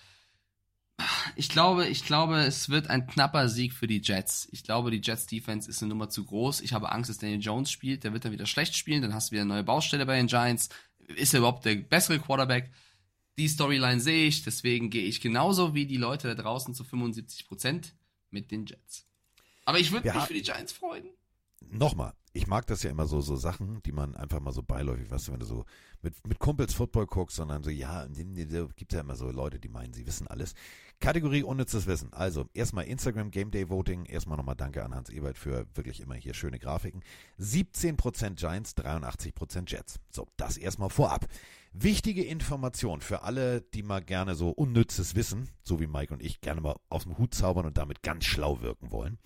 Ich 1.37 1.49
glaube, 1.51 1.87
ich 1.87 2.05
glaube, 2.07 2.39
es 2.41 2.69
wird 2.71 2.89
ein 2.89 3.07
knapper 3.07 3.49
Sieg 3.49 3.75
für 3.75 3.87
die 3.87 4.01
Jets. 4.03 4.49
Ich 4.53 4.65
glaube, 4.65 4.91
die 4.91 5.01
Jets 5.03 5.27
Defense 5.27 5.69
ist 5.69 5.83
eine 5.83 5.91
Nummer 5.91 6.09
zu 6.09 6.25
groß. 6.25 6.63
Ich 6.63 6.73
habe 6.73 6.91
Angst, 6.91 7.11
dass 7.11 7.19
Daniel 7.19 7.41
Jones 7.41 7.71
spielt. 7.71 8.05
Der 8.05 8.13
wird 8.15 8.25
dann 8.25 8.33
wieder 8.33 8.47
schlecht 8.47 8.75
spielen. 8.75 9.03
Dann 9.03 9.13
hast 9.13 9.29
du 9.29 9.33
wieder 9.33 9.43
eine 9.43 9.53
neue 9.55 9.65
Baustelle 9.65 10.07
bei 10.07 10.17
den 10.17 10.27
Giants. 10.29 10.71
Ist 11.09 11.35
er 11.35 11.39
überhaupt 11.39 11.65
der 11.67 11.75
bessere 11.77 12.19
Quarterback? 12.19 12.71
Die 13.39 13.49
Storyline 13.49 14.01
sehe 14.01 14.27
ich, 14.29 14.45
deswegen 14.45 14.89
gehe 14.89 15.05
ich 15.05 15.21
genauso 15.21 15.75
wie 15.75 15.85
die 15.85 15.99
Leute 15.99 16.29
da 16.35 16.43
draußen 16.43 16.75
zu 16.75 16.85
75% 16.85 17.93
mit 18.31 18.51
den 18.51 18.65
Jets. 18.65 19.07
Aber 19.67 19.79
ich 19.79 19.93
würde 19.93 20.07
Ja. 20.09 20.15
mich 20.15 20.25
für 20.25 20.33
die 20.35 20.43
Giants 20.43 20.73
freuen. 20.73 21.05
Nochmal, 21.61 22.15
ich 22.37 22.47
mag 22.47 22.67
das 22.67 22.83
ja 22.83 22.91
immer 22.91 23.07
so, 23.07 23.21
so 23.21 23.37
Sachen, 23.37 23.83
die 23.85 23.93
man 23.93 24.15
einfach 24.15 24.41
mal 24.41 24.53
so 24.53 24.63
beiläufig, 24.63 25.11
weißt 25.11 25.29
du, 25.29 25.33
wenn 25.33 25.41
du 25.41 25.47
so 25.47 25.65
mit, 26.03 26.15
mit 26.27 26.39
Kumpels 26.39 26.75
Football 26.75 27.07
guckst, 27.07 27.37
sondern 27.37 27.63
so, 27.63 27.71
ja, 27.71 28.07
gibt 28.77 28.93
ja 28.93 29.01
immer 29.01 29.17
so 29.17 29.31
Leute, 29.31 29.59
die 29.59 29.69
meinen, 29.69 29.93
sie 29.93 30.07
wissen 30.07 30.27
alles. 30.27 30.55
Kategorie 30.99 31.43
unnützes 31.43 31.87
Wissen. 31.87 32.13
Also, 32.13 32.49
erstmal 32.55 32.87
Instagram 32.87 33.31
Game 33.31 33.51
Day 33.51 33.69
Voting. 33.69 34.07
Erstmal 34.07 34.39
nochmal 34.39 34.55
danke 34.55 34.83
an 34.83 34.95
Hans 34.95 35.11
Ebert 35.11 35.37
für 35.37 35.67
wirklich 35.75 36.01
immer 36.01 36.15
hier 36.15 36.33
schöne 36.33 36.59
Grafiken. 36.59 37.03
17% 37.39 38.35
Giants, 38.35 38.75
83% 38.77 39.71
Jets. 39.71 40.01
So, 40.11 40.27
das 40.39 40.57
erstmal 40.57 40.89
vorab. 40.89 41.27
Wichtige 41.73 42.25
Information 42.25 43.03
für 43.03 43.23
alle, 43.23 43.61
die 43.61 43.83
mal 43.83 44.01
gerne 44.01 44.35
so 44.35 44.49
unnützes 44.49 45.15
Wissen, 45.15 45.51
so 45.63 45.81
wie 45.81 45.87
Mike 45.87 46.15
und 46.15 46.23
ich, 46.23 46.41
gerne 46.41 46.63
mal 46.63 46.77
aus 46.89 47.03
dem 47.03 47.19
Hut 47.19 47.35
zaubern 47.35 47.67
und 47.67 47.77
damit 47.77 48.03
ganz 48.03 48.25
schlau 48.25 48.63
wirken 48.63 48.91
wollen. 48.91 49.19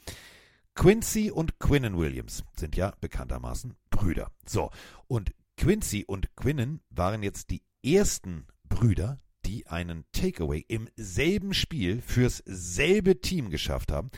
Quincy 0.80 1.30
und 1.30 1.58
Quinnen 1.58 1.98
Williams 1.98 2.42
sind 2.56 2.74
ja 2.74 2.94
bekanntermaßen 3.02 3.76
Brüder. 3.90 4.32
So, 4.46 4.70
und 5.08 5.34
Quincy 5.58 6.06
und 6.06 6.34
Quinnen 6.36 6.80
waren 6.88 7.22
jetzt 7.22 7.50
die 7.50 7.62
ersten 7.84 8.46
Brüder, 8.66 9.20
die 9.44 9.66
einen 9.66 10.06
Takeaway 10.12 10.64
im 10.68 10.88
selben 10.96 11.52
Spiel 11.52 12.00
fürs 12.00 12.42
selbe 12.46 13.20
Team 13.20 13.50
geschafft 13.50 13.92
haben. 13.92 14.10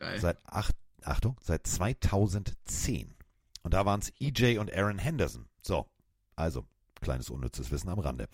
Geil. 0.00 0.20
Seit, 0.20 0.38
acht, 0.44 0.76
Achtung, 1.02 1.40
seit 1.40 1.66
2010. 1.66 3.14
Und 3.62 3.72
da 3.72 3.86
waren 3.86 4.00
es 4.00 4.12
EJ 4.20 4.58
und 4.58 4.70
Aaron 4.70 4.98
Henderson. 4.98 5.48
So, 5.62 5.86
also 6.36 6.66
kleines 7.00 7.30
unnützes 7.30 7.70
Wissen 7.70 7.88
am 7.88 8.00
Rande. 8.00 8.28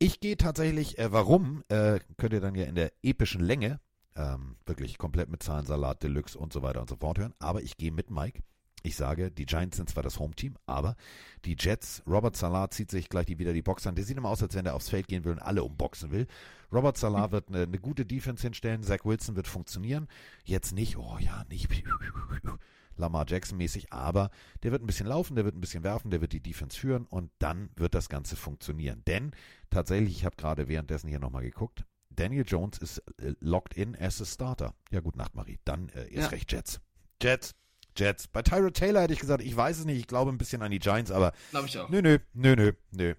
Ich 0.00 0.18
gehe 0.18 0.36
tatsächlich, 0.36 0.98
äh, 0.98 1.12
warum, 1.12 1.62
äh, 1.68 2.00
könnt 2.16 2.32
ihr 2.32 2.40
dann 2.40 2.56
ja 2.56 2.64
in 2.64 2.74
der 2.74 2.90
epischen 3.04 3.42
Länge 3.42 3.78
ähm, 4.16 4.56
wirklich 4.66 4.98
komplett 4.98 5.28
mit 5.28 5.42
Zahlensalat, 5.42 6.02
Deluxe 6.02 6.38
und 6.38 6.52
so 6.52 6.62
weiter 6.62 6.80
und 6.80 6.88
so 6.88 6.96
fort 6.96 7.18
hören. 7.18 7.34
Aber 7.38 7.62
ich 7.62 7.76
gehe 7.76 7.92
mit 7.92 8.10
Mike. 8.10 8.42
Ich 8.84 8.96
sage, 8.96 9.30
die 9.30 9.46
Giants 9.46 9.76
sind 9.76 9.88
zwar 9.88 10.02
das 10.02 10.18
Home-Team, 10.18 10.56
aber 10.66 10.96
die 11.44 11.56
Jets, 11.58 12.02
Robert 12.04 12.36
Salah 12.36 12.68
zieht 12.68 12.90
sich 12.90 13.08
gleich 13.08 13.26
die, 13.26 13.38
wieder 13.38 13.52
die 13.52 13.62
Box 13.62 13.86
an. 13.86 13.94
Der 13.94 14.04
sieht 14.04 14.16
immer 14.16 14.28
aus, 14.28 14.42
als 14.42 14.56
wenn 14.56 14.66
er 14.66 14.74
aufs 14.74 14.88
Feld 14.88 15.06
gehen 15.06 15.24
will 15.24 15.32
und 15.32 15.38
alle 15.38 15.62
umboxen 15.62 16.10
will. 16.10 16.26
Robert 16.72 16.96
Salah 16.96 17.30
wird 17.30 17.48
eine, 17.48 17.62
eine 17.62 17.78
gute 17.78 18.04
Defense 18.04 18.42
hinstellen. 18.42 18.82
Zach 18.82 19.04
Wilson 19.04 19.36
wird 19.36 19.46
funktionieren. 19.46 20.08
Jetzt 20.44 20.72
nicht, 20.72 20.96
oh 20.96 21.16
ja, 21.20 21.44
nicht 21.48 21.68
Lamar 22.96 23.24
Jackson 23.28 23.56
mäßig, 23.56 23.92
aber 23.92 24.30
der 24.62 24.72
wird 24.72 24.82
ein 24.82 24.86
bisschen 24.86 25.06
laufen, 25.06 25.34
der 25.36 25.44
wird 25.44 25.56
ein 25.56 25.60
bisschen 25.60 25.84
werfen, 25.84 26.10
der 26.10 26.20
wird 26.20 26.32
die 26.32 26.42
Defense 26.42 26.78
führen 26.78 27.06
und 27.06 27.30
dann 27.38 27.70
wird 27.76 27.94
das 27.94 28.08
Ganze 28.08 28.36
funktionieren. 28.36 29.02
Denn 29.06 29.32
tatsächlich, 29.70 30.16
ich 30.16 30.24
habe 30.24 30.36
gerade 30.36 30.68
währenddessen 30.68 31.08
hier 31.08 31.20
nochmal 31.20 31.42
geguckt, 31.42 31.84
Daniel 32.14 32.44
Jones 32.46 32.78
ist 32.78 32.98
äh, 33.18 33.34
locked 33.40 33.74
in 33.76 33.96
as 33.96 34.20
a 34.20 34.24
starter. 34.24 34.74
Ja, 34.90 35.00
gut 35.00 35.16
Nacht, 35.16 35.34
Marie. 35.34 35.58
Dann 35.64 35.88
äh, 35.90 36.02
erst 36.04 36.14
Ja. 36.14 36.26
recht 36.28 36.52
Jets. 36.52 36.80
Jets, 37.22 37.54
Jets. 37.96 38.26
Bei 38.28 38.42
Tyrod 38.42 38.74
Taylor 38.74 39.02
hätte 39.02 39.12
ich 39.14 39.20
gesagt, 39.20 39.42
ich 39.42 39.56
weiß 39.56 39.78
es 39.80 39.84
nicht, 39.84 39.98
ich 39.98 40.06
glaube 40.06 40.30
ein 40.30 40.38
bisschen 40.38 40.62
an 40.62 40.70
die 40.70 40.78
Giants, 40.78 41.10
aber 41.10 41.32
Glaube 41.50 41.66
ich 41.68 41.78
auch. 41.78 41.88
nö, 41.88 42.02
nö, 42.02 42.18
nö, 42.34 42.56
nö, 42.56 42.72
nö. 42.92 43.14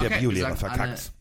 Der 0.00 0.08
Okay, 0.08 0.20
Biolehrer 0.20 0.56
verkackt. 0.56 1.12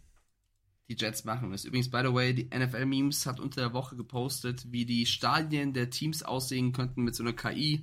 die 0.90 0.96
Jets 0.98 1.24
machen 1.24 1.54
es. 1.54 1.64
Übrigens, 1.66 1.90
by 1.90 2.02
the 2.04 2.14
way, 2.14 2.34
die 2.34 2.46
NFL 2.56 2.86
Memes 2.86 3.26
hat 3.26 3.40
unter 3.40 3.62
der 3.62 3.74
Woche 3.74 3.96
gepostet, 3.96 4.72
wie 4.72 4.86
die 4.86 5.06
Stadien 5.06 5.74
der 5.74 5.90
Teams 5.90 6.24
aussehen 6.24 6.74
könnten 6.74 7.04
mit 7.04 7.16
so 7.16 7.24
einer 7.24 7.34
KI 7.34 7.82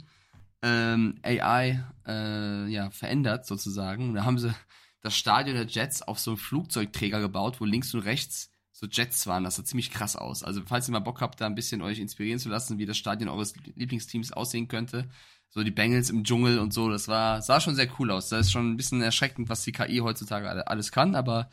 ähm, 0.62 1.18
AI 1.22 1.84
äh, 2.06 2.66
ja, 2.68 2.90
verändert 2.90 3.46
sozusagen. 3.46 4.14
Da 4.14 4.24
haben 4.24 4.38
sie 4.38 4.54
das 5.00 5.16
Stadion 5.16 5.56
der 5.56 5.66
Jets 5.66 6.02
auf 6.02 6.20
so 6.20 6.32
einen 6.32 6.38
Flugzeugträger 6.38 7.20
gebaut, 7.20 7.60
wo 7.60 7.64
links 7.64 7.92
und 7.94 8.00
rechts 8.00 8.50
so 8.82 8.88
Jets 8.90 9.28
waren. 9.28 9.44
Das 9.44 9.54
sah 9.56 9.64
ziemlich 9.64 9.92
krass 9.92 10.16
aus. 10.16 10.42
Also 10.42 10.60
falls 10.66 10.88
ihr 10.88 10.92
mal 10.92 10.98
Bock 10.98 11.20
habt, 11.20 11.40
da 11.40 11.46
ein 11.46 11.54
bisschen 11.54 11.82
euch 11.82 12.00
inspirieren 12.00 12.40
zu 12.40 12.48
lassen, 12.48 12.78
wie 12.78 12.84
das 12.86 12.96
Stadion 12.98 13.28
eures 13.30 13.54
Lieblingsteams 13.76 14.32
aussehen 14.32 14.66
könnte. 14.66 15.08
So 15.50 15.62
die 15.62 15.70
Bengals 15.70 16.10
im 16.10 16.24
Dschungel 16.24 16.58
und 16.58 16.74
so, 16.74 16.90
das 16.90 17.06
war, 17.06 17.42
sah 17.42 17.60
schon 17.60 17.76
sehr 17.76 17.88
cool 18.00 18.10
aus. 18.10 18.28
Das 18.28 18.46
ist 18.46 18.52
schon 18.52 18.72
ein 18.72 18.76
bisschen 18.76 19.00
erschreckend, 19.02 19.48
was 19.48 19.62
die 19.62 19.70
KI 19.72 19.98
heutzutage 19.98 20.48
alle- 20.48 20.66
alles 20.66 20.90
kann, 20.90 21.14
aber 21.14 21.48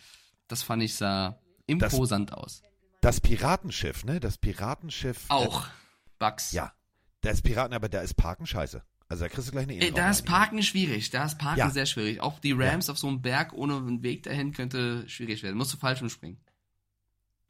das 0.48 0.64
fand 0.64 0.82
ich 0.82 0.96
sah 0.96 1.38
imposant 1.68 2.34
aus. 2.34 2.64
Das 3.02 3.22
Piratenschiff, 3.22 4.06
ne? 4.06 4.20
Das 4.20 4.38
Piratenschiff. 4.40 5.26
Auch. 5.30 5.68
Bugs. 6.18 6.52
Äh, 6.54 6.58
ja. 6.58 6.74
Das 7.22 7.42
Piraten, 7.42 7.74
aber 7.76 7.90
da 7.90 8.00
ist 8.02 8.16
Parken 8.16 8.48
scheiße. 8.48 8.82
Also 9.10 9.24
da 9.24 9.30
kriegst 9.30 9.48
du 9.50 9.52
gleich 9.52 9.64
eine 9.64 9.74
Äh, 9.74 9.78
Innenraum 9.88 9.96
Da 9.96 10.10
ist. 10.12 10.26
Parken 10.26 10.64
schwierig. 10.64 11.10
Da 11.10 11.26
ist 11.26 11.38
Parken 11.38 11.60
Ja. 11.60 11.70
sehr 11.70 11.86
schwierig. 11.86 12.22
Auch 12.22 12.40
die 12.40 12.54
Rams 12.54 12.90
auf 12.90 12.98
so 12.98 13.08
einem 13.08 13.22
Berg 13.22 13.54
ohne 13.54 13.76
einen 13.78 14.02
Weg 14.04 14.24
dahin 14.24 14.54
könnte 14.54 15.08
schwierig 15.10 15.44
werden. 15.44 15.58
Musst 15.58 15.74
du 15.74 15.78
falsch 15.78 16.02
umspringen. 16.02 16.40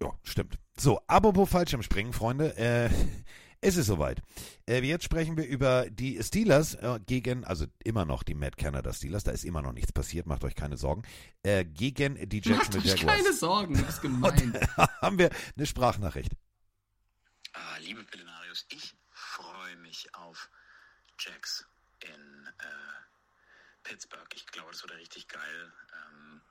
Ja, 0.01 0.17
stimmt. 0.23 0.57
So, 0.77 0.99
apropos 1.07 1.49
Fallschirmspringen, 1.49 2.13
Freunde, 2.13 2.55
äh, 2.57 2.89
es 3.61 3.75
ist 3.75 3.87
soweit. 3.87 4.21
Äh, 4.67 4.81
jetzt 4.81 5.03
sprechen 5.03 5.35
wir 5.35 5.45
über 5.45 5.89
die 5.89 6.21
Steelers 6.23 6.75
äh, 6.75 6.99
gegen, 7.05 7.43
also 7.43 7.65
immer 7.83 8.05
noch 8.05 8.23
die 8.23 8.33
Matt 8.35 8.55
Canada 8.57 8.93
Steelers, 8.93 9.23
da 9.25 9.31
ist 9.31 9.43
immer 9.43 9.61
noch 9.61 9.73
nichts 9.73 9.91
passiert, 9.91 10.25
macht 10.25 10.43
euch 10.45 10.55
keine 10.55 10.77
Sorgen, 10.77 11.03
äh, 11.43 11.65
gegen 11.65 12.15
die 12.29 12.37
Macht 12.37 12.45
Jacksonville 12.47 12.93
euch 12.93 12.99
Jaguars. 13.01 13.17
keine 13.23 13.33
Sorgen, 13.35 13.73
du 13.75 13.83
bist 13.83 14.01
gemein. 14.03 14.57
haben 15.01 15.17
wir 15.17 15.29
eine 15.57 15.65
Sprachnachricht. 15.65 16.31
Ah, 17.53 17.77
liebe 17.79 18.03
Pillenarius, 18.03 18.65
ich 18.69 18.95
freue 19.11 19.75
mich 19.77 20.13
auf 20.15 20.49
Jacks 21.19 21.67
in 21.99 22.47
äh, 22.59 23.83
Pittsburgh. 23.83 24.27
Ich 24.35 24.45
glaube, 24.47 24.71
das 24.71 24.81
wird 24.83 24.93
richtig 24.95 25.27
geil. 25.27 25.73
Ähm, 25.93 26.41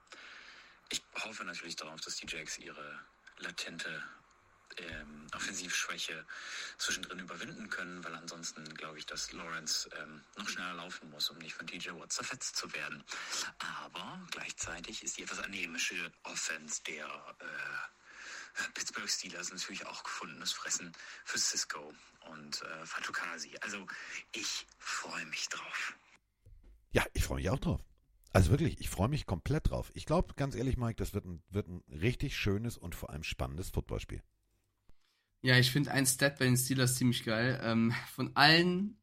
ich 0.90 1.02
hoffe 1.24 1.44
natürlich 1.44 1.76
darauf, 1.76 2.00
dass 2.00 2.16
die 2.16 2.26
Jacks 2.26 2.58
ihre 2.58 3.00
latente 3.38 4.02
ähm, 4.78 5.26
Offensivschwäche 5.34 6.24
zwischendrin 6.78 7.18
überwinden 7.18 7.68
können, 7.68 8.02
weil 8.04 8.14
ansonsten 8.14 8.64
glaube 8.74 8.98
ich, 8.98 9.06
dass 9.06 9.32
Lawrence 9.32 9.88
ähm, 10.00 10.24
noch 10.36 10.48
schneller 10.48 10.74
laufen 10.74 11.10
muss, 11.10 11.30
um 11.30 11.38
nicht 11.38 11.54
von 11.54 11.66
TJ 11.66 11.90
Watt 11.90 12.12
zerfetzt 12.12 12.56
zu 12.56 12.72
werden. 12.72 13.02
Aber 13.58 14.20
gleichzeitig 14.30 15.02
ist 15.02 15.18
die 15.18 15.22
etwas 15.22 15.40
anemische 15.40 16.12
Offense 16.24 16.82
der 16.84 17.06
äh, 17.40 18.68
Pittsburgh 18.74 19.08
Steelers 19.08 19.50
natürlich 19.50 19.86
auch 19.86 20.02
gefundenes 20.02 20.52
Fressen 20.52 20.92
für 21.24 21.38
Cisco 21.38 21.92
und 22.30 22.62
äh, 22.62 22.86
Fatukasi. 22.86 23.56
Also 23.60 23.86
ich 24.32 24.66
freue 24.78 25.26
mich 25.26 25.48
drauf. 25.48 25.94
Ja, 26.92 27.04
ich 27.12 27.24
freue 27.24 27.36
mich 27.36 27.50
auch 27.50 27.58
drauf. 27.58 27.80
Also 28.30 28.50
wirklich, 28.50 28.78
ich 28.80 28.90
freue 28.90 29.08
mich 29.08 29.26
komplett 29.26 29.70
drauf. 29.70 29.90
Ich 29.94 30.04
glaube, 30.04 30.34
ganz 30.34 30.54
ehrlich, 30.54 30.76
Mike, 30.76 30.96
das 30.96 31.14
wird 31.14 31.24
ein, 31.24 31.42
wird 31.48 31.68
ein 31.68 31.82
richtig 31.88 32.36
schönes 32.36 32.76
und 32.76 32.94
vor 32.94 33.10
allem 33.10 33.22
spannendes 33.22 33.70
Footballspiel. 33.70 34.22
Ja, 35.40 35.56
ich 35.56 35.70
finde 35.70 35.92
ein 35.92 36.06
Stat 36.06 36.38
bei 36.38 36.44
den 36.44 36.56
Steelers 36.56 36.96
ziemlich 36.96 37.24
geil. 37.24 37.60
Ähm, 37.62 37.94
von 38.12 38.36
allen 38.36 39.00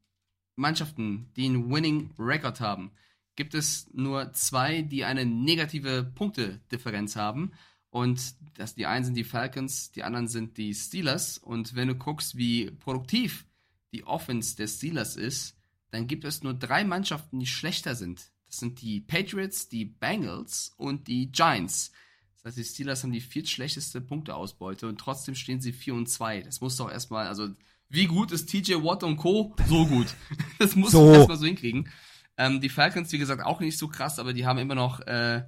Mannschaften, 0.56 1.32
die 1.36 1.46
einen 1.46 1.72
Winning 1.72 2.14
Record 2.20 2.60
haben, 2.60 2.92
gibt 3.36 3.54
es 3.54 3.90
nur 3.94 4.32
zwei, 4.34 4.82
die 4.82 5.06
eine 5.06 5.26
negative 5.26 6.04
Punktedifferenz 6.04 7.16
haben. 7.16 7.52
Und 7.90 8.36
das, 8.56 8.76
die 8.76 8.86
einen 8.86 9.06
sind 9.06 9.16
die 9.16 9.24
Falcons, 9.24 9.92
die 9.92 10.04
anderen 10.04 10.28
sind 10.28 10.58
die 10.58 10.74
Steelers. 10.74 11.38
Und 11.38 11.76
wenn 11.76 11.88
du 11.88 11.96
guckst, 11.96 12.38
wie 12.38 12.70
produktiv 12.70 13.46
die 13.92 14.04
Offense 14.04 14.56
der 14.58 14.68
Steelers 14.68 15.16
ist, 15.16 15.58
dann 15.92 16.08
gibt 16.08 16.26
es 16.26 16.44
nur 16.44 16.54
drei 16.54 16.84
Mannschaften, 16.84 17.40
die 17.40 17.48
schlechter 17.48 17.96
sind. 17.96 18.34
Sind 18.58 18.82
die 18.82 19.02
Patriots, 19.02 19.70
die 19.70 19.86
Bengals 19.86 20.74
und 20.78 21.08
die 21.08 21.32
Giants. 21.32 21.92
Das 22.36 22.46
heißt, 22.46 22.58
die 22.58 22.64
Steelers 22.64 23.04
haben 23.04 23.12
die 23.12 23.22
viertschlechteste 23.22 24.02
Punkteausbeute 24.02 24.88
und 24.88 25.00
trotzdem 25.00 25.36
stehen 25.36 25.62
sie 25.62 25.74
4 25.74 25.96
und 25.96 26.08
2. 26.08 26.42
Das 26.42 26.62
muss 26.62 26.78
doch 26.78 26.92
erstmal, 26.92 27.28
also 27.28 27.50
wie 27.90 28.06
gut 28.08 28.32
ist 28.32 28.48
TJ 28.50 28.76
Watt 28.76 29.04
und 29.04 29.18
Co? 29.18 29.56
So 29.68 29.86
gut. 29.88 30.08
Das 30.60 30.76
muss 30.76 30.92
So. 30.92 31.12
erstmal 31.14 31.38
so 31.38 31.46
hinkriegen. 31.46 31.90
Ähm, 32.38 32.62
die 32.62 32.70
Falcons, 32.70 33.12
wie 33.12 33.18
gesagt, 33.18 33.44
auch 33.44 33.60
nicht 33.62 33.78
so 33.78 33.88
krass, 33.88 34.20
aber 34.20 34.34
die 34.34 34.46
haben 34.46 34.60
immer 34.60 34.76
noch, 34.76 35.00
äh, 35.02 35.44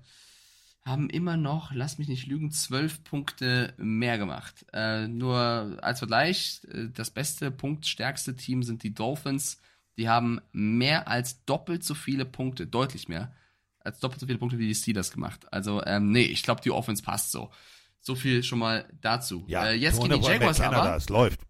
haben 0.85 1.09
immer 1.09 1.35
noch, 1.35 1.71
lass 1.73 1.97
mich 1.97 2.07
nicht 2.07 2.27
lügen, 2.27 2.49
zwölf 2.51 3.03
Punkte 3.03 3.73
mehr 3.77 4.17
gemacht. 4.17 4.65
Äh, 4.73 5.07
nur 5.07 5.77
als 5.81 5.99
Vergleich, 5.99 6.61
äh, 6.71 6.87
das 6.93 7.11
beste, 7.11 7.51
punktstärkste 7.51 8.35
Team 8.35 8.63
sind 8.63 8.83
die 8.83 8.93
Dolphins. 8.93 9.59
Die 9.97 10.09
haben 10.09 10.39
mehr 10.51 11.07
als 11.07 11.43
doppelt 11.45 11.83
so 11.83 11.95
viele 11.95 12.25
Punkte, 12.25 12.67
deutlich 12.67 13.07
mehr, 13.07 13.35
als 13.79 13.99
doppelt 13.99 14.19
so 14.19 14.27
viele 14.27 14.37
Punkte 14.37 14.59
wie 14.59 14.67
die 14.67 14.75
Steelers 14.75 15.11
gemacht. 15.11 15.51
Also, 15.51 15.83
ähm, 15.85 16.11
nee, 16.11 16.23
ich 16.23 16.43
glaube, 16.43 16.61
die 16.61 16.71
Offense 16.71 17.03
passt 17.03 17.31
so. 17.31 17.51
So 17.99 18.15
viel 18.15 18.43
schon 18.43 18.59
mal 18.59 18.87
dazu. 19.01 19.43
Ja, 19.47 19.67
äh, 19.67 19.73
jetzt 19.73 20.01
gegen 20.01 20.21
die 20.21 20.27
Jaguars 20.27 20.57
Canada, 20.57 20.81
aber. 20.83 20.95
es 20.95 21.09
läuft. 21.09 21.41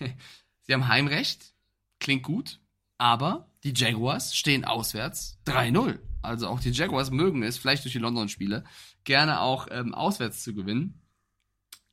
Sie 0.62 0.74
haben 0.74 0.88
Heimrecht, 0.88 1.54
klingt 2.00 2.24
gut, 2.24 2.60
aber 2.98 3.48
die 3.64 3.72
Jaguars 3.74 4.36
stehen 4.36 4.64
auswärts 4.64 5.38
3-0. 5.46 5.98
Also 6.22 6.48
auch 6.48 6.60
die 6.60 6.70
Jaguars 6.70 7.10
mögen 7.10 7.42
es, 7.42 7.56
vielleicht 7.58 7.84
durch 7.84 7.92
die 7.92 7.98
London-Spiele, 7.98 8.64
gerne 9.04 9.40
auch 9.40 9.68
ähm, 9.70 9.94
auswärts 9.94 10.42
zu 10.42 10.54
gewinnen. 10.54 11.00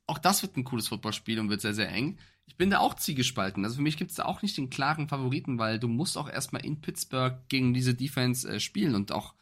Auch 0.06 0.18
das 0.18 0.42
wird 0.42 0.56
ein 0.56 0.64
cooles 0.64 0.88
Footballspiel 0.88 1.38
und 1.38 1.48
wird 1.48 1.60
sehr, 1.60 1.74
sehr 1.74 1.88
eng. 1.90 2.18
Ich 2.46 2.56
bin 2.56 2.70
da 2.70 2.78
auch 2.78 2.94
zielgespalten. 2.94 3.64
Also 3.64 3.76
für 3.76 3.82
mich 3.82 3.96
gibt 3.96 4.10
es 4.10 4.16
da 4.16 4.24
auch 4.24 4.42
nicht 4.42 4.56
den 4.56 4.70
klaren 4.70 5.08
Favoriten, 5.08 5.58
weil 5.58 5.78
du 5.78 5.88
musst 5.88 6.16
auch 6.16 6.28
erstmal 6.28 6.64
in 6.64 6.80
Pittsburgh 6.80 7.38
gegen 7.48 7.74
diese 7.74 7.94
Defense 7.94 8.48
äh, 8.48 8.60
spielen 8.60 8.94
und 8.94 9.12
auch 9.12 9.34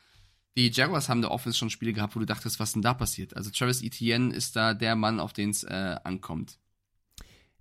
die 0.57 0.70
Jaguars 0.70 1.09
haben 1.09 1.22
da 1.22 1.28
Offense 1.28 1.59
schon 1.59 1.70
Spiele 1.70 1.92
gehabt, 1.92 2.14
wo 2.14 2.20
du 2.20 2.26
dachtest, 2.26 2.61
was 2.61 2.72
denn 2.72 2.82
da 2.82 2.94
passiert? 2.94 3.36
Also 3.36 3.50
Travis 3.50 3.82
Etienne 3.82 4.32
ist 4.32 4.55
da 4.55 4.72
der 4.72 4.94
Mann, 4.94 5.18
auf 5.18 5.32
den 5.32 5.50
es 5.50 5.64
äh, 5.64 5.96
ankommt. 6.05 6.59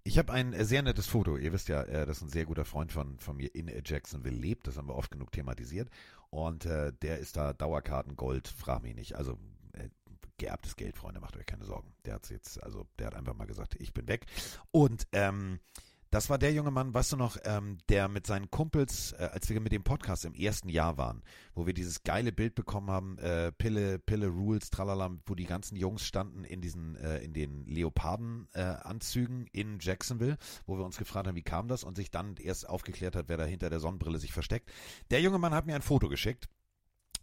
Ich 0.03 0.17
habe 0.17 0.33
ein 0.33 0.53
äh, 0.53 0.65
sehr 0.65 0.83
nettes 0.83 1.07
Foto. 1.07 1.37
Ihr 1.37 1.53
wisst 1.53 1.69
ja, 1.69 1.81
äh, 1.83 2.05
dass 2.05 2.21
ein 2.21 2.29
sehr 2.29 2.45
guter 2.45 2.65
Freund 2.65 2.91
von, 2.91 3.17
von 3.19 3.37
mir 3.37 3.53
in 3.55 3.71
Jacksonville 3.83 4.35
lebt. 4.35 4.67
Das 4.67 4.77
haben 4.77 4.89
wir 4.89 4.95
oft 4.95 5.11
genug 5.11 5.31
thematisiert. 5.31 5.89
Und 6.29 6.65
äh, 6.65 6.91
der 7.01 7.19
ist 7.19 7.37
da 7.37 7.53
Dauerkarten 7.53 8.15
Gold, 8.15 8.47
frag 8.47 8.83
mich 8.83 8.95
nicht. 8.95 9.15
Also 9.15 9.33
äh, 9.33 9.35
geerbtes 10.38 10.75
Geld, 10.75 10.97
Freunde, 10.97 11.19
macht 11.19 11.38
euch 11.38 11.45
keine 11.45 11.65
Sorgen. 11.65 11.93
Der 12.05 12.15
hat 12.15 12.29
jetzt, 12.29 12.61
also 12.63 12.86
der 12.97 13.07
hat 13.07 13.15
einfach 13.15 13.36
mal 13.36 13.45
gesagt, 13.45 13.75
ich 13.79 13.93
bin 13.93 14.07
weg. 14.07 14.25
Und 14.71 15.07
ähm, 15.11 15.59
das 16.13 16.29
war 16.29 16.38
der 16.38 16.53
junge 16.53 16.69
Mann, 16.69 16.93
weißt 16.93 17.13
du 17.13 17.17
noch, 17.17 17.38
ähm, 17.43 17.79
der 17.89 18.07
mit 18.07 18.27
seinen 18.27 18.51
Kumpels, 18.51 19.13
äh, 19.13 19.29
als 19.34 19.49
wir 19.49 19.59
mit 19.59 19.71
dem 19.71 19.84
Podcast 19.84 20.25
im 20.25 20.36
ersten 20.36 20.69
Jahr 20.69 20.95
waren, 20.95 21.23
wo 21.55 21.65
wir 21.65 21.73
dieses 21.73 22.03
geile 22.03 22.31
Bild 22.31 22.53
bekommen 22.53 22.91
haben, 22.91 23.17
äh, 23.17 23.51
Pille, 23.51 23.97
Pille 23.97 24.27
Rules, 24.27 24.69
tralala, 24.69 25.09
wo 25.25 25.34
die 25.34 25.47
ganzen 25.47 25.75
Jungs 25.75 26.05
standen 26.05 26.43
in 26.43 26.61
diesen, 26.61 26.97
äh, 26.97 27.17
in 27.23 27.34
den 27.34 27.65
Leoparden-Anzügen 27.65 29.47
in 29.53 29.79
Jacksonville, 29.81 30.38
wo 30.67 30.77
wir 30.77 30.86
uns 30.86 30.97
gefragt 30.97 31.25
haben, 31.25 31.36
wie 31.36 31.41
kam 31.41 31.67
das 31.67 31.84
und 31.84 31.95
sich 31.95 32.11
dann 32.11 32.36
erst 32.36 32.69
aufgeklärt 32.69 33.15
hat, 33.15 33.27
wer 33.27 33.38
da 33.38 33.45
hinter 33.45 33.71
der 33.71 33.79
Sonnenbrille 33.79 34.19
sich 34.19 34.34
versteckt. 34.34 34.71
Der 35.09 35.19
junge 35.19 35.39
Mann 35.39 35.55
hat 35.55 35.65
mir 35.65 35.73
ein 35.73 35.81
Foto 35.81 36.09
geschickt. 36.09 36.47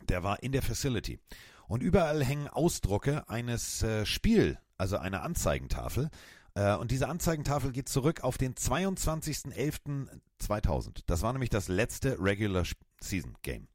Der 0.08 0.24
war 0.24 0.42
in 0.42 0.50
der 0.50 0.62
Facility. 0.62 1.20
Und 1.70 1.82
überall 1.84 2.24
hängen 2.24 2.48
Ausdrucke 2.48 3.28
eines 3.28 3.84
äh, 3.84 4.04
Spiel, 4.04 4.58
also 4.76 4.96
einer 4.96 5.22
Anzeigentafel. 5.22 6.10
Äh, 6.54 6.74
und 6.74 6.90
diese 6.90 7.06
Anzeigentafel 7.06 7.70
geht 7.70 7.88
zurück 7.88 8.24
auf 8.24 8.38
den 8.38 8.56
22.11.2000. 8.56 11.04
Das 11.06 11.22
war 11.22 11.32
nämlich 11.32 11.50
das 11.50 11.68
letzte 11.68 12.20
Regular 12.20 12.64
Season 13.00 13.36
Game. 13.42 13.68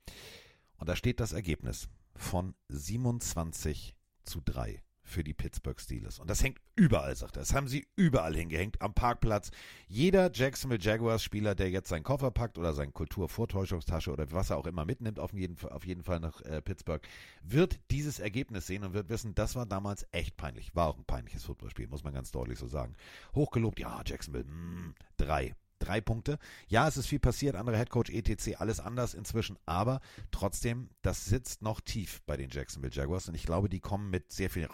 Und 0.75 0.89
da 0.89 0.97
steht 0.97 1.21
das 1.21 1.31
Ergebnis 1.31 1.87
von 2.17 2.53
27 2.67 3.95
zu 4.25 4.41
3 4.41 4.83
für 5.05 5.23
die 5.23 5.33
Pittsburgh 5.33 5.79
Steelers. 5.79 6.19
Und 6.19 6.29
das 6.29 6.43
hängt 6.43 6.59
überall, 6.75 7.15
sagt 7.15 7.37
er. 7.37 7.41
Das 7.41 7.53
haben 7.53 7.67
sie 7.67 7.87
überall 7.95 8.35
hingehängt, 8.35 8.81
am 8.81 8.93
Parkplatz. 8.93 9.51
Jeder 9.87 10.31
Jacksonville 10.33 10.81
Jaguars 10.81 11.23
Spieler, 11.23 11.55
der 11.55 11.69
jetzt 11.69 11.89
seinen 11.89 12.03
Koffer 12.03 12.31
packt 12.31 12.57
oder 12.57 12.73
seine 12.73 12.91
Kulturvortäuschungstasche 12.91 14.11
oder 14.11 14.31
was 14.31 14.49
er 14.49 14.57
auch 14.57 14.65
immer 14.65 14.83
mitnimmt, 14.83 15.19
auf 15.19 15.31
jeden, 15.33 15.57
auf 15.69 15.85
jeden 15.85 16.03
Fall 16.03 16.19
nach 16.19 16.41
äh, 16.41 16.61
Pittsburgh, 16.61 17.07
wird 17.43 17.79
dieses 17.91 18.19
Ergebnis 18.19 18.67
sehen 18.67 18.83
und 18.83 18.93
wird 18.93 19.09
wissen, 19.09 19.35
das 19.35 19.55
war 19.55 19.65
damals 19.65 20.05
echt 20.11 20.35
peinlich. 20.37 20.75
War 20.75 20.87
auch 20.87 20.97
ein 20.97 21.05
peinliches 21.05 21.45
Footballspiel, 21.45 21.87
muss 21.87 22.03
man 22.03 22.13
ganz 22.13 22.31
deutlich 22.31 22.59
so 22.59 22.67
sagen. 22.67 22.95
Hochgelobt, 23.35 23.79
ja, 23.79 24.01
Jacksonville, 24.05 24.45
mh, 24.45 24.93
drei 25.17 25.53
drei 25.79 26.01
Punkte. 26.01 26.39
Ja, 26.67 26.87
es 26.87 26.97
ist 26.97 27.07
viel 27.07 27.19
passiert, 27.19 27.55
andere 27.55 27.77
Headcoach, 27.77 28.09
etc., 28.09 28.55
alles 28.59 28.79
anders 28.79 29.13
inzwischen, 29.13 29.57
aber 29.65 30.01
trotzdem, 30.31 30.89
das 31.01 31.25
sitzt 31.25 31.61
noch 31.61 31.81
tief 31.81 32.21
bei 32.25 32.37
den 32.37 32.49
Jacksonville 32.49 32.93
Jaguars 32.93 33.27
und 33.27 33.35
ich 33.35 33.45
glaube, 33.45 33.69
die 33.69 33.79
kommen 33.79 34.09
mit 34.09 34.31
sehr 34.31 34.49
viel. 34.49 34.69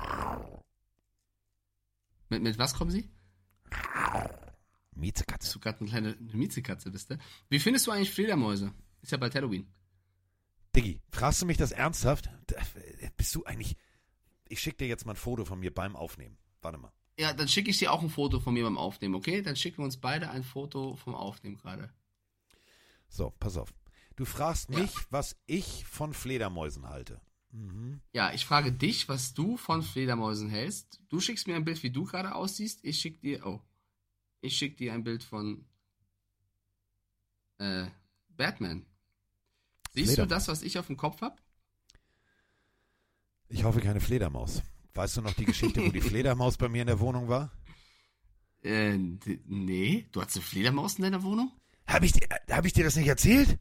Mit, 2.29 2.43
mit 2.43 2.57
was 2.57 2.73
kommen 2.73 2.91
sie? 2.91 3.09
Miezekatze. 4.95 5.53
Du 5.53 5.59
gerade 5.59 5.79
eine 5.79 5.89
kleine 5.89 6.15
Miezekatze 6.33 6.91
bist, 6.91 7.09
ne? 7.09 7.17
Wie 7.49 7.59
findest 7.59 7.87
du 7.87 7.91
eigentlich 7.91 8.11
Fledermäuse? 8.11 8.73
Ist 9.01 9.11
ja 9.11 9.17
bald 9.17 9.33
Halloween. 9.35 9.67
Diggi, 10.75 11.01
fragst 11.11 11.41
du 11.41 11.45
mich 11.45 11.57
das 11.57 11.71
ernsthaft? 11.71 12.29
Bist 13.17 13.35
du 13.35 13.43
eigentlich. 13.45 13.75
Ich 14.47 14.59
schick 14.59 14.77
dir 14.77 14.87
jetzt 14.87 15.05
mal 15.05 15.13
ein 15.13 15.17
Foto 15.17 15.45
von 15.45 15.59
mir 15.59 15.73
beim 15.73 15.95
Aufnehmen. 15.95 16.37
Warte 16.61 16.77
mal. 16.77 16.91
Ja, 17.21 17.33
dann 17.33 17.47
schicke 17.47 17.69
ich 17.69 17.77
dir 17.77 17.91
auch 17.91 18.01
ein 18.01 18.09
Foto 18.09 18.39
von 18.39 18.55
mir 18.55 18.63
beim 18.63 18.79
Aufnehmen, 18.79 19.13
okay? 19.13 19.43
Dann 19.43 19.55
schicken 19.55 19.77
wir 19.77 19.85
uns 19.85 19.97
beide 19.97 20.31
ein 20.31 20.43
Foto 20.43 20.95
vom 20.95 21.13
Aufnehmen 21.13 21.55
gerade. 21.55 21.93
So, 23.09 23.31
pass 23.39 23.57
auf. 23.57 23.71
Du 24.15 24.25
fragst 24.25 24.71
mich, 24.71 24.89
was 25.11 25.35
ich 25.45 25.85
von 25.85 26.15
Fledermäusen 26.15 26.89
halte. 26.89 27.21
Mhm. 27.51 28.01
Ja, 28.11 28.33
ich 28.33 28.43
frage 28.43 28.71
dich, 28.71 29.07
was 29.07 29.35
du 29.35 29.55
von 29.55 29.83
Fledermäusen 29.83 30.49
hältst. 30.49 30.99
Du 31.09 31.19
schickst 31.19 31.45
mir 31.45 31.55
ein 31.55 31.63
Bild, 31.63 31.83
wie 31.83 31.91
du 31.91 32.05
gerade 32.05 32.33
aussiehst. 32.33 32.79
Ich 32.81 32.97
schick 32.97 33.21
dir, 33.21 33.45
oh, 33.45 33.61
ich 34.41 34.57
schick 34.57 34.77
dir 34.77 34.91
ein 34.91 35.03
Bild 35.03 35.23
von 35.23 35.63
äh, 37.59 37.85
Batman. 38.29 38.83
Siehst 39.93 40.17
du 40.17 40.25
das, 40.25 40.47
was 40.47 40.63
ich 40.63 40.79
auf 40.79 40.87
dem 40.87 40.97
Kopf 40.97 41.21
hab? 41.21 41.39
Ich 43.47 43.63
hoffe 43.63 43.79
keine 43.79 43.99
Fledermaus. 43.99 44.63
Weißt 44.93 45.17
du 45.17 45.21
noch 45.21 45.33
die 45.33 45.45
Geschichte, 45.45 45.83
wo 45.85 45.89
die 45.89 46.01
Fledermaus 46.01 46.57
bei 46.57 46.67
mir 46.69 46.81
in 46.81 46.87
der 46.87 46.99
Wohnung 46.99 47.27
war? 47.27 47.51
Äh, 48.63 48.97
nee. 48.97 50.05
Du 50.11 50.21
hattest 50.21 50.37
eine 50.37 50.45
Fledermaus 50.45 50.95
in 50.95 51.03
deiner 51.03 51.23
Wohnung? 51.23 51.51
Habe 51.87 52.05
ich, 52.05 52.13
dir- 52.13 52.27
hab 52.49 52.65
ich 52.65 52.73
dir 52.73 52.83
das 52.83 52.95
nicht 52.95 53.07
erzählt? 53.07 53.57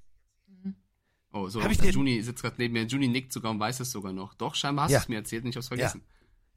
Oh, 1.33 1.49
so. 1.49 1.63
Hab 1.63 1.71
ich 1.71 1.79
dir- 1.79 1.91
Juni 1.93 2.21
sitzt 2.23 2.43
gerade 2.43 2.57
neben 2.59 2.75
mir. 2.75 2.83
Juni 2.85 3.07
nickt 3.09 3.33
sogar 3.33 3.53
und 3.53 3.61
weiß 3.61 3.81
es 3.81 3.91
sogar 3.93 4.13
noch. 4.13 4.35
Doch, 4.35 4.55
scheinbar 4.57 4.85
hast 4.87 4.93
Ja. 4.93 4.99
du 4.99 5.03
es 5.05 5.09
mir 5.09 5.17
erzählt 5.17 5.45
und 5.45 5.51
ich 5.51 5.57
hab's 5.57 5.69
vergessen. 5.69 6.03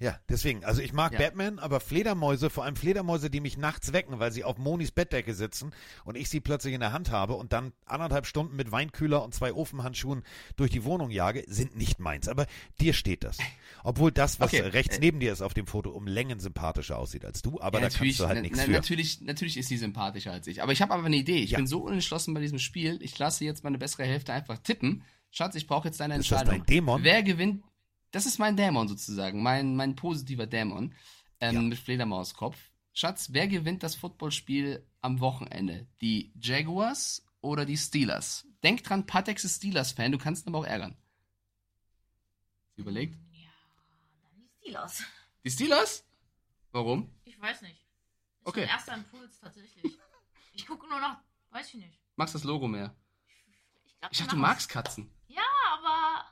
Ja, 0.04 0.20
deswegen. 0.28 0.66
Also 0.66 0.82
ich 0.82 0.92
mag 0.92 1.14
Ja. 1.14 1.20
Batman, 1.20 1.60
aber 1.60 1.80
Fledermäuse, 1.80 2.50
vor 2.50 2.66
allem 2.66 2.76
Fledermäuse, 2.76 3.30
die 3.30 3.40
mich 3.40 3.58
nachts 3.58 3.94
wecken, 3.94 4.20
weil 4.20 4.34
sie 4.34 4.44
auf 4.44 4.58
Monis 4.58 4.92
Bettdecke 4.92 5.34
sitzen 5.34 5.72
und 6.04 6.16
ich 6.18 6.28
sie 6.30 6.42
plötzlich 6.42 6.74
in 6.74 6.82
der 6.82 6.92
Hand 6.92 7.10
habe 7.10 7.36
und 7.36 7.54
dann 7.54 7.72
anderthalb 7.86 8.26
Stunden 8.26 8.56
mit 8.58 8.72
Weinkühler 8.72 9.24
und 9.24 9.34
zwei 9.34 9.54
Ofenhandschuhen 9.54 10.24
durch 10.58 10.72
die 10.72 10.84
Wohnung 10.84 11.10
jage, 11.10 11.46
sind 11.48 11.78
nicht 11.78 12.00
meins. 12.00 12.28
Aber 12.28 12.48
dir 12.82 12.94
steht 12.94 13.24
das. 13.24 13.38
Obwohl 13.84 14.12
das, 14.12 14.42
was 14.42 14.54
Okay, 14.54 14.62
rechts 14.62 14.98
äh, 14.98 15.00
neben 15.00 15.22
dir 15.22 15.32
ist 15.32 15.42
auf 15.42 15.54
dem 15.54 15.68
Foto, 15.68 15.92
um 15.92 16.06
Längen 16.06 16.40
sympathischer 16.42 17.00
aussieht 17.00 17.24
als 17.24 17.42
du, 17.42 17.62
aber 17.62 17.80
Ja, 17.80 17.88
da 17.88 17.98
kannst 17.98 18.20
du 18.20 18.28
halt 18.28 18.42
nichts 18.42 18.62
für. 18.62 18.72
Natürlich, 18.72 19.22
natürlich 19.22 19.56
ist 19.58 19.70
sie 19.70 19.78
sympathischer 19.78 20.34
als 20.34 20.48
ich. 20.48 20.62
Aber 20.62 20.74
ich 20.74 20.82
habe 20.82 20.94
aber 20.94 21.06
eine 21.06 21.16
Idee. 21.16 21.38
Ich 21.38 21.52
Ja. 21.52 21.58
bin 21.60 21.68
so 21.68 21.80
unentschlossen 21.80 22.34
bei 22.34 22.42
diesem 22.42 22.60
Spiel. 22.60 23.00
Ich 23.02 23.18
lasse 23.20 23.46
jetzt 23.46 23.64
meine 23.64 23.78
bessere 23.78 24.04
Hälfte 24.04 24.34
einfach 24.34 24.58
tippen. 24.58 25.04
Schatz, 25.32 25.56
ich 25.56 25.66
brauche 25.66 25.88
jetzt 25.88 26.00
deine 26.02 26.16
Ist 26.18 26.30
das 26.30 26.42
Entscheidung. 26.42 26.66
dein 26.66 26.76
Dämon? 26.76 27.04
Wer 27.04 27.24
gewinnt? 27.24 27.64
Das 28.14 28.26
ist 28.26 28.38
mein 28.38 28.56
Dämon 28.56 28.88
sozusagen. 28.88 29.42
Mein, 29.44 29.76
mein 29.76 29.96
positiver 29.96 30.46
Dämon. 30.48 30.96
Ähm, 31.40 31.56
Ja. 31.56 31.62
Mit 31.62 31.78
Fledermauskopf. 31.80 32.58
Schatz, 32.94 33.30
wer 33.34 33.48
gewinnt 33.48 33.82
das 33.84 33.96
Footballspiel 33.96 34.88
am 35.02 35.20
Wochenende? 35.20 35.88
Die 36.00 36.32
Jaguars 36.40 37.26
oder 37.42 37.66
die 37.66 37.76
Steelers? 37.76 38.46
Denk 38.64 38.84
dran, 38.84 39.06
Patex 39.08 39.44
ist 39.44 39.58
Steelers-Fan. 39.58 40.12
Du 40.12 40.18
kannst 40.20 40.46
ihn 40.46 40.50
aber 40.50 40.60
auch 40.60 40.66
ärgern. 40.66 40.96
Überlegt? 42.76 43.16
Ja, 43.32 43.50
dann 44.24 44.42
die 44.42 44.50
Steelers. 44.62 45.04
Die 45.44 45.50
Steelers? 45.52 46.06
Warum? 46.72 47.10
Ich 47.26 47.40
weiß 47.42 47.62
nicht. 47.64 47.78
Ist 47.82 48.48
Okay. 48.48 48.62
mein 48.62 48.70
erster 48.70 48.94
Impuls 48.96 49.40
tatsächlich. 49.40 49.98
Ich 50.56 50.68
gucke 50.68 50.88
nur 50.88 51.00
nach, 51.00 51.18
weiß 51.50 51.68
ich 51.70 51.80
nicht. 51.82 52.00
Magst 52.16 52.36
das 52.36 52.44
Logo 52.44 52.68
mehr? 52.68 52.96
Ich, 53.88 54.00
glaub, 54.00 54.12
Ich 54.12 54.18
dachte, 54.20 54.36
du 54.36 54.38
magst 54.38 54.70
Katzen. 54.70 55.10
Ja, 55.28 55.42
aber 55.74 56.26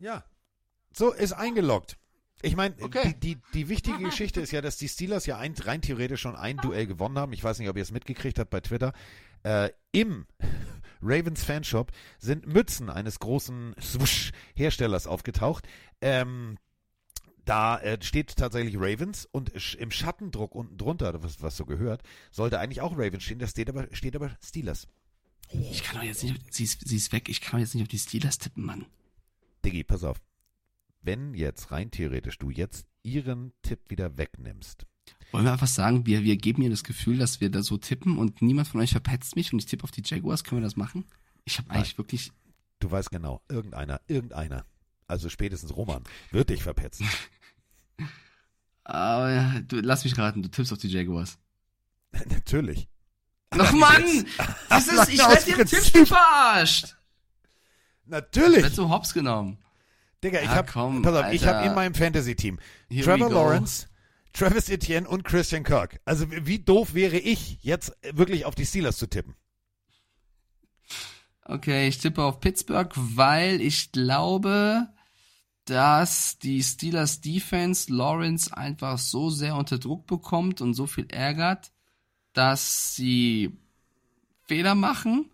Ja. 0.00 0.24
So, 0.98 1.12
ist 1.12 1.32
eingeloggt. 1.32 1.96
Ich 2.42 2.54
meine, 2.56 2.74
Okay. 2.80 3.14
die, 3.22 3.34
die, 3.36 3.40
die 3.54 3.68
wichtige 3.68 3.98
Geschichte 3.98 4.40
ist 4.40 4.50
ja, 4.52 4.60
dass 4.60 4.76
die 4.76 4.88
Steelers 4.88 5.26
ja 5.26 5.38
ein, 5.38 5.54
rein 5.58 5.80
theoretisch 5.82 6.20
schon 6.20 6.36
ein 6.36 6.56
Duell 6.58 6.86
gewonnen 6.86 7.18
haben. 7.18 7.32
Ich 7.32 7.42
weiß 7.42 7.58
nicht, 7.58 7.68
ob 7.68 7.76
ihr 7.76 7.82
es 7.82 7.90
mitgekriegt 7.90 8.38
habt 8.38 8.50
bei 8.50 8.60
Twitter. 8.60 8.92
Äh, 9.44 9.70
Im 9.92 10.26
Ravens 11.02 11.44
Fanshop 11.44 11.92
sind 12.18 12.46
Mützen 12.46 12.90
eines 12.90 13.18
großen 13.20 13.74
Swoosh-Herstellers 13.80 15.06
aufgetaucht. 15.06 15.66
Ähm, 16.00 16.58
da 17.44 17.78
äh, 17.78 17.98
steht 18.02 18.36
tatsächlich 18.36 18.76
Ravens 18.76 19.26
und 19.30 19.50
im 19.76 19.90
Schattendruck 19.90 20.54
unten 20.54 20.76
drunter, 20.78 21.22
was, 21.22 21.40
was 21.42 21.56
so 21.56 21.64
gehört, 21.64 22.02
sollte 22.30 22.58
eigentlich 22.60 22.80
auch 22.82 22.92
Ravens 22.98 23.22
stehen. 23.24 23.38
Da 23.38 23.46
steht 23.46 23.68
aber, 23.68 23.88
steht 23.92 24.14
aber 24.16 24.36
Steelers. 24.44 24.86
Ich 25.50 25.82
kann 25.82 25.96
doch 25.96 26.02
jetzt 26.02 26.22
nicht, 26.24 26.34
auf- 26.36 26.42
sie 26.52 26.64
ist, 26.64 26.86
sie 26.86 26.96
ist 26.96 27.10
weg, 27.12 27.28
ich 27.28 27.40
kann 27.40 27.52
doch 27.52 27.60
jetzt 27.64 27.74
nicht 27.74 27.82
auf 27.82 27.88
die 27.88 27.98
Steelers 27.98 28.38
tippen, 28.38 28.64
Mann. 28.64 28.86
Diggi, 29.64 29.82
pass 29.82 30.04
auf. 30.04 30.20
Wenn 31.00 31.34
jetzt 31.34 31.70
rein 31.70 31.90
theoretisch 31.90 32.38
du 32.38 32.50
jetzt 32.50 32.86
ihren 33.02 33.52
Tipp 33.62 33.80
wieder 33.88 34.18
wegnimmst, 34.18 34.86
Wollen 35.30 35.44
wir 35.44 35.52
einfach 35.52 35.66
sagen, 35.66 36.06
wir, 36.06 36.22
wir 36.22 36.36
geben 36.36 36.62
ihr 36.62 36.70
das 36.70 36.84
Gefühl, 36.84 37.18
dass 37.18 37.40
wir 37.40 37.50
da 37.50 37.62
so 37.62 37.76
tippen 37.76 38.18
und 38.18 38.40
niemand 38.40 38.68
von 38.68 38.80
euch 38.80 38.92
verpetzt 38.92 39.36
mich 39.36 39.52
und 39.52 39.58
ich 39.58 39.66
tippe 39.66 39.84
auf 39.84 39.90
die 39.90 40.02
Jaguars, 40.04 40.44
können 40.44 40.62
wir 40.62 40.66
das 40.66 40.76
machen? 40.76 41.04
Ich 41.44 41.58
habe 41.58 41.70
eigentlich 41.70 41.98
wirklich, 41.98 42.32
du 42.78 42.90
weißt 42.90 43.10
genau, 43.10 43.42
irgendeiner, 43.48 44.00
irgendeiner, 44.06 44.64
also 45.06 45.28
spätestens 45.28 45.76
Roman, 45.76 46.02
wird 46.30 46.48
dich 46.50 46.62
verpetzen. 46.62 47.06
aber 48.84 49.30
ja, 49.30 49.60
du, 49.60 49.80
lass 49.80 50.04
mich 50.04 50.16
raten, 50.16 50.42
du 50.42 50.50
tippst 50.50 50.72
auf 50.72 50.78
die 50.78 50.88
Jaguars. 50.88 51.38
Natürlich. 52.12 52.88
Ach 53.50 53.72
Mann! 53.72 54.26
Das 54.68 54.88
ist, 54.88 55.08
ich 55.12 55.18
werde 55.18 55.44
dir 55.44 55.58
im. 55.58 55.66
Tippspiel 55.66 56.06
verarscht! 56.06 56.96
Ich 58.04 58.10
Natürlich. 58.10 58.62
werd 58.62 58.74
so 58.74 58.88
hops 58.88 59.12
genommen. 59.12 59.58
Digga, 60.24 60.40
ich 60.40 60.46
Ja, 60.46 60.56
hab, 60.56 60.72
komm, 60.72 61.02
pass 61.02 61.14
auf, 61.14 61.32
ich 61.32 61.42
Alter. 61.46 61.58
habe 61.58 61.66
in 61.68 61.74
meinem 61.74 61.94
Fantasy-Team 61.94 62.58
Trevor. 63.02 63.30
Lawrence, 63.30 63.86
Travis 64.32 64.68
Etienne 64.68 65.08
und 65.08 65.24
Christian 65.24 65.62
Kirk. 65.64 66.00
Also 66.04 66.30
wie 66.30 66.46
wie 66.46 66.58
doof 66.58 66.94
wäre 66.94 67.18
ich, 67.18 67.58
jetzt 67.62 67.92
wirklich 68.12 68.44
auf 68.44 68.54
die 68.54 68.66
Steelers 68.66 68.96
zu 68.98 69.06
tippen? 69.06 69.34
Okay, 71.44 71.88
ich 71.88 71.98
tippe 71.98 72.22
auf 72.22 72.40
Pittsburgh, 72.40 72.92
weil 72.94 73.60
ich 73.62 73.90
glaube, 73.92 74.88
dass 75.64 76.38
die 76.38 76.62
Steelers 76.62 77.20
Defense 77.20 77.92
Lawrence 77.92 78.54
einfach 78.54 78.98
so 78.98 79.30
sehr 79.30 79.56
unter 79.56 79.78
Druck 79.78 80.06
bekommt 80.06 80.60
und 80.60 80.74
so 80.74 80.86
viel 80.86 81.06
ärgert, 81.10 81.72
dass 82.34 82.94
sie 82.94 83.56
Fehler 84.46 84.74
machen. 84.74 85.30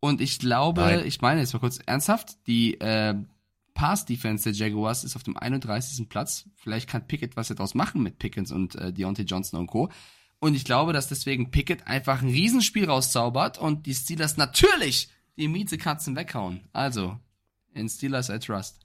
Und 0.00 0.20
ich 0.22 0.38
glaube, 0.38 0.80
Nein. 0.80 1.06
ich 1.06 1.20
meine 1.20 1.40
jetzt 1.40 1.52
mal 1.52 1.58
kurz 1.60 1.78
ernsthaft, 1.84 2.38
die 2.46 2.80
äh, 2.80 3.14
Pass-Defense 3.80 4.44
der 4.44 4.52
Jaguars 4.52 5.04
ist 5.04 5.16
auf 5.16 5.22
dem 5.22 5.38
31. 5.38 6.06
Platz. 6.06 6.44
Vielleicht 6.56 6.86
kann 6.86 7.06
Pickett 7.06 7.34
was 7.36 7.48
daraus 7.48 7.74
machen 7.74 8.02
mit 8.02 8.18
Pickens 8.18 8.52
und 8.52 8.74
äh, 8.74 8.92
Deontay 8.92 9.22
Johnson 9.22 9.58
und 9.58 9.68
Co. 9.68 9.88
Und 10.38 10.54
ich 10.54 10.66
glaube, 10.66 10.92
dass 10.92 11.08
deswegen 11.08 11.50
Pickett 11.50 11.86
einfach 11.86 12.20
ein 12.20 12.28
Riesenspiel 12.28 12.84
rauszaubert 12.84 13.56
und 13.56 13.86
die 13.86 13.94
Steelers 13.94 14.36
natürlich 14.36 15.08
die 15.38 15.48
Miezekatzen 15.48 16.14
weghauen. 16.14 16.68
Also, 16.74 17.18
in 17.72 17.88
Steelers 17.88 18.28
I 18.28 18.38
trust. 18.38 18.80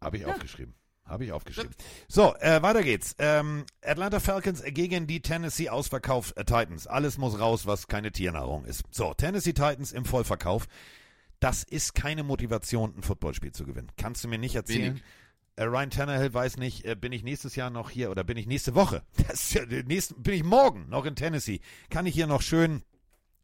Habe 0.00 0.16
ich 0.16 0.26
aufgeschrieben. 0.26 0.74
Habe 1.04 1.26
ich 1.26 1.30
aufgeschrieben. 1.30 1.70
So, 2.08 2.34
äh, 2.40 2.60
weiter 2.60 2.82
geht's. 2.82 3.14
Ähm, 3.20 3.66
Atlanta 3.84 4.18
Falcons 4.18 4.64
gegen 4.66 5.06
die 5.06 5.22
Tennessee 5.22 5.68
Ausverkauf 5.68 6.32
äh, 6.34 6.44
Titans. 6.44 6.88
Alles 6.88 7.18
muss 7.18 7.38
raus, 7.38 7.66
was 7.66 7.86
keine 7.86 8.10
Tiernahrung 8.10 8.64
ist. 8.64 8.82
So, 8.90 9.14
Tennessee 9.14 9.52
Titans 9.52 9.92
im 9.92 10.04
Vollverkauf. 10.04 10.66
Das 11.42 11.64
ist 11.64 11.94
keine 11.94 12.22
Motivation, 12.22 12.94
ein 12.96 13.02
Footballspiel 13.02 13.50
zu 13.50 13.66
gewinnen. 13.66 13.90
Kannst 13.96 14.22
du 14.22 14.28
mir 14.28 14.38
nicht 14.38 14.54
erzählen? 14.54 14.94
Wenig. 14.94 15.02
Äh, 15.56 15.64
Ryan 15.64 15.90
Tannehill 15.90 16.32
weiß 16.32 16.56
nicht, 16.56 16.84
äh, 16.84 16.94
bin 16.94 17.10
ich 17.10 17.24
nächstes 17.24 17.56
Jahr 17.56 17.68
noch 17.68 17.90
hier 17.90 18.12
oder 18.12 18.22
bin 18.22 18.36
ich 18.36 18.46
nächste 18.46 18.76
Woche? 18.76 19.02
Das 19.26 19.52
ja, 19.52 19.66
nächsten, 19.66 20.22
bin 20.22 20.34
ich 20.34 20.44
morgen 20.44 20.88
noch 20.88 21.04
in 21.04 21.16
Tennessee? 21.16 21.58
Kann 21.90 22.06
ich 22.06 22.14
hier 22.14 22.28
noch 22.28 22.42
schön 22.42 22.82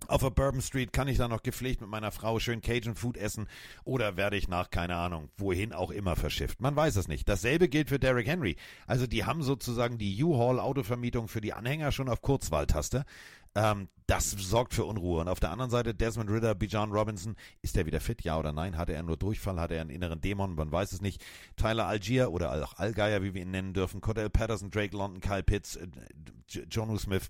auf 0.06 0.22
der 0.22 0.30
Bourbon 0.30 0.62
Street 0.62 0.92
kann 0.92 1.08
ich 1.08 1.18
da 1.18 1.26
noch 1.26 1.42
gepflegt 1.42 1.80
mit 1.80 1.90
meiner 1.90 2.12
Frau 2.12 2.38
schön 2.38 2.60
Cajun 2.60 2.94
Food 2.94 3.16
essen 3.16 3.48
oder 3.82 4.16
werde 4.16 4.36
ich 4.36 4.46
nach, 4.46 4.70
keine 4.70 4.94
Ahnung, 4.94 5.28
wohin 5.36 5.72
auch 5.72 5.90
immer 5.90 6.14
verschifft. 6.14 6.60
Man 6.60 6.76
weiß 6.76 6.94
es 6.96 7.08
nicht. 7.08 7.28
Dasselbe 7.28 7.68
gilt 7.68 7.88
für 7.88 7.98
Derrick 7.98 8.28
Henry. 8.28 8.56
Also 8.86 9.08
die 9.08 9.24
haben 9.24 9.42
sozusagen 9.42 9.98
die 9.98 10.22
U-Haul 10.22 10.60
Autovermietung 10.60 11.26
für 11.26 11.40
die 11.40 11.52
Anhänger 11.52 11.90
schon 11.90 12.08
auf 12.08 12.22
Kurzwahltaste. 12.22 13.04
Ähm, 13.59 13.89
das 14.06 14.30
sorgt 14.30 14.72
für 14.72 14.85
Unruhe. 14.85 15.20
Und 15.20 15.28
auf 15.28 15.40
der 15.40 15.51
anderen 15.51 15.70
Seite 15.70 15.93
Desmond 15.93 16.30
Ritter, 16.30 16.55
Bijan 16.55 16.93
Robinson, 16.93 17.35
ist 17.60 17.76
er 17.76 17.86
wieder 17.86 18.01
fit? 18.01 18.22
Ja 18.22 18.39
oder 18.39 18.52
nein? 18.52 18.78
Hatte 18.78 18.93
er 18.94 19.02
nur 19.02 19.16
Durchfall? 19.16 19.59
Hatte 19.59 19.74
er 19.74 19.80
einen 19.80 19.90
inneren 19.90 20.20
Dämon? 20.20 20.55
Man 20.55 20.70
weiß 20.70 20.93
es 20.93 21.01
nicht. 21.01 21.24
Tyler 21.56 21.86
Algier 21.86 22.30
oder 22.30 22.64
auch 22.64 22.74
Allgeier, 22.74 23.22
wie 23.22 23.35
wir 23.35 23.43
ihn 23.43 23.51
nennen 23.51 23.74
dürfen. 23.74 24.01
Cordell 24.01 24.30
Patterson, 24.30 24.70
Drake 24.70 24.97
London, 24.97 25.20
Kyle 25.20 25.43
Pitts, 25.43 25.74
äh, 25.74 25.89
Jonu 26.70 26.97
Smith. 26.98 27.28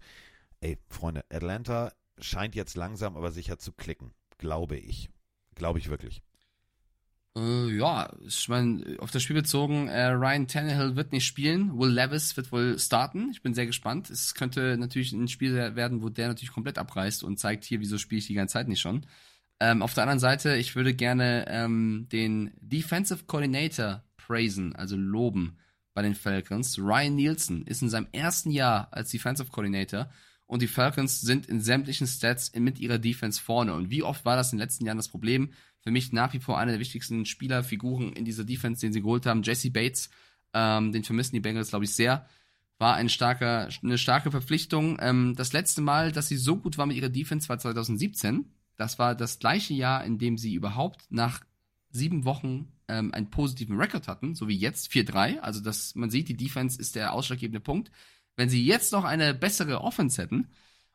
Ey, 0.61 0.77
Freunde, 0.91 1.25
Atlanta 1.33 1.93
scheint 2.21 2.55
jetzt 2.55 2.77
langsam 2.77 3.17
aber 3.17 3.33
sicher 3.33 3.59
zu 3.59 3.73
klicken. 3.73 4.13
Glaube 4.37 4.77
ich. 4.77 5.09
Glaube 5.55 5.79
ich 5.79 5.89
wirklich. 5.89 6.23
Äh, 7.37 7.77
ja, 7.77 8.13
ich 8.27 8.49
meine, 8.49 8.97
auf 8.99 9.11
das 9.11 9.23
Spiel 9.23 9.37
bezogen, 9.37 9.89
äh, 9.89 10.07
Ryan 10.07 10.47
Tannehill 10.47 10.97
wird 10.97 11.13
nicht 11.13 11.27
spielen, 11.27 11.79
Will 11.79 11.91
Levis 11.91 12.37
wird 12.37 12.51
wohl 12.53 12.79
starten. 12.79 13.31
Ich 13.33 13.43
bin 13.43 13.55
sehr 13.55 13.67
gespannt. 13.67 14.11
Es 14.11 14.35
könnte 14.35 14.77
natürlich 14.79 15.13
ein 15.13 15.29
Spiel 15.29 15.55
werden, 15.55 16.03
wo 16.03 16.09
der 16.09 16.29
natürlich 16.29 16.53
komplett 16.53 16.79
abreißt 16.79 17.23
und 17.23 17.39
zeigt 17.39 17.65
hier, 17.65 17.81
wieso 17.81 17.99
spiele 17.99 18.19
ich 18.19 18.27
die 18.27 18.35
ganze 18.35 18.55
Zeit 18.55 18.69
nicht 18.69 18.81
schon. 18.81 19.07
Ähm, 19.61 19.83
auf 19.83 19.95
der 19.95 20.05
anderen 20.05 20.21
Seite, 20.21 20.57
ich 20.57 20.77
würde 20.77 20.95
gerne 20.95 21.47
ähm, 21.49 22.09
den 22.13 22.53
Defensive 22.61 23.25
Coordinator 23.27 24.05
praisen, 24.17 24.77
also 24.77 24.97
loben 24.97 25.59
bei 25.95 26.03
den 26.03 26.15
Falcons. 26.15 26.79
Ryan 26.79 27.17
Nielsen 27.17 27.67
ist 27.67 27.83
in 27.83 27.91
seinem 27.91 28.07
ersten 28.13 28.51
Jahr 28.51 28.89
als 28.93 29.11
Defensive 29.11 29.51
Coordinator 29.51 30.11
und 30.47 30.63
die 30.63 30.69
Falcons 30.69 31.21
sind 31.21 31.47
in 31.47 31.61
sämtlichen 31.61 32.07
Stats 32.07 32.53
mit 32.55 32.79
ihrer 32.79 32.99
Defense 32.99 33.41
vorne. 33.41 33.75
Und 33.75 33.91
wie 33.91 34.03
oft 34.03 34.25
war 34.25 34.37
das 34.37 34.53
in 34.53 34.59
den 34.59 34.65
letzten 34.65 34.87
Jahren 34.87 34.97
das 34.97 35.09
Problem? 35.09 35.53
Für 35.89 35.93
mich 35.93 36.13
nach 36.13 36.35
wie 36.35 36.39
vor 36.39 36.59
einer 36.59 36.73
der 36.73 36.81
wichtigsten 36.81 37.25
Spielerfiguren 37.25 38.13
in 38.13 38.27
dieser 38.27 38.45
Defense, 38.45 38.83
den 38.83 38.93
sie 38.93 39.01
geholt 39.01 39.25
haben, 39.25 39.43
Jesse 39.43 39.71
Bates. 39.71 40.11
Ähm, 40.53 40.93
den 40.93 41.03
vermissen 41.03 41.35
die 41.35 41.41
Bengals, 41.41 41.71
glaube 41.71 41.87
ich, 41.87 41.95
sehr. 41.95 42.29
War 42.77 42.97
ein 42.97 43.09
starker, 43.09 43.71
eine 43.83 43.97
starke 43.97 44.31
Verpflichtung. 44.31 44.99
Ähm, 45.01 45.33
das 45.35 45.55
letzte 45.55 45.81
Mal, 45.81 46.13
dass 46.13 46.29
sie 46.29 46.37
so 46.37 46.59
gut 46.59 46.77
war 46.77 46.85
mit 46.85 46.99
ihrer 46.99 47.09
Defense, 47.09 47.49
war 47.49 47.59
2017. 47.59 48.53
Das 48.77 48.99
war 48.99 49.15
das 49.15 49.39
gleiche 49.39 49.73
Jahr, 49.73 50.05
in 50.05 50.19
dem 50.19 50.37
sie 50.37 50.53
überhaupt 50.53 51.07
nach 51.09 51.41
sieben 51.89 52.27
Wochen 52.27 52.71
ähm, 52.89 53.15
einen 53.15 53.31
positiven 53.31 53.81
Rekord 53.81 54.09
hatten, 54.09 54.35
so 54.35 54.47
wie 54.47 54.59
jetzt 54.59 54.93
4-3. 54.93 55.39
Also 55.39 55.63
das, 55.63 55.95
man 55.95 56.11
sieht, 56.11 56.29
die 56.29 56.37
Defense 56.37 56.79
ist 56.79 56.97
der 56.97 57.15
ausschlaggebende 57.15 57.61
Punkt. 57.61 57.91
Wenn 58.37 58.51
sie 58.51 58.63
jetzt 58.63 58.93
noch 58.93 59.05
eine 59.05 59.33
bessere 59.33 59.81
Offense 59.81 60.21
hätten, 60.21 60.49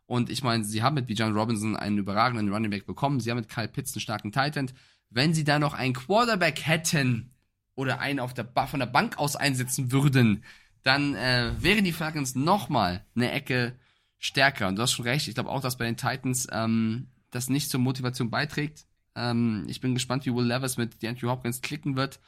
und 0.06 0.30
ich 0.30 0.44
meine, 0.44 0.64
sie 0.64 0.84
haben 0.84 0.96
mit 0.96 1.08
Bijan 1.08 1.34
Robinson 1.34 1.76
einen 1.76 1.98
überragenden 1.98 2.52
Running 2.54 2.72
Back 2.72 2.86
bekommen, 2.86 3.20
sie 3.20 3.32
haben 3.32 3.38
mit 3.38 3.50
Kyle 3.50 3.68
Pitts 3.68 3.94
einen 3.96 4.02
starken 4.02 4.32
Tight 4.32 4.58
End. 4.58 4.74
Wenn 5.10 5.34
sie 5.34 5.44
da 5.44 5.60
noch 5.60 5.74
einen 5.74 5.94
Quarterback 5.94 6.66
hätten 6.66 7.32
oder 7.76 8.00
einen 8.00 8.20
auf 8.20 8.34
der 8.34 8.44
ba 8.44 8.68
von 8.68 8.80
der 8.80 8.88
Bank 8.88 9.18
aus 9.18 9.36
einsetzen 9.36 9.92
würden, 9.92 10.44
dann 10.84 11.16
äh, 11.16 11.52
wären 11.60 11.86
die 11.86 11.94
Falcons 11.94 12.36
nochmal 12.36 13.06
eine 13.16 13.32
Ecke 13.32 13.74
stärker. 14.20 14.68
Und 14.68 14.76
du 14.76 14.82
hast 14.82 14.92
schon 14.94 15.06
recht, 15.06 15.28
ich 15.28 15.34
glaube 15.36 15.50
auch, 15.50 15.62
dass 15.62 15.78
bei 15.78 15.86
den 15.86 15.98
Titans 15.98 16.48
ähm, 16.52 17.08
das 17.32 17.50
nicht 17.50 17.70
zur 17.70 17.80
Motivation 17.80 18.30
beiträgt. 18.30 18.86
Ähm, 19.16 19.66
ich 19.68 19.82
bin 19.82 19.94
gespannt, 19.94 20.26
wie 20.26 20.34
Will 20.34 20.46
Levis 20.46 20.78
mit 20.78 21.04
Andrew 21.06 21.30
Hopkins 21.30 21.62
klicken 21.62 21.96
wird. 21.96 22.20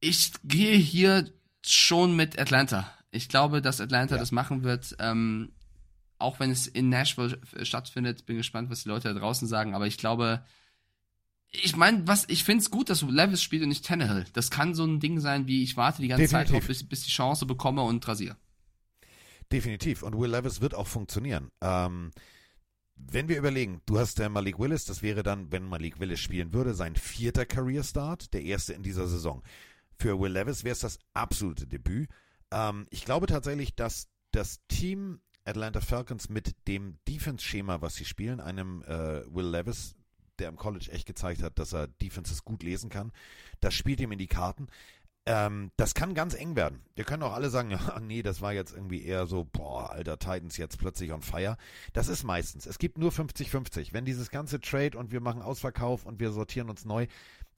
Ich 0.00 0.32
gehe 0.44 0.76
hier 0.76 1.30
schon 1.64 2.16
mit 2.16 2.38
Atlanta. 2.38 2.90
Ich 3.10 3.28
glaube, 3.28 3.60
dass 3.60 3.80
Atlanta 3.80 4.14
Ja. 4.16 4.20
das 4.20 4.32
machen 4.32 4.62
wird, 4.62 4.96
ähm, 4.98 5.52
auch 6.20 6.40
wenn 6.40 6.50
es 6.50 6.66
in 6.66 6.88
Nashville 6.88 7.40
äh, 7.56 7.64
stattfindet. 7.64 8.26
Bin 8.26 8.36
gespannt, 8.36 8.70
was 8.70 8.82
die 8.82 8.88
Leute 8.88 9.12
da 9.12 9.18
draußen 9.18 9.48
sagen. 9.48 9.74
Aber 9.74 9.86
ich 9.86 9.98
glaube, 9.98 10.44
ich 11.50 11.76
meine, 11.76 12.06
was 12.06 12.28
ich 12.28 12.44
finde 12.44 12.62
es 12.62 12.70
gut, 12.70 12.90
dass 12.90 13.02
Levis 13.02 13.42
spielt 13.42 13.62
und 13.62 13.68
nicht 13.68 13.84
Tannehill. 13.84 14.24
Das 14.32 14.50
kann 14.50 14.74
so 14.74 14.84
ein 14.84 15.00
Ding 15.00 15.20
sein, 15.20 15.46
wie 15.46 15.62
ich 15.62 15.76
warte 15.76 16.02
die 16.02 16.08
ganze 16.08 16.26
Zeit 16.26 16.48
Definitiv. 16.48 16.66
drauf, 16.66 16.68
bis, 16.68 16.88
bis 16.88 17.02
die 17.04 17.10
Chance 17.10 17.46
bekomme 17.46 17.82
und 17.82 18.06
rasiere. 18.06 18.36
Definitiv. 19.52 20.02
Und 20.02 20.18
Will 20.18 20.30
Levis 20.30 20.60
wird 20.60 20.74
auch 20.74 20.86
funktionieren. 20.86 21.50
Ähm, 21.60 22.12
wenn 22.94 23.28
wir 23.28 23.38
überlegen, 23.38 23.80
du 23.86 23.98
hast 23.98 24.18
der 24.18 24.28
Malik 24.28 24.58
Willis, 24.58 24.84
das 24.84 25.02
wäre 25.02 25.22
dann, 25.22 25.50
wenn 25.50 25.64
Malik 25.64 25.98
Willis 25.98 26.20
spielen 26.20 26.52
würde, 26.52 26.74
sein 26.74 26.94
vierter 26.94 27.46
Career 27.46 27.82
Start, 27.82 28.32
der 28.32 28.42
erste 28.42 28.74
in 28.74 28.82
dieser 28.82 29.08
Saison. 29.08 29.42
Für 29.98 30.20
Will 30.20 30.32
Levis 30.32 30.64
wäre 30.64 30.72
es 30.72 30.80
das 30.80 30.98
absolute 31.14 31.66
Debüt. 31.66 32.08
Ähm, 32.52 32.86
ich 32.90 33.04
glaube 33.04 33.26
tatsächlich, 33.26 33.74
dass 33.74 34.08
das 34.30 34.60
Team 34.68 35.20
Atlanta 35.44 35.80
Falcons 35.80 36.28
mit 36.28 36.54
dem 36.68 36.98
Defense-Schema, 37.08 37.80
was 37.80 37.94
sie 37.94 38.04
spielen, 38.04 38.40
einem 38.40 38.82
äh, 38.82 39.22
Will 39.34 39.48
Levis, 39.48 39.94
der 40.38 40.48
im 40.48 40.56
College 40.56 40.90
echt 40.90 41.06
gezeigt 41.06 41.42
hat, 41.42 41.58
dass 41.58 41.72
er 41.72 41.86
Defenses 41.86 42.44
gut 42.44 42.62
lesen 42.62 42.90
kann, 42.90 43.12
das 43.60 43.74
spielt 43.74 44.00
ihm 44.00 44.12
in 44.12 44.18
die 44.18 44.26
Karten. 44.26 44.68
Ähm, 45.26 45.70
das 45.76 45.94
kann 45.94 46.14
ganz 46.14 46.34
eng 46.34 46.56
werden. 46.56 46.82
Wir 46.94 47.04
können 47.04 47.22
auch 47.22 47.34
alle 47.34 47.50
sagen, 47.50 47.70
ja, 47.72 48.00
nee, 48.00 48.22
das 48.22 48.40
war 48.40 48.52
jetzt 48.52 48.72
irgendwie 48.72 49.04
eher 49.04 49.26
so, 49.26 49.44
boah, 49.44 49.90
alter 49.90 50.18
Titans 50.18 50.56
jetzt 50.56 50.78
plötzlich 50.78 51.12
on 51.12 51.22
fire. 51.22 51.56
Das 51.92 52.08
ist 52.08 52.24
meistens. 52.24 52.66
Es 52.66 52.78
gibt 52.78 52.96
nur 52.96 53.12
50-50. 53.12 53.92
Wenn 53.92 54.04
dieses 54.04 54.30
ganze 54.30 54.60
Trade 54.60 54.96
und 54.96 55.12
wir 55.12 55.20
machen 55.20 55.42
Ausverkauf 55.42 56.06
und 56.06 56.20
wir 56.20 56.32
sortieren 56.32 56.70
uns 56.70 56.84
neu, 56.84 57.06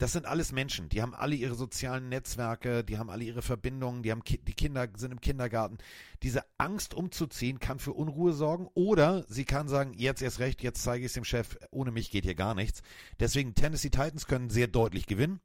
das 0.02 0.12
sind 0.12 0.26
alles 0.26 0.50
Menschen. 0.50 0.88
Die 0.88 1.00
haben 1.00 1.14
alle 1.14 1.36
ihre 1.36 1.54
sozialen 1.54 2.08
Netzwerke, 2.08 2.82
die 2.82 2.98
haben 2.98 3.08
alle 3.08 3.22
ihre 3.22 3.40
Verbindungen, 3.40 4.02
die 4.02 4.10
haben 4.10 4.24
Ki 4.24 4.38
die 4.38 4.52
Kinder 4.52 4.88
sind 4.96 5.12
im 5.12 5.20
Kindergarten. 5.20 5.78
Diese 6.24 6.42
Angst 6.58 6.92
umzuziehen 6.92 7.60
kann 7.60 7.78
für 7.78 7.92
Unruhe 7.92 8.32
sorgen 8.32 8.66
oder 8.74 9.24
sie 9.28 9.44
kann 9.44 9.68
sagen, 9.68 9.94
jetzt 9.94 10.20
erst 10.20 10.40
recht, 10.40 10.60
jetzt 10.60 10.82
zeige 10.82 11.04
ich 11.04 11.10
es 11.10 11.12
dem 11.12 11.24
Chef, 11.24 11.56
ohne 11.70 11.92
mich 11.92 12.10
geht 12.10 12.24
hier 12.24 12.34
gar 12.34 12.56
nichts. 12.56 12.82
Deswegen 13.20 13.54
Tennessee 13.54 13.90
Titans 13.90 14.26
können 14.26 14.50
sehr 14.50 14.66
deutlich 14.66 15.06
gewinnen. 15.06 15.40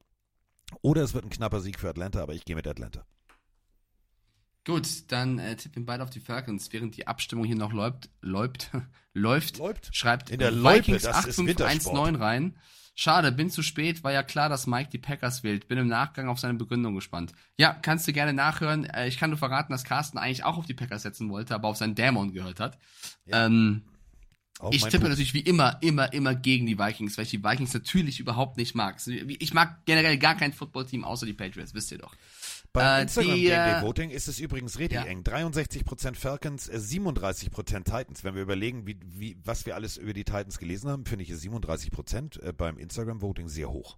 Oder 0.82 1.04
es 1.04 1.14
wird 1.14 1.24
ein 1.24 1.30
knapper 1.30 1.60
Sieg 1.60 1.80
für 1.80 1.90
Atlanta, 1.90 2.24
aber 2.24 2.34
ich 2.34 2.44
gehe 2.44 2.56
mit 2.56 2.66
Atlanta. 2.66 3.06
Gut, 4.66 5.12
dann 5.12 5.38
äh, 5.38 5.56
tippen 5.56 5.86
beide 5.86 6.04
auf 6.04 6.10
die 6.10 6.20
Falcons, 6.20 6.74
während 6.74 6.98
die 6.98 7.06
Abstimmung 7.06 7.46
hier 7.46 7.56
noch 7.56 7.74
läuft. 7.74 8.10
Läuft. 8.22 8.72
läuft. 9.14 9.60
Läuft. 9.60 9.96
Schreibt 9.96 10.32
In 10.32 10.40
der 10.40 10.52
Vikings 10.52 11.04
ist 11.04 11.08
8519 11.08 12.16
rein. 12.16 12.58
Schade, 13.00 13.32
bin 13.32 13.52
zu 13.52 13.62
spät, 13.62 14.04
war 14.04 14.12
ja 14.12 14.24
klar, 14.24 14.50
dass 14.50 14.66
Mike 14.66 14.90
die 14.90 14.98
Packers 14.98 15.44
wählt. 15.44 15.68
Bin 15.68 15.78
im 15.78 15.88
Nachgang 15.88 16.30
auf 16.30 16.40
seine 16.40 16.56
Begründung 16.56 16.96
gespannt. 16.96 17.32
Ja, 17.56 17.74
kannst 17.74 18.08
du 18.08 18.12
gerne 18.12 18.34
nachhören. 18.34 18.86
Äh, 18.86 19.08
ich 19.08 19.20
kann 19.20 19.30
nur 19.30 19.38
verraten, 19.38 19.72
dass 19.72 19.84
Carsten 19.84 20.18
eigentlich 20.18 20.44
auch 20.44 20.58
auf 20.58 20.66
die 20.66 20.74
Packers 20.74 21.04
setzen 21.04 21.30
wollte, 21.30 21.54
aber 21.54 21.68
auf 21.68 21.78
seinen 21.78 21.94
Dämon 21.94 22.34
gehört 22.34 22.60
hat. 22.60 22.80
Ähm, 23.28 23.84
Auch 24.60 24.72
ich 24.72 24.84
tippe 24.84 25.00
Pups. 25.00 25.10
natürlich 25.10 25.34
wie 25.36 25.42
immer, 25.42 25.78
immer, 25.82 26.12
immer 26.14 26.34
gegen 26.34 26.66
die 26.66 26.80
Vikings, 26.80 27.18
weil 27.18 27.26
ich 27.26 27.32
die 27.32 27.44
Vikings 27.44 27.74
natürlich 27.74 28.20
überhaupt 28.20 28.58
nicht 28.58 28.74
mag. 28.74 29.00
Ich 29.06 29.54
mag 29.54 29.86
generell 29.86 30.18
gar 30.18 30.36
kein 30.36 30.52
Footballteam 30.52 31.04
außer 31.04 31.28
die 31.28 31.34
Patriots, 31.34 31.76
wisst 31.76 31.92
ihr 31.92 32.00
doch. 32.00 32.16
Beim 32.74 32.86
Äh, 32.86 33.02
Instagram 33.04 33.36
die, 33.36 33.42
Game 33.44 33.52
äh, 33.52 33.74
Day 33.74 33.82
Voting 33.82 34.10
ist 34.10 34.28
es 34.28 34.40
übrigens 34.40 34.80
richtig 34.80 35.00
ja. 35.00 35.06
eng. 35.06 35.22
63% 35.22 36.16
Falcons, 36.16 36.70
äh, 36.70 36.78
37% 36.78 37.84
Titans. 37.84 38.24
Wenn 38.24 38.34
wir 38.34 38.42
überlegen, 38.42 38.88
wie, 38.88 39.00
wie, 39.06 39.38
was 39.44 39.66
wir 39.68 39.76
alles 39.76 39.98
über 39.98 40.14
die 40.14 40.24
Titans 40.24 40.58
gelesen 40.58 40.90
haben, 40.90 41.06
finde 41.06 41.24
ich 41.24 41.30
es 41.30 41.44
37% 41.44 42.42
äh, 42.42 42.52
beim 42.52 42.78
Instagram 42.80 43.22
Voting 43.22 43.48
sehr 43.50 43.70
hoch. 43.70 43.98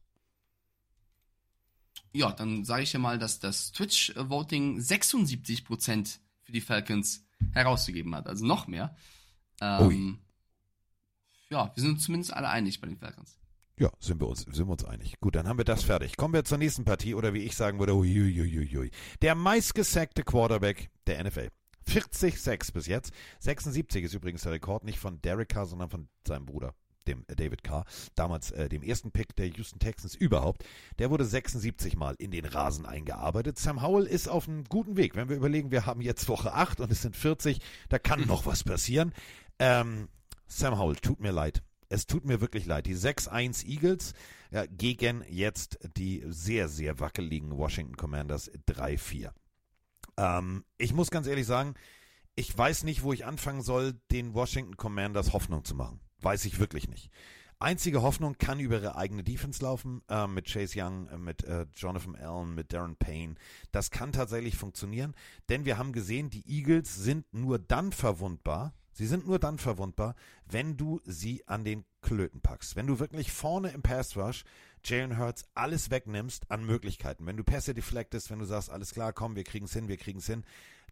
Ja, 2.11 2.31
dann 2.31 2.65
sage 2.65 2.83
ich 2.83 2.91
ja 2.91 2.99
mal, 2.99 3.17
dass 3.17 3.39
das 3.39 3.71
Twitch-Voting 3.71 4.79
76% 4.79 6.19
für 6.43 6.51
die 6.51 6.61
Falcons 6.61 7.23
herauszugeben 7.53 8.13
hat. 8.15 8.27
Also 8.27 8.45
noch 8.45 8.67
mehr. 8.67 8.95
Ähm, 9.61 10.19
ja, 11.51 11.71
wir 11.73 11.81
sind 11.81 11.93
uns 11.93 12.03
zumindest 12.03 12.33
alle 12.33 12.49
einig 12.49 12.79
bei 12.81 12.87
den 12.87 12.97
Falcons. 12.97 13.39
Ja, 13.77 13.89
sind 13.99 14.19
wir 14.19 14.27
uns, 14.27 14.41
sind 14.41 14.67
wir 14.67 14.71
uns 14.71 14.83
einig. 14.83 15.19
Gut, 15.21 15.35
dann 15.35 15.47
haben 15.47 15.57
wir 15.57 15.63
das 15.63 15.83
fertig. 15.83 16.17
Kommen 16.17 16.33
wir 16.33 16.43
zur 16.43 16.57
nächsten 16.57 16.83
Partie 16.83 17.15
oder 17.15 17.33
wie 17.33 17.43
ich 17.43 17.55
sagen 17.55 17.79
würde, 17.79 17.95
uiuiuiui. 17.95 18.91
Der 19.21 19.35
meistgesackte 19.35 20.23
Quarterback 20.23 20.89
der 21.07 21.23
NFL. 21.23 21.47
40 21.85 22.39
Sacks 22.39 22.71
bis 22.71 22.87
jetzt. 22.87 23.13
76 23.39 24.03
ist 24.03 24.13
übrigens 24.13 24.43
der 24.43 24.51
Rekord 24.51 24.83
nicht 24.83 24.99
von 24.99 25.21
Derek 25.21 25.49
Carr, 25.49 25.65
sondern 25.65 25.89
von 25.89 26.09
seinem 26.27 26.45
Bruder. 26.45 26.75
dem 27.07 27.23
äh, 27.27 27.35
David 27.35 27.63
Carr, 27.63 27.85
damals 28.15 28.51
äh, 28.51 28.69
dem 28.69 28.83
ersten 28.83 29.11
Pick 29.11 29.35
der 29.37 29.47
Houston 29.47 29.79
Texans 29.79 30.13
überhaupt. 30.13 30.65
Der 30.99 31.09
wurde 31.09 31.25
76 31.25 31.95
Mal 31.95 32.15
in 32.19 32.31
den 32.31 32.45
Rasen 32.45 32.85
eingearbeitet. 32.85 33.57
Sam 33.57 33.81
Howell 33.81 34.05
ist 34.05 34.27
auf 34.27 34.47
einem 34.47 34.65
guten 34.65 34.97
Weg. 34.97 35.15
Wenn 35.15 35.29
wir 35.29 35.37
überlegen, 35.37 35.71
wir 35.71 35.85
haben 35.85 36.01
jetzt 36.01 36.27
Woche 36.27 36.53
8 36.53 36.81
und 36.81 36.91
es 36.91 37.01
sind 37.01 37.15
40, 37.15 37.61
da 37.87 37.97
kann 37.97 38.27
noch 38.27 38.45
was 38.45 38.63
passieren. 38.63 39.13
Ähm, 39.57 40.09
Sam 40.49 40.77
Howell, 40.77 40.95
tut 40.95 41.19
mir 41.19 41.31
leid. 41.31 41.61
Es 41.89 42.05
tut 42.05 42.25
mir 42.25 42.41
wirklich 42.41 42.65
leid. 42.65 42.87
Die 42.87 42.95
6-1 42.95 43.65
Eagles 43.65 44.13
ja, 44.51 44.65
gegen 44.65 45.23
jetzt 45.29 45.79
die 45.95 46.23
sehr, 46.27 46.67
sehr 46.67 46.99
wackeligen 46.99 47.57
Washington 47.57 47.95
Commanders 47.95 48.51
3-4. 48.67 49.31
Ähm, 50.17 50.65
ich 50.77 50.93
muss 50.93 51.11
ganz 51.11 51.27
ehrlich 51.27 51.45
sagen, 51.45 51.75
ich 52.35 52.55
weiß 52.55 52.83
nicht, 52.83 53.03
wo 53.03 53.13
ich 53.13 53.25
anfangen 53.25 53.61
soll, 53.61 53.93
den 54.11 54.33
Washington 54.33 54.75
Commanders 54.75 55.33
Hoffnung 55.33 55.63
zu 55.63 55.75
machen. 55.75 55.99
Weiß 56.21 56.45
ich 56.45 56.59
wirklich 56.59 56.87
nicht. 56.87 57.09
Einzige 57.61 58.01
Hoffnung 58.01 58.37
kann 58.37 58.59
über 58.59 58.81
ihre 58.81 58.95
eigene 58.95 59.23
Defense 59.23 59.61
laufen, 59.61 60.01
äh, 60.09 60.27
mit 60.27 60.47
Chase 60.47 60.81
Young, 60.81 61.09
äh, 61.09 61.17
mit 61.17 61.43
äh, 61.43 61.65
Jonathan 61.75 62.15
Allen, 62.15 62.55
mit 62.55 62.71
Darren 62.71 62.95
Payne. 62.95 63.35
Das 63.71 63.91
kann 63.91 64.13
tatsächlich 64.13 64.55
funktionieren, 64.55 65.13
denn 65.49 65.65
wir 65.65 65.77
haben 65.77 65.91
gesehen, 65.91 66.29
die 66.29 66.49
Eagles 66.49 66.95
sind 66.95 67.25
nur 67.33 67.59
dann 67.59 67.91
verwundbar, 67.91 68.73
sie 68.93 69.07
sind 69.07 69.27
nur 69.27 69.39
dann 69.39 69.57
verwundbar, 69.57 70.15
wenn 70.45 70.77
du 70.77 71.01
sie 71.05 71.47
an 71.47 71.63
den 71.63 71.85
Klöten 72.01 72.41
packst. 72.41 72.75
Wenn 72.75 72.87
du 72.87 72.99
wirklich 72.99 73.31
vorne 73.31 73.69
im 73.69 73.81
Pass 73.81 74.15
Rush 74.15 74.43
Jalen 74.83 75.17
Hurts 75.17 75.45
alles 75.53 75.89
wegnimmst 75.89 76.49
an 76.51 76.65
Möglichkeiten. 76.65 77.25
Wenn 77.25 77.37
du 77.37 77.43
Pässe 77.43 77.73
deflectest, 77.73 78.29
wenn 78.29 78.39
du 78.39 78.45
sagst, 78.45 78.69
alles 78.69 78.93
klar, 78.93 79.13
komm, 79.13 79.35
wir 79.35 79.43
kriegen 79.43 79.65
es 79.65 79.73
hin, 79.73 79.87
wir 79.87 79.97
kriegen 79.97 80.19
es 80.19 80.25
hin, 80.25 80.43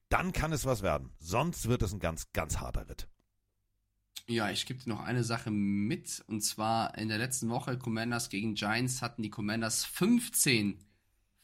dann 0.09 0.33
kann 0.33 0.51
es 0.51 0.65
was 0.65 0.81
werden. 0.81 1.11
Sonst 1.19 1.67
wird 1.67 1.81
es 1.81 1.93
ein 1.93 1.99
ganz, 1.99 2.31
ganz 2.33 2.59
harter 2.59 2.89
Ritt. 2.89 3.07
Ja, 4.27 4.49
ich 4.49 4.65
gebe 4.65 4.83
dir 4.83 4.89
noch 4.89 5.01
eine 5.03 5.23
Sache 5.23 5.51
mit. 5.51 6.23
Und 6.27 6.41
zwar 6.41 6.97
in 6.97 7.07
der 7.07 7.17
letzten 7.17 7.49
Woche 7.49 7.77
Commanders 7.77 8.29
gegen 8.29 8.55
Giants 8.55 9.01
hatten 9.01 9.23
die 9.23 9.29
Commanders 9.29 9.85
15 9.85 10.79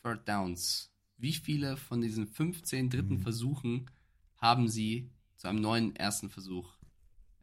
Third 0.03 0.27
Downs. 0.27 0.91
Wie 1.17 1.34
viele 1.34 1.77
von 1.77 2.01
diesen 2.01 2.27
15 2.27 2.89
dritten 2.89 3.15
Mhm. 3.15 3.21
Versuchen 3.21 3.89
haben 4.38 4.67
sie 4.67 5.09
zu 5.44 5.49
einem 5.49 5.60
neuen 5.60 5.94
ersten 5.98 6.30
Versuch 6.30 6.70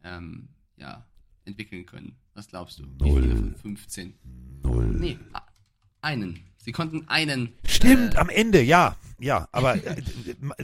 ähm, 0.03 0.49
ja, 0.79 1.07
entwickeln 1.45 1.85
können? 1.85 2.17
Was 2.33 2.49
glaubst 2.49 2.79
du? 2.79 2.85
Null. 2.99 3.21
viele 3.21 3.37
von 3.37 3.57
15? 3.57 4.15
Null. 4.63 4.87
Nee, 4.87 5.19
einen. 6.01 6.41
Sie 6.57 6.73
konnten 6.73 7.07
einen. 7.09 7.53
Stimmt, 7.67 8.15
äh, 8.15 8.17
am 8.17 8.31
Ende, 8.31 8.63
ja. 8.63 8.97
Ja, 9.19 9.49
aber 9.53 9.75
äh, 9.85 10.03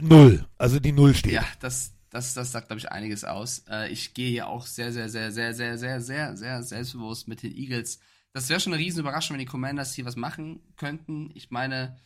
null. 0.01 0.47
Also 0.57 0.79
die 0.79 0.91
Null 0.91 1.13
steht. 1.13 1.33
Ja, 1.33 1.45
das, 1.59 1.93
das, 2.09 2.33
das 2.33 2.51
sagt, 2.51 2.69
glaube 2.69 2.79
ich, 2.79 2.91
einiges 2.91 3.23
aus. 3.23 3.65
Äh, 3.69 3.91
ich 3.91 4.15
gehe 4.15 4.31
hier 4.31 4.47
auch 4.47 4.65
sehr, 4.65 4.91
sehr, 4.91 5.07
sehr, 5.07 5.31
sehr, 5.31 5.53
sehr, 5.53 5.77
sehr, 5.77 6.01
sehr, 6.01 6.35
sehr 6.35 6.63
selbstbewusst 6.63 7.27
mit 7.27 7.43
den 7.43 7.55
Eagles. 7.55 7.99
Das 8.33 8.49
wäre 8.49 8.59
schon 8.59 8.73
eine 8.73 8.81
riesen 8.81 9.01
Überraschung, 9.01 9.35
wenn 9.35 9.41
die 9.41 9.45
Commanders 9.45 9.93
hier 9.93 10.05
was 10.05 10.15
machen 10.15 10.59
könnten. 10.75 11.29
Ich 11.35 11.51
meine, 11.51 11.99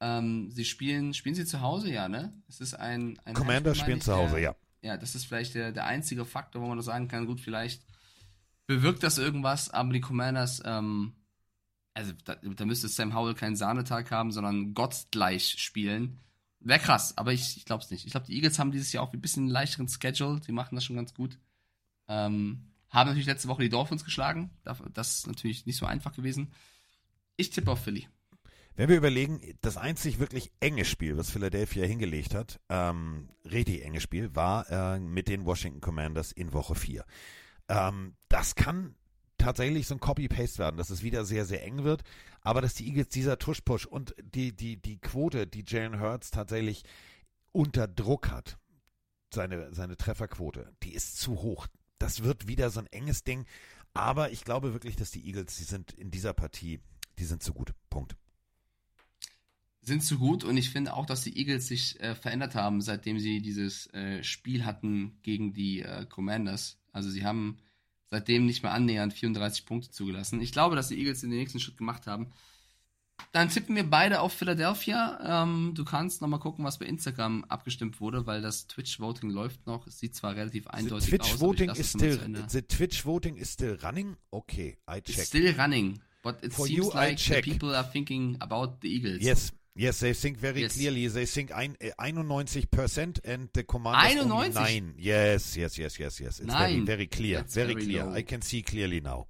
ähm, 0.00 0.48
sie 0.52 0.64
spielen, 0.64 1.12
spielen 1.12 1.34
sie 1.34 1.44
zu 1.44 1.60
Hause, 1.60 1.90
ja, 1.90 2.08
ne? 2.08 2.32
Es 2.48 2.60
ist 2.60 2.74
ein, 2.74 3.18
ein 3.24 3.34
Commanders 3.34 3.78
spielen 3.78 4.00
zu 4.00 4.14
Hause, 4.14 4.38
ja. 4.38 4.54
Ja, 4.86 4.96
das 4.96 5.16
ist 5.16 5.26
vielleicht 5.26 5.56
der, 5.56 5.72
der 5.72 5.86
einzige 5.86 6.24
Faktor, 6.24 6.62
wo 6.62 6.68
man 6.68 6.76
noch 6.76 6.84
sagen 6.84 7.08
kann, 7.08 7.26
gut, 7.26 7.40
vielleicht 7.40 7.82
bewirkt 8.68 9.02
das 9.02 9.18
irgendwas, 9.18 9.68
aber 9.68 9.92
die 9.92 10.00
Commanders, 10.00 10.62
ähm, 10.64 11.12
also 11.92 12.12
da, 12.24 12.36
da 12.36 12.64
müsste 12.64 12.88
Sam 12.88 13.12
Howell 13.12 13.34
keinen 13.34 13.56
Sahnetag 13.56 14.12
haben, 14.12 14.30
sondern 14.30 14.74
gottgleich 14.74 15.56
spielen. 15.58 16.20
Wäre 16.60 16.78
krass, 16.78 17.18
aber 17.18 17.32
ich, 17.32 17.56
ich 17.56 17.64
glaube 17.64 17.82
es 17.82 17.90
nicht. 17.90 18.06
Ich 18.06 18.12
glaube, 18.12 18.26
die 18.26 18.34
Eagles 18.34 18.60
haben 18.60 18.70
dieses 18.70 18.92
Jahr 18.92 19.02
auch 19.02 19.12
ein 19.12 19.20
bisschen 19.20 19.44
einen 19.44 19.52
leichteren 19.52 19.88
Schedule. 19.88 20.40
Die 20.40 20.52
machen 20.52 20.76
das 20.76 20.84
schon 20.84 20.96
ganz 20.96 21.14
gut. 21.14 21.38
Ähm, 22.06 22.72
haben 22.88 23.08
natürlich 23.08 23.26
letzte 23.26 23.48
Woche 23.48 23.62
die 23.62 23.68
Dolphins 23.68 24.04
geschlagen. 24.04 24.50
Das 24.62 24.78
das 24.94 25.16
ist 25.16 25.26
natürlich 25.26 25.66
nicht 25.66 25.78
so 25.78 25.86
einfach 25.86 26.12
gewesen. 26.12 26.52
Ich 27.36 27.50
tippe 27.50 27.72
auf 27.72 27.82
Philly. 27.82 28.08
Wenn 28.76 28.90
wir 28.90 28.96
überlegen, 28.98 29.40
das 29.62 29.78
einzig 29.78 30.18
wirklich 30.18 30.52
enge 30.60 30.84
Spiel, 30.84 31.16
was 31.16 31.30
Philadelphia 31.30 31.86
hingelegt 31.86 32.34
hat, 32.34 32.60
ähm, 32.68 33.30
richtig 33.44 33.82
enge 33.82 34.02
Spiel, 34.02 34.36
war 34.36 34.70
äh, 34.70 35.00
mit 35.00 35.28
den 35.28 35.46
Washington 35.46 35.80
Commanders 35.80 36.30
in 36.30 36.52
Woche 36.52 36.74
4. 36.74 37.04
Ähm, 37.68 38.14
das 38.28 38.54
kann 38.54 38.94
tatsächlich 39.38 39.86
so 39.86 39.94
ein 39.94 40.00
Copy-Paste 40.00 40.58
werden, 40.58 40.76
dass 40.76 40.90
es 40.90 41.02
wieder 41.02 41.24
sehr, 41.24 41.46
sehr 41.46 41.64
eng 41.64 41.84
wird, 41.84 42.02
aber 42.42 42.60
dass 42.60 42.74
die 42.74 42.86
Eagles 42.86 43.08
dieser 43.08 43.38
Tush-Push 43.38 43.86
und 43.86 44.14
die, 44.22 44.54
die, 44.54 44.76
die 44.76 44.98
Quote, 44.98 45.46
die 45.46 45.64
Jalen 45.66 45.98
Hurts 45.98 46.30
tatsächlich 46.30 46.84
unter 47.52 47.88
Druck 47.88 48.30
hat, 48.30 48.58
seine, 49.32 49.72
seine 49.72 49.96
Trefferquote, 49.96 50.70
die 50.82 50.92
ist 50.94 51.18
zu 51.18 51.40
hoch. 51.40 51.66
Das 51.98 52.22
wird 52.22 52.46
wieder 52.46 52.68
so 52.68 52.80
ein 52.80 52.86
enges 52.88 53.24
Ding, 53.24 53.46
aber 53.94 54.32
ich 54.32 54.44
glaube 54.44 54.74
wirklich, 54.74 54.96
dass 54.96 55.10
die 55.10 55.26
Eagles, 55.26 55.56
die 55.56 55.64
sind 55.64 55.92
in 55.92 56.10
dieser 56.10 56.34
Partie, 56.34 56.80
die 57.18 57.24
sind 57.24 57.42
zu 57.42 57.54
gut. 57.54 57.72
Punkt. 57.88 58.16
Sind 59.86 60.02
zu 60.02 60.18
gut 60.18 60.42
und 60.44 60.56
ich 60.56 60.70
finde 60.70 60.94
auch, 60.94 61.06
dass 61.06 61.22
die 61.22 61.38
Eagles 61.38 61.68
sich 61.68 62.00
äh, 62.00 62.14
verändert 62.14 62.54
haben, 62.56 62.80
seitdem 62.80 63.20
sie 63.20 63.40
dieses 63.40 63.86
äh, 63.94 64.22
Spiel 64.24 64.64
hatten 64.64 65.18
gegen 65.22 65.52
die 65.54 65.80
äh, 65.82 66.06
Commanders. 66.06 66.78
Also 66.92 67.08
sie 67.08 67.24
haben 67.24 67.58
seitdem 68.06 68.46
nicht 68.46 68.62
mehr 68.62 68.72
annähernd 68.72 69.12
34 69.12 69.64
Punkte 69.64 69.90
zugelassen. 69.90 70.40
Ich 70.40 70.52
glaube, 70.52 70.74
dass 70.76 70.88
die 70.88 70.98
Eagles 70.98 71.20
den 71.20 71.30
nächsten 71.30 71.60
Schritt 71.60 71.76
gemacht 71.76 72.06
haben. 72.06 72.32
Dann 73.32 73.48
tippen 73.48 73.76
wir 73.76 73.88
beide 73.88 74.20
auf 74.20 74.32
Philadelphia. 74.32 75.42
Ähm, 75.44 75.72
du 75.74 75.84
kannst 75.84 76.20
nochmal 76.20 76.40
gucken, 76.40 76.64
was 76.64 76.78
bei 76.78 76.86
Instagram 76.86 77.44
abgestimmt 77.44 78.00
wurde, 78.00 78.26
weil 78.26 78.42
das 78.42 78.66
Twitch-Voting 78.66 79.30
läuft 79.30 79.66
noch. 79.66 79.86
Es 79.86 79.98
sieht 80.00 80.14
zwar 80.14 80.34
relativ 80.36 80.66
eindeutig 80.66 81.10
the 81.10 81.20
aus. 81.20 81.26
Twitch 81.26 81.34
ich 81.34 81.40
voting 81.40 81.70
is 81.70 81.90
still 81.90 82.44
the 82.48 82.62
Twitch 82.62 83.04
voting 83.04 83.36
is 83.36 83.52
still 83.52 83.78
running. 83.82 84.16
Okay, 84.30 84.76
I 84.90 84.98
It's 84.98 85.12
check. 85.12 85.26
still 85.26 85.54
running, 85.56 86.00
but 86.22 86.42
it 86.42 86.52
For 86.52 86.66
seems 86.66 86.86
you, 86.86 86.92
like 86.92 87.18
the 87.18 87.40
people 87.40 87.74
are 87.74 87.88
thinking 87.90 88.36
about 88.40 88.78
the 88.82 88.88
Eagles. 88.88 89.22
Yes, 89.22 89.52
yes, 89.76 90.00
they 90.00 90.14
think 90.14 90.38
very 90.38 90.60
Yes. 90.62 90.74
clearly. 90.74 91.06
They 91.08 91.26
think 91.26 91.52
ein, 91.52 91.76
äh, 91.80 91.92
91% 91.98 93.20
and 93.24 93.50
the 93.54 93.62
commanders 93.64 94.14
91? 94.14 94.56
only 94.56 94.80
9. 94.80 94.94
Yes, 94.98 95.54
yes, 95.56 95.76
yes, 95.76 95.98
yes, 95.98 96.18
yes. 96.20 96.40
It's 96.40 96.52
very, 96.52 96.74
Nine. 96.78 96.86
very 96.86 97.06
clear. 97.06 97.38
That's 97.38 97.54
Very, 97.54 97.74
very 97.74 97.84
clear. 97.86 98.08
I 98.18 98.22
can 98.22 98.42
see 98.42 98.62
clearly 98.62 99.00
now. 99.00 99.26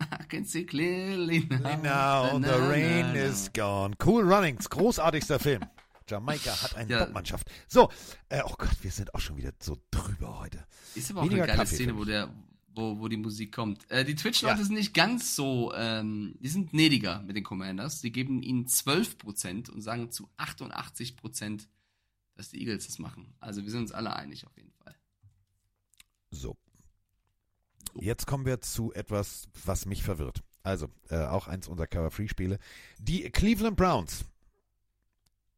I 0.00 0.24
can 0.28 0.44
see 0.44 0.64
clearly 0.64 1.46
now. 1.50 1.76
Now 1.82 2.38
the 2.38 2.58
na, 2.58 2.68
rain 2.68 3.06
na, 3.06 3.12
na. 3.14 3.20
is 3.20 3.50
gone. 3.52 3.94
Cool 3.98 4.22
Runnings, 4.24 4.68
großartigster 4.68 5.38
Film. 5.38 5.62
Jamaika 6.08 6.50
hat 6.62 6.74
eine 6.76 6.90
Ja. 6.90 6.98
Top-Mannschaft. 7.04 7.48
So, 7.68 7.88
äh, 8.30 8.40
oh 8.44 8.54
Gott, 8.58 8.76
wir 8.82 8.90
sind 8.90 9.14
auch 9.14 9.20
schon 9.20 9.36
wieder 9.36 9.52
so 9.60 9.76
drüber 9.92 10.40
heute. 10.40 10.64
Ist 10.96 11.10
aber 11.10 11.20
auch 11.20 11.24
Weniger 11.24 11.42
eine 11.44 11.52
geile 11.52 11.58
Kaffee, 11.58 11.74
Szene, 11.76 11.96
wo, 11.96 12.04
der, 12.04 12.28
wo, 12.74 12.98
wo 13.00 13.08
die 13.08 13.16
Musik 13.16 13.52
kommt. 13.52 13.90
Äh, 13.90 14.04
die 14.04 14.14
Twitch-Leute 14.14 14.58
Ja. 14.58 14.64
sind 14.64 14.74
nicht 14.74 14.94
ganz 14.94 15.34
so, 15.34 15.72
ähm, 15.74 16.36
die 16.40 16.48
sind 16.48 16.70
gnädiger 16.70 17.20
mit 17.22 17.36
den 17.36 17.44
Commanders. 17.44 18.00
Die 18.00 18.12
geben 18.12 18.42
ihnen 18.42 18.66
12% 18.66 19.68
und 19.70 19.80
sagen 19.82 20.10
zu 20.12 20.28
88%, 20.38 21.68
dass 22.36 22.50
die 22.50 22.60
Eagles 22.60 22.86
das 22.86 22.98
machen. 22.98 23.34
Also 23.40 23.62
wir 23.64 23.70
sind 23.70 23.80
uns 23.82 23.92
alle 23.92 24.14
einig 24.14 24.46
auf 24.46 24.56
jeden 24.56 24.72
Fall. 24.72 24.94
So. 26.30 26.56
Jetzt 27.94 28.26
kommen 28.26 28.46
wir 28.46 28.60
zu 28.60 28.92
etwas, 28.92 29.48
was 29.64 29.84
mich 29.84 30.02
verwirrt. 30.04 30.42
Also, 30.62 30.88
äh, 31.08 31.16
auch 31.24 31.48
eins 31.48 31.66
unserer 31.66 31.86
Cover-Free-Spiele. 31.88 32.58
Die 32.98 33.28
Cleveland 33.30 33.76
Browns 33.76 34.24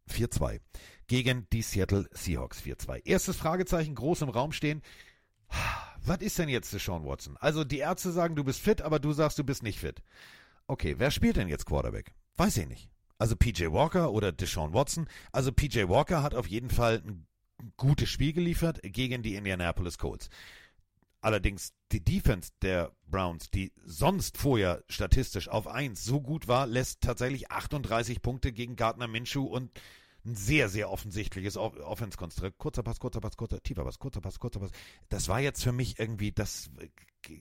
4-2 0.08 0.60
gegen 1.08 1.46
die 1.52 1.62
Seattle 1.62 2.08
Seahawks 2.12 2.60
4-2. 2.62 3.02
Erstes 3.04 3.36
Fragezeichen, 3.36 3.94
groß 3.94 4.22
im 4.22 4.28
Raum 4.30 4.52
stehen. 4.52 4.80
Was 6.04 6.20
ist 6.20 6.38
denn 6.38 6.48
jetzt 6.48 6.72
Deshaun 6.72 7.04
Watson? 7.04 7.36
Also, 7.38 7.64
die 7.64 7.78
Ärzte 7.78 8.12
sagen, 8.12 8.34
du 8.34 8.44
bist 8.44 8.60
fit, 8.60 8.82
aber 8.82 8.98
du 8.98 9.12
sagst, 9.12 9.38
du 9.38 9.44
bist 9.44 9.62
nicht 9.62 9.78
fit. 9.78 10.02
Okay, 10.66 10.94
wer 10.98 11.10
spielt 11.10 11.36
denn 11.36 11.48
jetzt 11.48 11.66
Quarterback? 11.66 12.12
Weiß 12.36 12.56
ich 12.56 12.66
nicht. 12.66 12.88
Also 13.22 13.36
PJ 13.36 13.66
Walker 13.70 14.10
oder 14.10 14.32
Deshaun 14.32 14.74
Watson. 14.74 15.08
Also 15.30 15.52
PJ 15.52 15.88
Walker 15.88 16.24
hat 16.24 16.34
auf 16.34 16.48
jeden 16.48 16.70
Fall 16.70 17.02
ein 17.06 17.26
gutes 17.76 18.08
Spiel 18.08 18.32
geliefert 18.32 18.80
gegen 18.82 19.22
die 19.22 19.36
Indianapolis 19.36 19.96
Colts. 19.96 20.28
Allerdings 21.20 21.72
die 21.92 22.02
Defense 22.02 22.50
der 22.62 22.90
Browns, 23.06 23.48
die 23.48 23.72
sonst 23.84 24.38
vorher 24.38 24.82
statistisch 24.88 25.48
auf 25.48 25.68
1 25.68 26.02
so 26.02 26.20
gut 26.20 26.48
war, 26.48 26.66
lässt 26.66 27.00
tatsächlich 27.00 27.52
38 27.52 28.22
Punkte 28.22 28.50
gegen 28.50 28.74
Gardner 28.74 29.06
Minshew 29.06 29.44
und 29.44 29.70
ein 30.24 30.36
sehr, 30.36 30.68
sehr 30.68 30.90
offensichtliches 30.90 31.56
Off- 31.56 31.76
Offense-Konstrukt. 31.78 32.56
Kurzer 32.58 32.82
Pass, 32.82 33.00
kurzer 33.00 33.20
Pass, 33.20 33.36
kurzer, 33.36 33.60
tiefer 33.62 33.84
Pass, 33.84 33.98
kurzer 33.98 34.20
Pass, 34.20 34.38
kurzer 34.38 34.60
Pass. 34.60 34.70
Das 35.08 35.28
war 35.28 35.40
jetzt 35.40 35.62
für 35.62 35.72
mich 35.72 35.98
irgendwie, 35.98 36.30
das, 36.32 36.70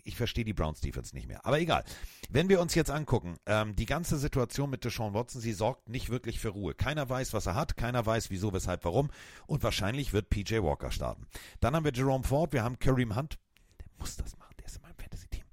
ich 0.04 0.16
verstehe 0.16 0.46
die 0.46 0.54
Browns-Defense 0.54 1.16
nicht 1.16 1.28
mehr. 1.28 1.46
Aber 1.46 1.60
egal. 1.60 1.84
Wenn 2.30 2.50
wir 2.50 2.60
uns 2.60 2.74
jetzt 2.74 2.90
angucken, 2.90 3.38
ähm, 3.46 3.76
die 3.76 3.86
ganze 3.86 4.18
Situation 4.18 4.70
mit 4.70 4.84
Deshaun 4.84 5.14
Watson, 5.14 5.42
sie 5.42 5.54
sorgt 5.54 5.90
nicht 5.90 6.10
wirklich 6.10 6.40
für 6.40 6.50
Ruhe. 6.50 6.74
Keiner 6.74 7.08
weiß, 7.08 7.34
was 7.34 7.46
er 7.46 7.56
hat, 7.56 7.78
keiner 7.78 8.06
weiß, 8.06 8.32
wieso, 8.32 8.52
weshalb, 8.54 8.84
warum. 8.84 9.12
Und 9.46 9.62
wahrscheinlich 9.64 10.12
wird 10.14 10.30
PJ 10.30 10.64
Walker 10.64 10.92
starten. 10.92 11.28
Dann 11.60 11.76
haben 11.76 11.86
wir 11.86 11.94
Jerome 11.94 12.24
Ford, 12.24 12.52
wir 12.54 12.64
haben 12.64 12.80
Kareem 12.80 13.16
Hunt. 13.16 13.38
Der 13.80 13.88
muss 14.00 14.16
das 14.18 14.38
machen, 14.40 14.56
der 14.58 14.66
ist 14.66 14.78
in 14.78 14.82
meinem 14.82 14.96
Fantasy-Team. 14.98 15.44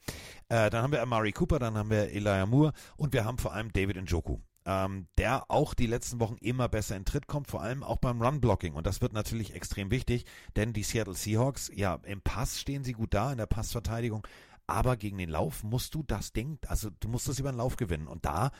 Äh, 0.48 0.70
dann 0.70 0.82
haben 0.82 0.92
wir 0.92 1.02
Amari 1.02 1.32
Cooper, 1.32 1.58
dann 1.58 1.76
haben 1.76 1.90
wir 1.90 2.10
Elijah 2.10 2.46
Moore 2.46 2.72
und 2.96 3.12
wir 3.12 3.26
haben 3.26 3.36
vor 3.36 3.52
allem 3.52 3.70
David 3.70 3.96
Njoku. 3.96 4.38
Ähm, 4.70 5.06
der 5.16 5.50
auch 5.50 5.72
die 5.72 5.86
letzten 5.86 6.20
Wochen 6.20 6.36
immer 6.42 6.68
besser 6.68 6.94
in 6.94 7.06
Tritt 7.06 7.26
kommt, 7.26 7.48
vor 7.48 7.62
allem 7.62 7.82
auch 7.82 7.96
beim 7.96 8.20
Run-Blocking. 8.20 8.74
Und 8.74 8.86
das 8.86 9.00
wird 9.00 9.14
natürlich 9.14 9.54
extrem 9.54 9.90
wichtig, 9.90 10.26
denn 10.56 10.74
die 10.74 10.82
Seattle 10.82 11.14
Seahawks, 11.14 11.70
ja, 11.74 11.98
im 12.04 12.20
Pass 12.20 12.60
stehen 12.60 12.84
sie 12.84 12.92
gut 12.92 13.14
da, 13.14 13.32
in 13.32 13.38
der 13.38 13.46
Passverteidigung, 13.46 14.26
Aber 14.66 14.98
gegen 14.98 15.16
den 15.16 15.30
Lauf 15.30 15.64
musst 15.64 15.94
du 15.94 16.02
das 16.02 16.34
Ding, 16.34 16.58
also 16.66 16.90
du 17.00 17.08
musst 17.08 17.26
das 17.28 17.38
über 17.38 17.50
den 17.50 17.56
Lauf 17.56 17.76
gewinnen. 17.76 18.06
Und 18.06 18.26
da, 18.26 18.50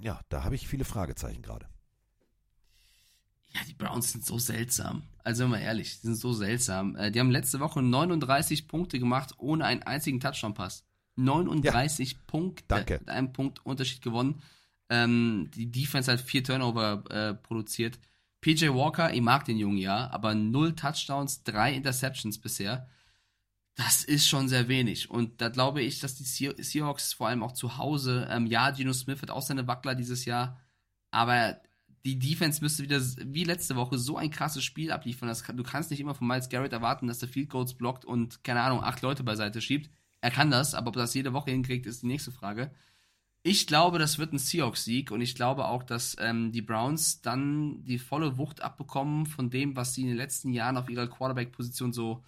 ja, 0.00 0.20
da 0.28 0.44
habe 0.44 0.54
ich 0.54 0.68
viele 0.68 0.84
Fragezeichen 0.84 1.42
gerade. 1.42 1.66
Ja, 3.48 3.60
die 3.66 3.74
Browns 3.74 4.12
sind 4.12 4.24
so 4.24 4.38
seltsam. 4.38 5.02
Also 5.24 5.48
mal 5.48 5.58
ehrlich, 5.58 6.00
die 6.00 6.06
sind 6.06 6.18
so 6.18 6.32
seltsam. 6.34 6.94
Äh, 6.94 7.10
die 7.10 7.18
haben 7.18 7.32
letzte 7.32 7.58
Woche 7.58 7.82
39 7.82 8.68
Punkte 8.68 9.00
gemacht, 9.00 9.34
ohne 9.38 9.64
einen 9.64 9.82
einzigen 9.82 10.20
Touchdown-Pass. 10.20 10.84
39 11.16 12.12
ja. 12.12 12.18
Punkte. 12.28 12.64
Danke. 12.68 12.98
Mit 13.00 13.08
einem 13.08 13.32
Punkt 13.32 13.66
Unterschied 13.66 14.02
gewonnen. 14.02 14.40
Ähm, 14.90 15.50
die 15.54 15.70
Defense 15.70 16.10
hat 16.10 16.20
vier 16.20 16.42
Turnover 16.44 17.04
äh, 17.10 17.34
produziert. 17.34 17.98
PJ 18.40 18.68
Walker, 18.68 19.12
ich 19.12 19.20
mag 19.20 19.44
den 19.44 19.58
Jungen 19.58 19.78
ja, 19.78 20.10
aber 20.10 20.34
null 20.34 20.74
Touchdowns, 20.74 21.42
drei 21.42 21.74
Interceptions 21.74 22.38
bisher. 22.38 22.88
Das 23.74 24.04
ist 24.04 24.28
schon 24.28 24.48
sehr 24.48 24.68
wenig. 24.68 25.10
Und 25.10 25.40
da 25.40 25.48
glaube 25.50 25.82
ich, 25.82 26.00
dass 26.00 26.16
die 26.16 26.24
Seahawks 26.24 27.12
vor 27.12 27.28
allem 27.28 27.42
auch 27.42 27.52
zu 27.52 27.76
Hause, 27.78 28.28
ähm, 28.30 28.46
ja, 28.46 28.70
Geno 28.70 28.92
Smith 28.92 29.22
hat 29.22 29.30
auch 29.30 29.42
seine 29.42 29.66
Wackler 29.66 29.94
dieses 29.94 30.24
Jahr, 30.24 30.60
aber 31.10 31.60
die 32.04 32.18
Defense 32.18 32.62
müsste 32.62 32.82
wieder 32.82 33.00
wie 33.00 33.44
letzte 33.44 33.76
Woche 33.76 33.98
so 33.98 34.16
ein 34.16 34.30
krasses 34.30 34.64
Spiel 34.64 34.92
abliefern. 34.92 35.28
Dass, 35.28 35.42
du 35.42 35.62
kannst 35.62 35.90
nicht 35.90 36.00
immer 36.00 36.14
von 36.14 36.26
Miles 36.26 36.48
Garrett 36.48 36.72
erwarten, 36.72 37.06
dass 37.06 37.18
der 37.18 37.28
Field 37.28 37.50
Goals 37.50 37.74
blockt 37.74 38.04
und, 38.04 38.42
keine 38.44 38.62
Ahnung, 38.62 38.82
acht 38.82 39.02
Leute 39.02 39.24
beiseite 39.24 39.60
schiebt. 39.60 39.90
Er 40.20 40.30
kann 40.30 40.50
das, 40.50 40.74
aber 40.74 40.88
ob 40.88 40.94
das 40.94 41.14
jede 41.14 41.32
Woche 41.32 41.50
hinkriegt, 41.50 41.86
ist 41.86 42.02
die 42.02 42.06
nächste 42.06 42.32
Frage. 42.32 42.72
Ich 43.42 43.66
glaube, 43.66 43.98
das 43.98 44.18
wird 44.18 44.32
ein 44.32 44.38
Seahawks-Sieg 44.38 45.10
und 45.10 45.20
ich 45.20 45.34
glaube 45.34 45.66
auch, 45.66 45.82
dass 45.82 46.16
ähm, 46.18 46.52
die 46.52 46.62
Browns 46.62 47.22
dann 47.22 47.84
die 47.84 47.98
volle 47.98 48.36
Wucht 48.36 48.62
abbekommen 48.62 49.26
von 49.26 49.48
dem, 49.48 49.76
was 49.76 49.94
sie 49.94 50.02
in 50.02 50.08
den 50.08 50.16
letzten 50.16 50.52
Jahren 50.52 50.76
auf 50.76 50.90
ihrer 50.90 51.06
Quarterback-Position 51.06 51.92
so 51.92 52.22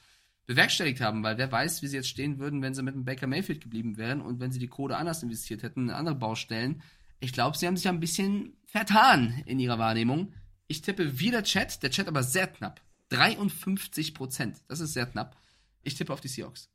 bewerkstelligt 0.46 1.00
haben, 1.00 1.22
weil 1.22 1.38
wer 1.38 1.50
weiß, 1.50 1.82
wie 1.82 1.88
sie 1.88 1.96
jetzt 1.96 2.08
stehen 2.08 2.38
würden, 2.38 2.62
wenn 2.62 2.74
sie 2.74 2.82
mit 2.82 2.94
dem 2.94 3.04
Baker 3.04 3.26
Mayfield 3.26 3.60
geblieben 3.60 3.98
wären 3.98 4.20
und 4.20 4.40
wenn 4.40 4.50
sie 4.52 4.58
die 4.58 4.68
Kohle 4.68 4.96
anders 4.96 5.22
investiert 5.22 5.62
hätten 5.62 5.88
in 5.88 5.94
andere 5.94 6.14
Baustellen. 6.14 6.82
Ich 7.20 7.32
glaube, 7.32 7.56
sie 7.56 7.66
haben 7.66 7.76
sich 7.76 7.88
ein 7.88 8.00
bisschen 8.00 8.56
vertan 8.64 9.42
in 9.46 9.60
ihrer 9.60 9.78
Wahrnehmung. 9.78 10.32
Ich 10.66 10.82
tippe 10.82 11.20
wieder 11.20 11.42
Chat, 11.42 11.82
der 11.82 11.90
Chat 11.90 12.08
aber 12.08 12.22
sehr 12.22 12.46
knapp. 12.46 12.80
53 13.10 14.14
Prozent. 14.14 14.62
Das 14.68 14.80
ist 14.80 14.92
sehr 14.92 15.06
knapp. 15.06 15.36
Ich 15.82 15.94
tippe 15.94 16.12
auf 16.12 16.20
die 16.20 16.28
Seahawks. 16.28 16.70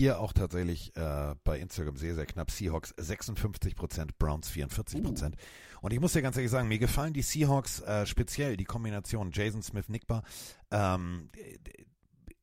Hier 0.00 0.18
auch 0.18 0.32
tatsächlich 0.32 0.96
äh, 0.96 1.34
bei 1.44 1.58
Instagram 1.58 1.98
sehr, 1.98 2.14
sehr 2.14 2.24
knapp. 2.24 2.50
Seahawks 2.50 2.94
56 2.96 3.76
Prozent, 3.76 4.18
Browns 4.18 4.48
44 4.48 5.02
Prozent. 5.02 5.36
Uh. 5.36 5.84
Und 5.84 5.92
ich 5.92 6.00
muss 6.00 6.14
dir 6.14 6.22
ganz 6.22 6.36
ehrlich 6.36 6.50
sagen, 6.50 6.68
mir 6.68 6.78
gefallen 6.78 7.12
die 7.12 7.20
Seahawks 7.20 7.80
äh, 7.80 8.06
speziell, 8.06 8.56
die 8.56 8.64
Kombination 8.64 9.30
Jason 9.30 9.62
Smith-Nickbar. 9.62 10.22
Ähm, 10.70 11.28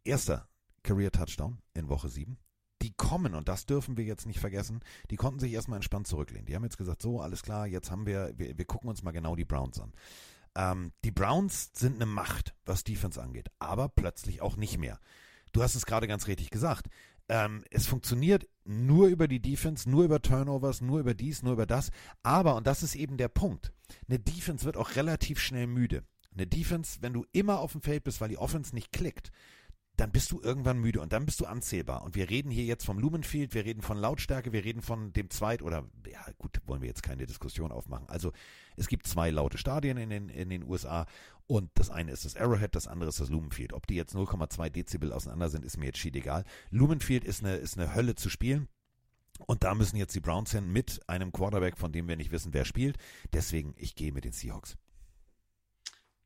erster 0.03 0.47
Career-Touchdown 0.83 1.57
in 1.73 1.89
Woche 1.89 2.09
7 2.09 2.37
die 2.83 2.93
kommen, 2.93 3.33
und 3.33 3.47
das 3.47 3.65
dürfen 3.65 3.97
wir 3.97 4.05
jetzt 4.05 4.27
nicht 4.27 4.39
vergessen, 4.39 4.81
die 5.09 5.15
konnten 5.15 5.39
sich 5.39 5.51
erstmal 5.51 5.77
entspannt 5.77 6.05
zurücklehnen. 6.05 6.45
Die 6.45 6.55
haben 6.55 6.63
jetzt 6.63 6.77
gesagt, 6.77 7.01
so, 7.01 7.21
alles 7.21 7.41
klar, 7.41 7.65
jetzt 7.65 7.89
haben 7.89 8.05
wir, 8.05 8.33
wir, 8.37 8.55
wir 8.55 8.65
gucken 8.65 8.87
uns 8.87 9.01
mal 9.01 9.13
genau 9.13 9.35
die 9.35 9.45
Browns 9.45 9.79
an. 9.79 9.93
Ähm, 10.55 10.91
die 11.03 11.09
Browns 11.09 11.71
sind 11.73 11.95
eine 11.95 12.05
Macht, 12.05 12.53
was 12.67 12.83
Defense 12.83 13.19
angeht, 13.19 13.49
aber 13.57 13.89
plötzlich 13.89 14.43
auch 14.43 14.57
nicht 14.57 14.77
mehr. 14.77 14.99
Du 15.53 15.63
hast 15.63 15.73
es 15.73 15.87
gerade 15.87 16.07
ganz 16.07 16.27
richtig 16.27 16.51
gesagt. 16.51 16.87
Ähm, 17.29 17.63
es 17.71 17.87
funktioniert 17.87 18.47
nur 18.63 19.07
über 19.07 19.27
die 19.27 19.41
Defense, 19.41 19.89
nur 19.89 20.05
über 20.05 20.21
Turnovers, 20.21 20.81
nur 20.81 20.99
über 20.99 21.13
dies, 21.13 21.43
nur 21.43 21.53
über 21.53 21.65
das. 21.65 21.91
Aber, 22.23 22.55
und 22.55 22.67
das 22.67 22.83
ist 22.83 22.95
eben 22.95 23.17
der 23.17 23.29
Punkt, 23.29 23.73
eine 24.07 24.19
Defense 24.19 24.65
wird 24.65 24.77
auch 24.77 24.95
relativ 24.95 25.39
schnell 25.39 25.67
müde. 25.67 26.03
Eine 26.33 26.47
Defense, 26.47 26.99
wenn 27.01 27.13
du 27.13 27.25
immer 27.31 27.59
auf 27.59 27.71
dem 27.71 27.81
Feld 27.81 28.03
bist, 28.03 28.21
weil 28.21 28.29
die 28.29 28.37
Offense 28.37 28.75
nicht 28.75 28.91
klickt, 28.91 29.31
dann 29.97 30.11
bist 30.11 30.31
du 30.31 30.39
irgendwann 30.41 30.79
müde 30.79 31.01
und 31.01 31.11
dann 31.11 31.25
bist 31.25 31.39
du 31.39 31.47
anzählbar. 31.47 32.03
Und 32.03 32.15
wir 32.15 32.29
reden 32.29 32.51
hier 32.51 32.65
jetzt 32.65 32.85
vom 32.85 32.99
Lumenfield, 32.99 33.55
wir 33.55 33.65
reden 33.65 33.81
von 33.81 33.97
Lautstärke, 33.97 34.53
wir 34.53 34.63
reden 34.63 34.83
von 34.83 35.11
dem 35.11 35.31
Zweit- 35.31 35.63
oder, 35.63 35.89
ja 36.07 36.23
gut, 36.37 36.61
wollen 36.67 36.81
wir 36.81 36.87
jetzt 36.87 37.01
keine 37.01 37.25
Diskussion 37.25 37.71
aufmachen. 37.71 38.07
Also 38.07 38.31
es 38.75 38.87
gibt 38.87 39.07
zwei 39.07 39.31
laute 39.31 39.57
Stadien 39.57 39.97
in 39.97 40.11
den, 40.11 40.29
in 40.29 40.49
den 40.49 40.63
USA 40.63 41.07
und 41.47 41.71
das 41.73 41.89
eine 41.89 42.11
ist 42.11 42.25
das 42.25 42.37
Arrowhead, 42.37 42.75
das 42.75 42.87
andere 42.87 43.09
ist 43.09 43.19
das 43.19 43.29
Lumenfield. 43.29 43.73
Ob 43.73 43.87
die 43.87 43.95
jetzt 43.95 44.15
0,2 44.15 44.69
Dezibel 44.69 45.11
auseinander 45.11 45.49
sind, 45.49 45.65
ist 45.65 45.77
mir 45.77 45.87
jetzt 45.87 45.97
schied 45.97 46.15
egal. 46.15 46.43
Lumenfield 46.69 47.23
ist 47.23 47.43
eine, 47.43 47.55
ist 47.55 47.77
eine 47.77 47.95
Hölle 47.95 48.15
zu 48.15 48.29
spielen. 48.29 48.67
Und 49.45 49.63
da 49.63 49.73
müssen 49.75 49.97
jetzt 49.97 50.15
die 50.15 50.19
Browns 50.19 50.51
hin 50.51 50.71
mit 50.71 51.01
einem 51.07 51.31
Quarterback, 51.31 51.77
von 51.77 51.91
dem 51.91 52.07
wir 52.07 52.17
nicht 52.17 52.31
wissen, 52.31 52.53
wer 52.53 52.65
spielt. 52.65 52.97
Deswegen, 53.33 53.73
ich 53.77 53.95
gehe 53.95 54.11
mit 54.11 54.25
den 54.25 54.31
Seahawks. 54.31 54.77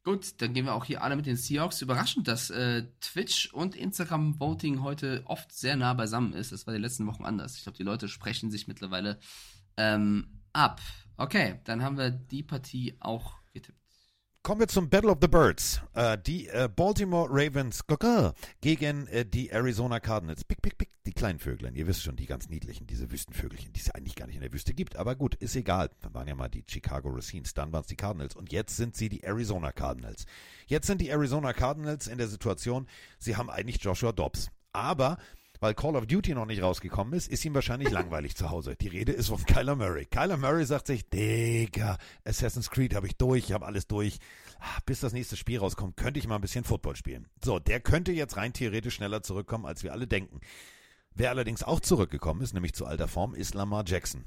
Gut, 0.04 0.42
dann 0.42 0.54
gehen 0.54 0.66
wir 0.66 0.74
auch 0.74 0.86
hier 0.86 1.04
alle 1.04 1.16
mit 1.16 1.28
den 1.28 1.36
Seahawks. 1.36 1.82
Überraschend, 1.82 2.28
dass 2.28 2.50
äh, 2.50 2.88
Twitch 3.02 3.54
und 3.54 3.76
Instagram 3.76 4.40
Voting 4.40 4.82
heute 4.82 5.22
oft 5.26 5.52
sehr 5.54 5.76
nah 5.76 5.94
beisammen 5.94 6.34
ist. 6.34 6.52
Das 6.52 6.66
war 6.66 6.74
die 6.74 6.80
letzten 6.80 7.06
Wochen 7.06 7.24
anders. 7.24 7.56
Ich 7.56 7.64
glaube, 7.64 7.78
die 7.78 7.84
Leute 7.84 8.08
sprechen 8.08 8.50
sich 8.50 8.68
mittlerweile 8.68 9.20
ähm, 9.78 10.42
ab. 10.54 10.82
Okay, 11.18 11.60
dann 11.66 11.84
haben 11.84 12.00
wir 12.00 12.10
die 12.10 12.42
Partie 12.42 12.98
auch. 13.00 13.41
Kommen 14.44 14.60
wir 14.60 14.68
zum 14.68 14.90
Battle 14.90 15.12
of 15.12 15.20
the 15.22 15.28
Birds. 15.28 15.82
Äh, 15.94 16.18
die 16.18 16.48
äh, 16.48 16.68
Baltimore 16.68 17.30
Ravens 17.30 17.82
gegen 18.60 19.06
äh, 19.06 19.24
die 19.24 19.52
Arizona 19.52 20.00
Cardinals. 20.00 20.44
Pick, 20.44 20.64
pick, 20.64 20.80
pick, 20.80 20.90
die 21.06 21.14
kleinen 21.14 21.38
Vöglein. 21.38 21.76
Ihr 21.76 21.86
wisst 21.86 22.02
schon, 22.02 22.16
die 22.16 22.26
ganz 22.26 22.50
niedlichen, 22.50 22.88
diese 22.88 23.12
Wüstenvögelchen, 23.12 23.72
die 23.72 23.80
es 23.80 23.92
eigentlich 23.92 24.16
gar 24.16 24.26
nicht 24.26 24.38
in 24.38 24.42
der 24.42 24.52
Wüste 24.52 24.74
gibt. 24.74 24.96
Aber 24.96 25.16
gut, 25.16 25.36
ist 25.36 25.56
egal. 25.56 25.92
Dann 26.02 26.16
waren 26.16 26.28
ja 26.28 26.34
mal 26.34 26.50
die 26.50 26.64
Chicago 26.68 27.10
Racines, 27.10 27.54
dann 27.54 27.72
waren 27.72 27.82
es 27.82 27.88
die 27.88 27.96
Cardinals 27.96 28.36
und 28.36 28.52
jetzt 28.52 28.76
sind 28.78 28.96
sie 28.96 29.10
die 29.10 29.24
Arizona 29.24 29.72
Cardinals. 29.72 30.26
Jetzt 30.66 30.88
sind 30.88 31.02
die 31.02 31.10
Arizona 31.10 31.54
Cardinals 31.54 32.08
in 32.08 32.18
der 32.18 32.28
Situation, 32.28 32.88
sie 33.20 33.36
haben 33.36 33.52
eigentlich 33.52 33.84
Joshua 33.84 34.12
Dobbs. 34.12 34.50
Aber 34.74 35.20
weil 35.62 35.76
Call 35.76 35.96
of 35.96 36.08
Duty 36.08 36.34
noch 36.34 36.46
nicht 36.46 36.62
rausgekommen 36.62 37.14
ist, 37.14 37.30
ist 37.30 37.46
ihm 37.46 37.54
wahrscheinlich 37.54 37.90
langweilig 37.92 38.36
zu 38.36 38.50
Hause. 38.50 38.76
Die 38.76 38.90
Rede 38.90 39.14
ist 39.14 39.30
von 39.30 39.46
Kyler 39.46 39.76
Murray. 39.76 40.06
Kyler 40.06 40.36
Murray 40.36 40.66
sagt 40.66 40.88
sich, 40.88 41.08
Digga, 41.08 41.98
Assassin's 42.26 42.70
Creed 42.70 42.96
habe 42.96 43.08
ich 43.08 43.16
durch, 43.16 43.46
ich 43.46 43.54
habe 43.54 43.66
alles 43.66 43.88
durch. 43.88 44.18
Ah, 44.60 44.80
bis 44.86 45.00
das 45.00 45.14
nächste 45.14 45.38
Spiel 45.38 45.60
rauskommt, 45.60 45.96
könnte 45.96 46.20
ich 46.20 46.28
mal 46.28 46.36
ein 46.36 46.42
bisschen 46.42 46.66
Football 46.66 46.96
spielen. 46.96 47.28
So, 47.44 47.60
der 47.60 47.80
könnte 47.80 48.12
jetzt 48.12 48.38
rein 48.38 48.54
theoretisch 48.54 48.96
schneller 48.96 49.24
zurückkommen, 49.24 49.66
als 49.66 49.84
wir 49.84 49.94
alle 49.94 50.08
denken. 50.08 50.42
Wer 51.14 51.30
allerdings 51.30 51.64
auch 51.64 51.80
zurückgekommen 51.80 52.42
ist, 52.42 52.54
nämlich 52.54 52.74
zu 52.74 52.86
alter 52.86 53.08
Form, 53.08 53.36
ist 53.36 53.54
Lamar 53.54 53.84
Jackson. 53.86 54.26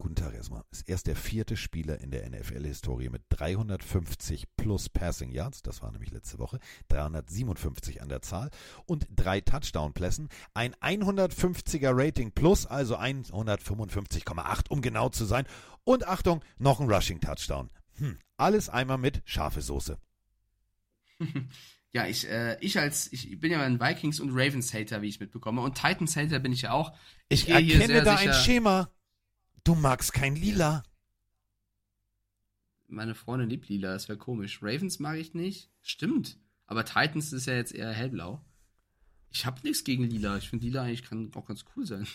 Guten 0.00 0.14
Tag 0.14 0.32
erstmal. 0.34 0.62
Ist 0.70 0.88
erst 0.88 1.08
der 1.08 1.16
vierte 1.16 1.56
Spieler 1.56 2.00
in 2.00 2.12
der 2.12 2.28
NFL-Historie 2.30 3.08
mit 3.08 3.22
350 3.30 4.44
plus 4.56 4.88
Passing 4.88 5.32
Yards. 5.32 5.62
Das 5.62 5.82
war 5.82 5.90
nämlich 5.90 6.12
letzte 6.12 6.38
Woche. 6.38 6.60
357 6.88 8.00
an 8.00 8.08
der 8.08 8.22
Zahl. 8.22 8.50
Und 8.86 9.08
drei 9.10 9.40
Touchdown-Plässen. 9.40 10.28
Ein 10.54 10.74
150er 10.76 11.90
Rating 11.92 12.30
plus, 12.30 12.64
also 12.64 12.96
155,8, 12.96 14.68
um 14.68 14.82
genau 14.82 15.08
zu 15.08 15.24
sein. 15.24 15.46
Und 15.82 16.06
Achtung, 16.06 16.44
noch 16.58 16.78
ein 16.78 16.88
Rushing-Touchdown. 16.88 17.68
Hm, 17.94 18.18
alles 18.36 18.68
einmal 18.68 18.98
mit 18.98 19.22
scharfe 19.24 19.62
Soße. 19.62 19.98
Ja, 21.90 22.06
ich, 22.06 22.28
äh, 22.28 22.58
ich 22.60 22.78
als, 22.78 23.10
ich 23.12 23.40
bin 23.40 23.50
ja 23.50 23.62
ein 23.62 23.80
Vikings- 23.80 24.20
und 24.20 24.30
Ravens-Hater, 24.30 25.00
wie 25.00 25.08
ich 25.08 25.20
mitbekomme. 25.20 25.62
Und 25.62 25.74
Titans-Hater 25.74 26.38
bin 26.38 26.52
ich 26.52 26.62
ja 26.62 26.72
auch. 26.72 26.92
Ich, 27.30 27.48
ich 27.48 27.54
erkenne 27.54 28.02
da 28.02 28.18
sicher, 28.18 28.30
ein 28.30 28.44
Schema. 28.44 28.90
Du 29.68 29.74
magst 29.74 30.14
kein 30.14 30.34
Lila. 30.34 30.82
Meine 32.86 33.14
Freundin 33.14 33.50
liebt 33.50 33.68
Lila, 33.68 33.92
das 33.92 34.08
wäre 34.08 34.16
komisch. 34.16 34.60
Ravens 34.62 34.98
mag 34.98 35.18
ich 35.18 35.34
nicht. 35.34 35.70
Stimmt. 35.82 36.38
Aber 36.64 36.86
Titans 36.86 37.34
ist 37.34 37.44
ja 37.44 37.52
jetzt 37.52 37.74
eher 37.74 37.92
hellblau. 37.92 38.42
Ich 39.28 39.44
habe 39.44 39.60
nichts 39.64 39.84
gegen 39.84 40.04
Lila. 40.04 40.38
Ich 40.38 40.48
finde 40.48 40.64
Lila 40.64 40.84
eigentlich 40.84 41.02
kann 41.02 41.30
auch 41.34 41.44
ganz 41.44 41.66
cool 41.76 41.84
sein. 41.84 42.06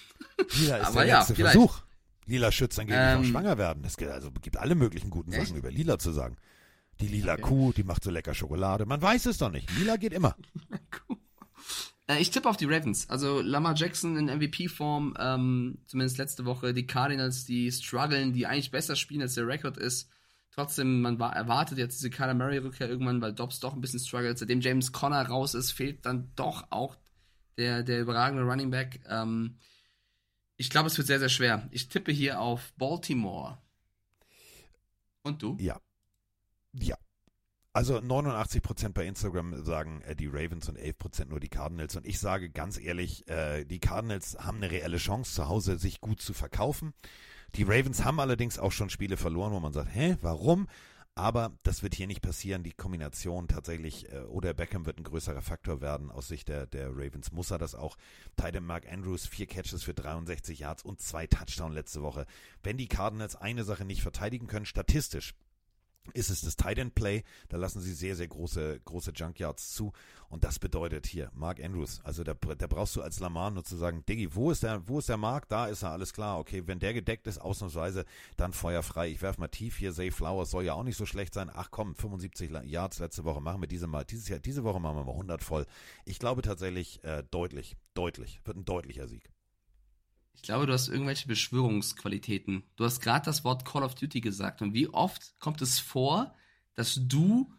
Lila 0.55 0.77
ist 0.77 0.95
der 0.95 1.05
letzte 1.05 1.34
ja, 1.35 1.51
Versuch. 1.51 1.84
Lila 2.25 2.51
schützt 2.51 2.80
angeblich 2.80 2.99
ähm, 2.99 3.19
auch 3.19 3.25
schwanger 3.25 3.59
werden. 3.59 3.84
Es 3.85 3.97
gibt, 3.97 4.09
also, 4.09 4.31
gibt 4.31 4.57
alle 4.57 4.73
möglichen 4.73 5.11
guten 5.11 5.31
echt? 5.31 5.49
Sachen 5.49 5.57
über 5.57 5.69
Lila 5.69 5.99
zu 5.99 6.11
sagen. 6.11 6.38
Die 7.01 7.07
lila 7.07 7.34
okay. 7.34 7.43
Kuh, 7.43 7.71
die 7.71 7.84
macht 7.84 8.03
so 8.03 8.09
lecker 8.09 8.34
Schokolade. 8.34 8.88
Man 8.88 8.99
weiß 8.99 9.27
es 9.27 9.38
doch 9.38 9.51
nicht. 9.51 9.69
Lila 9.77 9.97
geht 9.97 10.13
immer. 10.13 10.35
Kuh. 11.07 11.17
Äh, 12.07 12.19
ich 12.19 12.31
tippe 12.31 12.49
auf 12.49 12.57
die 12.57 12.65
Ravens. 12.65 13.09
Also 13.09 13.41
Lamar 13.41 13.75
Jackson 13.75 14.17
in 14.17 14.25
MVP-Form, 14.25 15.15
ähm, 15.19 15.80
zumindest 15.88 16.17
letzte 16.17 16.45
Woche. 16.45 16.73
Die 16.73 16.88
Cardinals, 16.88 17.45
die 17.45 17.71
strugglen, 17.71 18.34
die 18.34 18.45
eigentlich 18.45 18.71
besser 18.71 18.95
spielen, 18.95 19.21
als 19.21 19.35
der 19.35 19.47
Rekord 19.47 19.77
ist. 19.77 20.09
Trotzdem, 20.51 21.01
man 21.01 21.19
war, 21.19 21.35
erwartet 21.35 21.80
jetzt 21.80 21.97
diese 21.97 22.11
Kyler 22.11 22.35
Murray-Rückkehr 22.35 22.88
irgendwann, 22.88 23.21
weil 23.21 23.34
Dobbs 23.34 23.59
doch 23.59 23.73
ein 23.73 23.81
bisschen 23.81 23.99
struggelt. 23.99 24.38
Seitdem 24.38 24.61
James 24.61 24.91
Conner 24.91 25.25
raus 25.27 25.55
ist, 25.55 25.71
fehlt 25.71 26.05
dann 26.05 26.31
doch 26.35 26.67
auch 26.69 26.97
der, 27.57 27.81
der 27.81 28.01
überragende 28.01 28.43
Running 28.43 28.69
Back. 28.69 29.01
Ähm, 29.09 29.57
ich 30.57 30.69
glaube, 30.69 30.88
es 30.88 30.97
wird 30.97 31.07
sehr, 31.07 31.19
sehr 31.19 31.30
schwer. 31.30 31.67
Ich 31.71 31.88
tippe 31.88 32.11
hier 32.11 32.39
auf 32.39 32.73
Baltimore. 32.77 33.57
Und 35.23 35.41
du? 35.41 35.57
Ja. 35.59 35.80
Ja. 36.73 36.97
Also 37.75 37.97
89% 37.97 38.89
bei 38.93 39.03
Instagram 39.07 39.65
sagen 39.65 40.01
äh, 40.03 40.15
die 40.15 40.27
Ravens 40.27 40.69
und 40.69 40.77
11% 40.77 41.25
nur 41.25 41.39
die 41.39 41.49
Cardinals. 41.49 41.95
Und 41.95 42.05
ich 42.05 42.19
sage 42.19 42.51
ganz 42.51 42.79
ehrlich, 42.79 43.27
äh, 43.27 43.65
die 43.65 43.79
Cardinals 43.79 44.37
haben 44.39 44.57
eine 44.57 44.69
reelle 44.69 44.97
Chance, 44.97 45.33
zu 45.33 45.47
Hause 45.47 45.79
sich 45.79 45.99
gut 45.99 46.21
zu 46.21 46.33
verkaufen. 46.33 46.93
Die 47.55 47.63
Ravens 47.63 48.03
haben 48.03 48.19
allerdings 48.19 48.59
auch 48.59 48.71
schon 48.71 48.91
Spiele 48.91 49.17
verloren, 49.17 49.53
wo 49.53 49.59
man 49.59 49.73
sagt, 49.73 49.89
hä, 49.93 50.17
warum? 50.21 50.67
Aber 51.15 51.51
das 51.63 51.81
wird 51.81 51.95
hier 51.95 52.05
nicht 52.05 52.21
passieren. 52.21 52.63
Die 52.63 52.73
Kombination 52.73 53.47
tatsächlich, 53.47 54.11
äh, 54.11 54.19
oder 54.21 54.53
Beckham 54.53 54.85
wird 54.85 54.99
ein 54.99 55.03
größerer 55.03 55.41
Faktor 55.41 55.81
werden. 55.81 56.11
Aus 56.11 56.27
Sicht 56.27 56.49
der, 56.49 56.67
der 56.67 56.89
Ravens 56.89 57.31
muss 57.31 57.49
er 57.49 57.57
das 57.57 57.73
auch. 57.73 57.97
Titan 58.35 58.65
Mark 58.65 58.91
Andrews, 58.91 59.25
vier 59.25 59.47
Catches 59.47 59.81
für 59.81 59.95
63 59.95 60.59
Yards 60.59 60.83
und 60.83 61.01
zwei 61.01 61.25
Touchdown 61.25 61.71
letzte 61.71 62.03
Woche. 62.03 62.27
Wenn 62.61 62.77
die 62.77 62.87
Cardinals 62.87 63.35
eine 63.35 63.63
Sache 63.63 63.83
nicht 63.83 64.03
verteidigen 64.03 64.45
können, 64.45 64.67
statistisch, 64.67 65.33
ist 66.13 66.30
es 66.30 66.41
das 66.41 66.55
Tight 66.55 66.77
End 66.77 66.95
Play. 66.95 67.23
Da 67.49 67.57
lassen 67.57 67.81
sie 67.81 67.93
sehr, 67.93 68.15
sehr 68.15 68.27
große, 68.27 68.81
große 68.84 69.11
Junkyards 69.11 69.71
zu. 69.71 69.93
Und 70.30 70.43
das 70.43 70.59
bedeutet 70.59 71.05
hier, 71.05 71.31
Mark 71.34 71.63
Andrews. 71.63 72.01
Also 72.03 72.23
da, 72.23 72.34
da 72.34 72.67
brauchst 72.67 72.95
du 72.95 73.01
als 73.01 73.19
Lamar 73.19 73.51
nur 73.51 73.63
zu 73.63 73.77
sagen, 73.77 74.03
Diggi, 74.07 74.34
wo 74.34 74.51
ist 74.51 74.63
der, 74.63 74.88
wo 74.88 74.99
ist 74.99 75.09
der 75.09 75.17
Mark? 75.17 75.47
Da 75.47 75.67
ist 75.67 75.84
er, 75.84 75.91
alles 75.91 76.11
klar. 76.11 76.39
Okay, 76.39 76.63
wenn 76.65 76.80
der 76.80 76.93
gedeckt 76.93 77.27
ist, 77.27 77.39
ausnahmsweise, 77.39 78.05
dann 78.35 78.51
feuerfrei. 78.51 79.09
Ich 79.09 79.21
werf 79.21 79.38
mal 79.38 79.47
tief 79.47 79.77
hier. 79.77 79.93
Zay 79.93 80.11
Flowers 80.11 80.51
soll 80.51 80.65
ja 80.65 80.73
auch 80.73 80.84
nicht 80.84 80.97
so 80.97 81.05
schlecht 81.05 81.34
sein. 81.34 81.51
Ach 81.53 81.69
komm, 81.71 81.95
75 81.95 82.51
Yards 82.65 82.99
letzte 82.99 83.23
Woche. 83.23 83.41
Machen 83.41 83.61
wir 83.61 83.67
diese 83.67 83.88
mal, 83.88 84.03
dieses 84.03 84.27
Jahr, 84.27 84.39
diese 84.39 84.63
Woche 84.63 84.80
machen 84.80 84.97
wir 84.97 85.03
mal 85.05 85.11
100 85.11 85.43
voll. 85.43 85.65
Ich 86.05 86.19
glaube 86.19 86.41
tatsächlich, 86.41 87.03
äh, 87.03 87.23
deutlich, 87.30 87.77
deutlich. 87.93 88.41
Wird 88.45 88.57
ein 88.57 88.65
deutlicher 88.65 89.07
Sieg. 89.07 89.32
Ich 90.35 90.41
glaube, 90.41 90.65
du 90.65 90.73
hast 90.73 90.89
irgendwelche 90.89 91.27
Beschwörungsqualitäten. 91.27 92.64
Du 92.76 92.84
hast 92.85 92.99
gerade 93.01 93.26
das 93.26 93.43
Wort 93.43 93.65
Call 93.65 93.84
of 93.84 93.95
Duty 93.95 94.22
gesagt. 94.22 94.61
Und 94.61 94.73
wie 94.73 94.89
oft 94.89 95.39
kommt 95.39 95.61
es 95.61 95.80
vor, 95.80 96.34
dass 96.76 96.99
du 97.07 97.51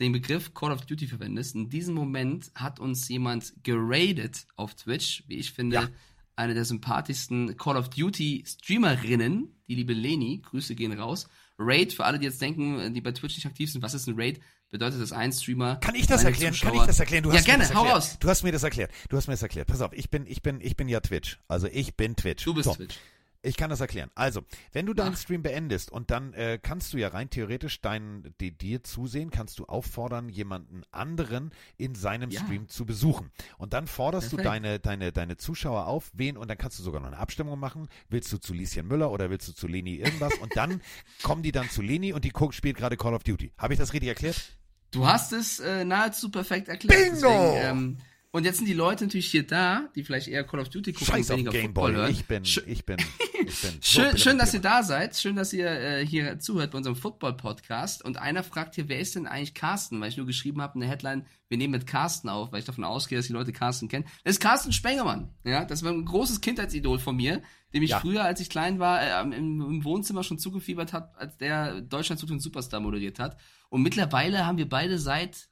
den 0.00 0.12
Begriff 0.12 0.52
Call 0.54 0.72
of 0.72 0.84
Duty 0.84 1.06
verwendest? 1.06 1.54
In 1.54 1.70
diesem 1.70 1.94
Moment 1.94 2.50
hat 2.54 2.80
uns 2.80 3.08
jemand 3.08 3.52
geradet 3.62 4.46
auf 4.56 4.74
Twitch, 4.74 5.24
wie 5.26 5.36
ich 5.36 5.52
finde, 5.52 5.76
Ja. 5.76 5.88
eine 6.36 6.54
der 6.54 6.64
sympathischsten 6.64 7.56
Call 7.56 7.76
of 7.76 7.88
Duty 7.90 8.44
Streamerinnen, 8.46 9.54
die 9.66 9.74
liebe 9.74 9.94
Leni, 9.94 10.40
Grüße 10.42 10.74
gehen 10.74 10.92
raus. 10.92 11.28
Raid, 11.58 11.92
für 11.92 12.04
alle, 12.04 12.18
die 12.18 12.26
jetzt 12.26 12.40
denken, 12.40 12.92
die 12.94 13.00
bei 13.00 13.12
Twitch 13.12 13.36
nicht 13.36 13.46
aktiv 13.46 13.70
sind, 13.72 13.82
was 13.82 13.94
ist 13.94 14.06
ein 14.06 14.14
Raid? 14.16 14.40
Bedeutet 14.70 15.00
das 15.00 15.12
ein 15.12 15.32
Streamer. 15.32 15.76
Kann 15.76 15.94
ich 15.94 16.06
das 16.06 16.24
erklären? 16.24 16.52
Kann 16.54 16.72
Zuschauer- 16.72 16.82
ich 16.82 16.86
das 16.86 17.00
erklären? 17.00 17.22
Du 17.24 17.30
ja, 17.30 17.36
hast 17.36 17.44
gerne, 17.46 17.62
mir 17.62 17.68
das 17.68 17.74
hau 17.74 17.80
erklärt. 17.84 17.96
raus. 17.96 18.16
Du 18.20 18.28
hast 18.28 18.42
mir 18.42 18.52
das 18.52 18.62
erklärt. 18.62 18.90
Du 19.08 19.16
hast 19.16 19.26
mir 19.26 19.32
das 19.32 19.42
erklärt. 19.42 19.66
Pass 19.66 19.80
auf, 19.80 19.92
ich 19.94 20.10
bin, 20.10 20.26
ich 20.26 20.42
bin, 20.42 20.60
ich 20.60 20.76
bin 20.76 20.88
ja 20.88 21.00
Twitch. 21.00 21.38
Also 21.48 21.68
ich 21.68 21.96
bin 21.96 22.16
Twitch. 22.16 22.44
Du 22.44 22.52
bist 22.54 22.66
so. 22.68 22.74
Twitch. 22.74 22.96
Ich 23.42 23.56
kann 23.56 23.70
das 23.70 23.80
erklären. 23.80 24.10
Also, 24.16 24.42
wenn 24.72 24.84
du 24.86 24.94
deinen 24.94 25.14
Ach. 25.14 25.18
Stream 25.18 25.42
beendest 25.42 25.92
und 25.92 26.10
dann 26.10 26.32
äh, 26.34 26.58
kannst 26.60 26.92
du 26.92 26.98
ja 26.98 27.08
rein 27.08 27.30
theoretisch 27.30 27.80
dein, 27.80 28.34
die, 28.40 28.50
dir 28.50 28.82
zusehen, 28.82 29.30
kannst 29.30 29.60
du 29.60 29.66
auffordern, 29.66 30.28
jemanden 30.28 30.82
anderen 30.90 31.52
in 31.76 31.94
seinem 31.94 32.30
Ja. 32.30 32.40
Stream 32.40 32.68
zu 32.68 32.84
besuchen. 32.84 33.30
Und 33.56 33.74
dann 33.74 33.86
forderst 33.86 34.32
du 34.32 34.36
Perfekt. 34.38 34.54
deine, 34.64 34.80
deine, 34.80 35.12
deine 35.12 35.36
Zuschauer 35.36 35.86
auf, 35.86 36.10
wen, 36.14 36.36
und 36.36 36.48
dann 36.48 36.58
kannst 36.58 36.80
du 36.80 36.82
sogar 36.82 37.00
noch 37.00 37.06
eine 37.08 37.18
Abstimmung 37.18 37.60
machen. 37.60 37.88
Willst 38.08 38.32
du 38.32 38.38
zu 38.38 38.52
Lieschen 38.54 38.88
Müller 38.88 39.10
oder 39.12 39.30
willst 39.30 39.46
du 39.46 39.52
zu 39.52 39.68
Leni 39.68 39.94
irgendwas? 39.96 40.34
Und 40.38 40.56
dann 40.56 40.82
kommen 41.22 41.42
die 41.44 41.52
dann 41.52 41.70
zu 41.70 41.80
Leni 41.80 42.12
und 42.12 42.24
die 42.24 42.30
guckt, 42.30 42.56
spielt 42.56 42.76
gerade 42.76 42.96
Call 42.96 43.14
of 43.14 43.22
Duty. 43.22 43.52
Habe 43.56 43.72
ich 43.72 43.78
das 43.78 43.92
richtig 43.92 44.08
erklärt? 44.08 44.58
Du 44.90 45.06
hast 45.06 45.32
es 45.32 45.60
äh, 45.60 45.84
nahezu 45.84 46.30
perfekt 46.30 46.68
erklärt. 46.68 47.12
Bingo! 47.12 47.28
Deswegen, 47.28 47.66
ähm, 47.68 47.98
und 48.30 48.44
jetzt 48.44 48.58
sind 48.58 48.66
die 48.66 48.74
Leute 48.74 49.04
natürlich 49.04 49.30
hier 49.30 49.46
da, 49.46 49.88
die 49.94 50.04
vielleicht 50.04 50.28
eher 50.28 50.44
Call 50.44 50.60
of 50.60 50.68
Duty 50.68 50.92
gucken 50.92 51.06
Scheiß 51.06 51.30
und 51.30 51.38
weniger. 51.38 51.52
Football 51.60 51.94
hören. 51.94 52.10
Ich 52.10 52.26
bin, 52.26 52.42
Sch- 52.44 52.62
ich 52.66 52.84
bin, 52.84 52.96
ich 52.98 53.38
bin. 53.38 53.46
so, 53.80 54.00
Schön, 54.02 54.18
schön, 54.18 54.38
dass 54.38 54.52
ihr 54.52 54.60
da 54.60 54.82
seid. 54.82 55.16
Schön, 55.16 55.34
dass 55.36 55.52
ihr 55.52 55.66
äh, 55.70 56.06
hier 56.06 56.38
zuhört 56.38 56.72
bei 56.72 56.78
unserem 56.78 56.96
Football-Podcast. 56.96 58.04
Und 58.04 58.16
einer 58.18 58.42
fragt 58.42 58.74
hier, 58.74 58.88
wer 58.88 58.98
ist 59.00 59.14
denn 59.14 59.26
eigentlich 59.26 59.54
Carsten? 59.54 60.00
Weil 60.00 60.08
ich 60.10 60.16
nur 60.16 60.26
geschrieben 60.26 60.60
habe 60.60 60.74
in 60.74 60.80
der 60.80 60.88
Headline, 60.90 61.26
wir 61.48 61.56
nehmen 61.58 61.72
mit 61.72 61.86
Carsten 61.86 62.28
auf, 62.28 62.52
weil 62.52 62.60
ich 62.60 62.64
davon 62.66 62.84
ausgehe, 62.84 63.18
dass 63.18 63.26
die 63.26 63.32
Leute 63.32 63.52
Carsten 63.52 63.88
kennen. 63.88 64.04
Das 64.24 64.32
ist 64.34 64.40
Carsten 64.40 64.72
Spengemann. 64.72 65.30
Ja, 65.44 65.64
das 65.64 65.82
war 65.82 65.92
ein 65.92 66.04
großes 66.04 66.40
Kindheitsidol 66.40 66.98
von 66.98 67.16
mir, 67.16 67.42
dem 67.72 67.82
ich 67.82 67.90
Ja. 67.90 68.00
früher, 68.00 68.24
als 68.24 68.40
ich 68.40 68.50
klein 68.50 68.78
war, 68.78 69.00
äh, 69.02 69.22
im, 69.22 69.32
im 69.32 69.84
Wohnzimmer 69.84 70.22
schon 70.22 70.38
zugefiebert 70.38 70.92
hat, 70.92 71.16
als 71.16 71.38
der 71.38 71.80
Deutschland 71.80 72.20
sucht 72.20 72.30
den 72.30 72.40
Superstar 72.40 72.80
moderiert 72.80 73.18
hat. 73.18 73.38
Und 73.70 73.82
mittlerweile 73.82 74.44
haben 74.46 74.58
wir 74.58 74.68
beide 74.68 74.98
seit, 74.98 75.48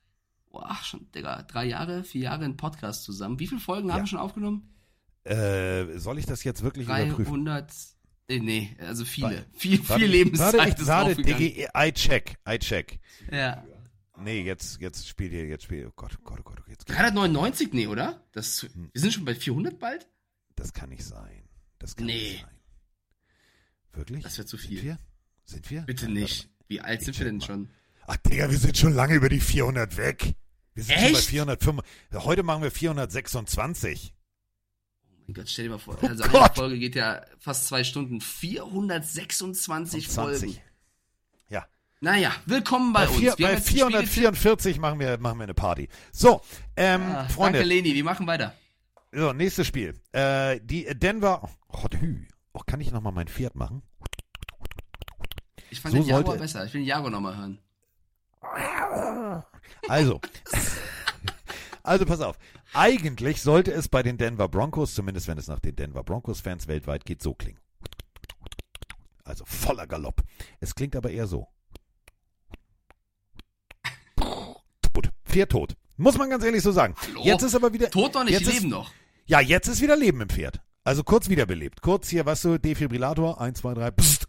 boah, 0.61 0.77
schon, 0.83 1.11
Digga, 1.13 1.43
drei 1.43 1.67
Jahre, 1.67 2.05
vier 2.05 2.23
Jahre 2.23 2.45
einen 2.45 2.57
Podcast 2.57 3.05
zusammen. 3.05 3.39
Wie 3.39 3.47
viele 3.47 3.61
Folgen 3.61 3.91
haben 3.91 3.99
Ja. 3.99 4.03
wir 4.05 4.09
schon 4.09 4.19
aufgenommen? 4.19 4.73
Äh, 5.25 5.99
soll 5.99 6.19
ich 6.19 6.27
das 6.27 6.45
jetzt 6.45 6.63
wirklich 6.63 6.87
überprüfen? 6.87 7.45
300, 7.45 7.73
äh, 8.29 8.39
nee, 8.39 8.77
also 8.81 9.05
viele. 9.05 9.27
Warte. 9.29 9.47
viel, 9.55 9.89
Warte, 9.89 10.01
viel 10.03 10.11
Lebenszeit 10.11 10.55
warte, 10.55 10.69
ich, 10.69 10.79
ist 10.79 10.87
warte, 10.87 11.89
I 11.89 11.93
check, 11.93 12.37
I 12.49 12.59
check. 12.59 13.01
Ja. 13.31 13.65
Nee, 14.19 14.43
jetzt, 14.43 14.81
jetzt 14.81 15.07
spielt 15.09 15.33
ihr, 15.33 15.47
jetzt 15.47 15.65
spielt 15.65 15.83
ihr, 15.83 15.89
oh 15.89 15.93
Gott, 15.97 16.17
oh 16.19 16.23
Gott, 16.25 16.39
oh 16.41 16.43
Gott, 16.45 16.63
jetzt, 16.69 16.89
399? 16.89 17.73
Nee, 17.73 17.87
oder? 17.89 18.25
Das, 18.33 18.63
Hm. 18.63 18.89
wir 18.93 19.01
sind 19.01 19.13
schon 19.13 19.25
bei 19.25 19.35
400 19.35 19.79
bald? 19.79 20.09
das 20.55 20.73
kann 20.73 20.89
nicht 20.89 21.05
sein. 21.05 21.43
Das 21.79 21.97
kann 21.97 22.07
Nee. 22.07 22.15
nicht 22.31 22.41
sein. 22.43 22.51
Wirklich? 23.93 24.23
Das 24.25 24.39
wäre 24.39 24.47
zu 24.47 24.57
Sind 24.57 24.69
viel. 24.69 24.83
wir? 24.83 24.99
Sind 25.45 25.71
wir? 25.71 25.83
Bitte 25.83 26.03
Warte 26.07 26.15
nicht. 26.15 26.49
Wie 26.69 26.81
alt 26.81 27.01
Ich 27.01 27.07
sind 27.07 27.19
wir 27.19 27.27
denn 27.27 27.39
mal. 27.39 27.45
schon? 27.47 27.69
Ach, 28.07 28.17
Digga, 28.17 28.51
wir 28.51 28.59
sind 28.59 28.77
schon 28.77 28.93
lange 28.95 29.15
über 29.15 29.29
die 29.29 29.41
400 29.41 29.97
weg. 29.97 30.35
Wir 30.77 30.85
sind 30.85 30.95
schon 30.99 31.13
bei 31.13 31.19
Echt? 31.19 31.29
405. 31.29 31.83
Heute 32.15 32.43
machen 32.45 32.63
wir 32.63 32.71
426. 32.71 34.13
Oh 34.15 35.15
mein 35.27 35.35
Gott, 35.35 35.49
stell 35.49 35.65
dir 35.65 35.71
mal 35.73 35.79
vor. 35.79 35.97
Oh 36.01 36.07
Also 36.07 36.23
eine 36.23 36.33
Gott. 36.33 36.55
Folge 36.55 36.79
geht 36.79 36.95
ja 36.95 37.23
fast 37.39 37.67
zwei 37.67 37.83
Stunden. 37.83 38.21
426 38.21 40.07
Folgen. 40.09 40.57
Ja. 41.49 41.67
Naja, 42.01 42.31
willkommen 42.45 42.93
bei, 42.93 43.07
Bei, 43.07 43.09
uns. 43.09 43.19
vier, 43.19 43.35
Wir 43.39 43.47
haben 43.49 43.55
bei 43.55 43.59
jetzt 43.59 43.71
die 43.71 43.79
Spiele- 43.81 44.07
444 44.07 44.79
machen 44.79 45.01
wir, 45.01 45.19
machen 45.19 45.39
wir 45.39 45.45
eine 45.45 45.55
Party. 45.55 45.89
So, 46.13 46.43
ähm, 46.77 47.03
Ah, 47.03 47.27
Freunde. 47.29 47.59
Danke, 47.61 47.75
Leni. 47.75 47.95
Wir 47.95 48.05
machen 48.05 48.27
weiter. 48.27 48.55
So, 49.13 49.33
nächstes 49.33 49.67
Spiel. 49.67 49.99
Äh, 50.13 50.61
die 50.63 50.85
Denver. 50.95 51.49
Oh. 51.69 51.85
Oh, 52.53 52.61
kann 52.67 52.81
ich 52.81 52.91
nochmal 52.93 53.13
mein 53.13 53.29
Pferd 53.29 53.55
machen? 53.55 53.83
Ich 55.71 55.81
fand 55.81 55.93
So 55.95 56.01
den 56.01 56.07
Jaguar 56.09 56.25
sollte- 56.27 56.41
besser. 56.43 56.65
Ich 56.67 56.75
will 56.75 56.83
den 56.83 56.87
Jaguar 56.87 57.11
nochmal 57.11 57.37
hören. 57.37 57.59
Also. 59.89 60.21
Also 61.83 62.05
pass 62.05 62.21
auf. 62.21 62.39
Eigentlich 62.75 63.43
sollte 63.43 63.73
es 63.73 63.89
bei 63.89 64.03
den 64.03 64.19
Denver 64.19 64.49
Broncos, 64.49 64.95
zumindest 64.95 65.29
wenn 65.29 65.39
es 65.39 65.47
nach 65.49 65.61
den 65.61 65.77
Denver 65.77 66.03
Broncos-Fans 66.03 66.67
weltweit 66.69 67.05
geht, 67.05 67.23
so 67.23 67.35
klingen. 67.35 67.61
Also 69.25 69.45
voller 69.45 69.87
Galopp. 69.87 70.23
Es 70.61 70.75
klingt 70.75 70.95
aber 70.97 71.11
eher 71.11 71.27
so. 71.27 71.49
Tot. 74.17 75.11
Pferd 75.25 75.53
tot. 75.53 75.77
Muss 75.97 76.19
man 76.19 76.29
ganz 76.31 76.45
ehrlich 76.45 76.63
so 76.63 76.73
sagen. 76.73 76.95
Hallo? 77.01 77.23
Jetzt 77.25 77.43
ist 77.43 77.55
aber 77.55 77.73
wieder. 77.73 77.91
Tot 77.91 78.15
noch 78.15 78.25
nicht, 78.25 78.33
jetzt 78.35 78.49
ist- 78.49 78.55
leben 78.55 78.69
noch. 78.69 78.91
Ja, 79.27 79.41
jetzt 79.41 79.67
ist 79.69 79.81
wieder 79.81 79.97
Leben 79.97 80.21
im 80.21 80.29
Pferd. 80.29 80.61
Also 80.85 81.03
kurz 81.03 81.29
wiederbelebt. 81.29 81.83
Kurz 81.83 82.09
hier, 82.09 82.27
was 82.27 82.43
du, 82.43 82.59
Defibrillator, 82.59 83.41
1, 83.41 83.59
2, 83.59 83.75
3, 83.75 83.91
pst, 83.91 84.29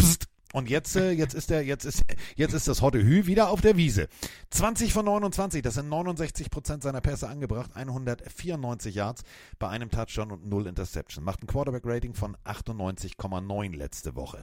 pst. 0.00 0.27
Und 0.54 0.70
jetzt, 0.70 0.96
äh, 0.96 1.10
jetzt 1.10 1.34
ist 1.34 1.50
der, 1.50 1.62
jetzt 1.62 1.84
ist, 1.84 2.04
jetzt 2.36 2.54
ist 2.54 2.68
das 2.68 2.80
Hotte 2.80 3.02
Hü 3.02 3.26
wieder 3.26 3.50
auf 3.50 3.60
der 3.60 3.76
Wiese. 3.76 4.08
20 4.50 4.92
von 4.92 5.04
29, 5.04 5.60
das 5.62 5.74
sind 5.74 5.88
69 5.88 6.50
Prozent 6.50 6.82
seiner 6.82 7.02
Pässe 7.02 7.28
angebracht, 7.28 7.70
194 7.74 8.94
Yards 8.94 9.24
bei 9.58 9.68
einem 9.68 9.90
Touchdown 9.90 10.32
und 10.32 10.46
0 10.46 10.66
Interception. 10.66 11.22
Macht 11.22 11.42
ein 11.42 11.46
Quarterback-Rating 11.46 12.14
von 12.14 12.36
98,9 12.44 13.76
letzte 13.76 14.14
Woche. 14.14 14.42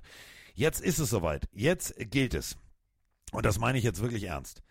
Jetzt 0.54 0.82
ist 0.82 1.00
es 1.00 1.10
soweit. 1.10 1.48
Jetzt 1.54 1.96
gilt 1.98 2.36
es. 2.36 2.56
Und 3.32 3.46
das 3.46 3.58
meine 3.58 3.78
ich 3.78 3.84
jetzt 3.84 4.02
wirklich 4.02 4.26
ernst. 4.26 4.62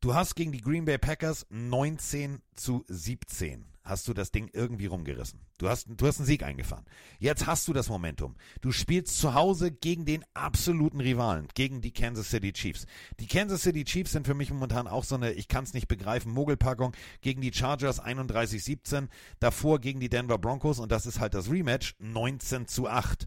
Du 0.00 0.14
hast 0.14 0.36
gegen 0.36 0.52
die 0.52 0.60
Green 0.60 0.84
Bay 0.84 0.98
Packers 0.98 1.46
19 1.50 2.42
zu 2.54 2.84
17 2.88 3.66
hast 3.86 4.08
du 4.08 4.14
das 4.14 4.32
Ding 4.32 4.50
irgendwie 4.52 4.86
rumgerissen. 4.86 5.40
Du 5.58 5.68
hast, 5.68 5.86
du 5.88 6.06
hast 6.06 6.18
einen 6.18 6.26
Sieg 6.26 6.42
eingefahren. 6.42 6.84
Jetzt 7.18 7.46
hast 7.46 7.66
du 7.68 7.72
das 7.72 7.88
Momentum. 7.88 8.34
Du 8.60 8.72
spielst 8.72 9.18
zu 9.18 9.34
Hause 9.34 9.70
gegen 9.70 10.04
den 10.04 10.24
absoluten 10.34 11.00
Rivalen, 11.00 11.48
gegen 11.54 11.80
die 11.80 11.92
Kansas 11.92 12.30
City 12.30 12.52
Chiefs. 12.52 12.86
Die 13.20 13.28
Kansas 13.28 13.62
City 13.62 13.84
Chiefs 13.84 14.12
sind 14.12 14.26
für 14.26 14.34
mich 14.34 14.50
momentan 14.50 14.88
auch 14.88 15.04
so 15.04 15.14
eine, 15.14 15.32
ich 15.32 15.48
kann 15.48 15.64
es 15.64 15.72
nicht 15.72 15.88
begreifen, 15.88 16.32
Mogelpackung 16.32 16.94
gegen 17.20 17.40
die 17.40 17.52
Chargers 17.52 18.02
31-17, 18.02 19.08
davor 19.38 19.78
gegen 19.78 20.00
die 20.00 20.08
Denver 20.08 20.38
Broncos 20.38 20.80
und 20.80 20.90
das 20.90 21.06
ist 21.06 21.20
halt 21.20 21.34
das 21.34 21.50
Rematch 21.50 21.94
19 22.00 22.66
zu 22.66 22.88
8. 22.88 23.26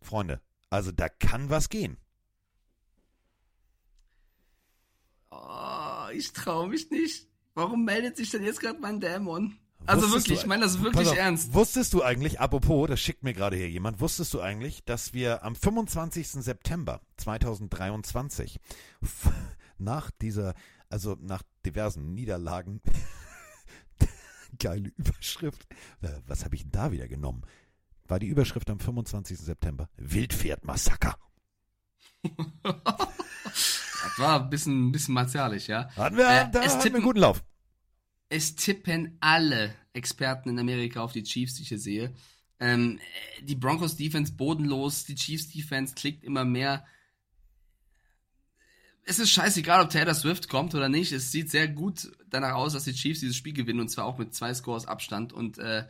Freunde, 0.00 0.40
also 0.70 0.90
da 0.90 1.08
kann 1.08 1.50
was 1.50 1.68
gehen. 1.68 1.96
Oh, 5.30 6.08
ich 6.12 6.32
traue 6.32 6.68
mich 6.68 6.90
nicht. 6.90 7.28
Warum 7.54 7.84
meldet 7.84 8.16
sich 8.16 8.30
denn 8.30 8.42
jetzt 8.42 8.60
gerade 8.60 8.80
mein 8.80 9.00
Dämon? 9.00 9.56
Also 9.86 10.06
Wusstest 10.06 10.24
wirklich, 10.26 10.38
du- 10.38 10.42
ich 10.44 10.48
meine 10.48 10.62
das 10.64 10.80
wirklich 10.82 11.08
auf, 11.08 11.16
ernst. 11.16 11.52
Wusstest 11.54 11.92
du 11.94 12.02
eigentlich, 12.02 12.40
apropos, 12.40 12.88
das 12.88 13.00
schickt 13.00 13.22
mir 13.22 13.34
gerade 13.34 13.56
hier 13.56 13.68
jemand, 13.70 14.00
wusstest 14.00 14.32
du 14.34 14.40
eigentlich, 14.40 14.84
dass 14.84 15.12
wir 15.12 15.42
am 15.44 15.54
25. 15.56 16.28
September 16.42 17.00
2023 17.18 18.60
f- 19.02 19.30
nach 19.78 20.10
dieser, 20.22 20.54
also 20.88 21.16
nach 21.20 21.42
diversen 21.66 22.14
Niederlagen, 22.14 22.80
geile 24.58 24.90
Überschrift, 24.96 25.66
äh, 26.02 26.08
was 26.26 26.44
habe 26.44 26.54
ich 26.56 26.70
da 26.70 26.92
wieder 26.92 27.08
genommen? 27.08 27.42
War 28.06 28.18
die 28.18 28.26
Überschrift 28.28 28.68
am 28.70 28.78
25. 28.80 29.38
September 29.38 29.88
Wildpferdmassaker. 29.96 31.16
Das 33.44 34.18
war 34.18 34.40
ein 34.42 34.50
bisschen, 34.50 34.88
ein 34.88 34.92
bisschen 34.92 35.14
martialisch, 35.14 35.66
ja. 35.68 35.88
Hatten 35.96 36.16
wir, 36.16 36.24
Äh, 36.28 36.50
da 36.50 36.62
es 36.62 36.72
hatten 36.72 36.78
wir 36.78 36.80
tippen- 36.82 36.94
einen 36.96 37.04
guten 37.04 37.20
Lauf. 37.20 37.42
Es 38.34 38.56
tippen 38.56 39.16
alle 39.20 39.76
Experten 39.92 40.48
in 40.48 40.58
Amerika 40.58 41.00
auf 41.00 41.12
die 41.12 41.22
Chiefs, 41.22 41.54
die 41.54 41.62
ich 41.62 41.68
hier 41.68 41.78
sehe. 41.78 42.12
Ähm, 42.58 42.98
äh, 42.98 43.42
die 43.44 43.54
Broncos 43.54 43.96
Defense 43.96 44.32
bodenlos, 44.32 45.04
die 45.04 45.14
Chiefs 45.14 45.50
Defense 45.50 45.94
klickt 45.94 46.24
immer 46.24 46.44
mehr. 46.44 46.84
es 49.04 49.20
ist 49.20 49.30
scheißegal, 49.30 49.80
ob 49.80 49.90
Taylor 49.90 50.14
Swift 50.14 50.48
kommt 50.48 50.74
oder 50.74 50.88
nicht. 50.88 51.12
Es 51.12 51.30
sieht 51.30 51.48
sehr 51.48 51.68
gut 51.68 52.10
danach 52.28 52.54
aus, 52.54 52.72
dass 52.72 52.82
die 52.82 52.94
Chiefs 52.94 53.20
dieses 53.20 53.36
Spiel 53.36 53.52
gewinnen 53.52 53.78
und 53.78 53.88
zwar 53.88 54.04
auch 54.04 54.18
mit 54.18 54.34
zwei 54.34 54.52
Scores 54.52 54.86
Abstand 54.86 55.32
und 55.32 55.58
äh, 55.58 55.86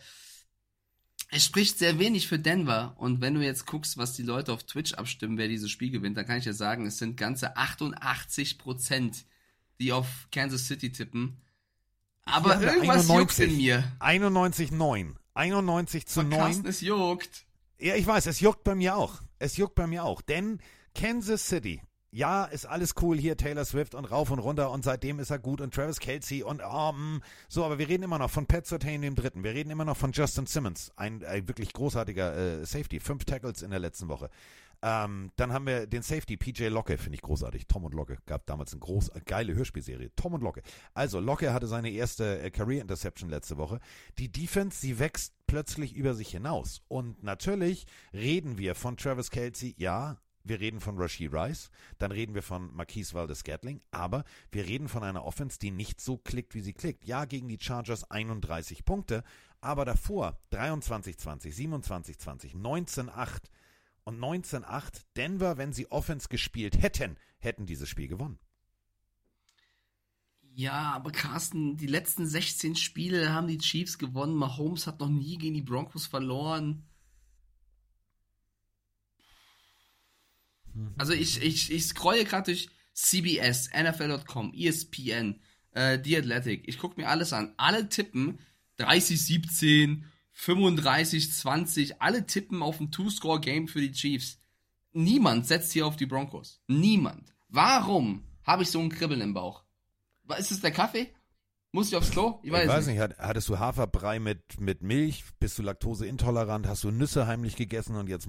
es 1.30 1.46
spricht 1.46 1.78
sehr 1.78 1.98
wenig 1.98 2.28
für 2.28 2.38
Denver. 2.38 2.94
Und 2.98 3.22
wenn 3.22 3.32
du 3.32 3.40
jetzt 3.40 3.64
guckst, 3.64 3.96
was 3.96 4.12
die 4.12 4.22
Leute 4.22 4.52
auf 4.52 4.64
Twitch 4.64 4.92
abstimmen, 4.92 5.38
wer 5.38 5.48
dieses 5.48 5.70
Spiel 5.70 5.90
gewinnt, 5.90 6.18
dann 6.18 6.26
kann 6.26 6.36
ich 6.36 6.44
dir 6.44 6.52
sagen, 6.52 6.84
es 6.84 6.98
sind 6.98 7.16
ganze 7.16 7.56
88 7.56 8.58
Prozent, 8.58 9.24
die 9.80 9.92
auf 9.92 10.28
Kansas 10.30 10.66
City 10.66 10.92
tippen. 10.92 11.38
Aber 12.24 12.60
irgendwas 12.60 13.08
juckt 13.08 13.38
in 13.38 13.56
mir. 13.56 13.84
91,9. 14.00 15.14
91 15.34 16.06
zu 16.06 16.22
9. 16.22 16.38
Carsten, 16.38 16.66
es 16.66 16.80
juckt. 16.80 17.46
Ja, 17.78 17.96
ich 17.96 18.06
weiß, 18.06 18.26
es 18.26 18.40
juckt 18.40 18.64
bei 18.64 18.74
mir 18.74 18.96
auch. 18.96 19.20
Es 19.38 19.56
juckt 19.56 19.74
bei 19.74 19.86
mir 19.86 20.04
auch. 20.04 20.22
Denn 20.22 20.60
Kansas 20.94 21.48
City, 21.48 21.82
ja, 22.12 22.44
ist 22.44 22.66
alles 22.66 22.94
cool 23.02 23.18
hier, 23.18 23.36
Taylor 23.36 23.64
Swift 23.64 23.96
und 23.96 24.04
rauf 24.04 24.30
und 24.30 24.38
runter 24.38 24.70
und 24.70 24.84
seitdem 24.84 25.18
ist 25.18 25.30
er 25.30 25.40
gut 25.40 25.60
und 25.60 25.74
Travis 25.74 25.98
Kelsey 25.98 26.44
und 26.44 26.62
um, 26.62 27.20
so, 27.48 27.64
aber 27.64 27.80
wir 27.80 27.88
reden 27.88 28.04
immer 28.04 28.20
noch 28.20 28.30
von 28.30 28.46
Pat 28.46 28.68
Surtain 28.68 29.02
dem 29.02 29.16
Dritten. 29.16 29.42
Wir 29.42 29.52
reden 29.52 29.70
immer 29.70 29.84
noch 29.84 29.96
von 29.96 30.12
Justin 30.12 30.46
Simmons, 30.46 30.92
ein, 30.94 31.24
ein 31.24 31.48
wirklich 31.48 31.72
großartiger 31.72 32.60
äh, 32.60 32.64
Safety. 32.66 33.00
Fünf 33.00 33.24
Tackles 33.24 33.62
in 33.62 33.70
der 33.70 33.80
letzten 33.80 34.06
Woche. 34.06 34.30
Ähm, 34.86 35.30
dann 35.36 35.54
haben 35.54 35.66
wir 35.66 35.86
den 35.86 36.02
Safety 36.02 36.36
PJ 36.36 36.66
Locke, 36.66 36.98
finde 36.98 37.14
ich 37.14 37.22
großartig. 37.22 37.66
Tom 37.66 37.84
und 37.84 37.94
Locke 37.94 38.18
gab 38.26 38.44
damals 38.44 38.72
eine 38.72 38.80
groß, 38.80 39.08
äh, 39.08 39.20
geile 39.24 39.54
Hörspielserie. 39.54 40.10
Tom 40.14 40.34
und 40.34 40.42
Locke. 40.42 40.60
Also 40.92 41.20
Locke 41.20 41.54
hatte 41.54 41.66
seine 41.66 41.88
erste 41.88 42.38
äh, 42.40 42.50
Career 42.50 42.82
Interception 42.82 43.30
letzte 43.30 43.56
Woche. 43.56 43.80
Die 44.18 44.30
Defense, 44.30 44.78
sie 44.78 44.98
wächst 44.98 45.32
plötzlich 45.46 45.96
über 45.96 46.12
sich 46.12 46.28
hinaus. 46.28 46.82
Und 46.88 47.22
natürlich 47.22 47.86
reden 48.12 48.58
wir 48.58 48.74
von 48.74 48.98
Travis 48.98 49.30
Kelsey, 49.30 49.74
ja, 49.78 50.18
wir 50.42 50.60
reden 50.60 50.80
von 50.80 50.98
Rashid 50.98 51.32
Rice, 51.32 51.70
dann 51.96 52.12
reden 52.12 52.34
wir 52.34 52.42
von 52.42 52.70
Marquise 52.76 53.14
Valdez-Scantling, 53.14 53.80
aber 53.90 54.24
wir 54.52 54.66
reden 54.66 54.88
von 54.88 55.02
einer 55.02 55.24
Offense, 55.24 55.58
die 55.58 55.70
nicht 55.70 55.98
so 55.98 56.18
klickt, 56.18 56.54
wie 56.54 56.60
sie 56.60 56.74
klickt. 56.74 57.06
Ja, 57.06 57.24
gegen 57.24 57.48
die 57.48 57.58
Chargers 57.58 58.10
31 58.10 58.84
Punkte, 58.84 59.24
aber 59.62 59.86
davor 59.86 60.38
23-20, 60.52 61.54
27-20, 61.54 62.54
19-8 62.54 63.44
und 64.04 64.18
19-8. 64.18 65.02
Denver, 65.16 65.56
wenn 65.56 65.72
sie 65.72 65.90
Offense 65.90 66.28
gespielt 66.28 66.80
hätten, 66.80 67.16
hätten 67.38 67.66
dieses 67.66 67.88
Spiel 67.88 68.08
gewonnen. 68.08 68.38
Ja, 70.56 70.92
aber 70.92 71.10
Carsten, 71.10 71.76
die 71.76 71.88
letzten 71.88 72.26
16 72.26 72.76
Spiele 72.76 73.32
haben 73.32 73.48
die 73.48 73.58
Chiefs 73.58 73.98
gewonnen. 73.98 74.36
Mahomes 74.36 74.86
hat 74.86 75.00
noch 75.00 75.08
nie 75.08 75.36
gegen 75.36 75.54
die 75.54 75.62
Broncos 75.62 76.06
verloren. 76.06 76.84
Also 80.96 81.12
ich, 81.12 81.42
ich, 81.42 81.72
ich 81.72 81.84
scrolle 81.86 82.24
gerade 82.24 82.52
durch 82.52 82.68
CBS, 82.94 83.70
NFL.com, 83.70 84.54
ESPN, 84.54 85.40
äh, 85.72 85.98
The 86.02 86.18
Athletic. 86.18 86.68
Ich 86.68 86.78
gucke 86.78 87.00
mir 87.00 87.08
alles 87.08 87.32
an. 87.32 87.54
Alle 87.56 87.88
tippen 87.88 88.38
30-17, 88.78 90.02
35-20. 90.36 91.94
Alle 91.98 92.26
tippen 92.26 92.62
auf 92.62 92.80
ein 92.80 92.90
Two-Score-Game 92.90 93.68
für 93.68 93.80
die 93.80 93.92
Chiefs. 93.92 94.38
Niemand 94.92 95.46
setzt 95.46 95.72
hier 95.72 95.86
auf 95.86 95.96
die 95.96 96.06
Broncos. 96.06 96.60
Niemand. 96.68 97.34
Warum 97.48 98.22
habe 98.44 98.62
ich 98.62 98.70
so 98.70 98.80
ein 98.80 98.88
Kribbeln 98.90 99.20
im 99.20 99.34
Bauch? 99.34 99.64
Ist 100.38 100.52
es 100.52 100.60
der 100.60 100.70
Kaffee? 100.70 101.08
Muss 101.72 101.88
ich 101.88 101.96
aufs 101.96 102.10
Klo? 102.10 102.38
Ich 102.44 102.52
weiß, 102.52 102.62
ich 102.62 102.68
weiß 102.68 102.86
nicht. 102.86 102.94
nicht, 102.94 103.02
hat- 103.02 103.18
hattest 103.18 103.48
du 103.48 103.58
Haferbrei 103.58 104.20
mit, 104.20 104.60
mit 104.60 104.82
Milch? 104.82 105.24
Bist 105.40 105.58
du 105.58 105.62
laktoseintolerant? 105.64 106.68
Hast 106.68 106.84
du 106.84 106.92
Nüsse 106.92 107.26
heimlich 107.26 107.56
gegessen 107.56 107.96
und 107.96 108.08
jetzt 108.08 108.28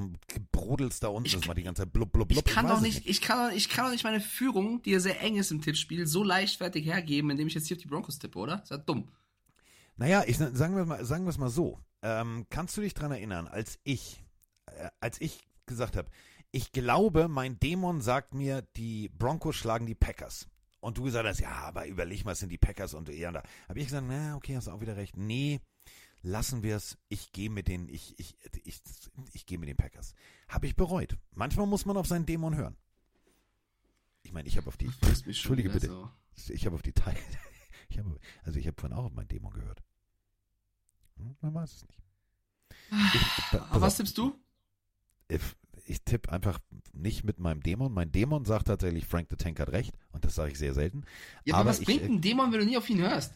brodelst 0.52 1.04
da 1.04 1.10
unten? 1.10 1.28
Ich- 1.28 1.36
das 1.36 1.48
war 1.48 1.54
die 1.54 1.62
ganze 1.62 1.84
Zeit 1.84 1.94
blub, 1.94 2.12
blub, 2.12 2.28
blub. 2.30 2.40
Ich 2.48 2.52
kann 2.52 2.66
weiß 2.66 2.72
doch 2.72 2.78
es 2.78 2.84
nicht, 2.84 3.06
ich 3.08 3.22
kann 3.22 3.50
doch, 3.50 3.56
ich 3.56 3.70
kann 3.70 3.86
doch 3.86 3.92
nicht 3.92 4.04
meine 4.04 4.20
Führung, 4.20 4.82
die 4.82 4.92
ja 4.92 5.00
sehr 5.00 5.22
eng 5.22 5.36
ist 5.36 5.52
im 5.52 5.62
Tippspiel, 5.62 6.08
so 6.08 6.24
leichtfertig 6.24 6.86
hergeben, 6.86 7.30
indem 7.30 7.46
ich 7.46 7.54
jetzt 7.54 7.68
hier 7.68 7.78
auf 7.78 7.84
die 7.84 7.88
Broncos 7.88 8.18
tippe, 8.18 8.40
oder? 8.40 8.64
Ist 8.64 8.72
ja 8.72 8.78
dumm. 8.78 9.10
Naja, 9.96 10.24
ich, 10.26 10.38
sagen 10.38 10.76
wir 10.76 10.86
mal, 10.86 11.06
sagen 11.06 11.26
wir 11.26 11.30
es 11.30 11.38
mal 11.38 11.50
so. 11.50 11.80
Ähm, 12.06 12.46
kannst 12.52 12.78
du 12.78 12.82
dich 12.82 12.94
dran 12.94 13.12
erinnern, 13.12 13.48
als 13.48 13.80
ich, 13.84 14.24
äh, 14.68 14.90
als 15.00 15.20
ich 15.20 15.40
gesagt 15.66 15.98
habe, 15.98 16.08
ich 16.52 16.72
glaube, 16.72 17.28
mein 17.28 17.60
Dämon 17.60 18.00
sagt 18.00 18.36
mir, 18.36 18.62
die 18.76 19.10
Broncos 19.10 19.56
schlagen 19.56 19.88
die 19.88 19.96
Packers. 19.96 20.48
Und 20.82 21.00
du 21.00 21.04
gesagt 21.04 21.28
hast, 21.28 21.40
ja, 21.40 21.50
aber 21.50 21.88
überleg 21.88 22.24
mal, 22.24 22.34
es 22.34 22.40
sind 22.40 22.52
die 22.52 22.60
Packers 22.60 22.94
und 22.94 23.10
eher 23.10 23.32
da. 23.32 23.42
Habe 23.68 23.80
ich 23.80 23.88
gesagt, 23.88 24.06
na, 24.08 24.36
okay, 24.36 24.56
hast 24.56 24.68
du 24.68 24.72
auch 24.72 24.82
wieder 24.82 24.98
recht. 24.98 25.18
Nee, 25.18 25.62
lassen 26.22 26.62
wir 26.62 26.76
es. 26.76 26.96
Ich 27.10 27.32
gehe 27.32 27.50
mit 27.50 27.68
den, 27.68 27.90
ich, 27.90 28.14
ich, 28.20 28.38
ich, 28.64 28.84
ich 29.34 29.48
gehe 29.48 29.58
mit 29.58 29.68
den 29.68 29.76
Packers. 29.76 30.14
Habe 30.48 30.68
ich 30.68 30.76
bereut. 30.76 31.18
Manchmal 31.34 31.66
muss 31.66 31.88
man 31.88 31.98
auf 31.98 32.06
seinen 32.06 32.28
Dämon 32.28 32.56
hören. 32.56 32.78
Ich 34.22 34.32
meine, 34.32 34.48
ich 34.48 34.58
habe 34.58 34.68
auf 34.68 34.78
die, 34.78 34.92
Entschuldige 35.26 35.74
wieder 35.74 35.80
bitte, 35.80 36.54
ich 36.54 36.68
habe 36.68 36.76
auf 36.76 36.84
die 36.84 36.94
Teil, 36.94 37.18
ich 37.90 37.98
habe, 37.98 38.20
also 38.44 38.60
ich 38.60 38.68
habe 38.68 38.80
vorhin 38.80 38.96
auch 38.96 39.06
auf 39.06 39.14
meinen 39.14 39.28
Dämon 39.28 39.54
gehört. 39.54 39.84
Hm, 41.18 41.36
man 41.42 41.54
weiß 41.54 41.74
es 41.74 41.86
nicht. 41.88 42.00
Ich, 43.14 43.22
pass 43.52 43.62
Aber 43.72 43.82
was 43.82 43.98
tippst 43.98 44.18
du? 44.18 44.34
ich, 45.28 45.42
ich 45.86 46.02
tippe 46.04 46.32
einfach 46.32 46.60
nicht 46.94 47.24
mit 47.24 47.40
meinem 47.40 47.62
Dämon. 47.62 47.94
Mein 47.94 48.12
Dämon 48.12 48.46
sagt 48.46 48.68
tatsächlich, 48.68 49.06
Frank 49.06 49.28
the 49.30 49.36
Tank 49.36 49.60
hat 49.60 49.72
recht. 49.72 49.94
Und 50.12 50.26
das 50.26 50.36
sage 50.36 50.52
ich 50.52 50.58
sehr 50.58 50.74
selten. 50.74 51.04
Ja, 51.44 51.56
aber, 51.56 51.62
aber 51.62 51.70
was 51.72 51.80
ich, 51.80 51.86
bringt 51.86 52.04
äh, 52.04 52.06
ein 52.06 52.22
Dämon, 52.22 52.52
wenn 52.52 52.60
du 52.60 52.66
nie 52.66 52.78
auf 52.78 52.90
ihn 52.90 53.00
hörst? 53.00 53.34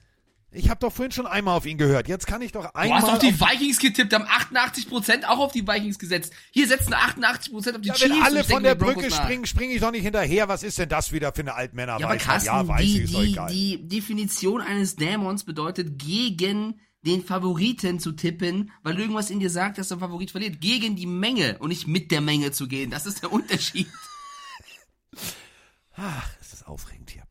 Ich 0.52 0.68
habe 0.70 0.80
doch 0.80 0.92
vorhin 0.92 1.12
schon 1.12 1.28
einmal 1.28 1.56
auf 1.56 1.68
ihn 1.68 1.78
gehört. 1.78 2.08
Jetzt 2.08 2.26
kann 2.26 2.42
ich 2.42 2.52
doch 2.52 2.64
Du 2.66 2.76
einmal. 2.76 3.04
hast 3.04 3.10
auf 3.10 3.20
die 3.20 3.40
Vikings 3.40 3.78
getippt, 3.78 4.12
haben 4.14 4.26
88% 4.26 5.26
auch 5.28 5.38
auf 5.38 5.52
die 5.52 5.68
Vikings 5.68 6.00
gesetzt. 6.00 6.34
Hier 6.50 6.68
setzen 6.68 6.94
88% 6.94 7.76
auf 7.76 7.82
die 7.82 7.90
ja, 7.90 7.94
Chiefs. 7.94 8.10
wenn 8.10 8.22
alle 8.24 8.42
ich 8.42 8.48
von 8.48 8.64
der 8.64 8.74
Brücke 8.74 9.12
springen, 9.12 9.46
springe 9.46 9.74
ich 9.76 9.82
doch 9.82 9.92
nicht 9.92 10.02
hinterher. 10.02 10.48
Was 10.48 10.64
ist 10.64 10.80
denn 10.80 10.90
das 10.90 11.12
wieder 11.12 11.34
für 11.34 11.42
eine 11.42 11.54
Altmänner? 11.54 12.00
Ja, 12.00 12.08
aber 12.08 12.18
Carsten, 12.18 12.48
ja, 12.48 12.68
weiß 12.68 12.82
die, 12.82 13.02
ich, 13.04 13.14
ist 13.14 13.40
die, 13.52 13.78
die 13.78 13.88
Definition 13.88 14.62
eines 14.62 14.96
Dämons 14.96 15.44
bedeutet 15.44 16.00
gegen 16.00 16.80
den 17.02 17.24
Favoriten 17.24 18.00
zu 18.00 18.12
tippen, 18.12 18.72
weil 18.84 19.00
irgendwas 19.00 19.30
in 19.30 19.40
dir 19.40 19.50
sagt, 19.50 19.78
dass 19.78 19.88
der 19.88 20.00
Favorit 20.00 20.32
verliert. 20.32 20.60
Gegen 20.60 20.96
die 20.96 21.06
Menge 21.06 21.58
und 21.60 21.70
nicht 21.70 21.88
mit 21.88 22.12
der 22.12 22.22
Menge 22.22 22.52
zu 22.52 22.68
gehen. 22.68 22.92
Das 22.92 23.06
ist 23.06 23.22
der 23.22 23.32
Unterschied. 23.32 23.88
Ach, 25.94 26.30
ist 26.40 26.54
das 26.54 26.64
aufregend 26.64 27.10
hier. 27.12 27.24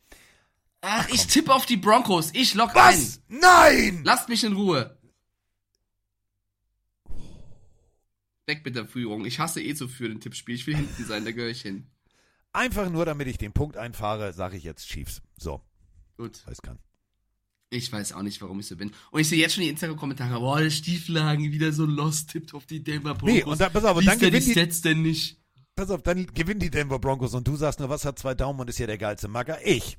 Ach, 0.80 1.08
ich 1.08 1.26
tippe 1.26 1.54
auf 1.54 1.66
die 1.66 1.76
Broncos. 1.76 2.30
Ich 2.34 2.54
lock 2.54 2.74
Was? 2.74 3.20
ein. 3.28 3.40
Nein! 3.40 4.00
Lasst 4.04 4.28
mich 4.28 4.44
in 4.44 4.52
Ruhe. 4.54 4.98
Weg 8.46 8.64
mit 8.64 8.76
der 8.76 8.86
Führung. 8.86 9.26
Ich 9.26 9.38
hasse 9.38 9.62
eh 9.62 9.74
zu 9.74 9.88
führen, 9.88 10.20
Tippspiel. 10.20 10.54
Ich 10.54 10.66
will 10.66 10.76
hinten 10.76 11.04
sein, 11.04 11.24
da 11.24 11.32
gehöre 11.32 11.50
ich 11.50 11.62
hin. 11.62 11.90
Einfach 12.52 12.88
nur, 12.88 13.04
damit 13.04 13.28
ich 13.28 13.36
den 13.36 13.52
Punkt 13.52 13.76
einfahre, 13.76 14.32
sage 14.32 14.56
ich 14.56 14.64
jetzt 14.64 14.88
Chiefs. 14.88 15.20
So, 15.36 15.60
Gut. 16.16 16.46
weiß 16.46 16.62
kann. 16.62 16.78
Ich 17.70 17.92
weiß 17.92 18.12
auch 18.14 18.22
nicht, 18.22 18.40
warum 18.40 18.60
ich 18.60 18.66
so 18.66 18.76
bin. 18.76 18.92
Und 19.10 19.20
ich 19.20 19.28
sehe 19.28 19.38
jetzt 19.38 19.54
schon 19.54 19.62
die 19.62 19.68
Instagram-Kommentare. 19.68 20.40
Boah, 20.40 20.60
der 20.60 20.70
Stieflagen 20.70 21.52
wieder 21.52 21.72
so 21.72 21.84
lost, 21.84 22.30
tippt 22.30 22.54
auf 22.54 22.64
die 22.64 22.82
Denver 22.82 23.14
Broncos. 23.14 23.34
Nee, 23.34 23.42
und 23.44 23.60
dann, 23.60 23.72
pass 23.72 23.84
auf, 23.84 23.96
und 23.96 24.06
dann 24.06 24.18
gewinnt 24.18 24.46
die, 24.46 24.52
Stats 24.52 24.80
denn 24.80 25.02
nicht? 25.02 25.36
pass 25.78 25.90
auf, 25.90 26.02
dann 26.02 26.26
gewinnen 26.26 26.60
die 26.60 26.70
Denver 26.70 26.98
Broncos 26.98 27.34
und 27.34 27.46
du 27.46 27.56
sagst 27.56 27.78
nur, 27.78 27.88
was 27.88 28.04
hat 28.04 28.18
zwei 28.18 28.34
Daumen 28.34 28.60
und 28.60 28.68
ist 28.68 28.78
hier 28.78 28.86
der 28.86 28.98
geilste 28.98 29.28
Macker? 29.28 29.58
Ich. 29.64 29.98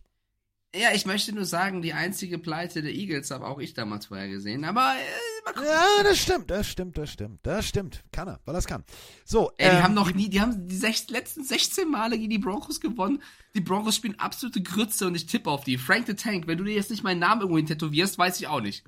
Ja, 0.76 0.90
ich 0.94 1.06
möchte 1.06 1.34
nur 1.34 1.46
sagen, 1.46 1.82
die 1.82 1.94
einzige 1.94 2.38
Pleite 2.38 2.82
der 2.82 2.94
Eagles 2.94 3.32
habe 3.32 3.48
auch 3.48 3.60
ich 3.60 3.74
damals 3.74 4.08
vorher 4.08 4.28
gesehen. 4.28 4.66
Aber 4.66 4.96
äh. 4.96 5.29
Ja, 5.56 6.04
das 6.04 6.20
stimmt, 6.20 6.50
das 6.50 6.68
stimmt, 6.68 6.98
das 6.98 7.12
stimmt, 7.12 7.40
das 7.44 7.68
stimmt. 7.68 8.04
Kann 8.12 8.28
er, 8.28 8.40
weil 8.46 8.56
es 8.56 8.66
kann. 8.68 8.84
So, 9.26 9.52
Ey, 9.58 9.70
die 9.70 9.76
ähm, 9.78 9.84
haben 9.84 9.94
noch 9.94 10.14
nie, 10.14 10.30
die 10.30 10.42
haben 10.42 10.68
die 10.68 10.76
sech, 10.76 11.10
letzten 11.10 11.44
16 11.44 11.90
Male 11.90 12.18
gegen 12.18 12.30
die 12.30 12.38
Broncos 12.40 12.80
gewonnen. 12.80 13.22
Die 13.56 13.62
Broncos 13.62 13.96
spielen 13.96 14.20
absolute 14.20 14.62
Grütze 14.62 15.08
und 15.08 15.16
ich 15.16 15.26
tippe 15.26 15.50
auf 15.50 15.64
die. 15.64 15.78
Frank 15.78 16.08
the 16.08 16.14
Tank, 16.14 16.48
wenn 16.48 16.58
du 16.58 16.64
dir 16.64 16.74
jetzt 16.76 16.92
nicht 16.92 17.04
meinen 17.04 17.20
Namen 17.20 17.42
irgendwo 17.42 17.58
hin 17.58 17.66
tätowierst, 17.68 18.18
weiß 18.18 18.40
ich 18.40 18.48
auch 18.48 18.62
nicht. 18.62 18.84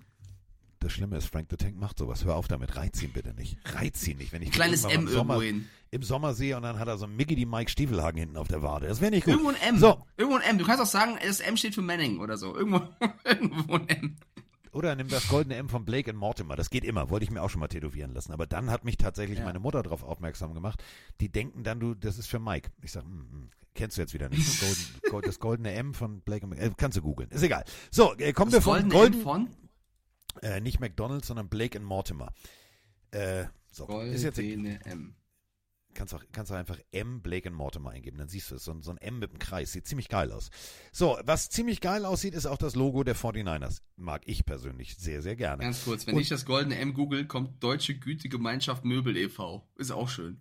Das 0.79 0.93
Schlimme 0.93 1.15
ist, 1.17 1.27
Frank 1.27 1.47
the 1.51 1.57
Tank 1.57 1.79
macht 1.79 1.99
sowas. 1.99 2.25
Hör 2.25 2.35
auf 2.35 2.47
damit, 2.47 2.75
reiz 2.75 3.01
ihn 3.03 3.13
bitte 3.13 3.33
nicht. 3.35 3.57
Reiz 3.75 4.07
ihn 4.07 4.17
nicht, 4.17 4.33
wenn 4.33 4.41
ich 4.41 4.47
ihn 4.47 4.53
Kleines 4.53 4.83
M 4.83 5.01
im 5.01 5.07
Sommer, 5.09 5.39
hin. 5.39 5.67
im 5.91 6.01
Sommer 6.01 6.33
sehe 6.33 6.57
und 6.57 6.63
dann 6.63 6.79
hat 6.79 6.87
er 6.87 6.97
so 6.97 7.05
ein 7.05 7.15
Mickey 7.15 7.35
die 7.35 7.45
Mike 7.45 7.69
Stiefelhagen 7.69 8.19
hinten 8.19 8.35
auf 8.37 8.47
der 8.47 8.63
Wade. 8.63 8.87
Das 8.87 8.99
wäre 8.99 9.11
nicht 9.11 9.25
gut. 9.25 9.33
Irgendwo 9.33 9.49
ein 9.51 9.61
M. 9.61 9.77
So, 9.77 10.03
Irgendwo 10.17 10.37
ein 10.37 10.43
M. 10.43 10.57
Du 10.57 10.65
kannst 10.65 10.81
auch 10.81 10.87
sagen, 10.87 11.19
das 11.23 11.39
M 11.39 11.55
steht 11.55 11.75
für 11.75 11.83
Manning 11.83 12.19
oder 12.19 12.35
so. 12.35 12.55
Irgendwo, 12.55 12.81
irgendwo 13.23 13.75
ein 13.75 13.89
M. 13.89 14.15
Oder 14.73 14.95
nimm 14.95 15.07
das 15.09 15.27
goldene 15.27 15.55
M 15.57 15.67
von 15.69 15.83
Blake 15.83 16.09
und 16.11 16.17
Mortimer. 16.17 16.55
Das 16.55 16.69
geht 16.69 16.85
immer. 16.85 17.09
Wollte 17.09 17.25
ich 17.25 17.31
mir 17.31 17.41
auch 17.43 17.49
schon 17.49 17.59
mal 17.59 17.67
tätowieren 17.67 18.13
lassen. 18.13 18.31
Aber 18.31 18.47
dann 18.47 18.69
hat 18.71 18.85
mich 18.85 18.97
tatsächlich 18.97 19.39
Ja. 19.39 19.45
meine 19.45 19.59
Mutter 19.59 19.83
darauf 19.83 20.03
aufmerksam 20.03 20.53
gemacht. 20.53 20.81
Die 21.19 21.29
denken 21.29 21.63
dann, 21.63 21.79
du, 21.79 21.93
das 21.93 22.17
ist 22.17 22.27
für 22.27 22.39
Mike. 22.39 22.71
Ich 22.81 22.91
sag, 22.93 23.05
mm, 23.05 23.09
mm, 23.09 23.49
kennst 23.73 23.97
du 23.97 24.01
jetzt 24.01 24.13
wieder 24.13 24.29
nicht. 24.29 24.47
Das, 24.47 24.59
Golden, 24.61 25.09
Gold- 25.11 25.27
das 25.27 25.39
goldene 25.39 25.73
M 25.73 25.93
von 25.93 26.21
Blake 26.21 26.45
und 26.45 26.53
äh, 26.53 26.71
Kannst 26.77 26.97
du 26.97 27.01
googeln. 27.01 27.29
Ist 27.31 27.43
egal. 27.43 27.65
So, 27.91 28.15
äh, 28.17 28.31
kommen 28.33 28.51
wir 28.51 28.59
Das 28.59 28.63
von 28.63 28.73
goldene 28.89 28.93
Golden. 28.93 29.17
M 29.17 29.21
von 29.23 29.49
Äh, 30.41 30.61
nicht 30.61 30.79
McDonalds, 30.79 31.27
sondern 31.27 31.49
Blake 31.49 31.77
und 31.77 31.83
Mortimer. 31.83 32.31
Äh, 33.11 33.45
so, 33.71 33.87
ist 34.01 34.23
jetzt, 34.23 34.35
Goldene 34.37 34.79
M. 34.85 35.15
kannst 35.93 36.13
auch, 36.13 36.23
kannst 36.31 36.51
auch 36.51 36.55
einfach 36.55 36.77
M 36.91 37.21
Blake 37.21 37.47
and 37.49 37.57
Mortimer 37.57 37.91
eingeben, 37.91 38.17
dann 38.17 38.27
siehst 38.27 38.51
du 38.51 38.55
es. 38.55 38.63
So, 38.63 38.71
ein- 38.71 38.81
so 38.81 38.91
ein 38.91 38.97
M 38.97 39.19
mit 39.19 39.29
einem 39.31 39.39
Kreis. 39.39 39.71
Sieht 39.71 39.87
ziemlich 39.87 40.09
geil 40.09 40.31
aus. 40.31 40.49
So, 40.91 41.17
was 41.23 41.49
ziemlich 41.49 41.81
geil 41.81 42.05
aussieht, 42.05 42.33
ist 42.33 42.45
auch 42.45 42.57
das 42.57 42.75
Logo 42.75 43.03
der 43.03 43.15
49ers. 43.15 43.81
Mag 43.97 44.21
ich 44.25 44.45
persönlich 44.45 44.95
sehr, 44.97 45.21
sehr 45.21 45.35
gerne. 45.35 45.63
Ganz 45.63 45.83
kurz, 45.83 46.07
wenn 46.07 46.15
Und- 46.15 46.21
ich 46.21 46.29
das 46.29 46.45
goldene 46.45 46.77
M 46.77 46.93
google, 46.93 47.25
kommt 47.25 47.63
Deutsche 47.63 47.97
Gütegemeinschaft 47.97 48.85
Möbel 48.85 49.15
e.V. 49.17 49.67
Ist 49.75 49.91
auch 49.91 50.09
schön. 50.09 50.39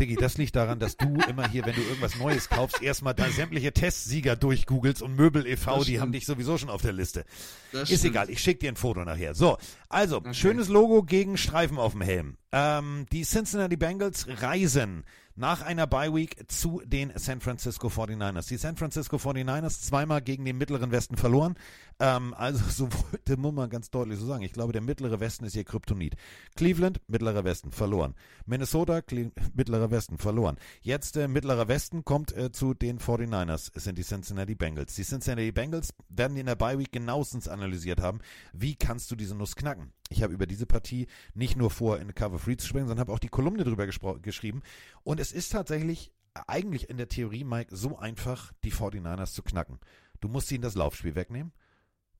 Diggi, 0.00 0.14
das 0.14 0.38
liegt 0.38 0.54
daran, 0.54 0.78
dass 0.78 0.96
du 0.96 1.18
immer 1.28 1.48
hier, 1.50 1.66
wenn 1.66 1.74
du 1.74 1.80
irgendwas 1.82 2.16
Neues 2.16 2.48
kaufst, 2.48 2.80
erstmal 2.82 3.14
da 3.14 3.28
sämtliche 3.30 3.72
Testsieger 3.72 4.36
durchgoogelst 4.36 5.02
und 5.02 5.16
Möbel 5.16 5.44
e.V., 5.46 5.82
die 5.84 6.00
haben 6.00 6.12
dich 6.12 6.24
sowieso 6.24 6.56
schon 6.56 6.70
auf 6.70 6.82
der 6.82 6.92
Liste. 6.92 7.24
Das 7.72 7.90
Ist 7.90 8.00
stimmt. 8.00 8.14
egal, 8.14 8.30
ich 8.30 8.40
schicke 8.40 8.60
dir 8.60 8.72
ein 8.72 8.76
Foto 8.76 9.04
nachher. 9.04 9.34
So, 9.34 9.58
also, 9.88 10.18
Okay. 10.18 10.34
schönes 10.34 10.68
Logo 10.68 11.02
gegen 11.02 11.36
Streifen 11.36 11.78
auf 11.78 11.92
dem 11.92 12.02
Helm. 12.02 12.36
Ähm, 12.52 13.06
die 13.12 13.22
Cincinnati 13.24 13.76
Bengals 13.76 14.26
reisen 14.40 15.04
nach 15.38 15.62
einer 15.62 15.86
Bye-Week 15.86 16.50
zu 16.50 16.82
den 16.84 17.12
San 17.14 17.40
Francisco 17.40 17.86
49ers. 17.86 18.48
Die 18.48 18.56
San 18.56 18.76
Francisco 18.76 19.16
49ers 19.16 19.80
zweimal 19.82 20.20
gegen 20.20 20.44
den 20.44 20.58
Mittleren 20.58 20.90
Westen 20.90 21.16
verloren. 21.16 21.54
Ähm, 22.00 22.34
also, 22.34 22.88
das 23.24 23.36
muss 23.36 23.52
man 23.52 23.70
ganz 23.70 23.90
deutlich 23.90 24.18
so 24.18 24.26
sagen. 24.26 24.42
Ich 24.42 24.52
glaube, 24.52 24.72
der 24.72 24.82
Mittlere 24.82 25.20
Westen 25.20 25.44
ist 25.44 25.54
ihr 25.54 25.64
Kryptonit. 25.64 26.16
Cleveland, 26.56 27.00
Mittlerer 27.06 27.44
Westen, 27.44 27.70
verloren. 27.70 28.14
Minnesota, 28.46 29.00
Cle 29.00 29.30
Mittlerer 29.54 29.92
Westen, 29.92 30.18
verloren. 30.18 30.56
Jetzt 30.80 31.16
äh, 31.16 31.28
Mittlerer 31.28 31.68
Westen 31.68 32.04
kommt 32.04 32.36
äh, 32.36 32.50
zu 32.50 32.74
den 32.74 32.98
49ers. 32.98 33.70
Es 33.74 33.84
sind 33.84 33.96
die 33.96 34.04
Cincinnati 34.04 34.56
Bengals. 34.56 34.96
Die 34.96 35.04
Cincinnati 35.04 35.52
Bengals 35.52 35.94
werden 36.08 36.36
in 36.36 36.46
der 36.46 36.56
Bye-Week 36.56 36.90
genauestens 36.90 37.46
analysiert 37.46 38.00
haben. 38.00 38.18
Wie 38.52 38.74
kannst 38.74 39.10
du 39.12 39.16
diese 39.16 39.36
Nuss 39.36 39.54
knacken? 39.54 39.92
Ich 40.08 40.22
habe 40.22 40.32
über 40.32 40.46
diese 40.46 40.66
Partie 40.66 41.06
nicht 41.34 41.56
nur 41.56 41.70
vor, 41.70 41.98
in 41.98 42.14
Cover 42.14 42.38
Free 42.38 42.56
zu 42.56 42.66
springen, 42.66 42.88
sondern 42.88 43.02
habe 43.02 43.12
auch 43.12 43.18
die 43.18 43.28
Kolumne 43.28 43.64
drüber 43.64 43.86
geschrieben. 43.86 44.62
Und 45.02 45.20
es 45.20 45.32
ist 45.32 45.50
tatsächlich 45.50 46.12
eigentlich 46.46 46.88
in 46.88 46.96
der 46.96 47.08
Theorie, 47.08 47.44
Mike, 47.44 47.74
so 47.74 47.98
einfach, 47.98 48.52
die 48.64 48.72
49ers 48.72 49.32
zu 49.32 49.42
knacken. 49.42 49.78
Du 50.20 50.28
musst 50.28 50.50
ihnen 50.50 50.62
das 50.62 50.74
Laufspiel 50.74 51.14
wegnehmen 51.14 51.52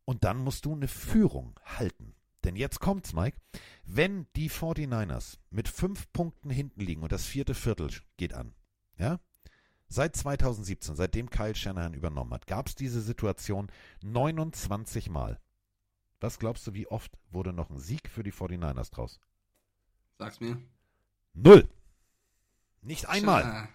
und 0.05 0.25
dann 0.25 0.39
musst 0.39 0.65
du 0.65 0.75
eine 0.75 0.89
Führung 0.89 1.59
halten. 1.65 2.15
Denn 2.45 2.57
jetzt 2.57 2.81
kommt's, 2.81 3.13
Mike. 3.13 3.39
Wenn 3.85 4.27
die 4.37 4.51
49ers 4.51 5.39
mit 5.51 5.69
fünf 5.69 6.13
Punkten 6.13 6.51
hinten 6.51 6.81
liegen 6.81 7.03
und 7.03 7.13
das 7.13 7.25
vierte 7.25 7.55
Viertel 7.55 7.91
geht 8.17 8.35
an, 8.35 8.55
ja, 8.97 9.19
Seit 9.91 10.17
2017, 10.17 10.97
seitdem 10.97 11.31
Kyle 11.31 11.55
Shanahan 11.55 11.95
übernommen 11.95 12.35
hat, 12.35 12.47
gab 12.47 12.69
es 12.69 12.75
diese 12.75 13.01
Situation 13.01 13.69
29 14.03 15.09
Mal. 15.09 15.41
Was 16.21 16.39
glaubst 16.39 16.67
du, 16.67 16.75
wie 16.75 16.87
oft 16.89 17.13
wurde 17.31 17.53
noch 17.53 17.71
ein 17.71 17.79
Sieg 17.79 18.09
für 18.11 18.23
die 18.23 18.33
49ers 18.33 18.91
draus? 18.93 19.21
Sag's 20.19 20.41
mir. 20.41 20.61
Null. 21.35 21.69
Nicht 22.83 23.09
einmal. 23.09 23.43
Tja. 23.43 23.69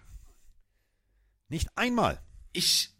Nicht 1.48 1.68
einmal. 1.76 2.20
Ich, 2.52 2.90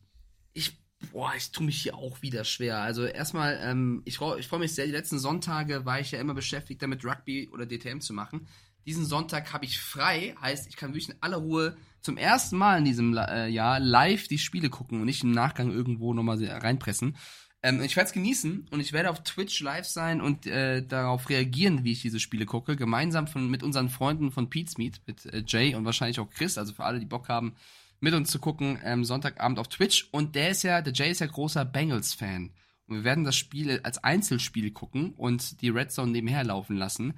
ich, 0.52 0.78
boah, 1.12 1.32
ich 1.36 1.50
tue 1.50 1.66
mich 1.66 1.80
hier 1.82 1.94
auch 1.96 2.22
wieder 2.22 2.44
schwer. 2.44 2.78
Also 2.80 3.04
erstmal, 3.04 3.58
ähm, 3.62 4.02
ich, 4.04 4.20
ich 4.20 4.48
freue 4.48 4.60
mich 4.60 4.74
sehr. 4.74 4.86
Die 4.86 4.92
letzten 4.92 5.18
Sonntage 5.18 5.84
war 5.84 6.00
ich 6.00 6.10
ja 6.10 6.20
immer 6.20 6.34
beschäftigt 6.34 6.82
damit, 6.82 7.04
Rugby 7.04 7.48
oder 7.52 7.66
DTM 7.66 8.00
zu 8.00 8.12
machen. 8.14 8.48
Diesen 8.86 9.06
Sonntag 9.06 9.52
habe 9.54 9.64
ich 9.64 9.80
frei, 9.80 10.34
heißt, 10.40 10.66
ich 10.68 10.76
kann 10.76 10.90
wirklich 10.90 11.08
in 11.08 11.22
aller 11.22 11.38
Ruhe 11.38 11.76
zum 12.02 12.18
ersten 12.18 12.56
Mal 12.58 12.78
in 12.78 12.84
diesem 12.84 13.16
äh, 13.16 13.48
Jahr 13.48 13.80
live 13.80 14.28
die 14.28 14.38
Spiele 14.38 14.68
gucken 14.68 15.00
und 15.00 15.06
nicht 15.06 15.22
im 15.22 15.30
Nachgang 15.32 15.70
irgendwo 15.70 16.12
nochmal 16.12 16.36
se- 16.36 16.50
reinpressen. 16.50 17.16
Ähm, 17.64 17.80
ich 17.80 17.96
werde 17.96 18.08
es 18.08 18.12
genießen 18.12 18.68
und 18.70 18.80
ich 18.80 18.92
werde 18.92 19.08
auf 19.10 19.22
Twitch 19.22 19.58
live 19.60 19.86
sein 19.86 20.20
und 20.20 20.46
äh, 20.46 20.86
darauf 20.86 21.30
reagieren, 21.30 21.82
wie 21.82 21.92
ich 21.92 22.02
diese 22.02 22.20
Spiele 22.20 22.44
gucke, 22.44 22.76
gemeinsam 22.76 23.26
von, 23.26 23.50
mit 23.50 23.62
unseren 23.62 23.88
Freunden 23.88 24.30
von 24.30 24.50
Pete's 24.50 24.76
Meet, 24.76 25.00
mit 25.06 25.24
äh, 25.24 25.42
Jay 25.46 25.74
und 25.74 25.86
wahrscheinlich 25.86 26.20
auch 26.20 26.28
Chris, 26.28 26.58
also 26.58 26.74
für 26.74 26.84
alle, 26.84 27.00
die 27.00 27.06
Bock 27.06 27.30
haben, 27.30 27.54
mit 28.00 28.12
uns 28.12 28.30
zu 28.30 28.38
gucken, 28.38 28.78
ähm, 28.84 29.02
Sonntagabend 29.02 29.58
auf 29.58 29.68
Twitch. 29.68 30.08
Und 30.10 30.34
der 30.34 30.50
ist 30.50 30.62
ja, 30.62 30.82
der 30.82 30.92
Jay 30.92 31.10
ist 31.10 31.20
ja 31.22 31.26
großer 31.26 31.64
Bengals-Fan. 31.64 32.50
Und 32.86 32.96
wir 32.96 33.04
werden 33.04 33.24
das 33.24 33.34
Spiel 33.34 33.80
als 33.82 33.96
Einzelspiel 34.04 34.70
gucken 34.70 35.14
und 35.14 35.62
die 35.62 35.70
Red 35.70 35.90
Zone 35.90 36.12
nebenher 36.12 36.44
laufen 36.44 36.76
lassen. 36.76 37.14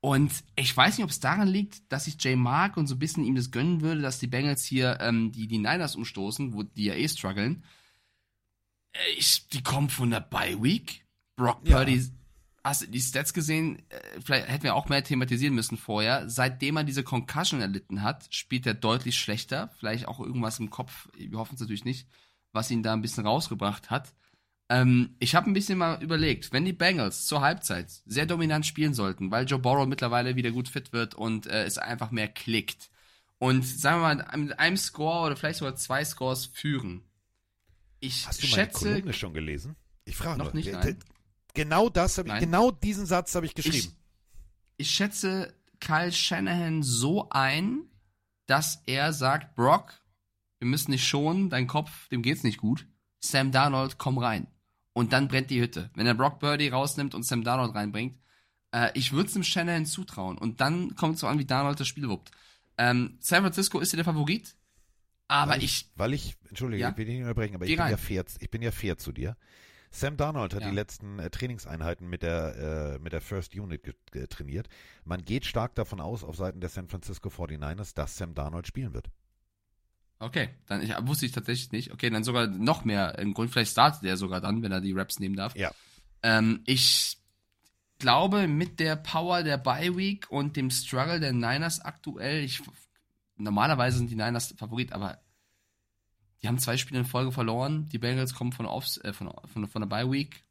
Und 0.00 0.32
ich 0.56 0.74
weiß 0.74 0.96
nicht, 0.96 1.04
ob 1.04 1.10
es 1.10 1.20
daran 1.20 1.48
liegt, 1.48 1.92
dass 1.92 2.06
ich 2.06 2.16
Jay 2.24 2.36
mag 2.36 2.78
und 2.78 2.86
so 2.86 2.94
ein 2.94 2.98
bisschen 2.98 3.26
ihm 3.26 3.34
das 3.34 3.50
gönnen 3.50 3.82
würde, 3.82 4.00
dass 4.00 4.18
die 4.18 4.28
Bengals 4.28 4.64
hier 4.64 4.96
ähm, 5.02 5.30
die, 5.30 5.46
die 5.46 5.58
Niners 5.58 5.94
umstoßen, 5.94 6.54
wo 6.54 6.62
die 6.62 6.84
ja 6.84 6.94
eh 6.94 7.06
strugglen. 7.06 7.62
Äh, 8.92 8.98
Ich, 9.16 9.48
die 9.48 9.62
kommen 9.62 9.90
von 9.90 10.10
der 10.10 10.20
Bye 10.20 10.62
Week. 10.62 11.04
Brock 11.36 11.60
Ja. 11.64 11.78
Purdy, 11.78 12.04
hast 12.62 12.82
du 12.82 12.86
die 12.86 13.00
Stats 13.00 13.32
gesehen? 13.32 13.82
Äh, 13.88 14.20
Vielleicht 14.22 14.48
hätten 14.48 14.64
wir 14.64 14.74
auch 14.74 14.88
mehr 14.88 15.02
thematisieren 15.04 15.54
müssen 15.54 15.76
vorher. 15.78 16.28
Seitdem 16.28 16.76
er 16.76 16.84
diese 16.84 17.02
Concussion 17.02 17.60
erlitten 17.60 18.02
hat, 18.02 18.26
spielt 18.30 18.66
er 18.66 18.74
deutlich 18.74 19.18
schlechter. 19.18 19.70
Vielleicht 19.78 20.08
auch 20.08 20.20
irgendwas 20.20 20.58
im 20.58 20.70
Kopf, 20.70 21.08
wir 21.16 21.38
hoffen 21.38 21.54
es 21.54 21.60
natürlich 21.60 21.84
nicht, 21.84 22.08
was 22.52 22.70
ihn 22.70 22.82
da 22.82 22.92
ein 22.92 23.02
bisschen 23.02 23.26
rausgebracht 23.26 23.90
hat. 23.90 24.12
Ähm, 24.68 25.16
ich 25.18 25.34
habe 25.34 25.50
ein 25.50 25.54
bisschen 25.54 25.78
mal 25.78 26.00
überlegt, 26.02 26.52
wenn 26.52 26.64
die 26.64 26.72
Bengals 26.72 27.26
zur 27.26 27.40
Halbzeit 27.40 27.90
sehr 28.06 28.26
dominant 28.26 28.64
spielen 28.66 28.94
sollten, 28.94 29.30
weil 29.30 29.46
Joe 29.46 29.58
Burrow 29.58 29.86
mittlerweile 29.86 30.36
wieder 30.36 30.52
gut 30.52 30.68
fit 30.68 30.92
wird 30.92 31.14
und 31.14 31.46
äh, 31.48 31.64
es 31.64 31.78
einfach 31.78 32.12
mehr 32.12 32.28
klickt 32.28 32.90
und 33.38 33.66
sagen 33.66 34.00
wir 34.00 34.14
mal 34.14 34.36
mit 34.38 34.58
einem 34.60 34.76
Score 34.76 35.26
oder 35.26 35.36
vielleicht 35.36 35.58
sogar 35.58 35.74
zwei 35.74 36.04
Scores 36.04 36.46
führen. 36.46 37.02
Ich 38.00 38.26
Hast 38.26 38.42
du 38.42 38.46
meine 38.46 38.54
schätze, 38.54 38.88
Kolumne 38.92 39.12
schon 39.12 39.34
gelesen? 39.34 39.76
Ich 40.04 40.16
frage 40.16 40.38
Noch 40.38 40.46
nur. 40.46 40.54
nicht, 40.54 40.72
nein. 40.72 40.98
Genau 41.54 41.88
das 41.88 42.18
habe 42.18 42.28
ich, 42.28 42.38
genau 42.38 42.70
diesen 42.70 43.06
Satz 43.06 43.34
habe 43.34 43.46
ich 43.46 43.54
geschrieben. 43.54 43.96
Ich, 44.76 44.88
ich 44.88 44.90
schätze 44.90 45.54
Kyle 45.80 46.12
Shanahan 46.12 46.82
so 46.82 47.28
ein, 47.30 47.82
dass 48.46 48.82
er 48.86 49.12
sagt, 49.12 49.54
Brock, 49.56 50.00
wir 50.58 50.68
müssen 50.68 50.92
dich 50.92 51.06
schonen, 51.06 51.50
dein 51.50 51.66
Kopf, 51.66 52.08
dem 52.08 52.22
geht's 52.22 52.42
nicht 52.42 52.58
gut. 52.58 52.86
Sam 53.20 53.52
Darnold, 53.52 53.98
komm 53.98 54.18
rein. 54.18 54.46
Und 54.92 55.12
dann 55.12 55.28
brennt 55.28 55.50
die 55.50 55.60
Hütte. 55.60 55.90
Wenn 55.94 56.06
er 56.06 56.14
Brock 56.14 56.40
Birdie 56.40 56.68
rausnimmt 56.68 57.14
und 57.14 57.24
Sam 57.24 57.44
Darnold 57.44 57.74
reinbringt, 57.74 58.18
äh, 58.72 58.90
ich 58.94 59.12
würde 59.12 59.28
es 59.28 59.32
dem 59.34 59.44
Shanahan 59.44 59.86
zutrauen. 59.86 60.38
Und 60.38 60.60
dann 60.60 60.94
kommt 60.96 61.14
es 61.14 61.20
so 61.20 61.26
an, 61.26 61.38
wie 61.38 61.44
Darnold 61.44 61.80
das 61.80 61.88
Spiel 61.88 62.08
wuppt. 62.08 62.30
Ähm, 62.78 63.18
San 63.20 63.42
Francisco 63.42 63.78
ist 63.80 63.92
ja 63.92 63.96
der 63.96 64.04
Favorit, 64.04 64.56
aber 65.30 65.52
weil 65.52 65.62
ich, 65.64 65.86
Weil 65.96 66.14
ich, 66.14 66.36
Entschuldige, 66.48 66.82
Ja? 66.82 66.90
ich 66.90 66.96
will 66.96 67.04
dich 67.04 67.14
nicht 67.14 67.22
unterbrechen, 67.22 67.54
aber 67.54 67.64
Geh 67.66 67.72
ich 67.72 67.76
bin, 67.76 67.82
rein. 67.82 67.90
ja 67.92 67.96
fair, 67.96 68.24
ich 68.40 68.50
bin 68.50 68.62
ja 68.62 68.70
fair 68.72 68.98
zu 68.98 69.12
dir. 69.12 69.36
Sam 69.92 70.16
Darnold 70.16 70.54
hat 70.54 70.62
Ja. 70.62 70.68
die 70.70 70.74
letzten 70.74 71.18
äh, 71.18 71.30
Trainingseinheiten 71.30 72.08
mit 72.08 72.22
der, 72.22 72.94
äh, 72.96 72.98
mit 73.00 73.12
der 73.12 73.20
First 73.20 73.54
Unit 73.56 73.94
trainiert. 74.28 74.68
Man 75.04 75.24
geht 75.24 75.44
stark 75.46 75.74
davon 75.74 76.00
aus, 76.00 76.22
auf 76.22 76.36
Seiten 76.36 76.60
der 76.60 76.70
San 76.70 76.88
Francisco 76.88 77.28
49ers, 77.28 77.94
dass 77.94 78.16
Sam 78.16 78.34
Darnold 78.34 78.66
spielen 78.68 78.92
wird. 78.94 79.10
okay, 80.20 80.50
dann 80.66 80.82
ich, 80.82 80.94
wusste 81.02 81.26
ich 81.26 81.32
tatsächlich 81.32 81.72
nicht. 81.72 81.92
Okay, 81.92 82.10
dann 82.10 82.22
sogar 82.24 82.46
noch 82.46 82.84
mehr 82.84 83.18
im 83.18 83.34
Grund. 83.34 83.50
Vielleicht 83.50 83.72
startet 83.72 84.04
er 84.04 84.16
sogar 84.16 84.40
dann, 84.40 84.62
wenn 84.62 84.70
er 84.72 84.80
die 84.80 84.92
Raps 84.92 85.18
nehmen 85.18 85.34
darf. 85.36 85.56
Ja. 85.56 85.72
Ähm, 86.22 86.60
ich 86.66 87.16
glaube, 87.98 88.46
mit 88.46 88.78
der 88.80 88.96
Power 88.96 89.42
der 89.42 89.58
Bye 89.58 89.96
Week 89.96 90.30
und 90.30 90.56
dem 90.56 90.70
Struggle 90.70 91.18
der 91.20 91.32
Niners 91.32 91.80
aktuell, 91.80 92.44
ich, 92.44 92.60
normalerweise 93.40 93.98
sind 93.98 94.10
die 94.10 94.16
Niners 94.16 94.54
Favorit, 94.56 94.92
aber 94.92 95.20
die 96.42 96.48
haben 96.48 96.58
zwei 96.58 96.76
Spiele 96.76 97.00
in 97.00 97.06
Folge 97.06 97.32
verloren. 97.32 97.88
Die 97.88 97.98
Bengals 97.98 98.34
kommen 98.34 98.52
von, 98.52 98.66
Offs, 98.66 98.98
äh, 98.98 99.12
von, 99.12 99.32
von, 99.52 99.68
von 99.68 99.82
der 99.82 99.88
Bye 99.88 100.10
Week. 100.10 100.44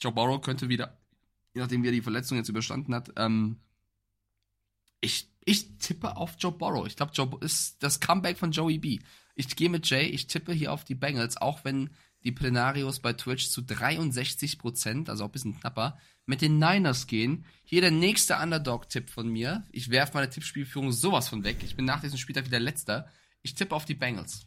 Joe 0.00 0.12
Burrow 0.12 0.40
könnte 0.40 0.68
wieder, 0.68 0.96
je 1.54 1.60
nachdem 1.60 1.82
wie 1.82 1.88
er 1.88 1.92
die 1.92 2.02
Verletzung 2.02 2.38
jetzt 2.38 2.48
überstanden 2.48 2.94
hat, 2.94 3.12
ähm, 3.16 3.58
ich, 5.00 5.28
ich 5.44 5.78
tippe 5.78 6.16
auf 6.16 6.36
Joe 6.38 6.52
Burrow. 6.52 6.86
Ich 6.86 6.96
glaube, 6.96 7.12
Joe 7.14 7.38
ist 7.40 7.82
das 7.82 8.00
Comeback 8.00 8.38
von 8.38 8.52
Joey 8.52 8.78
B. 8.78 8.98
Ich 9.34 9.54
gehe 9.54 9.70
mit 9.70 9.88
Jay, 9.88 10.06
ich 10.06 10.26
tippe 10.26 10.52
hier 10.52 10.72
auf 10.72 10.84
die 10.84 10.96
Bengals, 10.96 11.36
auch 11.36 11.64
wenn 11.64 11.90
die 12.24 12.32
Plenarios 12.32 12.98
bei 12.98 13.12
Twitch 13.12 13.48
zu 13.48 13.62
63 13.62 14.58
Prozent, 14.58 15.08
also 15.08 15.24
auch 15.24 15.28
ein 15.28 15.32
bisschen 15.32 15.58
knapper, 15.60 15.98
mit 16.28 16.42
den 16.42 16.58
Niners 16.58 17.06
gehen. 17.06 17.44
Hier 17.64 17.80
der 17.80 17.90
nächste 17.90 18.36
Underdog-Tipp 18.36 19.10
von 19.10 19.28
mir. 19.28 19.66
Ich 19.72 19.90
werfe 19.90 20.14
meine 20.14 20.30
Tippspielführung 20.30 20.92
sowas 20.92 21.28
von 21.28 21.42
weg. 21.42 21.58
Ich 21.62 21.74
bin 21.74 21.84
nach 21.84 22.00
diesem 22.00 22.18
Spieltag 22.18 22.46
wieder 22.46 22.60
letzter. 22.60 23.08
Ich 23.42 23.54
tippe 23.54 23.74
auf 23.74 23.84
die 23.84 23.94
Bengals. 23.94 24.46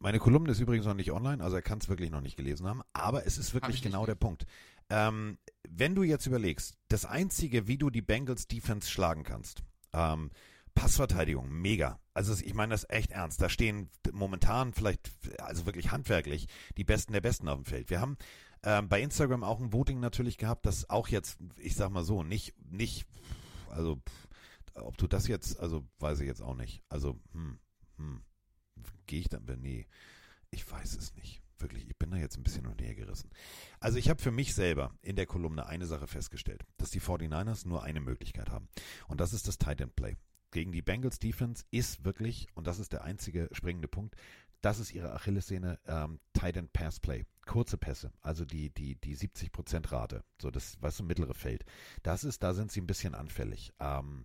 Meine 0.00 0.18
Kolumne 0.18 0.50
ist 0.50 0.60
übrigens 0.60 0.86
noch 0.86 0.94
nicht 0.94 1.12
online, 1.12 1.44
also 1.44 1.56
er 1.56 1.62
kann 1.62 1.78
es 1.78 1.90
wirklich 1.90 2.10
noch 2.10 2.22
nicht 2.22 2.36
gelesen 2.36 2.66
haben, 2.66 2.80
aber 2.94 3.26
es 3.26 3.36
ist 3.36 3.52
wirklich 3.52 3.82
genau 3.82 4.06
der 4.06 4.14
Punkt. 4.14 4.46
Ähm, 4.88 5.36
wenn 5.68 5.94
du 5.94 6.02
jetzt 6.02 6.26
überlegst, 6.26 6.78
das 6.88 7.04
Einzige, 7.04 7.68
wie 7.68 7.76
du 7.76 7.90
die 7.90 8.00
Bengals 8.00 8.48
Defense 8.48 8.90
schlagen 8.90 9.24
kannst, 9.24 9.62
ähm, 9.92 10.30
Passverteidigung, 10.74 11.50
mega. 11.50 12.00
Also 12.14 12.32
ich 12.42 12.54
meine 12.54 12.72
das 12.72 12.88
echt 12.88 13.10
ernst. 13.10 13.42
Da 13.42 13.48
stehen 13.48 13.90
momentan 14.12 14.72
vielleicht, 14.72 15.10
also 15.38 15.66
wirklich 15.66 15.90
handwerklich, 15.90 16.46
die 16.76 16.84
Besten 16.84 17.12
der 17.12 17.20
Besten 17.20 17.48
auf 17.48 17.56
dem 17.56 17.64
Feld. 17.66 17.90
Wir 17.90 18.00
haben 18.00 18.16
ähm, 18.62 18.88
bei 18.88 19.00
Instagram 19.00 19.44
auch 19.44 19.60
ein 19.60 19.72
Voting 19.72 20.00
natürlich 20.00 20.38
gehabt, 20.38 20.66
das 20.66 20.88
auch 20.90 21.08
jetzt, 21.08 21.38
ich 21.56 21.74
sag 21.74 21.90
mal 21.90 22.04
so, 22.04 22.22
nicht, 22.22 22.54
nicht, 22.70 23.06
also 23.70 24.00
ob 24.74 24.96
du 24.98 25.06
das 25.06 25.26
jetzt, 25.26 25.58
also 25.58 25.86
weiß 25.98 26.20
ich 26.20 26.26
jetzt 26.26 26.42
auch 26.42 26.56
nicht. 26.56 26.82
Also, 26.88 27.18
hm, 27.32 27.58
hm, 27.96 28.22
gehe 29.06 29.20
ich 29.20 29.28
dann, 29.28 29.44
nee, 29.60 29.86
ich 30.50 30.70
weiß 30.70 30.96
es 30.96 31.14
nicht. 31.14 31.42
Wirklich, 31.58 31.86
ich 31.86 31.98
bin 31.98 32.10
da 32.10 32.16
jetzt 32.16 32.38
ein 32.38 32.42
bisschen 32.42 32.62
hin 32.62 32.70
und 32.70 32.96
gerissen. 32.96 33.30
Also 33.80 33.98
ich 33.98 34.08
habe 34.08 34.22
für 34.22 34.30
mich 34.30 34.54
selber 34.54 34.94
in 35.02 35.14
der 35.14 35.26
Kolumne 35.26 35.66
eine 35.66 35.86
Sache 35.86 36.06
festgestellt, 36.06 36.64
dass 36.78 36.90
die 36.90 37.02
49ers 37.02 37.68
nur 37.68 37.82
eine 37.82 38.00
Möglichkeit 38.00 38.48
haben. 38.48 38.68
Und 39.08 39.20
das 39.20 39.34
ist 39.34 39.46
das 39.46 39.58
Tight 39.58 39.82
End 39.82 39.94
Play. 39.94 40.16
Gegen 40.52 40.72
die 40.72 40.80
Bengals 40.80 41.18
Defense 41.18 41.64
ist 41.70 42.02
wirklich, 42.04 42.48
und 42.54 42.66
das 42.66 42.78
ist 42.78 42.92
der 42.92 43.04
einzige 43.04 43.48
springende 43.52 43.88
Punkt, 43.88 44.16
das 44.60 44.78
ist 44.78 44.92
ihre 44.92 45.12
Achillessehne, 45.12 45.78
ähm, 45.86 46.20
Tight 46.32 46.56
End 46.56 46.72
Pass 46.72 47.00
Play. 47.00 47.24
Kurze 47.46 47.78
Pässe, 47.78 48.12
also 48.20 48.44
die, 48.44 48.70
die, 48.70 48.94
die 48.94 49.16
70% 49.16 49.90
Rate, 49.90 50.22
so 50.40 50.52
das, 50.52 50.76
was 50.80 51.00
im 51.00 51.08
mittlere 51.08 51.34
Feld. 51.34 51.64
Das 52.04 52.22
ist, 52.22 52.44
da 52.44 52.54
sind 52.54 52.70
sie 52.70 52.80
ein 52.80 52.86
bisschen 52.86 53.14
anfällig. 53.14 53.72
Ähm, 53.80 54.24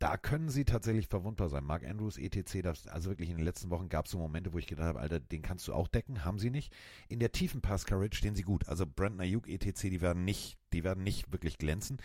da 0.00 0.16
können 0.16 0.48
sie 0.48 0.64
tatsächlich 0.64 1.08
verwundbar 1.08 1.50
sein. 1.50 1.62
Mark 1.62 1.84
Andrews, 1.84 2.16
ETC, 2.16 2.62
das, 2.62 2.86
also 2.86 3.10
wirklich 3.10 3.28
in 3.28 3.36
den 3.36 3.44
letzten 3.44 3.68
Wochen 3.68 3.90
gab 3.90 4.06
es 4.06 4.12
so 4.12 4.18
Momente, 4.18 4.54
wo 4.54 4.58
ich 4.58 4.66
gedacht 4.66 4.86
habe, 4.86 4.98
Alter, 4.98 5.20
den 5.20 5.42
kannst 5.42 5.68
du 5.68 5.74
auch 5.74 5.88
decken, 5.88 6.24
haben 6.24 6.38
sie 6.38 6.48
nicht. 6.48 6.72
In 7.08 7.20
der 7.20 7.32
tiefen 7.32 7.60
Pass-Courage 7.60 8.16
stehen 8.16 8.34
sie 8.34 8.42
gut. 8.42 8.66
Also 8.66 8.86
Brandon 8.86 9.20
Ayuk, 9.20 9.46
ETC, 9.46 9.90
die 9.90 10.00
werden 10.00 10.24
nicht, 10.24 10.56
die 10.72 10.84
werden 10.84 11.04
nicht 11.04 11.30
wirklich 11.32 11.58
glänzen. 11.58 11.98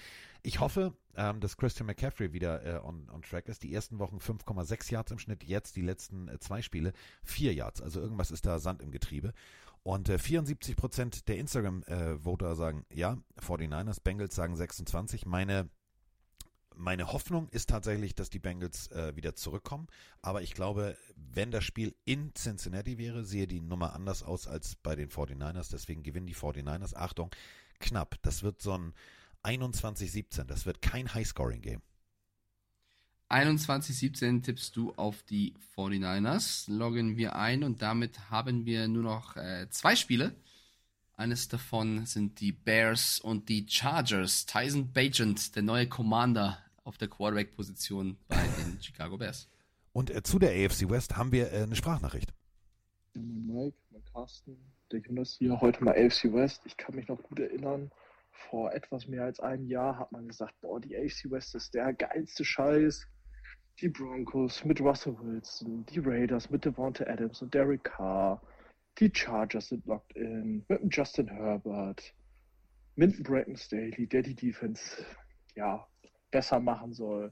Ich 0.44 0.60
hoffe, 0.60 0.94
ähm, 1.16 1.40
dass 1.40 1.56
Christian 1.56 1.88
McCaffrey 1.88 2.34
wieder 2.34 2.66
äh, 2.66 2.86
on, 2.86 3.10
on 3.10 3.22
track 3.22 3.48
ist. 3.48 3.64
Die 3.64 3.74
ersten 3.74 3.98
Wochen 3.98 4.18
5,6 4.18 4.92
Yards 4.92 5.12
im 5.14 5.18
Schnitt, 5.20 5.46
jetzt 5.46 5.78
die 5.78 5.82
letzten 5.82 6.28
äh, 6.28 6.38
zwei 6.40 6.62
Spiele 6.62 6.92
4 7.24 7.54
Yards. 7.54 7.82
Also 7.82 8.02
irgendwas 8.02 8.30
ist 8.30 8.46
da 8.46 8.60
Sand 8.60 8.82
im 8.82 8.92
Getriebe. 8.92 9.34
Und 9.84 10.10
äh, 10.10 10.18
74 10.18 10.76
Prozent 10.76 11.30
der 11.30 11.38
Instagram-Voter 11.38 12.52
äh, 12.52 12.56
sagen 12.56 12.86
ja, 12.92 13.18
49ers, 13.40 14.02
Bengals 14.04 14.36
sagen 14.36 14.58
26. 14.58 15.26
Meine 15.26 15.70
meine 16.78 17.12
Hoffnung 17.12 17.50
ist 17.50 17.70
tatsächlich, 17.70 18.16
dass 18.16 18.30
die 18.30 18.40
Bengals 18.40 18.92
äh, 18.92 19.16
wieder 19.16 19.36
zurückkommen. 19.36 19.88
Aber 20.22 20.42
ich 20.42 20.54
glaube, 20.54 20.98
wenn 21.16 21.52
das 21.52 21.64
Spiel 21.64 21.96
in 22.06 22.34
Cincinnati 22.36 22.98
wäre, 22.98 23.24
sehe 23.24 23.48
die 23.48 23.62
Nummer 23.62 23.94
anders 23.94 24.24
aus 24.24 24.48
als 24.48 24.76
bei 24.76 24.96
den 24.96 25.10
49ers. 25.10 25.70
Deswegen 25.72 26.04
gewinnen 26.04 26.28
die 26.28 26.36
49ers. 26.36 26.96
Achtung, 26.96 27.32
knapp. 27.80 28.16
Das 28.22 28.44
wird 28.44 28.62
so 28.62 28.74
ein 28.74 28.94
21-17. 29.44 30.44
Das 30.46 30.66
wird 30.66 30.82
kein 30.82 31.14
High-Scoring-Game. 31.14 31.82
21-17 33.30 34.44
tippst 34.44 34.76
du 34.76 34.94
auf 34.96 35.24
die 35.24 35.56
49ers. 35.76 36.72
Loggen 36.72 37.18
wir 37.18 37.36
ein 37.36 37.64
und 37.64 37.82
damit 37.82 38.30
haben 38.30 38.66
wir 38.66 38.88
nur 38.88 39.04
noch 39.04 39.36
äh, 39.36 39.68
zwei 39.70 39.96
Spiele. 39.96 40.36
Eines 41.18 41.48
davon 41.48 42.06
sind 42.06 42.40
die 42.42 42.52
Bears 42.52 43.20
und 43.20 43.48
die 43.48 43.66
Chargers. 43.68 44.46
Tyson 44.46 44.92
Bagent, 44.92 45.56
der 45.56 45.64
neue 45.64 45.88
Commander 45.88 46.60
auf 46.86 46.98
der 46.98 47.10
Quarterback-Position 47.10 48.18
bei 48.30 48.38
den 48.38 48.78
Chicago 48.82 49.18
Bears. 49.18 49.50
Und 49.92 50.10
äh, 50.10 50.24
zu 50.24 50.40
der 50.40 50.52
AFC 50.52 50.90
West 50.90 51.18
haben 51.18 51.32
wir 51.32 51.52
äh, 51.52 51.64
eine 51.64 51.76
Sprachnachricht. 51.76 52.34
Mein 53.14 53.48
Mike, 53.48 53.78
mein 53.92 54.04
Carsten, 54.06 54.58
der 54.92 55.00
Jonas 55.00 55.36
hier, 55.38 55.60
heute 55.60 55.84
mal 55.84 55.92
AFC 55.92 56.32
West. 56.32 56.62
Ich 56.66 56.78
kann 56.78 56.96
mich 56.96 57.08
noch 57.08 57.22
gut 57.24 57.40
erinnern, 57.40 57.92
vor 58.50 58.74
etwas 58.74 59.08
mehr 59.08 59.24
als 59.24 59.40
einem 59.40 59.68
Jahr 59.68 59.98
hat 59.98 60.12
man 60.12 60.28
gesagt, 60.28 60.54
boah, 60.62 60.80
die 60.80 60.96
AFC 60.96 61.32
West 61.32 61.56
ist 61.56 61.74
der 61.74 61.94
geilste 61.94 62.46
Scheiß. 62.46 63.08
Die 63.82 63.90
Broncos 63.90 64.64
mit 64.64 64.80
Russell 64.80 65.18
Wilson, 65.20 65.86
die 65.88 66.00
Raiders 66.00 66.50
mit 66.50 66.64
Devonta 66.64 67.06
Adams 67.08 67.42
und 67.42 67.54
Derek 67.54 67.84
Carr, 67.84 68.42
die 69.00 69.12
Chargers 69.14 69.68
sind 69.68 69.86
locked 69.86 70.16
in, 70.16 70.64
mit 70.70 70.82
dem 70.82 70.90
Justin 70.90 71.28
Herbert, 71.28 72.14
mit 72.96 73.22
Brandon 73.24 73.58
Staley, 73.58 74.08
der 74.08 74.22
die 74.22 74.36
Defense, 74.36 75.06
ja, 75.56 75.86
besser 76.36 76.60
machen 76.60 76.92
soll. 76.92 77.32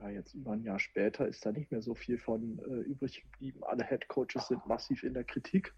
Ja, 0.00 0.08
jetzt 0.08 0.32
über 0.32 0.52
ein 0.52 0.62
Jahr 0.62 0.78
später 0.78 1.28
ist 1.28 1.44
da 1.44 1.52
nicht 1.52 1.70
mehr 1.70 1.82
so 1.82 1.94
viel 1.94 2.16
von 2.16 2.58
äh, 2.60 2.80
übrig 2.80 3.22
geblieben. 3.22 3.62
Alle 3.62 3.86
Head 3.86 4.08
Coaches 4.08 4.48
sind 4.48 4.64
massiv 4.66 5.02
in 5.02 5.12
der 5.12 5.24
Kritik 5.24 5.74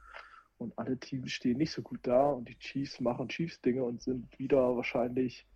und 0.58 0.78
alle 0.78 0.96
Teams 0.96 1.32
stehen 1.32 1.58
nicht 1.58 1.72
so 1.72 1.82
gut 1.82 1.98
da 2.04 2.28
und 2.30 2.48
die 2.48 2.56
Chiefs 2.60 3.00
machen 3.00 3.28
Chiefs-Dinge 3.28 3.82
und 3.82 4.02
sind 4.02 4.38
wieder 4.38 4.76
wahrscheinlich 4.76 5.48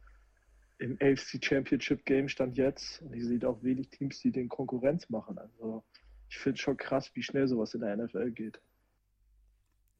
im 0.78 0.98
AFC 1.00 1.38
Championship 1.40 2.04
Game 2.04 2.28
stand 2.28 2.56
jetzt. 2.56 3.00
Und 3.02 3.14
ich 3.14 3.24
sehe 3.24 3.48
auch 3.48 3.62
wenig 3.62 3.90
Teams, 3.90 4.18
die 4.18 4.32
den 4.32 4.48
Konkurrenz 4.48 5.08
machen. 5.08 5.38
Also 5.38 5.84
ich 6.28 6.38
finde 6.38 6.58
schon 6.58 6.76
krass, 6.76 7.12
wie 7.14 7.22
schnell 7.22 7.46
sowas 7.46 7.74
in 7.74 7.80
der 7.82 7.96
NFL 7.96 8.32
geht. 8.32 8.60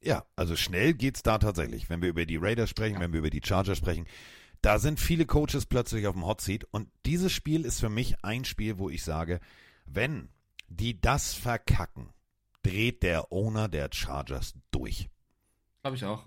Ja, 0.01 0.25
also 0.35 0.57
schnell 0.57 0.93
geht 0.93 1.15
es 1.15 1.23
da 1.23 1.37
tatsächlich. 1.37 1.89
Wenn 1.89 2.01
wir 2.01 2.09
über 2.09 2.25
die 2.25 2.37
Raiders 2.37 2.69
sprechen, 2.69 2.99
wenn 2.99 3.13
wir 3.13 3.19
über 3.19 3.29
die 3.29 3.41
Chargers 3.41 3.77
sprechen, 3.77 4.05
da 4.61 4.79
sind 4.79 4.99
viele 4.99 5.25
Coaches 5.25 5.65
plötzlich 5.65 6.07
auf 6.07 6.15
dem 6.15 6.25
Hot 6.25 6.41
Seat. 6.41 6.65
Und 6.71 6.89
dieses 7.05 7.31
Spiel 7.31 7.65
ist 7.65 7.79
für 7.79 7.89
mich 7.89 8.23
ein 8.23 8.45
Spiel, 8.45 8.77
wo 8.77 8.89
ich 8.89 9.03
sage, 9.03 9.39
wenn 9.85 10.29
die 10.67 10.99
das 10.99 11.33
verkacken, 11.33 12.09
dreht 12.61 13.03
der 13.03 13.31
Owner 13.31 13.67
der 13.67 13.89
Chargers 13.91 14.53
durch. 14.71 15.09
Glaube 15.81 15.97
ich 15.97 16.05
auch. 16.05 16.25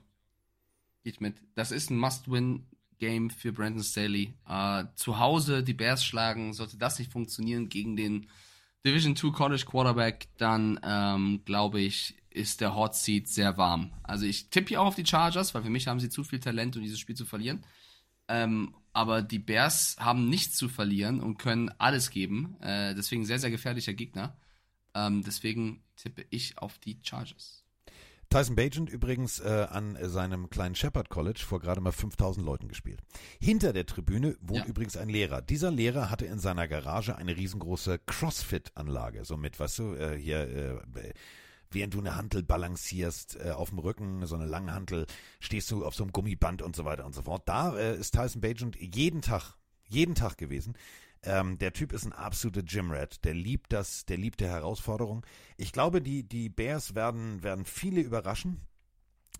Geht 1.04 1.20
mit. 1.20 1.36
Das 1.54 1.72
ist 1.72 1.90
ein 1.90 1.98
Must-Win-Game 1.98 3.30
für 3.30 3.52
Brandon 3.52 3.82
Staley. 3.82 4.34
Äh, 4.48 4.84
zu 4.94 5.18
Hause 5.18 5.62
die 5.62 5.74
Bears 5.74 6.04
schlagen, 6.04 6.54
sollte 6.54 6.78
das 6.78 6.98
nicht 6.98 7.12
funktionieren 7.12 7.68
gegen 7.68 7.96
den 7.96 8.28
Division 8.84 9.14
2 9.14 9.30
College 9.30 9.64
Quarterback, 9.64 10.28
dann 10.38 10.80
ähm, 10.82 11.42
glaube 11.44 11.80
ich, 11.80 12.16
ist 12.30 12.60
der 12.60 12.74
Hot 12.74 12.96
Seat 12.96 13.28
sehr 13.28 13.56
warm. 13.56 13.92
Also 14.02 14.26
ich 14.26 14.48
tippe 14.48 14.70
hier 14.70 14.80
auch 14.80 14.86
auf 14.86 14.96
die 14.96 15.06
Chargers, 15.06 15.54
weil 15.54 15.62
für 15.62 15.70
mich 15.70 15.86
haben 15.86 16.00
sie 16.00 16.08
zu 16.08 16.24
viel 16.24 16.40
Talent, 16.40 16.76
um 16.76 16.82
dieses 16.82 16.98
Spiel 16.98 17.14
zu 17.14 17.24
verlieren. 17.24 17.64
Ähm, 18.32 18.74
aber 18.94 19.20
die 19.20 19.38
Bears 19.38 19.96
haben 19.98 20.28
nichts 20.28 20.56
zu 20.56 20.68
verlieren 20.68 21.20
und 21.20 21.36
können 21.36 21.70
alles 21.78 22.10
geben. 22.10 22.56
Äh, 22.60 22.94
deswegen 22.94 23.26
sehr, 23.26 23.38
sehr 23.38 23.50
gefährlicher 23.50 23.92
Gegner. 23.92 24.36
Ähm, 24.94 25.22
deswegen 25.22 25.84
tippe 25.96 26.24
ich 26.30 26.56
auf 26.58 26.78
die 26.78 26.98
Chargers. 27.02 27.62
Tyson 28.30 28.56
Bagent 28.56 28.88
übrigens 28.88 29.40
äh, 29.40 29.66
an 29.68 29.98
seinem 30.00 30.48
kleinen 30.48 30.74
Shepherd 30.74 31.10
College 31.10 31.40
vor 31.46 31.60
gerade 31.60 31.82
mal 31.82 31.92
5000 31.92 32.44
Leuten 32.44 32.68
gespielt. 32.68 33.00
Hinter 33.38 33.74
der 33.74 33.84
Tribüne 33.84 34.36
wohnt 34.40 34.60
ja. 34.60 34.66
übrigens 34.66 34.96
ein 34.96 35.10
Lehrer. 35.10 35.42
Dieser 35.42 35.70
Lehrer 35.70 36.08
hatte 36.08 36.24
in 36.24 36.38
seiner 36.38 36.66
Garage 36.66 37.14
eine 37.16 37.36
riesengroße 37.36 37.98
Crossfit-Anlage. 38.06 39.26
So 39.26 39.36
mit, 39.36 39.60
weißt 39.60 39.78
du, 39.80 39.94
äh, 39.94 40.16
hier, 40.16 40.48
äh, 40.48 41.12
während 41.74 41.94
du 41.94 41.98
eine 41.98 42.16
Hantel 42.16 42.42
balancierst 42.42 43.36
äh, 43.36 43.50
auf 43.50 43.70
dem 43.70 43.78
Rücken, 43.78 44.26
so 44.26 44.34
eine 44.34 44.46
lange 44.46 44.72
Hantel, 44.72 45.06
stehst 45.40 45.70
du 45.70 45.84
auf 45.84 45.94
so 45.94 46.04
einem 46.04 46.12
Gummiband 46.12 46.62
und 46.62 46.76
so 46.76 46.84
weiter 46.84 47.04
und 47.06 47.14
so 47.14 47.22
fort. 47.22 47.42
Da 47.46 47.76
äh, 47.76 47.96
ist 47.96 48.12
Tyson 48.12 48.40
Bagent 48.40 48.76
jeden 48.76 49.22
Tag, 49.22 49.54
jeden 49.88 50.14
Tag 50.14 50.38
gewesen. 50.38 50.74
Ähm, 51.24 51.58
der 51.58 51.72
Typ 51.72 51.92
ist 51.92 52.04
ein 52.04 52.12
absoluter 52.12 52.62
Gymrat. 52.62 53.24
Der 53.24 53.34
liebt 53.34 53.72
das, 53.72 54.04
der 54.06 54.16
liebt 54.16 54.40
die 54.40 54.46
Herausforderung. 54.46 55.24
Ich 55.56 55.72
glaube, 55.72 56.02
die, 56.02 56.24
die 56.24 56.48
Bears 56.48 56.94
werden, 56.94 57.42
werden 57.42 57.64
viele 57.64 58.00
überraschen. 58.00 58.60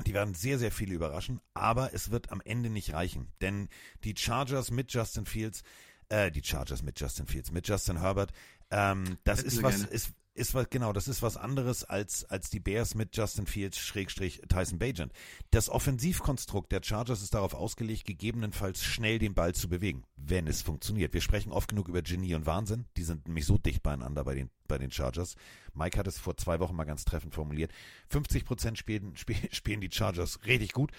Die 0.06 0.14
werden 0.14 0.34
sehr, 0.34 0.58
sehr 0.58 0.72
viele 0.72 0.94
überraschen, 0.94 1.40
aber 1.52 1.92
es 1.92 2.10
wird 2.10 2.32
am 2.32 2.40
Ende 2.40 2.70
nicht 2.70 2.94
reichen. 2.94 3.28
Denn 3.40 3.68
die 4.04 4.14
Chargers 4.16 4.70
mit 4.70 4.92
Justin 4.92 5.26
Fields, 5.26 5.62
äh, 6.08 6.30
die 6.30 6.42
Chargers 6.42 6.82
mit 6.82 6.98
Justin 6.98 7.26
Fields, 7.26 7.52
mit 7.52 7.68
Justin 7.68 8.00
Herbert, 8.00 8.32
ähm, 8.70 9.18
das 9.24 9.42
ist 9.42 9.62
was, 9.62 9.82
ist, 9.82 10.12
ist 10.34 10.54
was, 10.54 10.70
genau, 10.70 10.92
das 10.92 11.08
ist 11.08 11.22
was 11.22 11.36
anderes 11.36 11.84
als, 11.84 12.24
als 12.24 12.48
die 12.48 12.60
Bears 12.60 12.94
mit 12.94 13.16
Justin 13.16 13.46
Fields 13.46 13.78
Schrägstrich 13.78 14.40
Tyson 14.48 14.78
Bagent. 14.78 15.12
Das 15.50 15.68
Offensivkonstrukt 15.68 16.72
der 16.72 16.82
Chargers 16.82 17.22
ist 17.22 17.34
darauf 17.34 17.54
ausgelegt, 17.54 18.06
gegebenenfalls 18.06 18.82
schnell 18.82 19.18
den 19.18 19.34
Ball 19.34 19.54
zu 19.54 19.68
bewegen, 19.68 20.04
wenn 20.16 20.46
es 20.46 20.62
funktioniert. 20.62 21.12
Wir 21.12 21.20
sprechen 21.20 21.52
oft 21.52 21.68
genug 21.68 21.88
über 21.88 22.02
Genie 22.02 22.34
und 22.34 22.46
Wahnsinn. 22.46 22.86
Die 22.96 23.02
sind 23.02 23.26
nämlich 23.26 23.44
so 23.44 23.58
dicht 23.58 23.82
beieinander 23.82 24.24
bei 24.24 24.34
den, 24.34 24.50
bei 24.68 24.78
den 24.78 24.90
Chargers. 24.90 25.36
Mike 25.74 25.98
hat 25.98 26.06
es 26.06 26.18
vor 26.18 26.36
zwei 26.36 26.60
Wochen 26.60 26.76
mal 26.76 26.84
ganz 26.84 27.04
treffend 27.04 27.34
formuliert. 27.34 27.72
50 28.08 28.44
Prozent 28.44 28.78
spielen, 28.78 29.14
spielen 29.52 29.80
die 29.80 29.90
Chargers 29.90 30.44
richtig 30.46 30.72
gut 30.72 30.92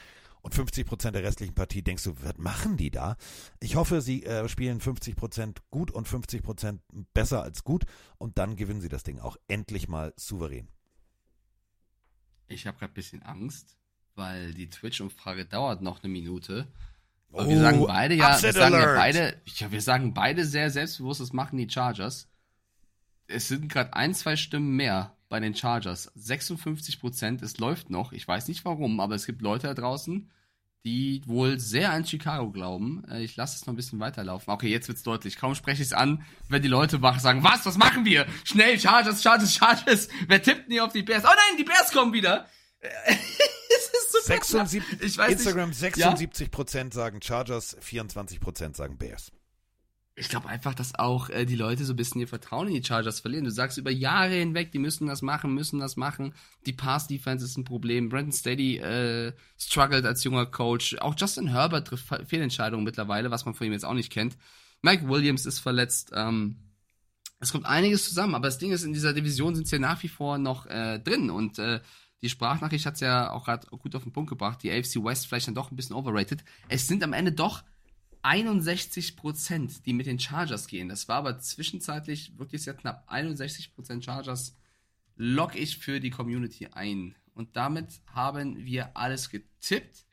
und 0.44 0.54
50 0.54 0.86
Prozent 0.86 1.16
der 1.16 1.24
restlichen 1.24 1.56
Partie 1.56 1.82
denkst 1.82 2.04
du, 2.04 2.16
was 2.22 2.38
machen 2.38 2.78
die 2.78 2.92
da? 2.92 3.16
Ich 3.60 3.76
hoffe, 3.76 4.02
sie 4.02 4.24
äh, 4.24 4.48
spielen 4.50 4.82
50 4.82 5.16
Prozent 5.16 5.62
gut 5.72 5.90
und 5.90 6.08
50 6.08 6.44
Prozent 6.44 6.82
besser 7.14 7.42
als 7.42 7.64
gut 7.64 7.86
und 8.18 8.38
dann 8.38 8.56
gewinnen 8.56 8.82
sie 8.82 8.90
das 8.90 9.04
Ding 9.04 9.20
auch 9.20 9.38
endlich 9.48 9.88
mal 9.88 10.14
souverän. 10.18 10.68
Ich 12.48 12.68
habe 12.68 12.78
gerade 12.78 12.92
ein 12.92 12.94
bisschen 12.94 13.24
Angst, 13.24 13.78
weil 14.16 14.54
die 14.54 14.70
Twitch-Umfrage 14.70 15.46
dauert 15.46 15.82
noch 15.82 16.04
eine 16.04 16.12
Minute. 16.12 16.68
Oh, 17.32 17.48
wir 17.48 17.60
sagen 17.60 17.86
beide 17.88 18.14
ja, 18.14 18.40
wir 18.44 18.54
sagen 18.54 18.76
ja 18.76 18.96
beide, 18.96 19.42
ja, 19.46 19.72
wir 19.72 19.82
sagen 19.82 20.14
beide 20.14 20.46
sehr 20.46 20.70
selbstbewusst, 20.70 21.22
das 21.22 21.34
machen 21.34 21.58
die 21.58 21.70
Chargers. 21.70 22.28
Es 23.28 23.48
sind 23.48 23.70
gerade 23.70 23.94
ein, 23.94 24.14
zwei 24.14 24.36
Stimmen 24.36 24.76
mehr 24.76 25.16
bei 25.34 25.40
den 25.40 25.56
Chargers. 25.56 26.12
56 26.14 27.00
Prozent, 27.00 27.42
es 27.42 27.58
läuft 27.58 27.90
noch. 27.90 28.12
Ich 28.12 28.28
weiß 28.28 28.48
nicht 28.50 28.64
warum, 28.66 29.00
aber 29.00 29.16
es 29.16 29.26
gibt 29.26 29.42
Leute 29.42 29.66
da 29.66 29.74
draußen, 29.74 30.30
die 30.86 31.24
wohl 31.26 31.60
sehr 31.60 31.92
an 31.92 32.06
Chicago 32.06 32.52
glauben. 32.52 33.04
Äh, 33.10 33.24
ich 33.24 33.36
lasse 33.36 33.56
es 33.56 33.66
noch 33.66 33.74
ein 33.74 33.76
bisschen 33.76 34.00
weiterlaufen. 34.00 34.54
Okay, 34.54 34.70
jetzt 34.70 34.90
wird's 34.90 35.02
deutlich. 35.02 35.38
Kaum 35.38 35.56
spreche 35.56 35.82
ich 35.82 35.88
es 35.88 35.94
an, 35.94 36.24
wenn 36.50 36.62
die 36.62 36.68
Leute 36.68 37.00
sagen, 37.18 37.44
was, 37.44 37.66
was 37.66 37.80
machen 37.80 38.06
wir? 38.06 38.28
Schnell, 38.44 38.80
Chargers, 38.80 39.24
Chargers, 39.24 39.56
Chargers. 39.56 40.08
Wer 40.28 40.44
tippt 40.44 40.66
denn 40.66 40.74
hier 40.74 40.86
auf 40.86 40.94
die 40.94 41.02
Bears? 41.02 41.24
Oh 41.24 41.30
nein, 41.30 41.58
die 41.58 41.64
Bears 41.64 41.92
kommen 41.92 42.14
wieder. 42.14 42.46
es 43.06 43.88
ist 43.92 44.12
so 44.12 44.20
76, 44.22 45.02
ich 45.02 45.18
weiß 45.18 45.32
Instagram 45.32 45.70
nicht. 45.70 45.80
76 45.80 46.52
Prozent 46.52 46.94
ja? 46.94 47.02
sagen 47.02 47.24
Chargers, 47.24 47.76
24 47.80 48.40
Prozent 48.40 48.76
sagen 48.76 49.00
Bears 49.00 49.32
ich 50.16 50.30
glaube 50.30 50.48
einfach, 50.48 50.76
dass 50.76 50.94
auch 50.96 51.30
äh, 51.30 51.46
die 51.46 51.56
Leute 51.56 51.86
so 51.86 51.94
ein 51.94 51.96
bisschen 51.96 52.22
ihr 52.22 52.28
Vertrauen 52.28 52.68
in 52.68 52.76
die 52.76 52.84
Chargers 52.84 53.20
verlieren. 53.20 53.46
Du 53.46 53.52
sagst 53.52 53.80
über 53.80 53.90
Jahre 53.90 54.36
hinweg, 54.36 54.72
die 54.72 54.78
müssen 54.78 55.08
das 55.08 55.24
machen, 55.24 55.54
müssen 55.54 55.80
das 55.80 55.96
machen. 55.96 56.36
Die 56.68 56.74
Pass-Defense 56.74 57.44
ist 57.44 57.58
ein 57.58 57.64
Problem. 57.64 58.10
Brandon 58.10 58.32
Steady 58.32 58.78
äh, 58.78 59.34
struggelt 59.58 60.06
als 60.06 60.24
junger 60.24 60.46
Coach. 60.46 60.98
Auch 61.00 61.16
Justin 61.18 61.48
Herbert 61.48 61.88
trifft 61.88 62.08
Fehlentscheidungen 62.28 62.84
mittlerweile, 62.84 63.32
was 63.32 63.46
man 63.46 63.56
von 63.56 63.66
ihm 63.66 63.74
jetzt 63.74 63.86
auch 63.86 63.96
nicht 63.96 64.12
kennt. 64.12 64.38
Mike 64.84 65.08
Williams 65.10 65.48
ist 65.48 65.60
verletzt. 65.60 66.12
Ähm, 66.14 66.58
es 67.40 67.52
kommt 67.52 67.66
einiges 67.66 68.06
zusammen, 68.06 68.36
aber 68.36 68.48
das 68.48 68.60
Ding 68.60 68.72
ist, 68.72 68.84
in 68.84 68.94
dieser 68.94 69.14
Division 69.14 69.56
sind 69.56 69.68
sie 69.68 69.78
ja 69.78 69.82
nach 69.82 70.02
wie 70.04 70.10
vor 70.10 70.38
noch 70.38 70.68
äh, 70.68 71.00
drin 71.00 71.30
und 71.30 71.58
äh, 71.58 71.82
die 72.22 72.30
Sprachnachricht 72.30 72.86
hat 72.86 72.94
es 72.94 73.02
ja 73.02 73.32
auch 73.32 73.44
gerade 73.44 73.68
gut 73.68 73.96
auf 73.96 74.04
den 74.04 74.14
Punkt 74.14 74.30
gebracht. 74.30 74.64
Die 74.64 74.72
AFC 74.72 75.04
West 75.04 75.28
vielleicht 75.28 75.48
dann 75.48 75.56
doch 75.56 75.72
ein 75.72 75.76
bisschen 75.76 75.96
overrated. 75.96 76.42
Es 76.70 76.88
sind 76.88 77.04
am 77.04 77.12
Ende 77.12 77.34
doch 77.34 77.64
61%, 78.24 79.84
die 79.84 79.94
mit 79.94 80.06
den 80.06 80.20
Chargers 80.20 80.68
gehen. 80.68 80.90
Das 80.90 81.08
war 81.08 81.18
aber 81.18 81.40
zwischenzeitlich 81.40 82.38
wirklich 82.38 82.64
sehr 82.64 82.74
knapp. 82.74 83.08
61% 83.12 84.02
Chargers 84.02 84.56
log 85.16 85.56
ich 85.56 85.78
für 85.78 86.00
die 86.00 86.10
Community 86.10 86.68
ein. 86.72 87.16
Und 87.34 87.56
damit 87.56 88.02
haben 88.08 88.66
wir 88.66 88.96
alles 88.96 89.30
getippt. 89.30 90.06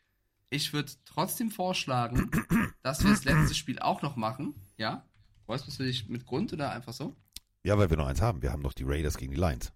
Ich 0.50 0.72
würde 0.72 0.92
trotzdem 1.04 1.50
vorschlagen, 1.50 2.30
dass 2.82 3.04
wir 3.04 3.10
das 3.10 3.24
letzte 3.24 3.54
Spiel 3.54 3.78
auch 3.78 4.02
noch 4.02 4.16
machen. 4.16 4.54
Ja? 4.76 5.06
Freust 5.46 5.78
du 5.78 5.84
dich 5.84 6.08
mit 6.08 6.26
Grund 6.26 6.52
oder 6.52 6.72
einfach 6.72 6.92
so? 6.92 7.16
Ja, 7.62 7.78
weil 7.78 7.90
wir 7.90 7.96
noch 7.96 8.06
eins 8.06 8.20
haben. 8.20 8.42
Wir 8.42 8.52
haben 8.52 8.62
noch 8.62 8.72
die 8.72 8.84
Raiders 8.84 9.16
gegen 9.16 9.32
die 9.32 9.40
Lions. 9.40 9.72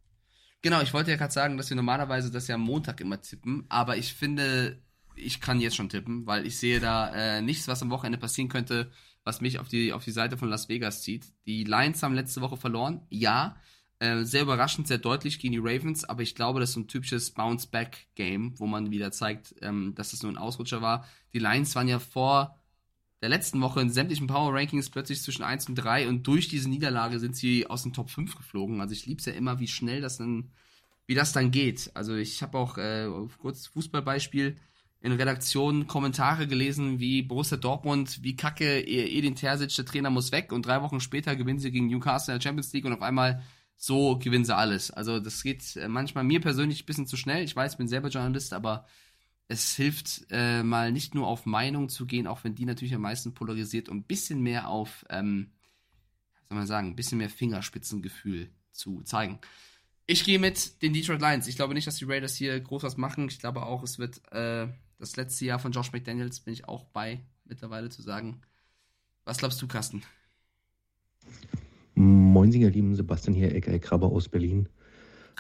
Genau, 0.63 0.81
ich 0.81 0.95
wollte 0.95 1.11
ja 1.11 1.19
gerade 1.19 1.33
sagen, 1.33 1.59
dass 1.59 1.69
wir 1.69 1.77
normalerweise 1.77 2.31
das 2.31 2.49
ja 2.49 2.55
am 2.55 2.63
Montag 2.63 3.01
immer 3.03 3.21
tippen, 3.21 3.67
aber 3.69 3.99
ich 3.99 4.15
finde, 4.15 4.83
ich 5.17 5.41
kann 5.41 5.61
jetzt 5.61 5.77
schon 5.77 5.89
tippen, 5.89 6.27
weil 6.27 6.47
ich 6.47 6.59
sehe 6.59 6.81
da 6.81 7.13
äh, 7.15 7.43
nichts, 7.43 7.69
was 7.69 7.83
am 7.83 7.91
Wochenende 7.91 8.19
passieren 8.19 8.49
könnte, 8.49 8.91
was 9.25 9.41
mich 9.41 9.59
auf 9.59 9.69
die, 9.69 9.93
auf 9.93 10.05
die 10.05 10.11
Seite 10.11 10.37
von 10.37 10.49
Las 10.49 10.69
Vegas 10.69 11.03
zieht. 11.03 11.27
Die 11.47 11.65
Lions 11.65 12.03
haben 12.03 12.15
letzte 12.15 12.41
Woche 12.41 12.57
verloren, 12.57 13.03
ja. 13.11 13.57
Äh, 14.01 14.25
sehr 14.25 14.43
überraschend, 14.43 14.89
sehr 14.89 14.99
deutlich 14.99 15.39
gegen 15.39 15.53
die 15.53 15.61
Ravens, 15.61 16.05
aber 16.05 16.23
ich 16.23 16.35
glaube, 16.35 16.61
das 16.61 16.71
ist 16.71 16.75
so 16.75 16.81
ein 16.81 16.89
typisches 16.89 17.31
Bounce-Back-Game, 17.31 18.59
wo 18.59 18.67
man 18.67 18.91
wieder 18.91 19.13
zeigt, 19.13 19.55
ähm, 19.63 19.95
dass 19.95 20.13
es 20.13 20.23
nur 20.23 20.33
ein 20.33 20.37
Ausrutscher 20.37 20.83
war. 20.83 21.07
Die 21.33 21.39
Lions 21.39 21.75
waren 21.77 21.89
ja 21.89 22.01
vor 22.01 22.59
der 23.25 23.31
letzten 23.31 23.61
Woche 23.63 23.81
in 23.81 23.89
sämtlichen 23.89 24.27
Power-Rankings 24.27 24.91
plötzlich 24.91 25.23
zwischen 25.23 25.45
1 25.45 25.71
und 25.71 25.77
3 25.77 26.09
und 26.09 26.27
durch 26.27 26.49
diese 26.49 26.69
Niederlage 26.69 27.19
sind 27.19 27.35
sie 27.35 27.67
aus 27.67 27.83
den 27.83 27.95
Top 27.95 28.11
5 28.11 28.37
geflogen. 28.37 28.83
Also 28.83 28.93
ich 28.93 29.07
liebe 29.07 29.21
es 29.21 29.25
ja 29.25 29.33
immer, 29.33 29.61
wie 29.61 29.69
schnell 29.69 30.03
das 30.03 30.19
dann, 30.19 30.51
wie 31.07 31.15
das 31.15 31.33
dann 31.33 31.51
geht. 31.51 31.91
Also 31.95 32.15
ich 32.17 32.43
habe 32.43 32.59
auch 32.59 32.77
äh, 32.77 33.09
kurz 33.39 33.69
Fußballbeispiel 33.69 34.57
in 35.05 35.13
Redaktionen 35.13 35.87
Kommentare 35.87 36.47
gelesen, 36.47 36.99
wie 36.99 37.21
Borussia 37.21 37.59
Dortmund, 37.59 38.23
wie 38.23 38.37
kacke 38.37 38.81
Edin 38.87 39.37
Terzic, 39.37 39.77
der 39.77 39.85
Trainer 39.85 40.09
muss 40.09 40.33
weg 40.33 40.51
und 40.51 40.65
drei 40.65 40.81
Wochen 40.81 40.99
später 40.99 41.37
gewinnen 41.37 41.59
sie 41.59 41.71
gegen 41.71 41.89
Newcastle 41.89 42.33
in 42.33 42.39
der 42.41 42.43
Champions 42.43 42.73
League 42.73 42.87
und 42.87 42.95
auf 42.95 43.03
einmal 43.03 43.43
so 43.77 44.19
gewinnen 44.19 44.47
sie 44.47 44.57
alles. 44.57 44.91
Also 44.91 45.21
das 45.21 45.43
geht 45.43 45.77
äh, 45.77 45.89
manchmal 45.89 46.25
mir 46.25 46.41
persönlich 46.41 46.83
ein 46.83 46.87
bisschen 46.87 47.07
zu 47.07 47.19
schnell. 47.19 47.45
Ich 47.45 47.55
weiß, 47.55 47.73
ich 47.73 47.79
bin 47.79 47.87
selber 47.87 48.09
Journalist, 48.09 48.55
aber 48.55 48.87
es 49.47 49.77
hilft 49.77 50.25
äh, 50.31 50.63
mal 50.63 50.91
nicht 50.91 51.15
nur 51.15 51.27
auf 51.27 51.45
Meinung 51.45 51.91
zu 51.91 52.07
gehen, 52.07 52.27
auch 52.27 52.43
wenn 52.43 52.55
die 52.55 52.65
natürlich 52.65 52.95
am 52.95 53.03
meisten 53.03 53.35
polarisiert, 53.35 53.91
um 53.91 53.99
ein 53.99 54.05
bisschen 54.05 54.41
mehr 54.41 54.69
auf, 54.69 55.05
ähm, 55.11 55.53
soll 56.49 56.57
man 56.57 56.67
sagen, 56.67 56.89
ein 56.89 56.97
bisschen 56.97 57.19
mehr 57.19 57.29
Fingerspitzengefühl 57.29 58.49
zu 58.73 59.03
zeigen. 59.03 59.39
Ich 60.07 60.25
gehe 60.25 60.39
mit 60.39 60.81
den 60.81 60.95
Detroit 60.95 61.21
Lions. 61.21 61.47
Ich 61.47 61.57
glaube 61.57 61.75
nicht, 61.75 61.87
dass 61.87 61.97
die 61.97 62.07
Raiders 62.07 62.37
hier 62.37 62.59
groß 62.59 62.85
was 62.85 62.97
machen. 62.97 63.29
Ich 63.29 63.39
glaube 63.39 63.67
auch, 63.67 63.83
es 63.83 63.99
wird 63.99 64.23
äh, 64.33 64.69
das 64.99 65.17
letzte 65.17 65.45
Jahr 65.45 65.59
von 65.59 65.73
Josh 65.73 65.93
McDaniels, 65.93 66.41
bin 66.41 66.55
ich 66.55 66.69
auch 66.69 66.85
bei 66.85 67.21
mittlerweile 67.45 67.89
zu 67.89 68.03
sagen. 68.03 68.41
Was 69.25 69.39
glaubst 69.39 69.61
du, 69.61 69.67
Carsten? 69.67 70.03
Moin, 71.95 72.53
ihr 72.53 72.71
lieben 72.71 72.95
Sebastian 72.95 73.35
hier, 73.35 73.55
aka 73.57 73.79
Krabber 73.79 74.09
aus 74.09 74.29
Berlin. 74.29 74.69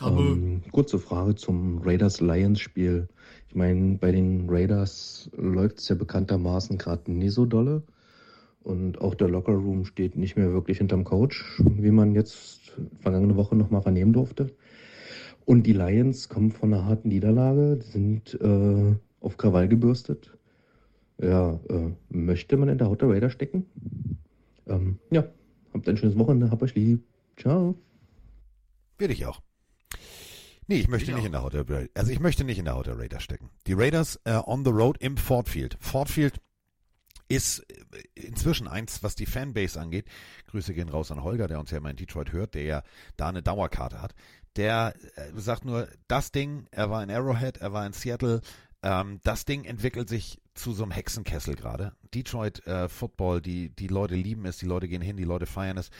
Ähm, 0.02 0.62
kurze 0.72 0.98
Frage 0.98 1.34
zum 1.36 1.78
Raiders-Lions-Spiel. 1.82 3.08
Ich 3.48 3.54
meine, 3.54 3.98
bei 3.98 4.10
den 4.10 4.46
Raiders 4.48 5.30
läuft 5.36 5.78
es 5.78 5.88
ja 5.88 5.94
bekanntermaßen 5.94 6.78
gerade 6.78 7.12
nicht 7.12 7.32
so 7.32 7.46
dolle. 7.46 7.82
Und 8.62 9.00
auch 9.00 9.14
der 9.14 9.28
Locker-Room 9.28 9.84
steht 9.84 10.16
nicht 10.16 10.36
mehr 10.36 10.52
wirklich 10.52 10.78
hinterm 10.78 11.04
Coach, 11.04 11.44
wie 11.58 11.90
man 11.90 12.14
jetzt 12.14 12.72
vergangene 13.00 13.36
Woche 13.36 13.54
nochmal 13.54 13.82
vernehmen 13.82 14.12
durfte. 14.12 14.54
Und 15.44 15.64
die 15.64 15.74
Lions 15.74 16.28
kommen 16.28 16.50
von 16.50 16.72
einer 16.72 16.86
harten 16.86 17.08
Niederlage, 17.08 17.78
sind 17.82 18.34
äh, 18.40 18.94
auf 19.24 19.36
Krawall 19.36 19.68
gebürstet. 19.68 20.36
Ja, 21.18 21.60
äh, 21.68 21.92
möchte 22.08 22.56
man 22.56 22.68
in 22.68 22.78
der 22.78 22.88
Haut 22.88 23.00
der 23.00 23.08
Raiders 23.08 23.32
stecken? 23.32 23.66
Ähm, 24.66 24.98
ja, 25.10 25.24
habt 25.72 25.88
ein 25.88 25.96
schönes 25.96 26.18
Wochenende, 26.18 26.50
habt 26.50 26.62
euch 26.62 26.74
lieb. 26.74 27.04
Ciao. 27.36 27.76
Will 28.98 29.10
ich 29.10 29.26
auch. 29.26 29.40
Nee, 30.66 30.76
ich 30.76 30.88
möchte 30.88 31.10
ich 31.10 31.14
nicht 31.14 31.22
auch. 31.22 31.26
in 31.26 31.32
der 31.32 31.42
Haut 31.42 31.52
der 31.52 31.68
Raiders. 31.68 31.90
Also 31.94 32.12
ich 32.12 32.20
möchte 32.20 32.44
nicht 32.44 32.58
in 32.58 32.64
der 32.64 32.74
Haut 32.74 32.86
der 32.86 32.98
Raiders 32.98 33.22
stecken. 33.22 33.50
Die 33.66 33.74
Raiders 33.74 34.18
äh, 34.24 34.40
on 34.44 34.64
the 34.64 34.70
road 34.70 34.96
im 34.98 35.16
Ford 35.16 35.48
Field. 35.48 35.76
Ford 35.80 36.08
Field 36.08 36.40
ist 37.28 37.60
äh, 37.70 37.74
inzwischen 38.14 38.66
eins, 38.66 39.02
was 39.02 39.14
die 39.14 39.26
Fanbase 39.26 39.78
angeht. 39.80 40.06
Grüße 40.46 40.72
gehen 40.74 40.88
raus 40.88 41.10
an 41.10 41.22
Holger, 41.22 41.48
der 41.48 41.60
uns 41.60 41.70
ja 41.70 41.78
immer 41.78 41.90
in 41.90 41.96
Detroit 41.96 42.32
hört, 42.32 42.54
der 42.54 42.62
ja 42.62 42.82
da 43.16 43.28
eine 43.28 43.42
Dauerkarte 43.42 44.00
hat. 44.00 44.14
Der 44.56 44.94
äh, 45.16 45.30
sagt 45.34 45.64
nur, 45.64 45.88
das 46.08 46.32
Ding, 46.32 46.66
er 46.70 46.90
war 46.90 47.02
in 47.02 47.10
Arrowhead, 47.10 47.58
er 47.58 47.72
war 47.72 47.86
in 47.86 47.92
Seattle, 47.92 48.40
ähm, 48.84 49.18
das 49.24 49.46
Ding 49.46 49.64
entwickelt 49.64 50.08
sich 50.10 50.40
zu 50.52 50.72
so 50.72 50.82
einem 50.82 50.92
Hexenkessel 50.92 51.56
gerade. 51.56 51.92
Detroit 52.14 52.64
äh, 52.66 52.88
Football, 52.88 53.40
die, 53.40 53.70
die 53.70 53.88
Leute 53.88 54.14
lieben 54.14 54.44
es, 54.44 54.58
die 54.58 54.66
Leute 54.66 54.88
gehen 54.88 55.00
hin, 55.02 55.16
die 55.16 55.24
Leute 55.24 55.46
feiern 55.46 55.78
es. 55.78 55.90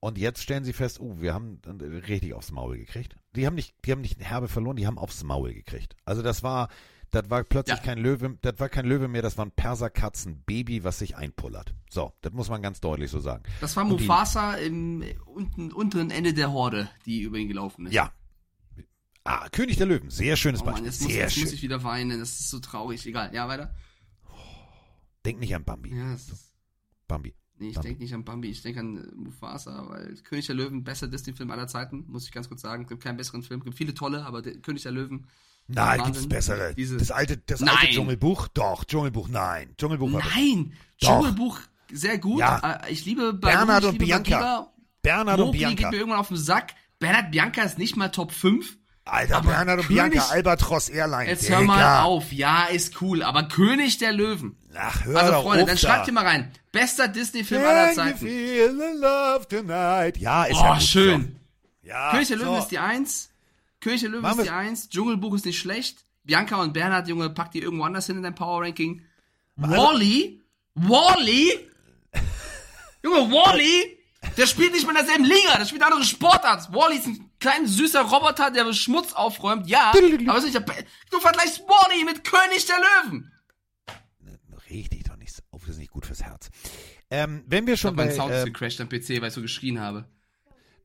Und 0.00 0.18
jetzt 0.18 0.42
stellen 0.42 0.64
sie 0.64 0.72
fest, 0.72 0.98
oh, 1.00 1.20
wir 1.20 1.32
haben 1.32 1.60
richtig 2.08 2.34
aufs 2.34 2.50
Maul 2.50 2.76
gekriegt. 2.76 3.14
Die 3.36 3.46
haben 3.46 3.54
nicht, 3.54 3.74
die 3.84 3.92
haben 3.92 4.00
nicht 4.00 4.20
Herbe 4.20 4.48
verloren, 4.48 4.76
die 4.76 4.88
haben 4.88 4.98
aufs 4.98 5.22
Maul 5.22 5.54
gekriegt. 5.54 5.94
Also 6.04 6.22
das 6.22 6.42
war, 6.42 6.68
das 7.12 7.30
war 7.30 7.44
plötzlich 7.44 7.78
ja. 7.78 7.84
kein 7.84 7.98
Löwe, 7.98 8.36
das 8.42 8.58
war 8.58 8.68
kein 8.68 8.86
Löwe 8.86 9.06
mehr, 9.06 9.22
das 9.22 9.38
war 9.38 9.46
ein 9.46 9.52
Perserkatzenbaby, 9.52 10.82
was 10.82 10.98
sich 10.98 11.16
einpullert. 11.16 11.72
So, 11.88 12.12
das 12.22 12.32
muss 12.32 12.50
man 12.50 12.60
ganz 12.60 12.80
deutlich 12.80 13.12
so 13.12 13.20
sagen. 13.20 13.44
Das 13.60 13.76
war 13.76 13.84
Mufasa 13.84 14.56
die, 14.56 14.66
im 14.66 15.04
unten, 15.26 15.70
unteren 15.70 16.10
Ende 16.10 16.34
der 16.34 16.52
Horde, 16.52 16.90
die 17.06 17.20
über 17.20 17.38
ihn 17.38 17.46
gelaufen 17.46 17.86
ist. 17.86 17.92
Ja. 17.92 18.10
Ah, 19.24 19.48
König 19.50 19.76
der 19.76 19.86
Löwen, 19.86 20.10
sehr 20.10 20.36
schönes 20.36 20.62
oh 20.62 20.64
Mann, 20.64 20.74
Beispiel. 20.74 20.90
Jetzt, 20.90 21.02
muss, 21.02 21.12
jetzt 21.12 21.38
muss, 21.38 21.52
ich 21.52 21.62
wieder 21.62 21.84
weinen, 21.84 22.18
das 22.18 22.40
ist 22.40 22.50
so 22.50 22.58
traurig. 22.58 23.06
Egal, 23.06 23.32
ja, 23.32 23.48
weiter. 23.48 23.74
Denk 25.24 25.38
nicht 25.38 25.54
an 25.54 25.64
Bambi. 25.64 25.94
Ja, 25.94 26.16
Bambi. 27.06 27.34
Nee, 27.58 27.68
ich 27.68 27.78
denke 27.78 28.02
nicht 28.02 28.12
an 28.12 28.24
Bambi, 28.24 28.48
ich 28.48 28.62
denke 28.62 28.80
an 28.80 28.96
äh, 28.96 29.14
Mufasa, 29.14 29.88
weil 29.88 30.16
König 30.24 30.46
der 30.46 30.56
Löwen, 30.56 30.82
bester 30.82 31.06
Disney-Film 31.06 31.50
aller 31.52 31.68
Zeiten, 31.68 32.04
muss 32.08 32.24
ich 32.24 32.32
ganz 32.32 32.48
kurz 32.48 32.62
sagen. 32.62 32.82
Es 32.82 32.88
gibt 32.88 33.04
keinen 33.04 33.16
besseren 33.16 33.44
Film, 33.44 33.60
es 33.60 33.64
gibt 33.64 33.76
viele 33.76 33.94
tolle, 33.94 34.24
aber 34.24 34.42
der 34.42 34.54
König 34.54 34.82
der 34.82 34.90
Löwen. 34.90 35.28
Nein, 35.68 36.02
gibt 36.02 36.16
es 36.16 36.28
bessere. 36.28 36.74
Diese, 36.74 36.96
das 36.96 37.12
alte, 37.12 37.36
das 37.36 37.62
alte 37.62 37.86
Dschungelbuch? 37.86 38.48
Doch, 38.48 38.84
Dschungelbuch, 38.84 39.28
nein. 39.28 39.74
Dschungelbuch 39.78 40.10
Nein, 40.10 40.72
Dschungelbuch, 40.98 41.60
sehr 41.92 42.18
gut. 42.18 42.40
Ja. 42.40 42.80
Äh, 42.84 42.92
ich 42.92 43.04
liebe 43.04 43.32
Bernhard 43.32 43.84
und 43.84 43.98
Bianca. 43.98 44.40
Bagiba. 44.40 44.72
Bernhard 45.02 45.38
Mowgli 45.38 45.46
und 45.46 45.58
Bianca. 45.58 45.82
geht 45.82 45.90
mir 45.92 45.96
irgendwann 45.98 46.20
auf 46.20 46.28
den 46.28 46.36
Sack. 46.36 46.74
Bernhard 46.98 47.30
Bianca 47.30 47.62
ist 47.62 47.78
nicht 47.78 47.96
mal 47.96 48.08
Top 48.08 48.32
5. 48.32 48.76
Alter, 49.04 49.36
Aber 49.38 49.48
Bernhard 49.50 49.80
und 49.80 49.86
König- 49.88 50.10
Bianca, 50.12 50.28
Albatros 50.30 50.88
Airlines. 50.88 51.28
Jetzt 51.28 51.50
hör 51.50 51.62
mal 51.62 52.02
auf. 52.02 52.32
Ja, 52.32 52.66
ist 52.66 53.00
cool. 53.02 53.22
Aber 53.24 53.44
König 53.44 53.98
der 53.98 54.12
Löwen. 54.12 54.56
Ach, 54.76 55.04
hör 55.04 55.18
Also 55.18 55.32
doch 55.32 55.42
Freunde, 55.42 55.62
auf 55.64 55.68
dann 55.70 55.76
da. 55.76 55.80
schreibt 55.88 56.06
ihr 56.06 56.12
mal 56.12 56.24
rein. 56.24 56.52
Bester 56.70 57.08
Disney-Film 57.08 57.62
aller 57.62 57.88
Can 57.88 57.88
you 57.90 57.94
Zeiten. 57.96 58.18
feel 58.18 58.70
the 58.70 58.98
love 59.00 59.48
tonight? 59.48 60.16
Ja, 60.18 60.44
ist 60.44 60.56
Oh, 60.56 60.64
ja 60.64 60.74
gut. 60.74 60.82
schön. 60.82 61.36
Ja, 61.82 62.10
König 62.12 62.28
der 62.28 62.36
Löwen 62.36 62.54
so. 62.54 62.58
ist 62.60 62.68
die 62.68 62.78
Eins. 62.78 63.30
König 63.80 64.00
der 64.02 64.10
Löwen 64.10 64.22
Machen 64.22 64.38
ist 64.38 64.46
die 64.46 64.50
Eins. 64.50 64.88
Dschungelbuch 64.88 65.34
ist 65.34 65.46
nicht 65.46 65.58
schlecht. 65.58 66.04
Bianca 66.22 66.56
und 66.62 66.72
Bernhard, 66.72 67.08
Junge, 67.08 67.28
packt 67.30 67.54
die 67.54 67.58
irgendwo 67.60 67.84
anders 67.84 68.06
hin 68.06 68.16
in 68.16 68.22
dein 68.22 68.36
Power 68.36 68.62
Ranking. 68.62 69.02
Wally? 69.56 70.40
Wally? 70.76 71.58
Junge, 73.02 73.30
Wally? 73.32 73.98
Der 74.36 74.46
spielt 74.46 74.72
nicht 74.72 74.84
mal 74.86 74.90
in 74.92 74.98
derselben 75.04 75.24
Liga, 75.24 75.56
der 75.58 75.64
spielt 75.66 75.82
eine 75.82 75.92
andere 75.92 76.06
Sportart. 76.08 76.72
Wally 76.72 76.98
ist 76.98 77.06
ein 77.08 77.28
kleiner 77.42 77.68
süßer 77.68 78.02
Roboter, 78.02 78.50
der 78.50 78.72
Schmutz 78.72 79.12
aufräumt, 79.12 79.68
ja. 79.68 79.92
aber 79.92 80.38
ist 80.38 80.44
nicht 80.44 80.54
der 80.54 80.60
Be 80.60 80.72
Du 81.10 81.18
vergleichst 81.18 81.60
Wally 81.60 82.04
mit 82.04 82.24
König 82.24 82.64
der 82.66 82.76
Löwen. 82.78 83.30
Reg 84.70 84.88
dich 84.90 85.02
doch 85.02 85.16
nicht 85.16 85.34
so 85.34 85.42
auf, 85.50 85.62
das 85.62 85.72
ist 85.72 85.78
nicht 85.78 85.90
gut 85.90 86.06
fürs 86.06 86.22
Herz. 86.22 86.48
Ähm, 87.10 87.42
wenn 87.46 87.66
wir 87.66 87.74
Ich 87.74 87.80
schon 87.80 87.90
hab 87.90 87.96
bei, 87.96 88.06
mein 88.06 88.14
Sound 88.14 88.32
ist 88.32 88.42
äh, 88.42 88.44
gecrashed 88.44 88.80
am 88.80 88.88
PC, 88.88 89.20
weil 89.20 89.28
ich 89.28 89.34
so 89.34 89.42
geschrien 89.42 89.80
habe. 89.80 90.06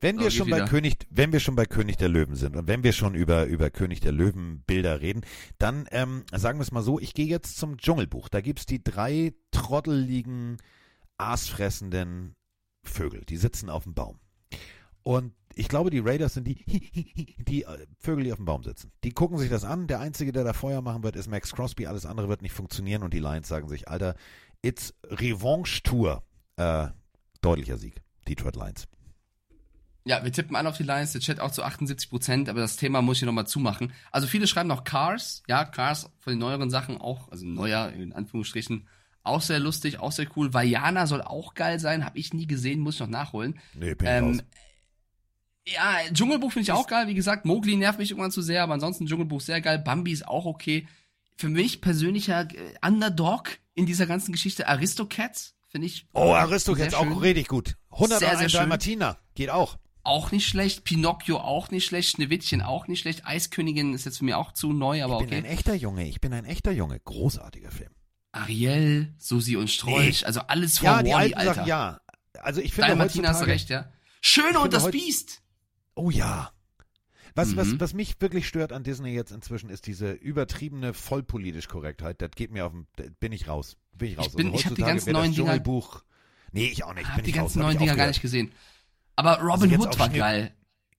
wenn 0.00 0.16
So, 0.16 0.22
wir 0.24 0.30
schon 0.30 0.50
bei 0.50 0.56
wieder. 0.58 0.66
König, 0.68 0.96
wenn 1.08 1.32
wir 1.32 1.40
schon 1.40 1.54
bei 1.56 1.64
König 1.64 1.96
der 1.96 2.08
Löwen 2.08 2.34
sind 2.34 2.56
und 2.56 2.66
wenn 2.66 2.82
wir 2.82 2.92
schon 2.92 3.14
über 3.14 3.46
über 3.46 3.70
König 3.70 4.00
der 4.00 4.12
Löwen 4.12 4.62
Bilder 4.66 5.00
reden, 5.00 5.22
dann 5.58 5.86
ähm, 5.90 6.24
sagen 6.34 6.58
wir 6.58 6.64
es 6.64 6.72
mal 6.72 6.82
so: 6.82 6.98
Ich 6.98 7.14
gehe 7.14 7.26
jetzt 7.26 7.56
zum 7.56 7.78
Dschungelbuch. 7.78 8.28
Da 8.28 8.40
gibt's 8.42 8.66
die 8.66 8.82
drei 8.82 9.32
trotteligen, 9.52 10.58
aasfressenden 11.16 12.34
Vögel. 12.82 13.24
Die 13.24 13.36
sitzen 13.38 13.70
auf 13.70 13.84
dem 13.84 13.94
Baum. 13.94 14.18
Und 15.02 15.32
ich 15.58 15.68
glaube, 15.68 15.90
die 15.90 15.98
Raiders 15.98 16.34
sind 16.34 16.46
die, 16.46 17.34
die 17.38 17.64
äh, 17.64 17.86
Vögel, 17.98 18.24
die 18.24 18.32
auf 18.32 18.38
dem 18.38 18.44
Baum 18.44 18.62
sitzen. 18.62 18.92
Die 19.02 19.10
gucken 19.10 19.38
sich 19.38 19.50
das 19.50 19.64
an. 19.64 19.88
Der 19.88 19.98
Einzige, 19.98 20.30
der 20.30 20.44
da 20.44 20.52
Feuer 20.52 20.82
machen 20.82 21.02
wird, 21.02 21.16
ist 21.16 21.28
Max 21.28 21.52
Crosby. 21.52 21.86
Alles 21.86 22.06
andere 22.06 22.28
wird 22.28 22.42
nicht 22.42 22.52
funktionieren. 22.52 23.02
Und 23.02 23.12
die 23.12 23.18
Lions 23.18 23.48
sagen 23.48 23.68
sich, 23.68 23.88
Alter, 23.88 24.14
it's 24.62 24.94
Revanche-Tour. 25.04 26.22
Äh, 26.56 26.88
deutlicher 27.40 27.76
Sieg. 27.76 28.00
Detroit 28.28 28.54
Lions. 28.56 28.86
Ja, 30.04 30.22
wir 30.24 30.32
tippen 30.32 30.56
alle 30.56 30.68
auf 30.68 30.76
die 30.76 30.84
Lions, 30.84 31.12
der 31.12 31.20
Chat 31.20 31.40
auch 31.40 31.50
zu 31.50 31.62
78 31.62 32.08
Prozent, 32.08 32.48
aber 32.48 32.60
das 32.60 32.76
Thema 32.76 33.02
muss 33.02 33.18
ich 33.18 33.24
nochmal 33.24 33.46
zumachen. 33.46 33.92
Also 34.10 34.26
viele 34.26 34.46
schreiben 34.46 34.68
noch 34.68 34.84
Cars, 34.84 35.42
ja, 35.48 35.64
Cars 35.64 36.10
von 36.20 36.32
den 36.32 36.38
neueren 36.38 36.70
Sachen 36.70 36.98
auch, 36.98 37.30
also 37.30 37.44
neuer 37.44 37.90
in 37.90 38.14
Anführungsstrichen, 38.14 38.88
auch 39.22 39.42
sehr 39.42 39.58
lustig, 39.58 39.98
auch 39.98 40.12
sehr 40.12 40.26
cool. 40.36 40.54
Vajana 40.54 41.06
soll 41.06 41.20
auch 41.20 41.52
geil 41.52 41.78
sein, 41.78 42.06
habe 42.06 42.18
ich 42.18 42.32
nie 42.32 42.46
gesehen, 42.46 42.80
muss 42.80 42.94
ich 42.94 43.00
noch 43.00 43.08
nachholen. 43.08 43.58
Nee, 43.74 43.94
bin 43.94 44.06
ich 44.06 44.12
Ähm, 44.12 44.24
raus. 44.24 44.38
Ja, 45.74 45.96
Dschungelbuch 46.12 46.52
finde 46.52 46.62
ich 46.64 46.72
auch 46.72 46.86
geil, 46.86 47.06
wie 47.08 47.14
gesagt, 47.14 47.44
Mowgli 47.44 47.76
nervt 47.76 47.98
mich 47.98 48.10
irgendwann 48.10 48.30
zu 48.30 48.42
sehr, 48.42 48.62
aber 48.62 48.74
ansonsten 48.74 49.06
Dschungelbuch 49.06 49.40
sehr 49.40 49.60
geil, 49.60 49.78
Bambi 49.78 50.12
ist 50.12 50.26
auch 50.26 50.44
okay. 50.46 50.86
Für 51.36 51.48
mich 51.48 51.80
persönlicher 51.80 52.48
äh, 52.52 52.74
Underdog 52.86 53.58
in 53.74 53.86
dieser 53.86 54.06
ganzen 54.06 54.32
Geschichte 54.32 54.66
Aristocats 54.68 55.54
finde 55.68 55.86
ich. 55.86 56.06
Oh, 56.14 56.32
Aristocats 56.32 56.94
auch 56.94 57.04
schön. 57.04 57.12
richtig 57.18 57.46
gut. 57.48 57.76
101 57.92 58.18
Sehr, 58.20 58.38
sehr 58.38 58.48
schön. 58.48 58.60
Dalmatiner. 58.60 59.18
Geht 59.34 59.50
auch. 59.50 59.78
Auch 60.02 60.32
nicht 60.32 60.48
schlecht. 60.48 60.84
Pinocchio 60.84 61.38
auch 61.38 61.70
nicht 61.70 61.84
schlecht. 61.84 62.08
Schneewittchen 62.10 62.62
auch 62.62 62.88
nicht 62.88 63.00
schlecht. 63.00 63.26
Eiskönigin 63.26 63.92
ist 63.94 64.04
jetzt 64.06 64.18
für 64.18 64.24
mich 64.24 64.34
auch 64.34 64.52
zu 64.52 64.72
neu, 64.72 65.04
aber 65.04 65.20
Ich 65.20 65.28
bin 65.28 65.28
okay. 65.28 65.36
ein 65.36 65.44
echter 65.44 65.74
Junge. 65.74 66.08
Ich 66.08 66.20
bin 66.20 66.32
ein 66.32 66.44
echter 66.46 66.72
Junge. 66.72 66.98
Großartiger 67.00 67.70
Film. 67.70 67.90
Ariel, 68.32 69.14
Susi 69.18 69.56
und 69.56 69.68
Strolch, 69.70 70.26
also 70.26 70.40
alles 70.40 70.78
vor 70.78 70.88
Ja, 70.88 71.02
die 71.02 71.10
Wally, 71.10 71.34
alten 71.34 71.38
Alter. 71.38 71.54
Sachen, 71.54 71.68
ja. 71.68 72.00
Also 72.40 72.60
ich 72.60 72.72
finde 72.72 72.88
Dalmatiner 72.88 73.28
hast 73.28 73.36
du 73.42 73.46
heutzutage- 73.46 73.52
recht, 73.52 73.68
ja. 73.70 73.92
Schöne 74.20 74.50
Ich 74.50 74.56
und 74.58 74.72
das 74.72 74.90
Biest. 74.90 75.42
Oh 75.98 76.10
ja. 76.10 76.50
Was, 77.34 77.50
Mhm. 77.50 77.56
was, 77.56 77.80
was 77.80 77.94
mich 77.94 78.20
wirklich 78.20 78.48
stört 78.48 78.72
an 78.72 78.82
Disney 78.84 79.10
jetzt 79.10 79.30
inzwischen 79.32 79.68
ist 79.70 79.86
diese 79.86 80.12
übertriebene 80.12 80.94
vollpolitisch 80.94 81.68
Korrektheit. 81.68 82.20
Das 82.22 82.30
geht 82.34 82.50
mir 82.50 82.64
auf 82.66 82.72
den, 82.72 83.14
bin 83.20 83.32
ich 83.32 83.48
raus. 83.48 83.76
Bin 83.92 84.12
ich 84.12 84.18
raus. 84.18 84.26
Ich 84.28 84.34
bin- 84.34 84.54
ich 84.54 84.64
hab 84.66 84.74
die 84.74 84.82
ganzen 84.82 85.12
neuen 85.12 85.32
Dinger- 85.32 85.46
Dschungelbuch. 85.52 86.02
Nee, 86.52 86.66
ich 86.66 86.84
auch 86.84 86.94
nicht. 86.94 87.02
Ich 87.02 87.08
bin 87.08 87.14
hab 87.16 87.24
die 87.24 87.30
ich 87.30 87.36
ganzen 87.36 87.58
raus, 87.60 87.64
neuen 87.66 87.76
ich 87.76 87.78
Dinger 87.82 87.96
gar 87.96 88.06
nicht 88.08 88.22
gesehen. 88.22 88.50
Aber 89.16 89.40
Robin 89.40 89.70
Also 89.72 89.84
Hood 89.88 89.98
war 89.98 90.08
geil. 90.08 90.52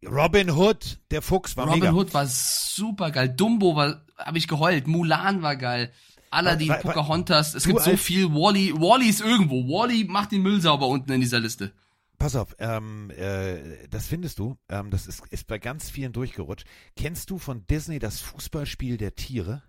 Robin 0.06 0.52
Hood, 0.52 1.00
der 1.12 1.22
Fuchs 1.22 1.58
war 1.58 1.66
Robin 1.68 1.80
mega. 1.82 1.94
Hood 1.94 2.14
war 2.14 2.26
super 2.28 3.12
geil. 3.12 3.30
Dumbo 3.30 3.76
war, 3.76 4.06
habe 4.18 4.38
ich 4.38 4.48
geheult. 4.48 4.88
Mulan 4.88 5.42
war 5.42 5.56
geil. 5.58 5.92
Aladdin, 6.30 6.74
Pocahontas. 6.82 7.56
Es 7.56 7.64
gibt 7.66 7.82
so 7.82 7.98
viel. 7.98 8.30
Wally, 8.34 8.74
Wally 8.76 9.10
ist 9.10 9.20
irgendwo. 9.22 9.68
Wally 9.68 10.04
macht 10.06 10.32
den 10.32 10.42
Müll 10.44 10.62
sauber 10.62 10.88
unten 10.88 11.12
in 11.12 11.20
dieser 11.22 11.40
Liste. 11.40 11.74
Pass 12.20 12.36
auf, 12.36 12.56
ähm, 12.60 13.10
äh, 13.12 13.88
das 13.88 14.08
findest 14.08 14.40
du, 14.40 14.58
ähm, 14.68 14.92
das 14.92 15.08
ist, 15.08 15.26
ist 15.30 15.48
bei 15.48 15.58
ganz 15.58 15.90
vielen 15.90 16.12
durchgerutscht. 16.14 16.66
Kennst 16.98 17.30
du 17.30 17.40
von 17.40 17.66
Disney 17.68 17.98
das 17.98 18.20
Fußballspiel 18.20 18.98
der 18.98 19.16
Tiere? 19.16 19.64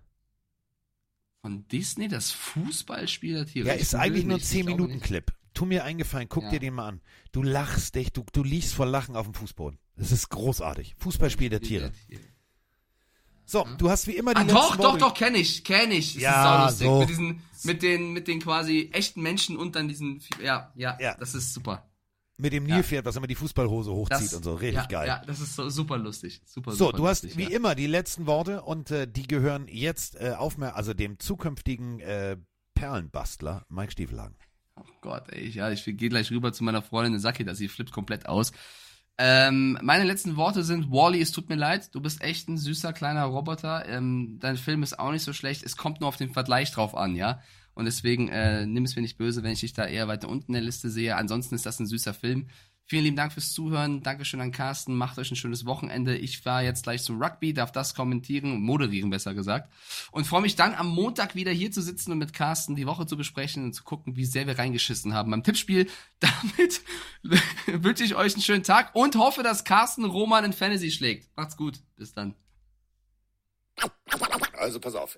Von 1.41 1.65
Disney 1.69 2.07
das 2.09 2.31
Fußballspiel 2.31 3.33
der 3.35 3.45
Tiere. 3.47 3.67
Ja, 3.69 3.73
ist 3.73 3.95
eigentlich 3.95 4.25
nur 4.25 4.35
ein 4.35 4.41
nicht, 4.41 4.53
ich 4.53 4.65
glaube 4.65 4.83
10-Minuten-Clip. 4.83 5.31
Tu 5.53 5.65
mir 5.65 5.83
einen 5.85 5.97
Gefallen, 5.97 6.27
guck 6.29 6.43
Ja. 6.43 6.49
dir 6.51 6.59
den 6.59 6.73
mal 6.75 6.87
an. 6.89 7.01
Du 7.31 7.41
lachst 7.41 7.95
dich, 7.95 8.11
du, 8.13 8.23
du 8.31 8.43
liegst 8.43 8.73
vor 8.73 8.85
Lachen 8.85 9.15
auf 9.15 9.25
dem 9.25 9.33
Fußboden. 9.33 9.79
Das 9.95 10.11
ist 10.11 10.29
großartig. 10.29 10.95
Fußballspiel 10.97 11.49
der 11.49 11.61
Tiere. 11.61 11.91
So, 13.45 13.65
du 13.77 13.89
hast 13.89 14.07
wie 14.07 14.15
immer 14.15 14.33
die 14.33 14.41
Ah, 14.41 14.43
doch, 14.45 14.75
doch, 14.77 14.97
doch, 14.97 15.13
kenne 15.13 15.37
ich, 15.39 15.63
kenne 15.63 15.95
ich. 15.95 16.13
Das 16.13 16.21
Ja, 16.23 16.67
ist 16.69 16.79
saulustig. 16.79 16.87
so. 16.87 16.99
Mit 16.99 17.09
diesen, 17.09 17.43
mit 17.63 17.81
den, 17.83 18.13
mit 18.13 18.27
den 18.27 18.39
quasi 18.41 18.89
echten 18.93 19.21
Menschen 19.21 19.57
und 19.57 19.75
dann 19.75 19.87
diesen, 19.87 20.21
ja, 20.41 20.71
ja, 20.75 20.97
Ja. 21.01 21.15
das 21.17 21.33
ist 21.35 21.53
super. 21.53 21.85
Mit 22.41 22.53
dem 22.53 22.65
Ja. 22.65 22.75
Nilpferd, 22.75 23.05
was 23.05 23.15
immer 23.15 23.27
die 23.27 23.35
Fußballhose 23.35 23.91
hochzieht 23.91 24.27
Das, 24.27 24.33
und 24.33 24.43
so. 24.43 24.55
Richtig 24.55 24.81
ja, 24.81 24.85
geil. 24.87 25.07
Ja, 25.07 25.21
das 25.25 25.39
ist 25.39 25.55
so 25.55 25.69
super 25.69 25.97
lustig. 25.97 26.41
Super, 26.45 26.71
So, 26.71 26.85
super 26.85 26.97
du 26.97 27.07
hast 27.07 27.23
lustig, 27.23 27.37
wie 27.37 27.51
ja. 27.51 27.55
immer 27.55 27.75
die 27.75 27.85
letzten 27.87 28.25
Worte 28.25 28.63
und 28.63 28.89
äh, 28.89 29.07
die 29.07 29.27
gehören 29.27 29.67
jetzt 29.67 30.19
äh, 30.19 30.31
aufmer 30.37 30.75
also 30.75 30.93
dem 30.95 31.19
zukünftigen 31.19 31.99
äh, 31.99 32.37
Perlenbastler 32.73 33.65
Mike 33.69 33.91
Stiefelhagen. 33.91 34.35
Oh 34.75 34.83
Gott, 35.01 35.29
ey, 35.31 35.49
ja, 35.49 35.69
ich 35.69 35.85
gehe 35.85 36.09
gleich 36.09 36.31
rüber 36.31 36.51
zu 36.51 36.63
meiner 36.63 36.81
Freundin 36.81 37.13
und 37.13 37.19
sag 37.19 37.39
ihr 37.39 37.45
das, 37.45 37.59
sie 37.59 37.67
flippt 37.67 37.91
komplett 37.91 38.25
aus. 38.27 38.51
Ähm, 39.19 39.77
meine 39.83 40.03
letzten 40.05 40.35
Worte 40.35 40.63
sind, 40.63 40.89
Wally, 40.89 41.21
es 41.21 41.31
tut 41.31 41.47
mir 41.47 41.55
leid, 41.55 41.93
du 41.93 42.01
bist 42.01 42.21
echt 42.23 42.49
ein 42.49 42.57
süßer 42.57 42.91
kleiner 42.91 43.25
Roboter. 43.25 43.87
Ähm, 43.87 44.37
dein 44.39 44.57
Film 44.57 44.81
ist 44.81 44.97
auch 44.97 45.11
nicht 45.11 45.23
so 45.23 45.33
schlecht, 45.33 45.61
es 45.63 45.77
kommt 45.77 45.99
nur 45.99 46.07
auf 46.07 46.17
den 46.17 46.31
Vergleich 46.33 46.71
drauf 46.71 46.95
an, 46.95 47.15
ja. 47.15 47.39
Und 47.73 47.85
deswegen 47.85 48.27
äh, 48.27 48.65
nimm 48.65 48.83
es 48.83 48.95
mir 48.95 49.01
nicht 49.01 49.17
böse, 49.17 49.43
wenn 49.43 49.53
ich 49.53 49.61
dich 49.61 49.73
da 49.73 49.85
eher 49.85 50.07
weiter 50.07 50.29
unten 50.29 50.51
in 50.51 50.53
der 50.53 50.61
Liste 50.61 50.89
sehe. 50.89 51.15
Ansonsten 51.15 51.55
ist 51.55 51.65
das 51.65 51.79
ein 51.79 51.87
süßer 51.87 52.13
Film. 52.13 52.47
Vielen 52.91 53.05
lieben 53.05 53.15
Dank 53.15 53.31
fürs 53.31 53.53
Zuhören. 53.53 54.03
Dankeschön 54.03 54.41
an 54.41 54.51
Carsten. 54.51 54.95
Macht 54.95 55.17
euch 55.17 55.31
ein 55.31 55.37
schönes 55.37 55.65
Wochenende. 55.65 56.17
Ich 56.17 56.45
war 56.45 56.61
jetzt 56.61 56.83
gleich 56.83 57.01
zum 57.03 57.21
Rugby, 57.21 57.53
darf 57.53 57.71
das 57.71 57.95
kommentieren, 57.95 58.59
moderieren 58.61 59.09
besser 59.09 59.33
gesagt. 59.33 59.71
Und 60.11 60.27
freue 60.27 60.41
mich 60.41 60.57
dann 60.57 60.73
am 60.73 60.89
Montag 60.89 61.33
wieder 61.33 61.51
hier 61.51 61.71
zu 61.71 61.81
sitzen 61.81 62.11
und 62.11 62.17
mit 62.17 62.33
Carsten 62.33 62.75
die 62.75 62.87
Woche 62.87 63.05
zu 63.05 63.15
besprechen 63.15 63.63
und 63.63 63.73
zu 63.73 63.85
gucken, 63.85 64.17
wie 64.17 64.25
sehr 64.25 64.45
wir 64.45 64.59
reingeschissen 64.59 65.13
haben 65.13 65.31
beim 65.31 65.41
Tippspiel. 65.41 65.87
Damit 66.19 66.81
wünsche 67.83 68.03
ich 68.03 68.15
euch 68.15 68.33
einen 68.33 68.43
schönen 68.43 68.63
Tag 68.63 68.93
und 68.93 69.15
hoffe, 69.15 69.41
dass 69.41 69.63
Carsten 69.63 70.03
Roman 70.03 70.43
in 70.43 70.51
Fantasy 70.51 70.91
schlägt. 70.91 71.29
Macht's 71.37 71.55
gut. 71.55 71.79
Bis 71.95 72.13
dann. 72.13 72.35
Also 74.57 74.81
pass 74.81 74.95
auf. 74.95 75.17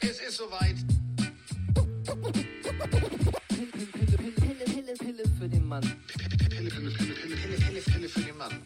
Es 0.00 0.20
ist 0.20 0.36
soweit. 0.36 0.76
Pille, 3.48 3.86
Pille, 3.86 4.94
Pille 4.94 5.24
für 5.38 5.48
den 5.48 5.66
Mann. 5.66 5.82
Pille, 5.82 6.28
Pille, 6.36 6.48
Pille, 6.48 6.70
Pille, 6.70 6.90
Pille, 6.90 7.56
Pille, 7.56 7.80
Pille 7.80 8.08
für 8.08 8.20
den 8.20 8.36
Mann. 8.38 8.62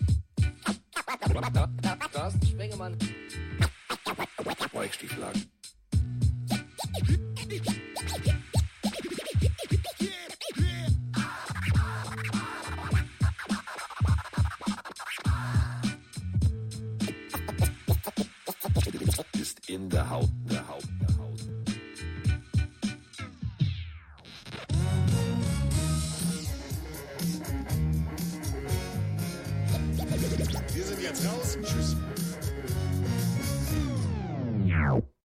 Carsten 2.12 2.46
Spengemann. 2.46 2.96
Mike 4.72 4.92